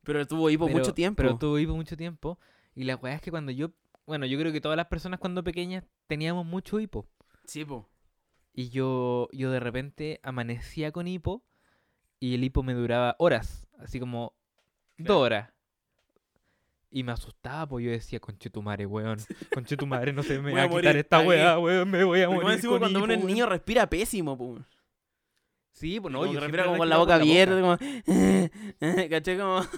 Pero 0.05 0.25
tuvo 0.27 0.49
hipo 0.51 0.67
Pero- 0.67 0.79
mucho 0.79 0.95
tiempo. 0.95 1.17
Pero 1.17 1.37
tuvo 1.37 1.59
hipo 1.59 1.75
mucho 1.75 1.97
tiempo. 1.97 2.39
Y 2.75 2.85
la 2.85 2.95
weá 2.97 3.15
es 3.17 3.21
que 3.21 3.31
cuando 3.33 3.51
yo. 3.51 3.73
Bueno, 4.07 4.25
yo 4.25 4.39
creo 4.39 4.53
que 4.53 4.61
todas 4.61 4.77
las 4.77 4.87
personas 4.87 5.19
cuando 5.19 5.43
pequeñas 5.43 5.83
teníamos 6.07 6.47
mucho 6.47 6.79
hipo. 6.79 7.09
Sí, 7.45 7.65
po. 7.65 7.91
Y 8.53 8.69
yo, 8.71 9.29
yo 9.33 9.51
de 9.51 9.59
repente 9.61 10.21
amanecía 10.23 10.93
con 10.93 11.09
hipo. 11.09 11.43
Y 12.21 12.35
el 12.35 12.45
hipo 12.45 12.63
me 12.63 12.75
duraba 12.75 13.15
horas. 13.19 13.67
Así 13.79 14.01
como 14.01 14.33
Claro. 14.97 15.15
dos 15.15 15.23
horas. 15.25 15.51
Y 16.91 17.03
me 17.03 17.13
asustaba, 17.13 17.67
pues 17.67 17.85
yo 17.85 17.91
decía, 17.91 18.21
conche 18.21 18.49
tu 18.49 18.63
madre, 18.63 18.87
weón. 18.87 19.19
Conche 19.53 19.77
tu 19.77 19.87
madre, 19.87 20.13
no 20.13 20.23
se 20.23 20.39
me 20.41 20.51
Voy 20.51 20.53
va 20.55 20.63
a 20.63 20.65
a 20.65 20.69
quitar 20.69 20.85
morir, 20.85 20.97
esta 20.97 21.21
weá, 21.21 21.59
weón. 21.59 21.91
Me 21.91 22.05
voy 22.05 22.23
a 22.23 22.27
Porque 22.29 22.45
morir. 22.45 22.67
con 22.67 22.79
cuando 22.79 23.03
uno 23.03 23.13
es 23.13 23.19
hipo, 23.19 23.27
weón". 23.27 23.35
niño 23.35 23.47
respira 23.47 23.87
pésimo, 23.89 24.39
po. 24.39 24.59
Sí, 25.73 26.01
pues 26.01 26.11
no, 26.11 26.21
como 26.21 26.33
yo 26.33 26.41
respira 26.41 26.65
como 26.65 26.79
con 26.79 26.89
la 26.89 26.97
boca 26.97 27.17
abierta, 27.17 27.61
como... 27.61 27.77
¿Caché? 29.11 29.39
Como... 29.39 29.61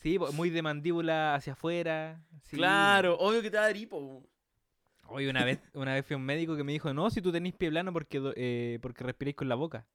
Sí, 0.00 0.18
pues, 0.18 0.34
muy 0.34 0.50
de 0.50 0.60
mandíbula 0.60 1.34
hacia 1.34 1.54
afuera. 1.54 2.22
sí. 2.42 2.56
Claro, 2.56 3.16
obvio 3.18 3.40
que 3.40 3.50
te 3.50 3.56
va 3.56 3.62
a 3.64 3.66
dar 3.66 3.76
hipo, 3.76 3.98
po. 3.98 4.28
Oye, 5.14 5.28
una 5.30 5.44
vez, 5.44 5.58
una 5.74 5.94
vez 5.94 6.04
fui 6.06 6.14
a 6.14 6.16
un 6.18 6.24
médico 6.24 6.56
que 6.56 6.64
me 6.64 6.72
dijo, 6.72 6.92
no, 6.92 7.08
si 7.10 7.20
tú 7.22 7.32
tenés 7.32 7.54
pie 7.54 7.70
plano 7.70 7.90
porque, 7.92 8.32
eh, 8.36 8.78
porque 8.82 9.02
respiráis 9.04 9.36
con 9.36 9.48
la 9.48 9.54
boca. 9.54 9.86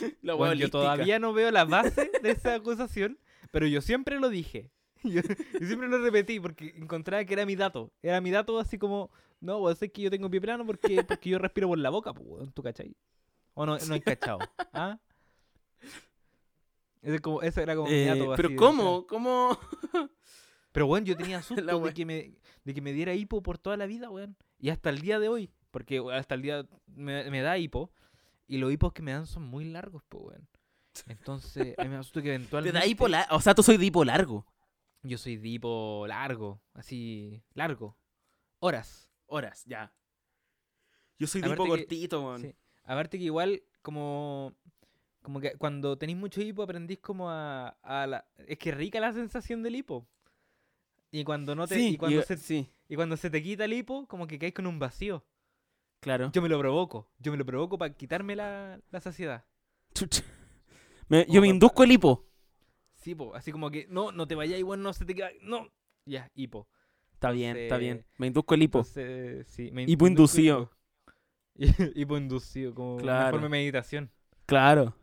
La 0.22 0.34
Bueno, 0.34 0.54
yo 0.54 0.70
todavía 0.70 1.18
no 1.18 1.32
veo 1.32 1.50
la 1.50 1.64
base 1.64 2.10
de 2.22 2.30
esa 2.30 2.54
acusación, 2.54 3.18
pero 3.50 3.66
yo 3.66 3.80
siempre 3.80 4.18
lo 4.20 4.28
dije. 4.28 4.70
Yo, 5.04 5.20
yo 5.20 5.66
siempre 5.66 5.86
lo 5.86 5.98
repetí 5.98 6.40
porque 6.40 6.72
encontraba 6.78 7.22
que 7.26 7.34
era 7.34 7.44
mi 7.44 7.56
dato. 7.56 7.92
Era 8.00 8.22
mi 8.22 8.30
dato 8.30 8.58
así 8.58 8.78
como, 8.78 9.10
no, 9.38 9.58
vos 9.58 9.82
es 9.82 9.92
que 9.92 10.00
yo 10.00 10.10
tengo 10.10 10.30
pie 10.30 10.40
plano 10.40 10.64
porque, 10.64 11.04
porque 11.04 11.28
yo 11.28 11.38
respiro 11.38 11.68
por 11.68 11.76
la 11.78 11.90
boca, 11.90 12.14
pues, 12.14 12.54
¿tú 12.54 12.62
cachai? 12.62 12.96
¿O 13.52 13.66
no, 13.66 13.76
no 13.76 13.94
hay 13.94 14.00
cachado? 14.00 14.38
¿Ah? 14.72 14.98
Ese, 17.02 17.20
como, 17.20 17.42
era 17.42 17.76
como 17.76 17.86
mi 17.88 17.94
Eh, 17.94 18.06
dato. 18.06 18.32
así 18.32 18.36
pero 18.36 18.48
de 18.48 18.56
¿cómo? 18.56 19.06
¿Cómo? 19.06 19.58
Pero, 20.72 20.86
weón, 20.86 21.04
yo 21.04 21.16
tenía 21.16 21.42
susto 21.42 21.80
de, 21.80 21.92
que 21.94 22.06
me, 22.06 22.32
de 22.64 22.74
que 22.74 22.80
me 22.80 22.92
diera 22.94 23.12
hipo 23.14 23.42
por 23.42 23.58
toda 23.58 23.76
la 23.76 23.84
vida, 23.86 24.08
weón. 24.08 24.36
Y 24.58 24.70
hasta 24.70 24.88
el 24.88 25.00
día 25.00 25.18
de 25.18 25.28
hoy. 25.28 25.50
Porque 25.70 26.02
hasta 26.12 26.34
el 26.34 26.40
día 26.42 26.66
me, 26.86 27.30
me 27.30 27.42
da 27.42 27.58
hipo. 27.58 27.92
Y 28.46 28.58
los 28.58 28.72
hipos 28.72 28.92
que 28.92 29.02
me 29.02 29.12
dan 29.12 29.26
son 29.26 29.44
muy 29.44 29.64
largos, 29.64 30.02
pues, 30.08 30.24
weón. 30.24 30.48
Entonces, 31.06 31.74
a 31.78 31.82
mí 31.84 31.88
me 31.88 31.96
asusta 31.96 32.20
que 32.22 32.28
Te 32.28 32.34
eventualmente... 32.34 32.78
da 32.78 32.86
hipo 32.86 33.08
largo. 33.08 33.36
O 33.36 33.40
sea, 33.40 33.54
tú 33.54 33.62
soy 33.62 33.76
de 33.76 33.86
hipo 33.86 34.04
largo. 34.04 34.46
Yo 35.02 35.18
soy 35.18 35.36
de 35.36 35.48
hipo 35.48 36.06
largo. 36.06 36.60
Así, 36.74 37.42
largo. 37.54 37.96
Horas. 38.60 39.08
Horas, 39.26 39.64
ya. 39.66 39.92
Yo 41.18 41.26
soy 41.26 41.40
de 41.40 41.50
hipo 41.50 41.66
cortito, 41.66 42.24
weón. 42.24 42.42
Sí. 42.42 42.54
Aparte 42.84 43.18
que 43.18 43.24
igual, 43.24 43.62
como... 43.82 44.54
Como 45.22 45.40
que 45.40 45.56
cuando 45.56 45.96
tenéis 45.96 46.18
mucho 46.18 46.42
hipo 46.42 46.62
aprendís 46.62 46.98
como 46.98 47.30
a, 47.30 47.68
a 47.82 48.06
la... 48.06 48.26
Es 48.46 48.58
que 48.58 48.72
rica 48.72 49.00
la 49.00 49.12
sensación 49.14 49.62
del 49.62 49.76
hipo. 49.76 50.06
Y 51.10 51.24
cuando 51.24 51.54
no 51.54 51.66
te... 51.66 51.76
Sí, 51.76 51.88
y, 51.94 51.96
cuando 51.96 52.20
se, 52.22 52.36
sí, 52.36 52.70
y 52.88 52.96
cuando 52.96 53.16
se 53.16 53.30
te 53.30 53.42
quita 53.42 53.64
el 53.64 53.72
hipo, 53.72 54.06
como 54.06 54.26
que 54.26 54.38
caes 54.38 54.52
con 54.52 54.66
un 54.66 54.78
vacío. 54.78 55.24
Claro. 56.04 56.30
Yo 56.32 56.42
me 56.42 56.48
lo 56.50 56.58
provoco. 56.58 57.08
Yo 57.18 57.32
me 57.32 57.38
lo 57.38 57.46
provoco 57.46 57.78
para 57.78 57.94
quitarme 57.94 58.36
la, 58.36 58.78
la 58.90 59.00
saciedad. 59.00 59.44
Me- 61.08 61.26
yo 61.28 61.40
me 61.40 61.48
induzco 61.48 61.82
el 61.82 61.92
hipo. 61.92 62.26
Sí, 62.94 63.14
po. 63.14 63.34
Así 63.34 63.50
como 63.52 63.70
que, 63.70 63.86
no, 63.88 64.12
no 64.12 64.26
te 64.26 64.34
vayas 64.34 64.58
igual, 64.58 64.82
no 64.82 64.92
se 64.92 65.04
te 65.04 65.14
queda. 65.14 65.30
No. 65.42 65.68
Ya, 66.06 66.30
hipo. 66.34 66.68
Está 67.14 67.30
bien, 67.30 67.56
está 67.56 67.78
bien. 67.78 68.04
Me 68.18 68.26
induzco 68.26 68.54
el 68.54 68.62
hipo. 68.62 68.78
Entonces, 68.80 69.46
sí, 69.48 69.70
me 69.72 69.84
Hipo 69.84 70.06
inducido. 70.06 70.70
hipo. 71.94 72.16
inducido, 72.18 72.74
como 72.74 72.96
una 72.96 73.30
forma 73.30 73.44
de 73.46 73.48
meditación. 73.48 74.10
Claro, 74.46 74.94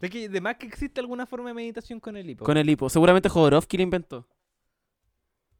Es 0.00 0.08
que, 0.10 0.28
de 0.28 0.40
más 0.40 0.56
que 0.56 0.66
existe 0.66 1.00
alguna 1.00 1.26
forma 1.26 1.48
de 1.48 1.54
meditación 1.54 1.98
con 1.98 2.16
el 2.16 2.30
hipo. 2.30 2.44
con 2.44 2.56
el 2.56 2.70
hipo. 2.70 2.88
Seguramente 2.88 3.28
Jodorowsky 3.28 3.76
lo 3.76 3.82
inventó. 3.82 4.28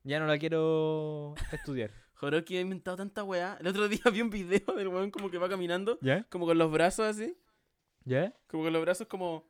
Ya 0.05 0.21
no 0.21 0.27
la 0.27 0.39
quiero 0.39 1.35
estudiar. 1.53 1.91
Jodorowsky 2.21 2.57
ha 2.57 2.61
inventado 2.61 2.97
tanta 2.97 3.23
weá. 3.25 3.57
El 3.61 3.67
otro 3.69 3.89
día 3.89 4.01
vi 4.13 4.21
un 4.23 4.31
video 4.31 4.75
del 4.77 4.89
weón 4.89 5.11
como 5.11 5.31
que 5.31 5.39
va 5.39 5.49
caminando, 5.49 5.99
¿Ya? 6.01 6.25
como 6.31 6.47
con 6.47 6.59
los 6.59 6.71
brazos 6.71 7.07
así. 7.07 7.37
¿Ya? 8.05 8.33
Como 8.49 8.65
con 8.65 8.73
los 8.73 8.83
brazos 8.83 9.07
como... 9.07 9.45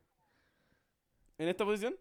En 1.37 1.47
esta 1.47 1.65
posición. 1.65 1.95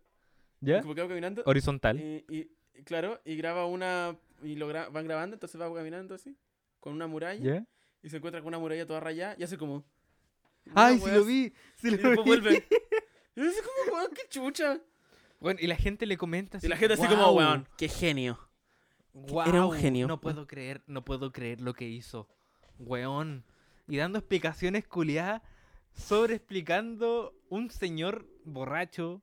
¿Ya? 0.61 0.83
Como 0.83 0.95
que 0.95 1.03
va 1.03 1.09
caminando. 1.09 1.43
Horizontal. 1.47 1.99
Y, 2.01 2.25
y- 2.29 2.51
y 2.75 2.83
claro, 2.85 3.21
y 3.25 3.37
graba 3.37 3.67
una... 3.67 4.17
Y 4.43 4.55
lo 4.57 4.71
gra- 4.71 4.91
van 4.93 5.05
grabando, 5.07 5.35
entonces 5.35 5.61
va 5.61 5.73
caminando 5.75 6.15
así. 6.15 6.37
Con 6.81 6.93
una 6.93 7.07
muralla. 7.07 7.41
¿Ya? 7.57 7.67
Y 8.03 8.09
se 8.11 8.19
encuentra 8.19 8.41
con 8.41 8.49
una 8.49 8.59
muralla 8.59 8.87
toda 8.87 9.01
rayada 9.01 9.35
y 9.39 9.43
hace 9.45 9.57
como... 9.59 9.85
¡Ay, 10.75 10.97
weá 10.99 11.15
lo 11.17 11.25
vi! 11.25 11.53
¡Sí 11.77 11.89
Y 11.89 11.91
lo 11.93 11.97
después 11.97 12.17
vi! 12.19 12.23
vuelve. 12.25 12.69
Y 13.37 13.41
yo 13.43 13.49
así 13.51 13.59
como, 13.61 13.97
weón, 13.97 14.11
qué 14.15 14.23
chucha. 14.29 14.81
Bueno, 15.39 15.61
y 15.63 15.69
la 15.69 15.77
gente 15.77 16.07
le 16.07 16.17
comenta 16.17 16.59
así. 16.59 16.67
Y 16.67 16.71
la 16.71 16.77
gente 16.77 16.95
así 16.95 17.07
como, 17.07 17.31
weón, 17.31 17.69
qué 17.77 17.89
genio. 17.89 18.37
Era 19.47 19.67
un 19.67 19.77
genio. 19.77 20.07
No 20.07 20.21
puedo 20.21 20.47
creer, 20.47 20.83
no 20.87 21.05
puedo 21.05 21.33
creer 21.33 21.61
lo 21.61 21.75
que 21.75 21.89
hizo. 21.89 22.29
Weón. 22.79 23.45
Y 23.89 23.97
dando 23.97 24.19
explicaciones 24.19 24.87
culiadas 24.87 25.43
sobre 25.95 26.35
explicando 26.37 27.35
un 27.49 27.71
señor 27.71 28.27
borracho, 28.45 29.23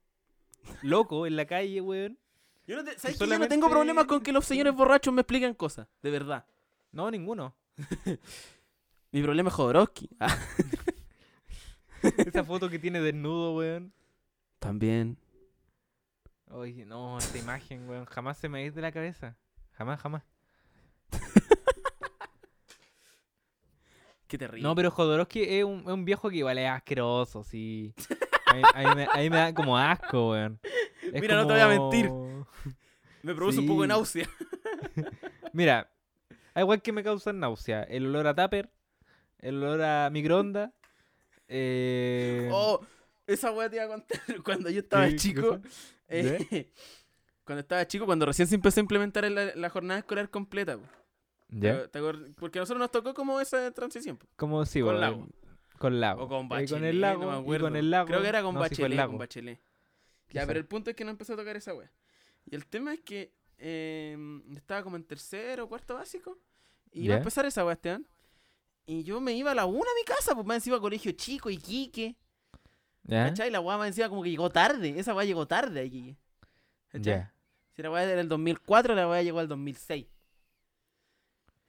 loco 0.81 1.27
en 1.27 1.35
la 1.35 1.45
calle, 1.45 1.79
weón. 1.81 2.17
Yo 2.67 2.75
no, 2.77 2.83
te- 2.83 2.97
¿sabes 2.97 3.15
que 3.17 3.19
yo 3.19 3.25
no 3.25 3.29
solamente- 3.35 3.53
tengo 3.55 3.69
problemas 3.69 4.05
con 4.05 4.21
que 4.21 4.31
los 4.31 4.45
señores 4.45 4.73
borrachos 4.75 5.13
me 5.13 5.21
expliquen 5.21 5.53
cosas, 5.53 5.87
de 6.01 6.09
verdad. 6.09 6.45
No, 6.91 7.09
ninguno. 7.11 7.55
Mi 9.11 9.21
problema 9.21 9.49
es 9.49 9.55
Jodorowsky. 9.55 10.09
Ah, 10.19 10.35
Esa 12.01 12.43
foto 12.43 12.69
que 12.69 12.79
tiene 12.79 12.99
desnudo, 13.01 13.55
weón. 13.55 13.93
También. 14.59 15.17
Oye, 16.49 16.85
no, 16.85 17.17
esta 17.17 17.37
imagen, 17.37 17.87
weón. 17.89 18.05
Jamás 18.05 18.37
se 18.37 18.49
me 18.49 18.59
va 18.59 18.63
a 18.63 18.67
ir 18.67 18.73
de 18.73 18.81
la 18.81 18.91
cabeza. 18.91 19.37
Jamás, 19.77 19.99
jamás. 20.01 20.23
Qué 24.27 24.37
terrible. 24.37 24.63
No, 24.63 24.73
pero 24.75 24.89
Jodorowsky 24.89 25.43
es 25.43 25.63
un, 25.63 25.81
es 25.81 25.87
un 25.87 26.03
viejo 26.03 26.29
que 26.29 26.37
igual 26.37 26.57
es 26.57 26.69
asqueroso, 26.69 27.43
sí. 27.43 27.93
A 28.47 28.53
mí, 28.55 28.61
a 28.73 28.79
mí 28.89 28.95
me, 28.95 29.03
a 29.11 29.17
mí 29.17 29.29
me 29.29 29.37
da 29.37 29.53
como 29.53 29.77
asco, 29.77 30.31
weón. 30.31 30.59
Es 31.13 31.21
Mira, 31.21 31.35
no 31.35 31.45
te 31.45 31.53
voy 31.53 31.61
a 31.61 31.67
mentir. 31.67 32.11
me 33.21 33.35
produce 33.35 33.59
un 33.59 33.67
poco 33.67 33.83
de 33.83 33.87
náusea. 33.89 34.27
Mira, 35.53 35.91
hay 36.55 36.63
igual 36.63 36.81
que 36.81 36.91
me 36.91 37.03
causan 37.03 37.39
náusea. 37.39 37.83
El 37.83 38.07
olor 38.07 38.25
a 38.27 38.33
tupper, 38.35 38.71
el 39.39 39.57
olor 39.63 39.81
a 39.83 40.09
microondas. 40.09 40.71
Eh... 41.47 42.49
Oh, 42.51 42.81
esa 43.27 43.51
weá 43.51 43.69
te 43.69 43.75
iba 43.75 43.85
a 43.85 43.89
contar 43.89 44.19
cuando 44.43 44.71
yo 44.71 44.79
estaba 44.79 45.05
¿qué- 45.05 45.11
qué 45.11 45.17
chico. 45.17 45.59
eh, 46.07 46.71
cuando 47.45 47.61
estaba 47.61 47.85
chico, 47.87 48.05
cuando 48.05 48.25
recién 48.25 48.47
se 48.47 48.55
empezó 48.55 48.79
a 48.79 48.83
implementar 48.83 49.29
la, 49.31 49.55
la 49.55 49.69
jornada 49.69 49.99
escolar 49.99 50.29
completa. 50.29 50.77
po. 50.77 50.83
¿Ya? 51.49 51.83
¿Te- 51.83 51.87
te 51.89 51.99
acuer- 51.99 52.33
Porque 52.35 52.59
a 52.59 52.61
nosotros 52.63 52.79
nos 52.79 52.91
tocó 52.91 53.13
como 53.13 53.39
esa 53.39 53.71
transición. 53.71 54.17
po. 54.17 54.25
¿Cómo 54.35 54.65
sí, 54.65 54.81
Con 54.81 54.99
lago. 54.99 55.27
Con 55.77 55.99
lago. 55.99 56.23
O 56.23 56.27
con 56.27 56.45
Eh, 56.45 56.49
Bachelet. 56.49 56.69
con 56.71 56.83
el 56.85 57.01
lago. 57.01 57.31
no 57.31 57.41
me 57.43 57.55
y 57.55 57.59
con 57.59 57.75
el 57.75 57.91
lago. 57.91 58.07
Creo 58.07 58.21
que 58.21 58.27
era 58.27 58.41
con 58.41 58.53
no, 58.55 58.59
Bachelet. 58.61 59.05
con 59.05 59.17
Bachelet. 59.17 59.59
Ya, 60.31 60.45
pero 60.47 60.59
el 60.59 60.65
punto 60.65 60.89
es 60.89 60.95
que 60.95 61.05
no 61.05 61.11
empezó 61.11 61.33
a 61.33 61.37
tocar 61.37 61.55
esa 61.55 61.73
wea. 61.73 61.91
Y 62.45 62.55
el 62.55 62.65
tema 62.65 62.93
es 62.93 63.01
que 63.01 63.31
eh, 63.57 64.17
estaba 64.55 64.83
como 64.83 64.95
en 64.97 65.03
tercero 65.03 65.65
o 65.65 65.69
cuarto 65.69 65.93
básico. 65.95 66.37
Y 66.91 67.05
iba 67.05 67.15
a 67.15 67.17
empezar 67.19 67.45
esa 67.45 67.63
wea, 67.63 67.73
Esteban. 67.73 68.05
Y 68.87 69.03
yo 69.03 69.19
me 69.21 69.33
iba 69.33 69.51
a 69.51 69.55
la 69.55 69.65
una 69.65 69.79
a 69.89 69.95
mi 69.99 70.03
casa, 70.05 70.33
pues 70.35 70.45
más 70.45 70.57
encima 70.57 70.79
colegio 70.79 71.11
chico, 71.13 71.49
Iquique. 71.49 72.15
¿Ya? 73.03 73.25
¿Cachai? 73.29 73.51
La 73.51 73.59
weá 73.59 73.77
más 73.77 73.87
encima 73.87 74.09
como 74.09 74.23
que 74.23 74.29
llegó 74.31 74.49
tarde. 74.49 74.97
Esa 74.99 75.13
weá 75.13 75.25
llegó 75.25 75.47
tarde 75.47 75.79
a 75.79 75.83
Iquique. 75.83 76.17
¿Cachai? 76.89 77.13
Ya. 77.13 77.33
Si 77.75 77.81
la 77.81 77.91
weá 77.91 78.03
era 78.03 78.21
el 78.21 78.29
2004, 78.29 78.95
la 78.95 79.07
weá 79.09 79.21
llegó 79.21 79.39
al 79.39 79.47
2006. 79.47 80.05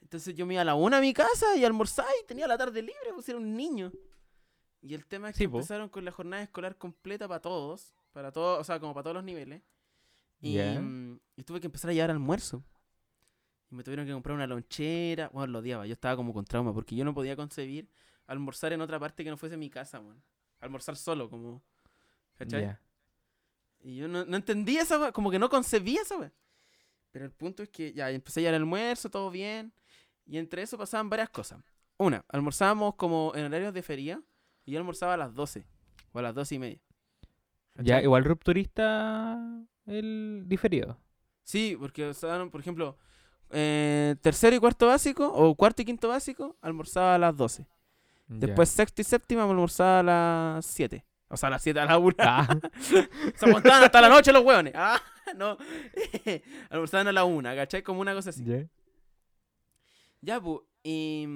Entonces 0.02 0.34
yo 0.36 0.46
me 0.46 0.54
iba 0.54 0.62
a 0.62 0.64
la 0.64 0.74
una 0.76 0.98
a 0.98 1.00
mi 1.00 1.12
casa 1.12 1.56
y 1.56 1.64
almorzaba 1.64 2.08
y 2.22 2.26
tenía 2.26 2.46
la 2.46 2.56
tarde 2.56 2.80
libre, 2.80 3.12
pues 3.12 3.28
era 3.28 3.38
un 3.38 3.56
niño. 3.56 3.90
Y 4.80 4.94
el 4.94 5.04
tema 5.04 5.30
es 5.30 5.34
que 5.34 5.44
Sí, 5.44 5.48
po. 5.48 5.56
empezaron 5.58 5.88
con 5.88 6.04
la 6.04 6.12
jornada 6.12 6.42
escolar 6.44 6.76
completa 6.76 7.26
para 7.26 7.40
todos, 7.40 7.92
para 8.12 8.30
todos, 8.30 8.60
o 8.60 8.64
sea, 8.64 8.78
como 8.78 8.94
para 8.94 9.02
todos 9.04 9.14
los 9.16 9.24
niveles. 9.24 9.62
Y, 10.40 10.58
mm, 10.58 11.18
y 11.36 11.42
tuve 11.42 11.60
que 11.60 11.66
empezar 11.66 11.90
a 11.90 11.94
llevar 11.94 12.12
almuerzo. 12.12 12.62
Y 13.68 13.74
me 13.74 13.82
tuvieron 13.82 14.06
que 14.06 14.12
comprar 14.12 14.36
una 14.36 14.46
lonchera. 14.46 15.28
Bueno, 15.32 15.52
lo 15.54 15.58
odiaba, 15.58 15.86
yo 15.86 15.94
estaba 15.94 16.14
como 16.14 16.32
con 16.32 16.44
trauma 16.44 16.72
porque 16.72 16.94
yo 16.94 17.04
no 17.04 17.12
podía 17.14 17.34
concebir 17.34 17.88
almorzar 18.28 18.72
en 18.72 18.80
otra 18.82 19.00
parte 19.00 19.24
que 19.24 19.30
no 19.30 19.36
fuese 19.36 19.56
mi 19.56 19.70
casa, 19.70 19.98
weón. 19.98 20.22
Almorzar 20.60 20.96
solo, 20.96 21.28
como. 21.28 21.62
¿Cachai? 22.36 22.62
Ya. 22.62 22.80
Y 23.86 23.94
yo 23.94 24.08
no, 24.08 24.24
no 24.24 24.36
entendía 24.36 24.82
esa 24.82 24.98
weá, 24.98 25.12
como 25.12 25.30
que 25.30 25.38
no 25.38 25.48
concebía 25.48 26.02
esa 26.02 26.16
weá. 26.16 26.32
Pero 27.12 27.24
el 27.24 27.30
punto 27.30 27.62
es 27.62 27.68
que 27.68 27.92
ya 27.92 28.10
empecé 28.10 28.40
a 28.40 28.42
llevar 28.42 28.56
almuerzo, 28.56 29.08
todo 29.08 29.30
bien. 29.30 29.72
Y 30.26 30.38
entre 30.38 30.62
eso 30.62 30.76
pasaban 30.76 31.08
varias 31.08 31.30
cosas. 31.30 31.62
Una, 31.96 32.24
almorzábamos 32.28 32.96
como 32.96 33.32
en 33.36 33.44
horarios 33.44 33.72
de 33.72 33.82
feria. 33.82 34.20
Y 34.64 34.72
yo 34.72 34.78
almorzaba 34.80 35.14
a 35.14 35.16
las 35.16 35.32
12 35.34 35.64
o 36.10 36.18
a 36.18 36.22
las 36.22 36.34
12 36.34 36.54
y 36.56 36.58
media. 36.58 36.80
Ya, 37.76 38.02
igual 38.02 38.24
rupturista 38.24 39.38
el 39.86 40.42
diferido. 40.46 40.98
Sí, 41.44 41.76
porque, 41.78 42.06
o 42.06 42.14
sea, 42.14 42.44
por 42.46 42.60
ejemplo, 42.60 42.98
eh, 43.50 44.16
tercero 44.20 44.56
y 44.56 44.58
cuarto 44.58 44.88
básico, 44.88 45.32
o 45.32 45.54
cuarto 45.54 45.82
y 45.82 45.84
quinto 45.84 46.08
básico, 46.08 46.56
almorzaba 46.60 47.14
a 47.14 47.18
las 47.18 47.36
12. 47.36 47.62
Ya. 47.62 47.68
Después 48.46 48.68
sexto 48.68 49.00
y 49.00 49.04
séptima 49.04 49.44
almorzaba 49.44 50.00
a 50.00 50.02
las 50.02 50.66
7. 50.66 51.04
O 51.28 51.36
sea, 51.36 51.48
a 51.48 51.50
las 51.50 51.62
7 51.62 51.80
a 51.80 51.84
la 51.86 51.98
1. 51.98 52.16
Ah, 52.18 52.46
Se 52.80 53.46
aguantaban 53.46 53.82
hasta 53.84 54.00
la 54.00 54.08
noche 54.08 54.32
los 54.32 54.44
hueones. 54.44 54.72
Ah, 54.76 55.00
no. 55.36 55.56
almorzaban 56.70 57.08
a 57.08 57.12
la 57.12 57.24
1, 57.24 57.54
¿cachai? 57.56 57.82
Como 57.82 58.00
una 58.00 58.14
cosa 58.14 58.30
así. 58.30 58.44
ya. 58.44 58.64
Ya, 60.20 60.40
pues. 60.40 60.60
Y, 60.84 61.26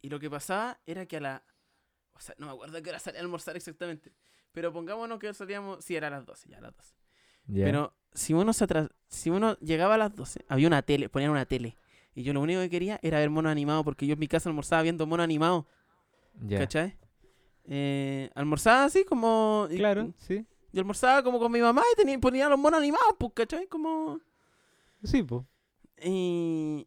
y 0.00 0.08
lo 0.08 0.18
que 0.18 0.30
pasaba 0.30 0.78
era 0.86 1.04
que 1.06 1.18
a 1.18 1.20
la. 1.20 1.42
O 2.14 2.20
sea, 2.20 2.34
no 2.38 2.46
me 2.46 2.52
acuerdo 2.52 2.78
a 2.78 2.82
qué 2.82 2.88
hora 2.90 2.98
salía 2.98 3.20
a 3.20 3.22
almorzar 3.22 3.56
exactamente. 3.56 4.12
Pero 4.52 4.72
pongámonos 4.72 5.18
que 5.18 5.32
salíamos. 5.34 5.84
Sí, 5.84 5.96
era 5.96 6.06
a 6.08 6.10
las 6.10 6.24
12, 6.26 6.48
ya 6.48 6.58
a 6.58 6.60
las 6.62 6.76
12. 6.76 6.94
Ya. 7.46 7.64
Pero 7.66 7.94
si 8.14 8.32
uno 8.34 8.52
se 8.54 8.64
atras... 8.64 8.88
si 9.08 9.28
uno 9.30 9.56
llegaba 9.58 9.94
a 9.94 9.98
las 9.98 10.14
12, 10.14 10.44
había 10.48 10.66
una 10.66 10.82
tele, 10.82 11.08
ponían 11.08 11.30
una 11.30 11.44
tele. 11.46 11.76
Y 12.14 12.22
yo 12.22 12.32
lo 12.32 12.40
único 12.40 12.60
que 12.60 12.70
quería 12.70 12.98
era 13.02 13.18
ver 13.18 13.30
mono 13.30 13.48
animado, 13.50 13.84
porque 13.84 14.06
yo 14.06 14.14
en 14.14 14.18
mi 14.18 14.28
casa 14.28 14.48
almorzaba 14.48 14.82
viendo 14.82 15.06
mono 15.06 15.22
animado, 15.22 15.66
Ya. 16.46 16.58
¿cachai? 16.58 16.96
Eh, 17.64 18.30
almorzaba 18.34 18.84
así 18.84 19.04
como. 19.04 19.66
y- 19.70 19.76
Claro, 19.76 20.12
sí. 20.18 20.44
Yo 20.72 20.80
almorzaba 20.80 21.22
como 21.22 21.38
con 21.38 21.50
mi 21.50 21.60
mamá 21.60 21.82
y 21.92 21.96
tenía, 21.96 22.18
ponía 22.18 22.48
los 22.48 22.58
monos 22.58 22.78
animados, 22.80 23.14
pues, 23.18 23.32
¿cachai? 23.34 23.66
Como. 23.66 24.20
Sí, 25.02 25.22
pues. 25.22 25.42
Y, 26.02 26.86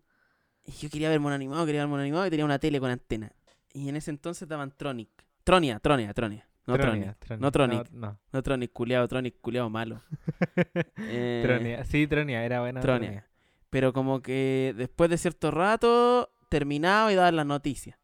y 0.65 0.71
yo 0.71 0.89
quería 0.89 1.09
ver 1.09 1.19
mono 1.19 1.35
animado, 1.35 1.65
quería 1.65 1.81
ver 1.81 1.89
mono 1.89 2.01
animado 2.01 2.25
y 2.25 2.29
tenía 2.29 2.45
una 2.45 2.59
tele 2.59 2.79
con 2.79 2.89
antena. 2.89 3.31
Y 3.73 3.89
en 3.89 3.95
ese 3.95 4.11
entonces 4.11 4.47
daban 4.47 4.71
Tronic. 4.75 5.09
Tronia, 5.43 5.79
Tronia, 5.79 6.13
Tronia. 6.13 6.47
No 6.65 6.77
Tronia. 6.77 7.17
No 7.39 7.51
Tronic. 7.51 7.91
No, 7.91 8.17
No 8.31 8.41
Tronic, 8.43 8.71
culiado, 8.71 9.07
Tronic, 9.07 9.39
culiado 9.41 9.69
malo. 9.69 10.01
Eh, 10.97 11.41
Tronia. 11.45 11.83
Sí, 11.85 12.07
Tronia, 12.07 12.45
era 12.45 12.61
buena. 12.61 12.79
Tronia. 12.79 13.27
Pero 13.69 13.91
como 13.91 14.21
que 14.21 14.73
después 14.77 15.09
de 15.09 15.17
cierto 15.17 15.51
rato 15.51 16.29
terminaba 16.49 17.11
y 17.11 17.15
daban 17.15 17.35
las 17.35 17.45
noticias. 17.45 17.97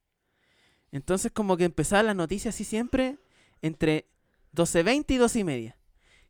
Entonces 0.92 1.32
como 1.32 1.56
que 1.58 1.66
empezaban 1.66 2.06
las 2.08 2.16
noticias 2.16 2.56
así 2.56 2.64
siempre 2.64 3.18
entre 3.62 4.08
12.20 4.56 5.06
y 5.10 5.18
12 5.18 5.40
y 5.40 5.44
media. 5.44 5.78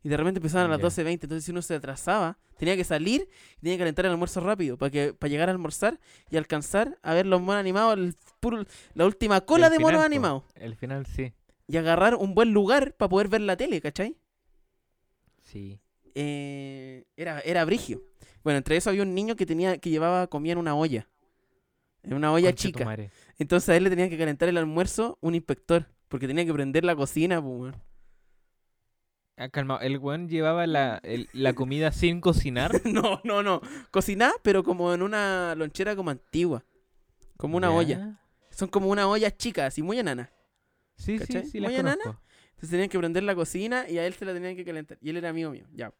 Y 0.02 0.08
de 0.08 0.16
repente 0.16 0.38
empezaban 0.38 0.66
a 0.66 0.76
las 0.76 0.80
Ya. 0.96 1.02
12.20. 1.04 1.12
Entonces 1.24 1.44
si 1.44 1.50
uno 1.50 1.62
se 1.62 1.74
atrasaba, 1.74 2.38
tenía 2.56 2.76
que 2.76 2.84
salir 2.84 3.28
y 3.58 3.60
tenía 3.60 3.74
que 3.76 3.80
calentar 3.80 4.04
el 4.06 4.12
almuerzo 4.12 4.40
rápido 4.40 4.76
para 4.78 4.90
que 4.90 5.12
para 5.14 5.30
llegar 5.30 5.48
a 5.48 5.52
almorzar 5.52 5.98
y 6.30 6.36
alcanzar 6.36 6.98
a 7.02 7.14
ver 7.14 7.26
los 7.26 7.40
monos 7.40 7.60
animados, 7.60 7.98
el 7.98 8.14
puro- 8.40 8.64
la 8.94 9.06
última 9.06 9.40
cola 9.42 9.66
El 9.66 9.72
de 9.72 9.78
monos 9.78 9.92
final, 9.98 10.06
animados. 10.06 10.42
El 10.54 10.76
final 10.76 11.06
sí. 11.06 11.32
Y 11.66 11.76
agarrar 11.76 12.14
un 12.16 12.34
buen 12.34 12.52
lugar 12.52 12.94
para 12.94 13.08
poder 13.08 13.28
ver 13.28 13.42
la 13.42 13.56
tele, 13.56 13.80
¿cachai? 13.80 14.16
Sí. 15.42 15.80
eh, 16.14 17.04
era, 17.16 17.40
era 17.40 17.64
brigio. 17.64 18.02
Bueno, 18.42 18.56
entre 18.58 18.76
eso 18.76 18.90
había 18.90 19.02
un 19.02 19.14
niño 19.14 19.36
que 19.36 19.46
tenía 19.46 19.78
que 19.78 19.90
llevaba 19.90 20.26
comida 20.26 20.52
en 20.52 20.58
una 20.58 20.74
olla. 20.74 21.08
En 22.02 22.14
una 22.14 22.32
olla 22.32 22.48
Concha 22.48 22.62
chica. 22.62 22.84
Entonces 23.40 23.68
a 23.70 23.76
él 23.76 23.82
le 23.84 23.90
tenía 23.90 24.08
que 24.08 24.16
calentar 24.18 24.48
el 24.48 24.56
almuerzo 24.58 25.18
un 25.20 25.34
inspector. 25.34 25.86
Porque 26.08 26.28
tenía 26.28 26.44
que 26.46 26.52
prender 26.52 26.84
la 26.84 26.94
cocina, 26.94 27.42
pues, 27.42 27.54
weón. 27.60 27.76
Ah, 29.36 29.48
calma, 29.48 29.78
el 29.80 29.98
weón 29.98 30.28
llevaba 30.28 30.66
la, 30.66 31.00
el- 31.02 31.28
la 31.32 31.54
comida 31.54 31.92
sin 31.92 32.20
cocinar. 32.20 32.72
No, 32.84 33.20
no, 33.24 33.42
no. 33.42 33.60
Cocinar, 33.90 34.32
pero 34.42 34.62
como 34.62 34.92
en 34.94 35.02
una 35.02 35.54
lonchera 35.56 35.96
como 35.96 36.10
antigua. 36.10 36.64
Como 37.36 37.56
una 37.56 37.70
olla. 37.72 38.18
Son 38.50 38.68
como 38.68 38.88
una 38.90 39.08
olla 39.08 39.34
chica, 39.34 39.66
así 39.66 39.82
muy 39.82 39.98
enana. 39.98 40.30
Sí, 40.96 41.18
¿Cachai? 41.18 41.44
sí, 41.44 41.50
sí, 41.52 41.60
Muy 41.60 41.74
enana. 41.74 41.96
conozco. 42.04 42.20
Entonces 42.50 42.70
tenían 42.70 42.88
que 42.90 42.98
prender 42.98 43.22
la 43.22 43.34
cocina 43.34 43.88
y 43.88 43.96
a 43.96 44.06
él 44.06 44.12
se 44.12 44.26
la 44.26 44.34
tenían 44.34 44.54
que 44.56 44.64
calentar. 44.64 44.98
Y 45.00 45.08
él 45.10 45.16
era 45.16 45.30
amigo 45.30 45.50
mío, 45.50 45.64
ya. 45.72 45.92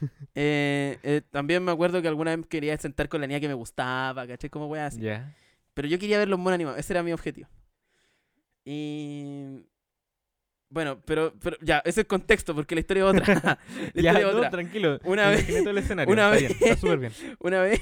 Eh, 0.34 0.98
eh, 1.02 1.22
también 1.30 1.64
me 1.64 1.72
acuerdo 1.72 2.02
que 2.02 2.08
alguna 2.08 2.34
vez 2.36 2.46
quería 2.46 2.76
sentar 2.76 3.08
con 3.08 3.20
la 3.20 3.26
niña 3.26 3.40
que 3.40 3.48
me 3.48 3.54
gustaba, 3.54 4.26
¿cachai? 4.26 4.50
Como 4.50 4.66
weá 4.66 4.86
así. 4.86 5.00
Ya. 5.00 5.32
Pero 5.74 5.88
yo 5.88 5.98
quería 5.98 6.18
ver 6.18 6.28
los 6.28 6.38
monos 6.38 6.54
animados, 6.54 6.78
ese 6.78 6.92
era 6.92 7.02
mi 7.02 7.12
objetivo. 7.12 7.48
Y. 8.64 9.66
Bueno, 10.70 11.00
pero, 11.04 11.32
pero 11.40 11.56
ya, 11.60 11.78
ese 11.80 11.90
es 11.90 11.98
el 11.98 12.06
contexto, 12.06 12.54
porque 12.54 12.74
la 12.74 12.80
historia 12.80 13.04
es 13.04 13.10
otra. 13.10 13.34
la 13.94 14.02
Ya, 14.02 14.10
historia 14.10 14.18
es 14.28 14.32
no, 14.32 14.38
otra. 14.38 14.50
tranquilo. 14.50 14.98
Una 15.04 15.28
vez- 15.30 15.48
el 15.48 15.78
escenario. 15.78 16.12
una 16.12 16.34
está 16.34 16.46
vez- 16.48 16.58
bien, 16.58 16.70
está 16.70 16.80
súper 16.80 16.98
bien. 16.98 17.12
Una 17.40 17.60
vez 17.60 17.80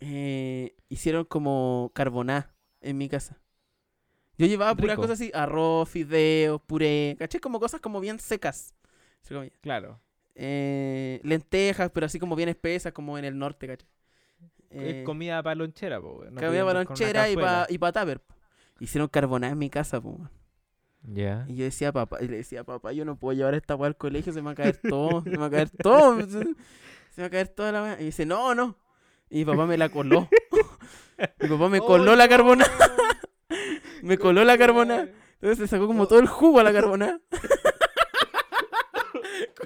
eh, 0.00 0.74
hicieron 0.88 1.24
como 1.24 1.90
carboná 1.94 2.54
en 2.80 2.98
mi 2.98 3.08
casa. 3.08 3.40
Yo 4.36 4.46
llevaba 4.46 4.74
puras 4.74 4.96
cosas 4.96 5.12
así, 5.20 5.30
arroz, 5.32 5.88
fideos, 5.88 6.60
puré, 6.62 7.14
¿cachai? 7.18 7.40
Como 7.40 7.60
cosas 7.60 7.80
como 7.80 8.00
bien 8.00 8.18
secas. 8.18 8.74
Claro. 9.60 10.00
Eh, 10.34 11.20
lentejas, 11.22 11.90
pero 11.92 12.06
así 12.06 12.18
como 12.18 12.34
bien 12.34 12.48
espesas, 12.48 12.92
como 12.92 13.16
en 13.16 13.24
el 13.24 13.38
norte, 13.38 13.78
es 14.74 14.94
Eh, 14.96 15.02
comida 15.04 15.42
para 15.42 15.54
lonchera, 15.56 16.00
po. 16.00 16.24
No 16.30 16.40
comida 16.40 16.64
para 16.64 16.84
lonchera 16.84 17.30
y 17.30 17.36
para 17.36 17.66
y 17.68 17.78
pa 17.78 17.92
tupper. 17.92 18.20
Hicieron 18.80 19.08
carboná 19.08 19.48
en 19.48 19.58
mi 19.58 19.70
casa, 19.70 20.00
po. 20.00 20.28
Ya. 21.02 21.44
Y 21.48 21.56
yo 21.56 21.64
decía, 21.64 21.92
papá, 21.92 22.18
y 22.22 22.28
le 22.28 22.38
decía, 22.38 22.64
papá, 22.64 22.92
yo 22.92 23.04
no 23.04 23.16
puedo 23.16 23.36
llevar 23.36 23.54
esta 23.54 23.76
weá 23.76 23.88
al 23.88 23.96
colegio, 23.96 24.32
se 24.32 24.40
me 24.40 24.46
va 24.46 24.52
a 24.52 24.54
caer 24.54 24.78
todo, 24.88 25.22
se 25.22 25.30
me 25.30 25.36
va 25.36 25.46
a 25.46 25.50
caer 25.50 25.70
todo, 25.70 26.18
se, 26.28 26.38
me 26.38 26.54
va 27.22 27.26
a 27.26 27.30
caer 27.30 27.48
toda 27.48 27.72
la 27.72 27.82
weá. 27.82 28.00
Y 28.00 28.04
dice, 28.06 28.24
no, 28.26 28.54
no. 28.54 28.78
Y 29.28 29.38
mi 29.38 29.44
papá 29.44 29.66
me 29.66 29.76
la 29.76 29.88
coló. 29.90 30.28
mi 31.40 31.48
papá 31.48 31.68
me 31.68 31.78
Oh, 31.80 31.86
coló 31.86 32.16
la 32.16 32.24
no. 32.24 32.30
carbona, 32.30 32.66
me 34.02 34.18
coló 34.18 34.44
la 34.44 34.56
carbona. 34.58 35.08
Entonces 35.34 35.58
se 35.58 35.66
sacó 35.68 35.86
como 35.86 36.06
todo 36.08 36.18
el 36.20 36.26
jugo 36.26 36.60
a 36.60 36.62
la 36.64 36.72
carbona. 36.72 37.20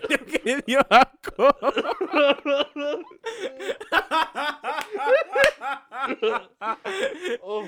Creo 0.09 0.27
que 0.27 0.41
le 0.45 0.63
dio 0.67 0.81
asco. 0.91 1.49
Oh, 7.41 7.65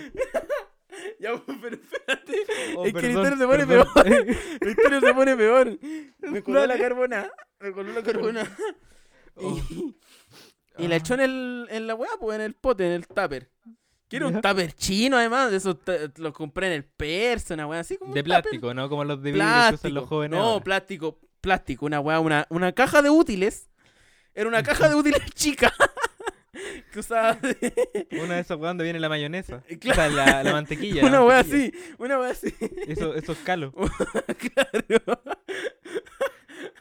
ya, 1.18 1.30
pero 1.60 1.76
espérate. 1.76 2.36
oh, 2.76 2.84
Es 2.86 2.92
que 2.92 3.00
la 3.02 3.08
perdón, 3.08 3.24
historia 3.24 3.36
se 3.38 3.46
pone 3.46 3.66
perdón. 3.66 4.28
La 4.60 4.70
historia 4.70 5.00
se 5.00 5.14
pone 5.14 5.36
peor. 5.36 5.78
Me 6.20 6.42
coló 6.42 6.66
la 6.66 6.78
carbona. 6.78 7.30
Me 7.60 7.72
coló 7.72 7.92
la 7.92 8.02
carbona. 8.02 8.56
Oh. 9.36 9.58
Y, 10.78 10.84
y 10.84 10.88
la 10.88 10.96
echó 10.96 11.14
en, 11.14 11.20
el, 11.20 11.66
en 11.70 11.86
la 11.86 11.94
weá, 11.94 12.10
pues 12.18 12.34
en 12.36 12.42
el 12.42 12.54
pote, 12.54 12.86
en 12.86 12.92
el 12.92 13.06
tupper. 13.06 13.50
Quiero 14.08 14.26
un 14.28 14.40
tupper 14.40 14.72
chino, 14.72 15.16
además. 15.16 15.50
De 15.50 15.58
esos 15.58 15.76
los 16.16 16.32
compré 16.32 16.66
en 16.68 16.72
el 16.74 16.84
Persa, 16.84 17.54
una 17.54 17.66
weá 17.66 17.80
así 17.80 17.96
como. 17.96 18.12
De 18.12 18.20
un 18.20 18.24
tupper. 18.26 18.42
plástico, 18.42 18.74
¿no? 18.74 18.88
Como 18.88 19.04
los 19.04 19.22
de 19.22 19.30
vidrio 19.32 19.46
que 19.46 19.50
usan 19.50 19.68
Plástico. 19.70 19.94
los 19.94 20.08
jóvenes. 20.08 20.38
No, 20.38 20.44
ahora. 20.44 20.64
plástico. 20.64 21.18
Plástico, 21.40 21.86
una 21.86 22.00
weá, 22.00 22.20
una, 22.20 22.46
una 22.50 22.72
caja 22.72 23.02
de 23.02 23.10
útiles. 23.10 23.68
Era 24.34 24.48
una 24.48 24.62
caja 24.62 24.88
de 24.88 24.94
útiles 24.96 25.20
chica. 25.34 25.72
que 26.92 26.98
usaba. 27.00 27.34
de- 27.34 28.08
Una 28.22 28.34
de 28.34 28.40
esas 28.40 28.58
weas 28.58 28.70
donde 28.70 28.84
viene 28.84 29.00
la 29.00 29.08
mayonesa. 29.08 29.62
Claro. 29.80 29.92
O 29.92 29.94
sea, 29.94 30.08
la, 30.08 30.42
la 30.44 30.52
mantequilla. 30.58 31.02
la 31.02 31.08
una 31.08 31.24
weá 31.24 31.36
mantequilla. 31.42 31.68
así. 31.78 31.94
Una 31.98 32.18
weá 32.18 32.30
así. 32.30 32.54
Eso, 32.86 33.14
esos 33.14 33.38
calos. 33.38 33.72
claro. 34.38 35.20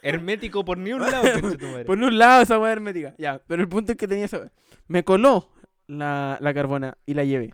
Hermético 0.02 0.64
por 0.66 0.78
ni 0.78 0.94
un 0.94 1.02
lado, 1.02 1.42
concha 1.42 1.58
tu 1.58 1.66
madre. 1.68 1.86
Por 1.86 1.98
un 1.98 2.18
lado 2.18 2.42
esa 2.42 2.60
weá 2.60 2.72
hermética. 2.72 3.16
Ya, 3.18 3.42
pero 3.48 3.62
el 3.62 3.70
punto 3.70 3.92
es 3.94 3.98
que 3.98 4.08
tenía 4.08 4.26
esa. 4.26 4.52
Me 4.88 5.04
coló 5.04 5.50
la, 5.88 6.38
la 6.42 6.54
carbona 6.54 6.98
y 7.06 7.14
la 7.14 7.24
llevé. 7.24 7.54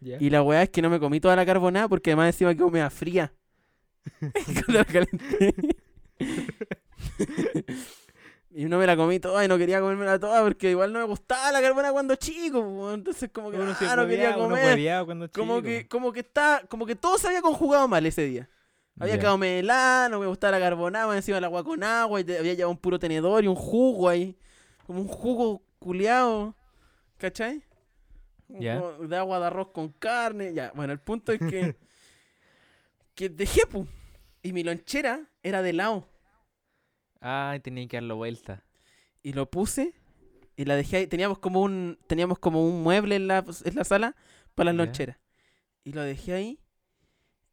Y 0.00 0.30
la 0.30 0.42
weá 0.42 0.62
es 0.64 0.70
que 0.70 0.82
no 0.82 0.90
me 0.90 0.98
comí 0.98 1.20
toda 1.20 1.36
la 1.36 1.46
carbonada 1.46 1.88
porque 1.88 2.10
además 2.10 2.34
encima 2.34 2.52
quedó 2.54 2.70
media 2.70 2.90
fría. 2.90 3.32
Cuando 4.20 4.62
la 4.78 4.84
calenté. 4.84 5.54
y 8.54 8.66
no 8.66 8.78
me 8.78 8.86
la 8.86 8.96
comí 8.96 9.18
toda 9.18 9.44
y 9.44 9.48
no 9.48 9.56
quería 9.56 9.80
comérmela 9.80 10.18
toda 10.18 10.42
porque 10.42 10.70
igual 10.70 10.92
no 10.92 10.98
me 10.98 11.06
gustaba 11.06 11.50
la 11.52 11.60
carbonada 11.62 11.92
cuando 11.92 12.14
chico. 12.16 12.92
Entonces 12.92 13.30
como 13.32 13.50
que 13.50 13.56
Uno 13.58 13.74
se 13.74 13.86
ah, 13.86 13.96
no 13.96 14.06
quería 14.06 14.36
uno 14.36 14.48
comer. 14.50 14.74
hueveaba 14.76 15.04
cuando 15.06 15.30
Como 15.30 15.56
chico. 15.56 15.66
que, 15.68 15.88
como 15.88 16.12
que 16.12 16.20
está, 16.20 16.62
como 16.68 16.84
que 16.86 16.94
todo 16.96 17.16
se 17.18 17.28
había 17.28 17.40
conjugado 17.42 17.88
mal 17.88 18.04
ese 18.06 18.24
día. 18.24 18.48
Había 19.00 19.14
Ya. 19.14 19.20
quedado 19.20 19.38
melada, 19.38 20.10
no 20.10 20.20
me 20.20 20.26
gustaba 20.26 20.58
la 20.58 20.64
carbonada, 20.64 21.16
encima 21.16 21.38
el 21.38 21.44
agua 21.44 21.64
con 21.64 21.82
agua, 21.82 22.20
y 22.20 22.24
había 22.36 22.52
llevado 22.52 22.70
un 22.70 22.76
puro 22.76 22.98
tenedor 22.98 23.42
y 23.42 23.46
un 23.48 23.54
jugo 23.54 24.08
ahí. 24.10 24.36
Como 24.86 25.00
un 25.00 25.08
jugo 25.08 25.62
culeado. 25.78 26.54
¿Cachai? 27.16 27.64
Como 28.46 28.60
De 28.60 29.16
agua 29.16 29.38
de 29.40 29.46
arroz 29.46 29.68
con 29.72 29.88
carne. 29.92 30.52
Ya, 30.52 30.72
bueno, 30.74 30.92
el 30.92 31.00
punto 31.00 31.32
es 31.32 31.38
que. 31.38 31.74
que 33.14 33.30
dejé, 33.30 33.64
pu. 33.66 33.86
Y 34.42 34.52
mi 34.52 34.62
lonchera 34.62 35.22
era 35.42 35.62
de 35.62 35.70
helado. 35.70 36.06
Ay, 37.22 37.60
tenía 37.60 37.86
que 37.88 37.96
darlo 37.96 38.16
vuelta. 38.16 38.64
Y 39.22 39.32
lo 39.32 39.48
puse. 39.50 39.94
Y 40.56 40.64
la 40.66 40.76
dejé 40.76 40.98
ahí. 40.98 41.06
Teníamos 41.06 41.38
como 41.38 41.62
un. 41.62 41.98
Teníamos 42.06 42.38
como 42.38 42.66
un 42.66 42.82
mueble 42.82 43.16
en 43.16 43.28
la, 43.28 43.44
en 43.64 43.74
la 43.74 43.84
sala 43.84 44.16
para 44.54 44.72
las 44.72 44.76
loncheras. 44.76 45.16
Y 45.84 45.92
lo 45.92 46.02
dejé 46.02 46.34
ahí. 46.34 46.58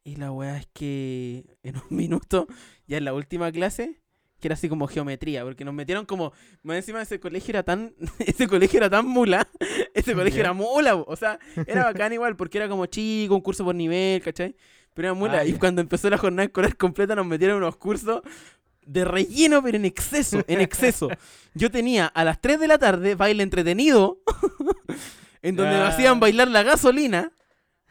Y 0.04 0.16
la 0.16 0.32
weá 0.32 0.56
es 0.58 0.66
que 0.72 1.44
en 1.62 1.76
un 1.76 1.84
minuto, 1.96 2.46
ya 2.86 2.98
en 2.98 3.04
la 3.04 3.14
última 3.14 3.52
clase, 3.52 4.00
que 4.40 4.48
era 4.48 4.54
así 4.54 4.68
como 4.68 4.86
geometría, 4.86 5.44
porque 5.44 5.64
nos 5.64 5.74
metieron 5.74 6.06
como, 6.06 6.32
más 6.62 6.76
encima 6.78 7.02
ese 7.02 7.20
colegio 7.20 7.52
era 7.52 7.62
tan, 7.62 7.94
ese 8.18 8.48
colegio 8.48 8.78
era 8.78 8.88
tan 8.90 9.06
mula, 9.06 9.46
ese 9.94 10.14
colegio 10.14 10.38
Ya. 10.38 10.40
era 10.40 10.52
mula, 10.54 10.96
o 10.96 11.16
sea, 11.16 11.38
era 11.66 11.84
bacán 11.84 12.12
igual, 12.14 12.34
porque 12.36 12.56
era 12.58 12.68
como 12.68 12.86
chico, 12.86 13.34
un 13.34 13.42
curso 13.42 13.62
por 13.64 13.74
nivel, 13.74 14.22
¿cachai? 14.22 14.56
Pero 14.94 15.08
era 15.08 15.14
mula, 15.14 15.38
Ah, 15.40 15.44
y 15.44 15.52
ya. 15.52 15.58
cuando 15.58 15.82
empezó 15.82 16.08
la 16.08 16.16
jornada 16.18 16.44
escolar 16.46 16.74
completa 16.78 17.14
nos 17.14 17.26
metieron 17.26 17.58
unos 17.58 17.76
cursos 17.76 18.22
de 18.86 19.04
relleno, 19.04 19.62
pero 19.62 19.76
en 19.76 19.84
exceso, 19.84 20.42
en 20.46 20.60
exceso. 20.60 21.08
Yo 21.54 21.70
tenía 21.70 22.06
a 22.06 22.24
las 22.24 22.40
3 22.40 22.58
de 22.60 22.68
la 22.68 22.78
tarde 22.78 23.14
baile 23.14 23.42
entretenido, 23.42 24.18
en 25.42 25.56
donde 25.56 25.72
me 25.76 25.82
hacían 25.82 26.20
bailar 26.20 26.48
la 26.48 26.62
gasolina, 26.62 27.32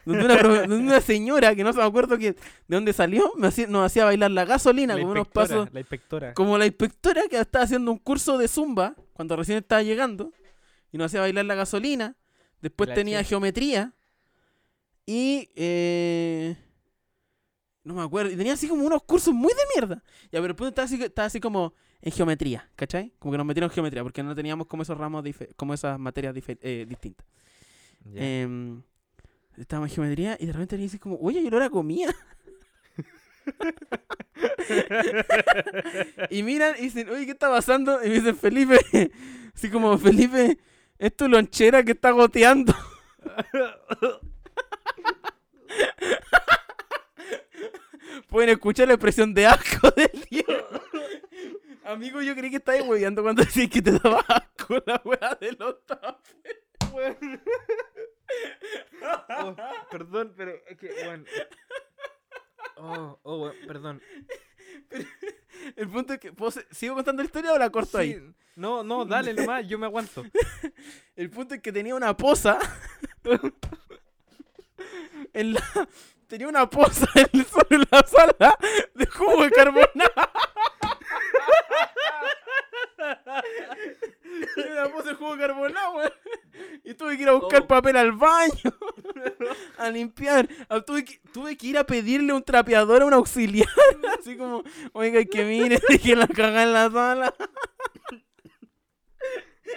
donde 0.04 0.24
una, 0.24 0.38
pro- 0.38 0.54
donde 0.66 0.76
una 0.76 1.00
señora, 1.00 1.54
que 1.54 1.62
no 1.64 1.72
se 1.72 1.78
me 1.78 1.84
acuerdo 1.84 2.16
que, 2.18 2.32
de 2.32 2.38
dónde 2.68 2.92
salió, 2.92 3.32
me 3.36 3.48
hacía, 3.48 3.66
nos 3.66 3.84
hacía 3.86 4.04
bailar 4.04 4.30
la 4.30 4.44
gasolina 4.44 4.94
La 4.94 5.02
con 5.02 5.10
unos 5.10 5.28
pasos, 5.28 5.68
La 5.72 5.80
inspectora. 5.80 6.34
como 6.34 6.56
la 6.58 6.66
inspectora 6.66 7.22
que 7.30 7.38
estaba 7.38 7.64
haciendo 7.64 7.92
un 7.92 7.98
curso 7.98 8.38
de 8.38 8.48
zumba, 8.48 8.94
cuando 9.12 9.36
recién 9.36 9.58
estaba 9.58 9.82
llegando, 9.82 10.32
y 10.92 10.98
nos 10.98 11.06
hacía 11.06 11.20
bailar 11.20 11.44
la 11.44 11.54
gasolina, 11.54 12.16
después 12.60 12.88
La 12.88 12.94
tenía 12.94 13.22
geometría, 13.24 13.92
y... 15.06 15.50
Eh, 15.56 16.56
no 17.84 17.94
me 17.94 18.02
acuerdo. 18.02 18.30
Y 18.30 18.36
tenía 18.36 18.52
así 18.52 18.68
como 18.68 18.84
unos 18.84 19.02
cursos 19.02 19.34
muy 19.34 19.52
de 19.52 19.60
mierda. 19.74 20.02
Ya, 20.24 20.40
pero 20.40 20.46
el 20.46 20.56
punto 20.56 20.68
estaba 20.68 20.86
así, 20.86 21.02
estaba 21.02 21.26
así 21.26 21.40
como 21.40 21.74
en 22.02 22.12
geometría, 22.12 22.68
¿cachai? 22.76 23.12
Como 23.18 23.32
que 23.32 23.38
nos 23.38 23.46
metieron 23.46 23.70
en 23.70 23.74
geometría, 23.74 24.02
porque 24.02 24.22
no 24.22 24.34
teníamos 24.34 24.66
como 24.66 24.82
esos 24.82 24.96
ramos, 24.96 25.24
como 25.56 25.74
esas 25.74 25.98
materias 25.98 26.34
eh, 26.36 26.86
distintas. 26.88 27.26
Ya. 28.04 28.22
Em, 28.22 28.82
estábamos 29.56 29.90
en 29.90 29.94
geometría 29.94 30.36
y 30.40 30.46
de 30.46 30.52
repente 30.52 30.76
me 30.76 30.82
dice 30.82 30.98
como, 30.98 31.18
oye, 31.20 31.42
yo 31.42 31.50
no 31.50 31.56
era 31.56 31.70
comida. 31.70 32.14
y 36.30 36.42
miran 36.42 36.74
y 36.78 36.82
dicen, 36.82 37.08
oye, 37.10 37.26
¿qué 37.26 37.32
está 37.32 37.50
pasando? 37.50 38.02
Y 38.04 38.08
me 38.08 38.14
dicen, 38.14 38.36
Felipe, 38.36 38.78
así 39.54 39.70
como, 39.70 39.98
Felipe, 39.98 40.58
es 40.98 41.16
tu 41.16 41.28
lonchera 41.28 41.82
que 41.82 41.92
está 41.92 42.12
goteando. 42.12 42.74
Pueden 48.28 48.50
escuchar 48.50 48.88
la 48.88 48.94
expresión 48.94 49.32
de 49.34 49.46
asco 49.46 49.90
del 49.92 50.10
Diego. 50.30 50.66
Amigo, 51.84 52.22
yo 52.22 52.34
creí 52.34 52.50
que 52.50 52.56
estabas 52.56 52.82
hueveando 52.82 53.22
cuando 53.22 53.42
decís 53.42 53.68
que 53.68 53.82
te 53.82 53.92
daba 53.92 54.20
asco 54.20 54.82
la 54.86 55.00
weá 55.04 55.34
de 55.40 55.52
los 55.52 55.84
tapes. 55.86 56.36
Oh, 59.38 59.56
perdón, 59.90 60.32
pero 60.36 60.52
es 60.68 60.78
que, 60.78 60.90
bueno. 61.04 61.24
Oh, 62.76 63.18
oh, 63.22 63.42
weón, 63.42 63.56
perdón. 63.66 64.02
El 65.76 65.88
punto 65.88 66.14
es 66.14 66.20
que, 66.20 66.32
¿puedo 66.32 66.50
se- 66.50 66.66
¿sigo 66.70 66.94
contando 66.94 67.22
la 67.22 67.26
historia 67.26 67.52
o 67.52 67.58
la 67.58 67.70
corto 67.70 67.98
ahí? 67.98 68.20
No, 68.56 68.82
no, 68.82 69.04
dale 69.04 69.34
nomás, 69.34 69.66
yo 69.68 69.78
me 69.78 69.86
aguanto. 69.86 70.24
El 71.16 71.30
punto 71.30 71.54
es 71.54 71.60
que 71.62 71.72
tenía 71.72 71.94
una 71.94 72.16
poza. 72.16 72.58
en 75.32 75.54
la, 75.54 75.88
tenía 76.30 76.48
una 76.48 76.70
poza 76.70 77.06
en, 77.16 77.28
en 77.70 77.84
la 77.90 78.02
sala 78.06 78.56
de 78.94 79.06
jugo 79.06 79.42
de 79.42 79.50
carbonada. 79.50 80.30
Tenía 84.54 84.72
una 84.72 84.88
poza 84.92 85.08
de 85.10 85.14
jugo 85.16 85.36
de 85.36 85.40
carbonada, 85.40 85.90
weón. 85.90 86.12
Y 86.84 86.94
tuve 86.94 87.16
que 87.16 87.22
ir 87.22 87.28
a 87.28 87.32
buscar 87.32 87.62
Oh. 87.62 87.66
papel 87.66 87.96
al 87.96 88.12
baño. 88.12 88.72
a 89.78 89.90
limpiar. 89.90 90.48
Ah, 90.68 90.80
Tuve 90.80 91.04
que, 91.04 91.20
tuve 91.32 91.56
que 91.56 91.66
ir 91.66 91.78
a 91.78 91.84
pedirle 91.84 92.32
un 92.32 92.42
trapeador 92.44 93.02
a 93.02 93.06
un 93.06 93.12
auxiliar. 93.14 93.68
Así 94.18 94.36
como, 94.36 94.62
oiga, 94.92 95.24
que 95.24 95.44
mire, 95.44 95.80
dejé 95.88 96.14
la 96.16 96.28
caga 96.28 96.62
en 96.62 96.72
la 96.72 96.90
sala. 96.90 97.34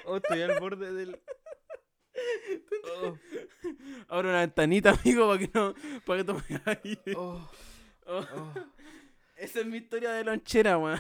Oh, 0.06 0.18
estoy 0.18 0.42
al 0.42 0.60
borde 0.60 0.92
del. 0.94 1.20
Oh, 4.10 4.18
una 4.20 4.40
ventanita, 4.42 4.92
amigo, 5.04 5.28
para 5.28 5.40
que 5.40 5.50
no, 5.54 5.74
para 6.06 6.20
que 6.20 6.24
tome 6.26 6.44
aire. 6.66 7.16
oh, 7.18 7.50
Oh, 8.06 8.20
oh. 8.20 8.54
Esa 9.38 9.60
es 9.62 9.66
mi 9.66 9.78
historia 9.78 10.12
de 10.12 10.24
lonchera, 10.24 10.78
weón. 10.78 11.00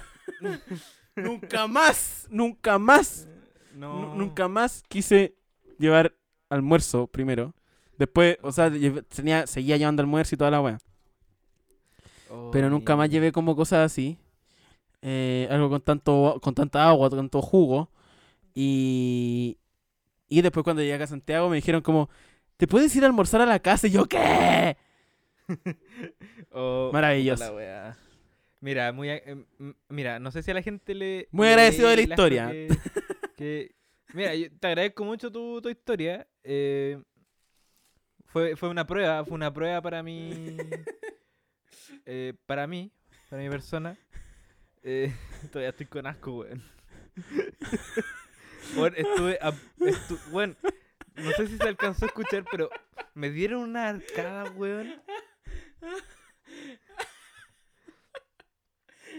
nunca 1.15 1.67
más, 1.67 2.27
nunca 2.29 2.77
más, 2.79 3.27
No. 3.75 3.93
nu- 4.01 4.15
nunca 4.15 4.47
más 4.47 4.83
quise 4.87 5.35
llevar 5.77 6.15
almuerzo 6.49 7.07
primero. 7.07 7.53
Después, 7.97 8.37
o 8.41 8.51
sea, 8.51 8.71
tenía, 9.09 9.45
seguía 9.47 9.77
llevando 9.77 10.01
almuerzo 10.01 10.35
y 10.35 10.37
toda 10.37 10.51
la 10.51 10.61
weá. 10.61 10.77
Pero 12.51 12.69
nunca 12.69 12.95
más 12.95 13.09
llevé 13.09 13.31
como 13.31 13.55
cosas 13.55 13.85
así. 13.91 14.17
Eh, 15.01 15.47
algo 15.51 15.69
con 15.69 15.81
tanto 15.81 16.39
con 16.41 16.55
tanta 16.55 16.87
agua, 16.89 17.09
con 17.09 17.19
tanto 17.19 17.41
jugo. 17.41 17.91
Y, 18.55 19.57
y 20.27 20.41
después 20.41 20.63
cuando 20.63 20.81
llegué 20.81 21.03
a 21.03 21.07
Santiago 21.07 21.49
me 21.49 21.57
dijeron 21.57 21.81
como, 21.81 22.09
¿te 22.57 22.67
puedes 22.67 22.95
ir 22.95 23.03
a 23.03 23.07
almorzar 23.07 23.41
a 23.41 23.45
la 23.45 23.59
casa? 23.59 23.87
Y 23.87 23.91
yo, 23.91 24.05
¿qué? 24.05 24.77
Oh, 26.51 26.89
Maravilloso. 26.93 27.59
la. 27.59 27.97
Mira, 28.61 28.93
muy 28.93 29.09
em, 29.09 29.45
mira, 29.89 30.19
no 30.19 30.31
sé 30.31 30.41
si 30.41 30.51
a 30.51 30.53
la 30.53 30.61
gente 30.61 30.93
le 30.95 31.27
Muy 31.31 31.47
agradecido 31.47 31.89
de 31.89 31.95
la 31.97 32.01
historia. 32.03 32.47
Que, 32.49 32.67
que- 33.35 33.75
mira, 34.13 34.33
yo 34.35 34.47
te 34.57 34.67
agradezco 34.67 35.03
mucho 35.03 35.31
tu, 35.31 35.61
tu 35.61 35.69
historia. 35.69 36.25
eh, 36.43 37.01
fue, 38.25 38.55
fue 38.55 38.69
una 38.69 38.87
prueba, 38.87 39.23
fue 39.25 39.35
una 39.35 39.53
prueba 39.53 39.81
para 39.81 40.01
mí, 40.01 40.57
eh, 42.05 42.33
para 42.45 42.65
mí, 42.67 42.89
para 43.29 43.41
mi 43.43 43.49
persona. 43.49 43.97
Eh, 44.81 45.13
todavía 45.51 45.69
estoy 45.69 45.85
con 45.87 46.07
asco, 46.07 46.39
weón. 46.39 46.63
Weón, 48.75 48.93
estuve, 48.97 49.37
a- 49.41 49.51
estu- 49.79 50.19
weón, 50.31 50.57
no 51.15 51.31
sé 51.31 51.47
si 51.47 51.57
se 51.57 51.67
alcanzó 51.67 52.05
a 52.05 52.07
escuchar, 52.07 52.43
pero 52.49 52.69
me 53.13 53.29
dieron 53.29 53.61
una 53.61 53.89
arcada, 53.89 54.49
weón. 54.51 55.01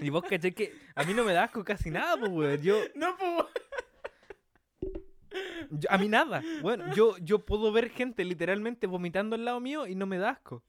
Y 0.01 0.11
vos 0.11 0.25
caché 0.29 0.53
que 0.55 0.75
a 0.95 1.05
mí 1.05 1.15
no 1.15 1.25
me 1.25 1.33
da 1.33 1.45
asco 1.45 1.65
casi 1.65 1.91
nada, 1.91 2.17
pues, 2.17 2.31
weón. 2.33 2.61
Yo, 2.63 2.77
No, 2.95 3.17
pues. 3.17 4.93
yo- 5.71 5.91
a 5.91 5.99
mí 5.99 6.09
nada. 6.09 6.43
Bueno, 6.63 6.93
yo, 6.95 7.17
yo 7.19 7.39
puedo 7.41 7.71
ver 7.73 7.91
gente 7.91 8.25
literalmente 8.25 8.87
vomitando 8.87 9.37
al 9.37 9.45
lado 9.45 9.61
mío 9.61 9.87
y 9.87 9.95
no 9.95 10.07
me 10.07 10.19
da 10.19 10.31
asco. 10.31 10.63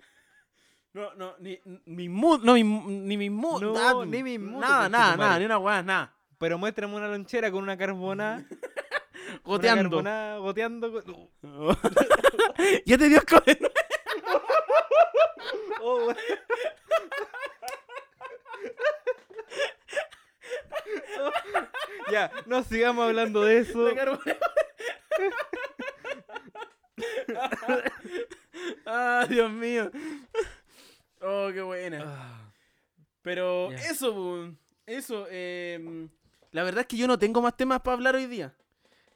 No, 0.93 1.13
no, 1.15 1.35
ni 1.39 1.59
mi 1.85 2.07
mood, 2.07 2.41
no, 2.43 2.53
mi, 2.53 2.63
ni 2.63 3.17
mi 3.17 3.29
mood. 3.29 3.61
No, 3.61 3.73
nada, 3.73 4.05
ni 4.05 4.23
mi 4.23 4.37
mood, 4.37 4.61
Nada, 4.61 4.87
nada, 4.87 5.17
nada, 5.17 5.39
ni 5.39 5.45
una 5.45 5.57
weá, 5.57 5.83
nada. 5.83 6.15
Pero 6.37 6.57
muéstrame 6.57 6.95
una 6.95 7.07
lonchera 7.07 7.51
con 7.51 7.63
una 7.63 7.77
carbona. 7.77 8.45
Goteando. 9.43 9.99
Una 9.99 10.11
carbona 10.11 10.37
goteando. 10.39 11.03
ya 12.85 12.97
te 12.97 13.09
dio 13.09 13.21
nuevo. 13.21 13.71
Oh, 15.87 16.11
ya, 22.11 22.31
no 22.47 22.63
sigamos 22.63 23.05
hablando 23.07 23.43
de 23.43 23.59
eso. 23.59 23.87
Ah, 28.85 29.25
Dios 29.29 29.51
mío. 29.51 29.91
Oh, 31.21 31.49
qué 31.53 31.61
buena. 31.61 32.03
Ah, 32.05 32.51
Pero 33.21 33.71
eso, 33.71 34.51
eso. 34.85 35.27
em, 35.29 36.09
la 36.55 36.63
verdad 36.63 36.81
es 36.81 36.87
que 36.87 36.95
yo 36.97 37.05
no 37.07 37.19
tengo 37.19 37.41
más 37.41 37.57
temas 37.57 37.81
para 37.81 37.95
hablar 37.95 38.15
hoy 38.15 38.27
día. 38.27 38.55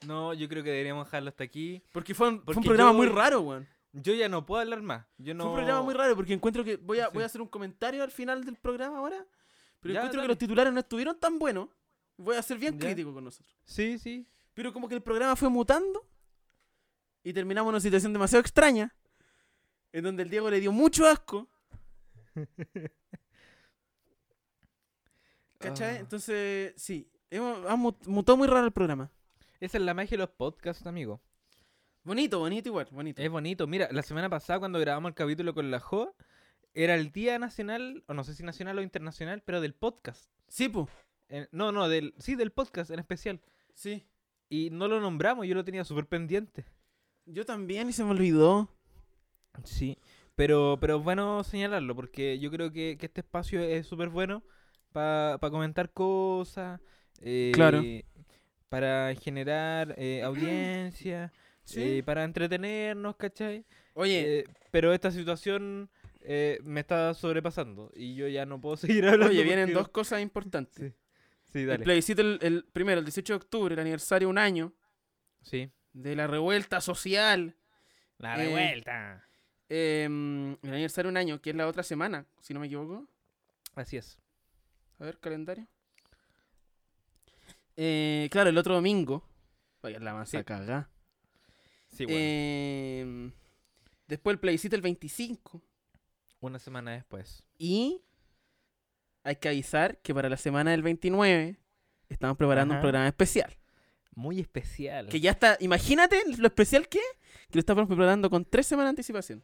No, 0.06 0.34
yo 0.34 0.48
creo 0.50 0.62
que 0.64 0.70
deberíamos 0.72 1.06
dejarlo 1.08 1.30
hasta 1.30 1.44
aquí. 1.46 1.82
Porque 1.94 2.14
fue 2.14 2.28
un, 2.28 2.36
fue 2.44 2.52
un 2.52 2.56
Porque 2.56 2.68
programa 2.68 2.92
yo- 2.92 2.98
muy 2.98 3.08
raro, 3.08 3.40
weón. 3.42 3.68
Yo 3.94 4.14
ya 4.14 4.28
no 4.30 4.46
puedo 4.46 4.62
hablar 4.62 4.82
más. 4.82 5.06
Yo 5.18 5.34
no... 5.34 5.44
Fue 5.46 5.50
un 5.52 5.56
programa 5.58 5.82
muy 5.82 5.94
raro 5.94 6.16
porque 6.16 6.34
encuentro 6.34 6.64
que. 6.64 6.76
Voy 6.78 7.00
a, 7.00 7.06
Sí. 7.08 7.12
voy 7.14 7.24
a 7.24 7.26
hacer 7.26 7.42
un 7.42 7.48
comentario 7.48 8.04
al 8.04 8.12
final 8.12 8.44
del 8.44 8.56
programa 8.58 8.98
ahora. 9.00 9.26
Pero 9.80 9.94
Ya, 9.94 10.02
encuentro 10.02 10.22
que 10.22 10.28
los 10.28 10.38
titulares 10.38 10.72
no 10.74 10.80
estuvieron 10.82 11.18
tan 11.20 11.40
buenos. 11.40 11.70
Voy 12.18 12.36
a 12.36 12.42
ser 12.44 12.58
bien 12.58 12.74
Ya. 12.78 12.80
crítico 12.88 13.14
con 13.14 13.24
nosotros. 13.24 13.56
Sí, 13.66 13.98
sí. 13.98 14.28
Pero 14.54 14.74
como 14.74 14.88
que 14.90 14.96
el 14.96 15.02
programa 15.02 15.36
fue 15.38 15.48
mutando. 15.50 16.06
Y 17.24 17.32
terminamos 17.34 17.70
en 17.72 17.76
una 17.76 17.80
situación 17.82 18.12
demasiado 18.14 18.42
extraña. 18.42 18.94
En 19.94 20.04
donde 20.04 20.24
el 20.24 20.30
Diego 20.30 20.50
le 20.50 20.60
dio 20.60 20.72
mucho 20.74 21.08
asco. 21.08 21.48
¿Cachai? 25.58 25.96
Ah. 25.98 26.00
Entonces, 26.00 26.74
sí. 26.78 27.10
Ha 27.32 27.76
mut- 27.76 28.08
mutó 28.08 28.38
muy 28.38 28.48
raro 28.48 28.66
el 28.66 28.72
programa. 28.72 29.12
Esa 29.60 29.78
es 29.78 29.84
la 29.84 29.94
magia 29.94 30.12
de 30.12 30.18
los 30.18 30.30
podcasts, 30.30 30.86
amigo. 30.88 31.22
Bonito, 32.04 32.40
bonito 32.40 32.70
igual, 32.70 32.88
bonito. 32.92 33.22
Es 33.22 33.30
bonito. 33.30 33.68
Mira, 33.68 33.90
la 33.92 34.02
semana 34.02 34.30
pasada 34.30 34.60
cuando 34.60 34.80
grabamos 34.80 35.10
el 35.10 35.16
capítulo 35.16 35.54
con 35.54 35.70
la 35.70 35.80
Jo, 35.80 36.16
era 36.74 36.96
el 36.96 37.12
Día 37.12 37.38
Nacional, 37.40 38.04
o 38.08 38.14
no 38.14 38.24
sé 38.24 38.34
si 38.34 38.44
nacional 38.44 38.78
o 38.80 38.82
internacional, 38.82 39.42
pero 39.46 39.62
del 39.62 39.74
podcast. 39.74 40.32
Sí, 40.48 40.70
po. 40.70 40.88
Eh, 41.28 41.48
no, 41.52 41.72
no, 41.72 41.90
del, 41.90 42.14
sí, 42.18 42.36
del 42.36 42.52
podcast 42.52 42.90
en 42.92 43.00
especial. 43.00 43.42
Sí. 43.74 44.06
Y 44.50 44.70
no 44.72 44.88
lo 44.88 45.00
nombramos, 45.00 45.46
yo 45.46 45.54
lo 45.56 45.66
tenía 45.66 45.84
súper 45.84 46.08
pendiente. 46.08 46.66
Yo 47.26 47.46
también 47.46 47.90
y 47.90 47.94
se 47.94 48.04
me 48.04 48.12
olvidó. 48.12 48.70
Sí. 49.64 49.98
Pero, 50.36 50.78
pero 50.80 51.02
bueno 51.02 51.44
señalarlo, 51.44 51.96
porque 51.96 52.40
yo 52.40 52.50
creo 52.50 52.72
que, 52.72 52.98
que 52.98 53.08
este 53.08 53.22
espacio 53.22 53.60
es 53.60 53.86
súper 53.86 54.08
bueno 54.10 54.42
para 54.94 55.38
comentar 55.40 55.92
cosas. 55.92 56.80
Eh, 57.22 57.52
Claro. 57.54 57.84
Para 58.70 59.14
generar 59.16 59.96
eh, 59.98 60.22
audiencia, 60.24 61.32
Sí. 61.64 61.82
eh, 62.00 62.04
para 62.04 62.24
entretenernos, 62.24 63.16
¿cachai? 63.16 63.66
Oye, 63.94 64.40
Eh, 64.40 64.44
pero 64.72 64.94
esta 64.94 65.12
situación 65.12 65.90
eh, 66.22 66.60
me 66.64 66.80
está 66.82 67.14
sobrepasando 67.14 67.92
y 67.96 68.16
yo 68.16 68.28
ya 68.28 68.46
no 68.46 68.60
puedo 68.62 68.78
seguir 69.02 69.06
hablando. 69.06 69.28
Oye, 69.32 69.44
vienen 69.44 69.74
dos 69.74 69.90
cosas 69.90 70.22
importantes. 70.22 70.94
Sí, 71.50 71.54
sí, 71.54 71.60
El 71.62 71.68
dale. 71.68 71.84
plebiscito, 71.84 72.22
el, 72.22 72.38
el 72.44 72.64
primero, 72.72 73.00
el 73.00 73.06
18 73.06 73.34
de 73.34 73.38
octubre, 73.38 73.74
el 73.74 73.80
aniversario 73.80 74.30
un 74.30 74.38
año 74.38 74.72
Sí. 75.42 75.72
de 75.94 76.16
la 76.16 76.28
revuelta 76.28 76.80
social. 76.80 77.56
La 78.20 78.36
Eh, 78.36 78.46
revuelta. 78.46 79.26
Em, 79.68 80.52
el 80.62 80.74
aniversario 80.74 81.10
un 81.10 81.18
año, 81.18 81.42
que 81.42 81.50
es 81.50 81.56
la 81.56 81.66
otra 81.68 81.82
semana, 81.82 82.28
si 82.40 82.54
no 82.54 82.60
me 82.60 82.68
equivoco. 82.68 83.08
Así 83.74 83.98
es. 83.98 84.20
A 85.00 85.06
ver, 85.06 85.18
calendario. 85.20 85.66
Eh, 87.82 88.28
claro, 88.30 88.50
el 88.50 88.58
otro 88.58 88.76
domingo. 88.76 89.24
Vaya, 89.82 90.00
la 90.00 90.14
masa 90.14 90.40
Sí. 90.40 90.44
cagá. 90.44 90.90
Sí, 91.88 92.04
bueno. 92.04 92.20
Em, 92.20 93.32
después 94.06 94.34
el 94.34 94.40
plebiscito 94.40 94.76
el 94.76 94.82
25. 94.82 95.62
Una 96.42 96.60
semana 96.60 96.92
después. 96.92 97.42
Y 97.58 98.02
hay 99.24 99.38
que 99.38 99.48
avisar 99.48 99.98
que 100.00 100.14
para 100.14 100.28
la 100.28 100.36
semana 100.36 100.72
del 100.72 100.84
29 100.84 101.58
estamos 102.10 102.36
preparando 102.36 102.76
un 102.76 102.82
programa 102.82 103.08
especial. 103.08 103.58
Muy 104.14 104.42
especial. 104.42 105.08
Que 105.08 105.22
ya 105.22 105.32
está, 105.32 105.56
imagínate 105.62 106.22
lo 106.38 106.48
especial 106.48 106.90
que 106.90 107.00
que 107.50 107.58
lo 107.58 107.62
estamos 107.62 107.88
preparando 107.88 108.30
con 108.30 108.44
tres 108.46 108.68
semanas 108.68 108.88
de 108.90 108.92
anticipación. 108.92 109.44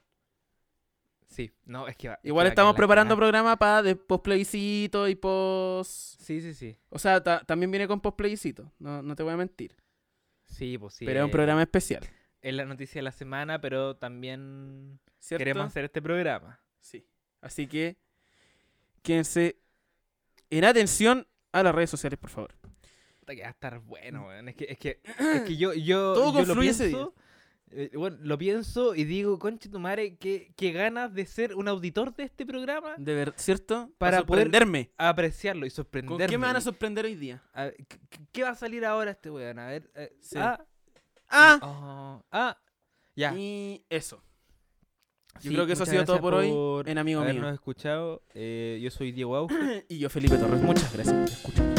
Sí, 1.35 1.51
no, 1.65 1.87
es 1.87 1.97
que 1.97 2.07
va- 2.07 2.13
es 2.15 2.21
que 2.21 2.27
Igual 2.29 2.45
va 2.45 2.49
estamos 2.49 2.75
preparando 2.75 3.17
programa 3.17 3.57
para 3.57 3.83
de 3.83 3.95
post 3.97 4.23
plebiscito 4.23 5.07
y 5.09 5.15
post... 5.15 6.21
Sí, 6.21 6.39
sí, 6.39 6.53
sí. 6.53 6.77
O 6.89 6.97
sea, 6.97 7.21
ta- 7.21 7.41
también 7.45 7.71
viene 7.71 7.87
con 7.89 7.99
post 7.99 8.15
plebiscito, 8.15 8.71
no, 8.79 9.01
no 9.01 9.15
te 9.15 9.23
voy 9.23 9.33
a 9.33 9.37
mentir. 9.37 9.75
Sí, 10.45 10.77
pues 10.77 10.93
sí. 10.93 11.05
pero 11.05 11.19
es 11.19 11.23
un 11.25 11.29
eh, 11.29 11.33
programa 11.33 11.61
especial. 11.61 12.03
Es 12.41 12.53
la 12.53 12.63
noticia 12.63 12.99
de 12.99 13.03
la 13.03 13.11
semana, 13.11 13.59
pero 13.59 13.97
también 13.97 14.99
¿cierto? 15.19 15.39
queremos 15.39 15.65
hacer 15.65 15.83
este 15.85 16.01
programa. 16.01 16.61
Sí. 16.79 17.05
Así 17.41 17.67
que 17.67 17.97
quédense 19.01 19.57
en 20.49 20.63
atención 20.63 21.27
a 21.51 21.63
las 21.63 21.75
redes 21.75 21.89
sociales, 21.89 22.17
por 22.17 22.29
favor. 22.29 22.55
Que 23.27 23.41
va 23.41 23.47
a 23.47 23.51
estar 23.51 23.79
bueno, 23.79 24.27
weón. 24.27 24.49
Es 24.49 24.55
que, 24.55 24.65
es 24.69 24.77
que, 24.77 25.01
es 25.35 25.41
que 25.41 25.57
yo, 25.57 25.73
yo, 25.73 26.13
Todo 26.13 26.43
yo 26.43 26.53
lo 26.53 26.61
pienso. 26.61 27.13
Eh, 27.75 27.91
bueno, 27.97 28.17
lo 28.21 28.37
pienso 28.37 28.95
y 28.95 29.03
digo, 29.03 29.37
conche 29.39 29.69
tu 29.69 29.79
madre, 29.79 30.15
qué, 30.17 30.53
qué 30.55 30.71
ganas 30.71 31.13
de 31.13 31.25
ser 31.25 31.55
un 31.55 31.67
auditor 31.67 32.15
de 32.15 32.23
este 32.23 32.45
programa, 32.45 32.95
De 32.97 33.13
ver, 33.13 33.33
¿cierto? 33.37 33.91
Para 33.97 34.17
Para 34.17 34.25
poder- 34.25 34.43
sorprenderme. 34.45 34.91
apreciarlo 34.97 35.65
y 35.65 35.69
sorprenderme. 35.69 36.17
¿Con 36.23 36.29
qué 36.29 36.37
me 36.37 36.47
van 36.47 36.55
a 36.55 36.61
sorprender 36.61 37.05
hoy 37.05 37.15
día? 37.15 37.43
A 37.53 37.65
ver, 37.65 37.75
¿qué, 38.31 38.43
va 38.43 38.49
a 38.49 38.55
salir 38.55 38.85
ahora 38.85 39.11
este 39.11 39.29
weón? 39.29 39.59
A 39.59 39.67
ver. 39.67 39.89
eh, 39.95 40.15
Sí. 40.21 40.37
Ah, 40.39 40.59
¡Ah! 41.29 41.59
oh, 41.61 42.23
ah, 42.31 42.57
ya. 43.15 43.33
Y 43.35 43.83
eso. 43.89 44.21
Yo 45.41 45.41
Sí, 45.41 45.49
creo 45.49 45.65
que 45.65 45.73
eso 45.73 45.83
ha 45.83 45.85
sido 45.85 46.05
todo 46.05 46.15
gracias 46.21 46.21
por 46.21 46.33
hoy 46.85 46.91
en 46.91 46.97
Amigo 46.97 47.19
habernos 47.21 47.43
Mío. 47.43 47.53
escuchado. 47.53 48.23
Eh, 48.33 48.79
yo 48.81 48.89
soy 48.89 49.11
Diego 49.11 49.35
Auge. 49.35 49.53
Y 49.89 49.97
yo, 49.99 50.09
Felipe 50.09 50.37
Torres. 50.37 50.61
Muchas 50.61 50.93
gracias 50.93 51.13
por 51.13 51.29
escuchar. 51.29 51.75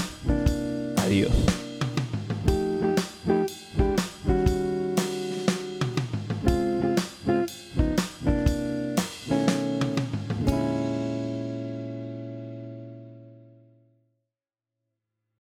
Adiós. 0.99 1.66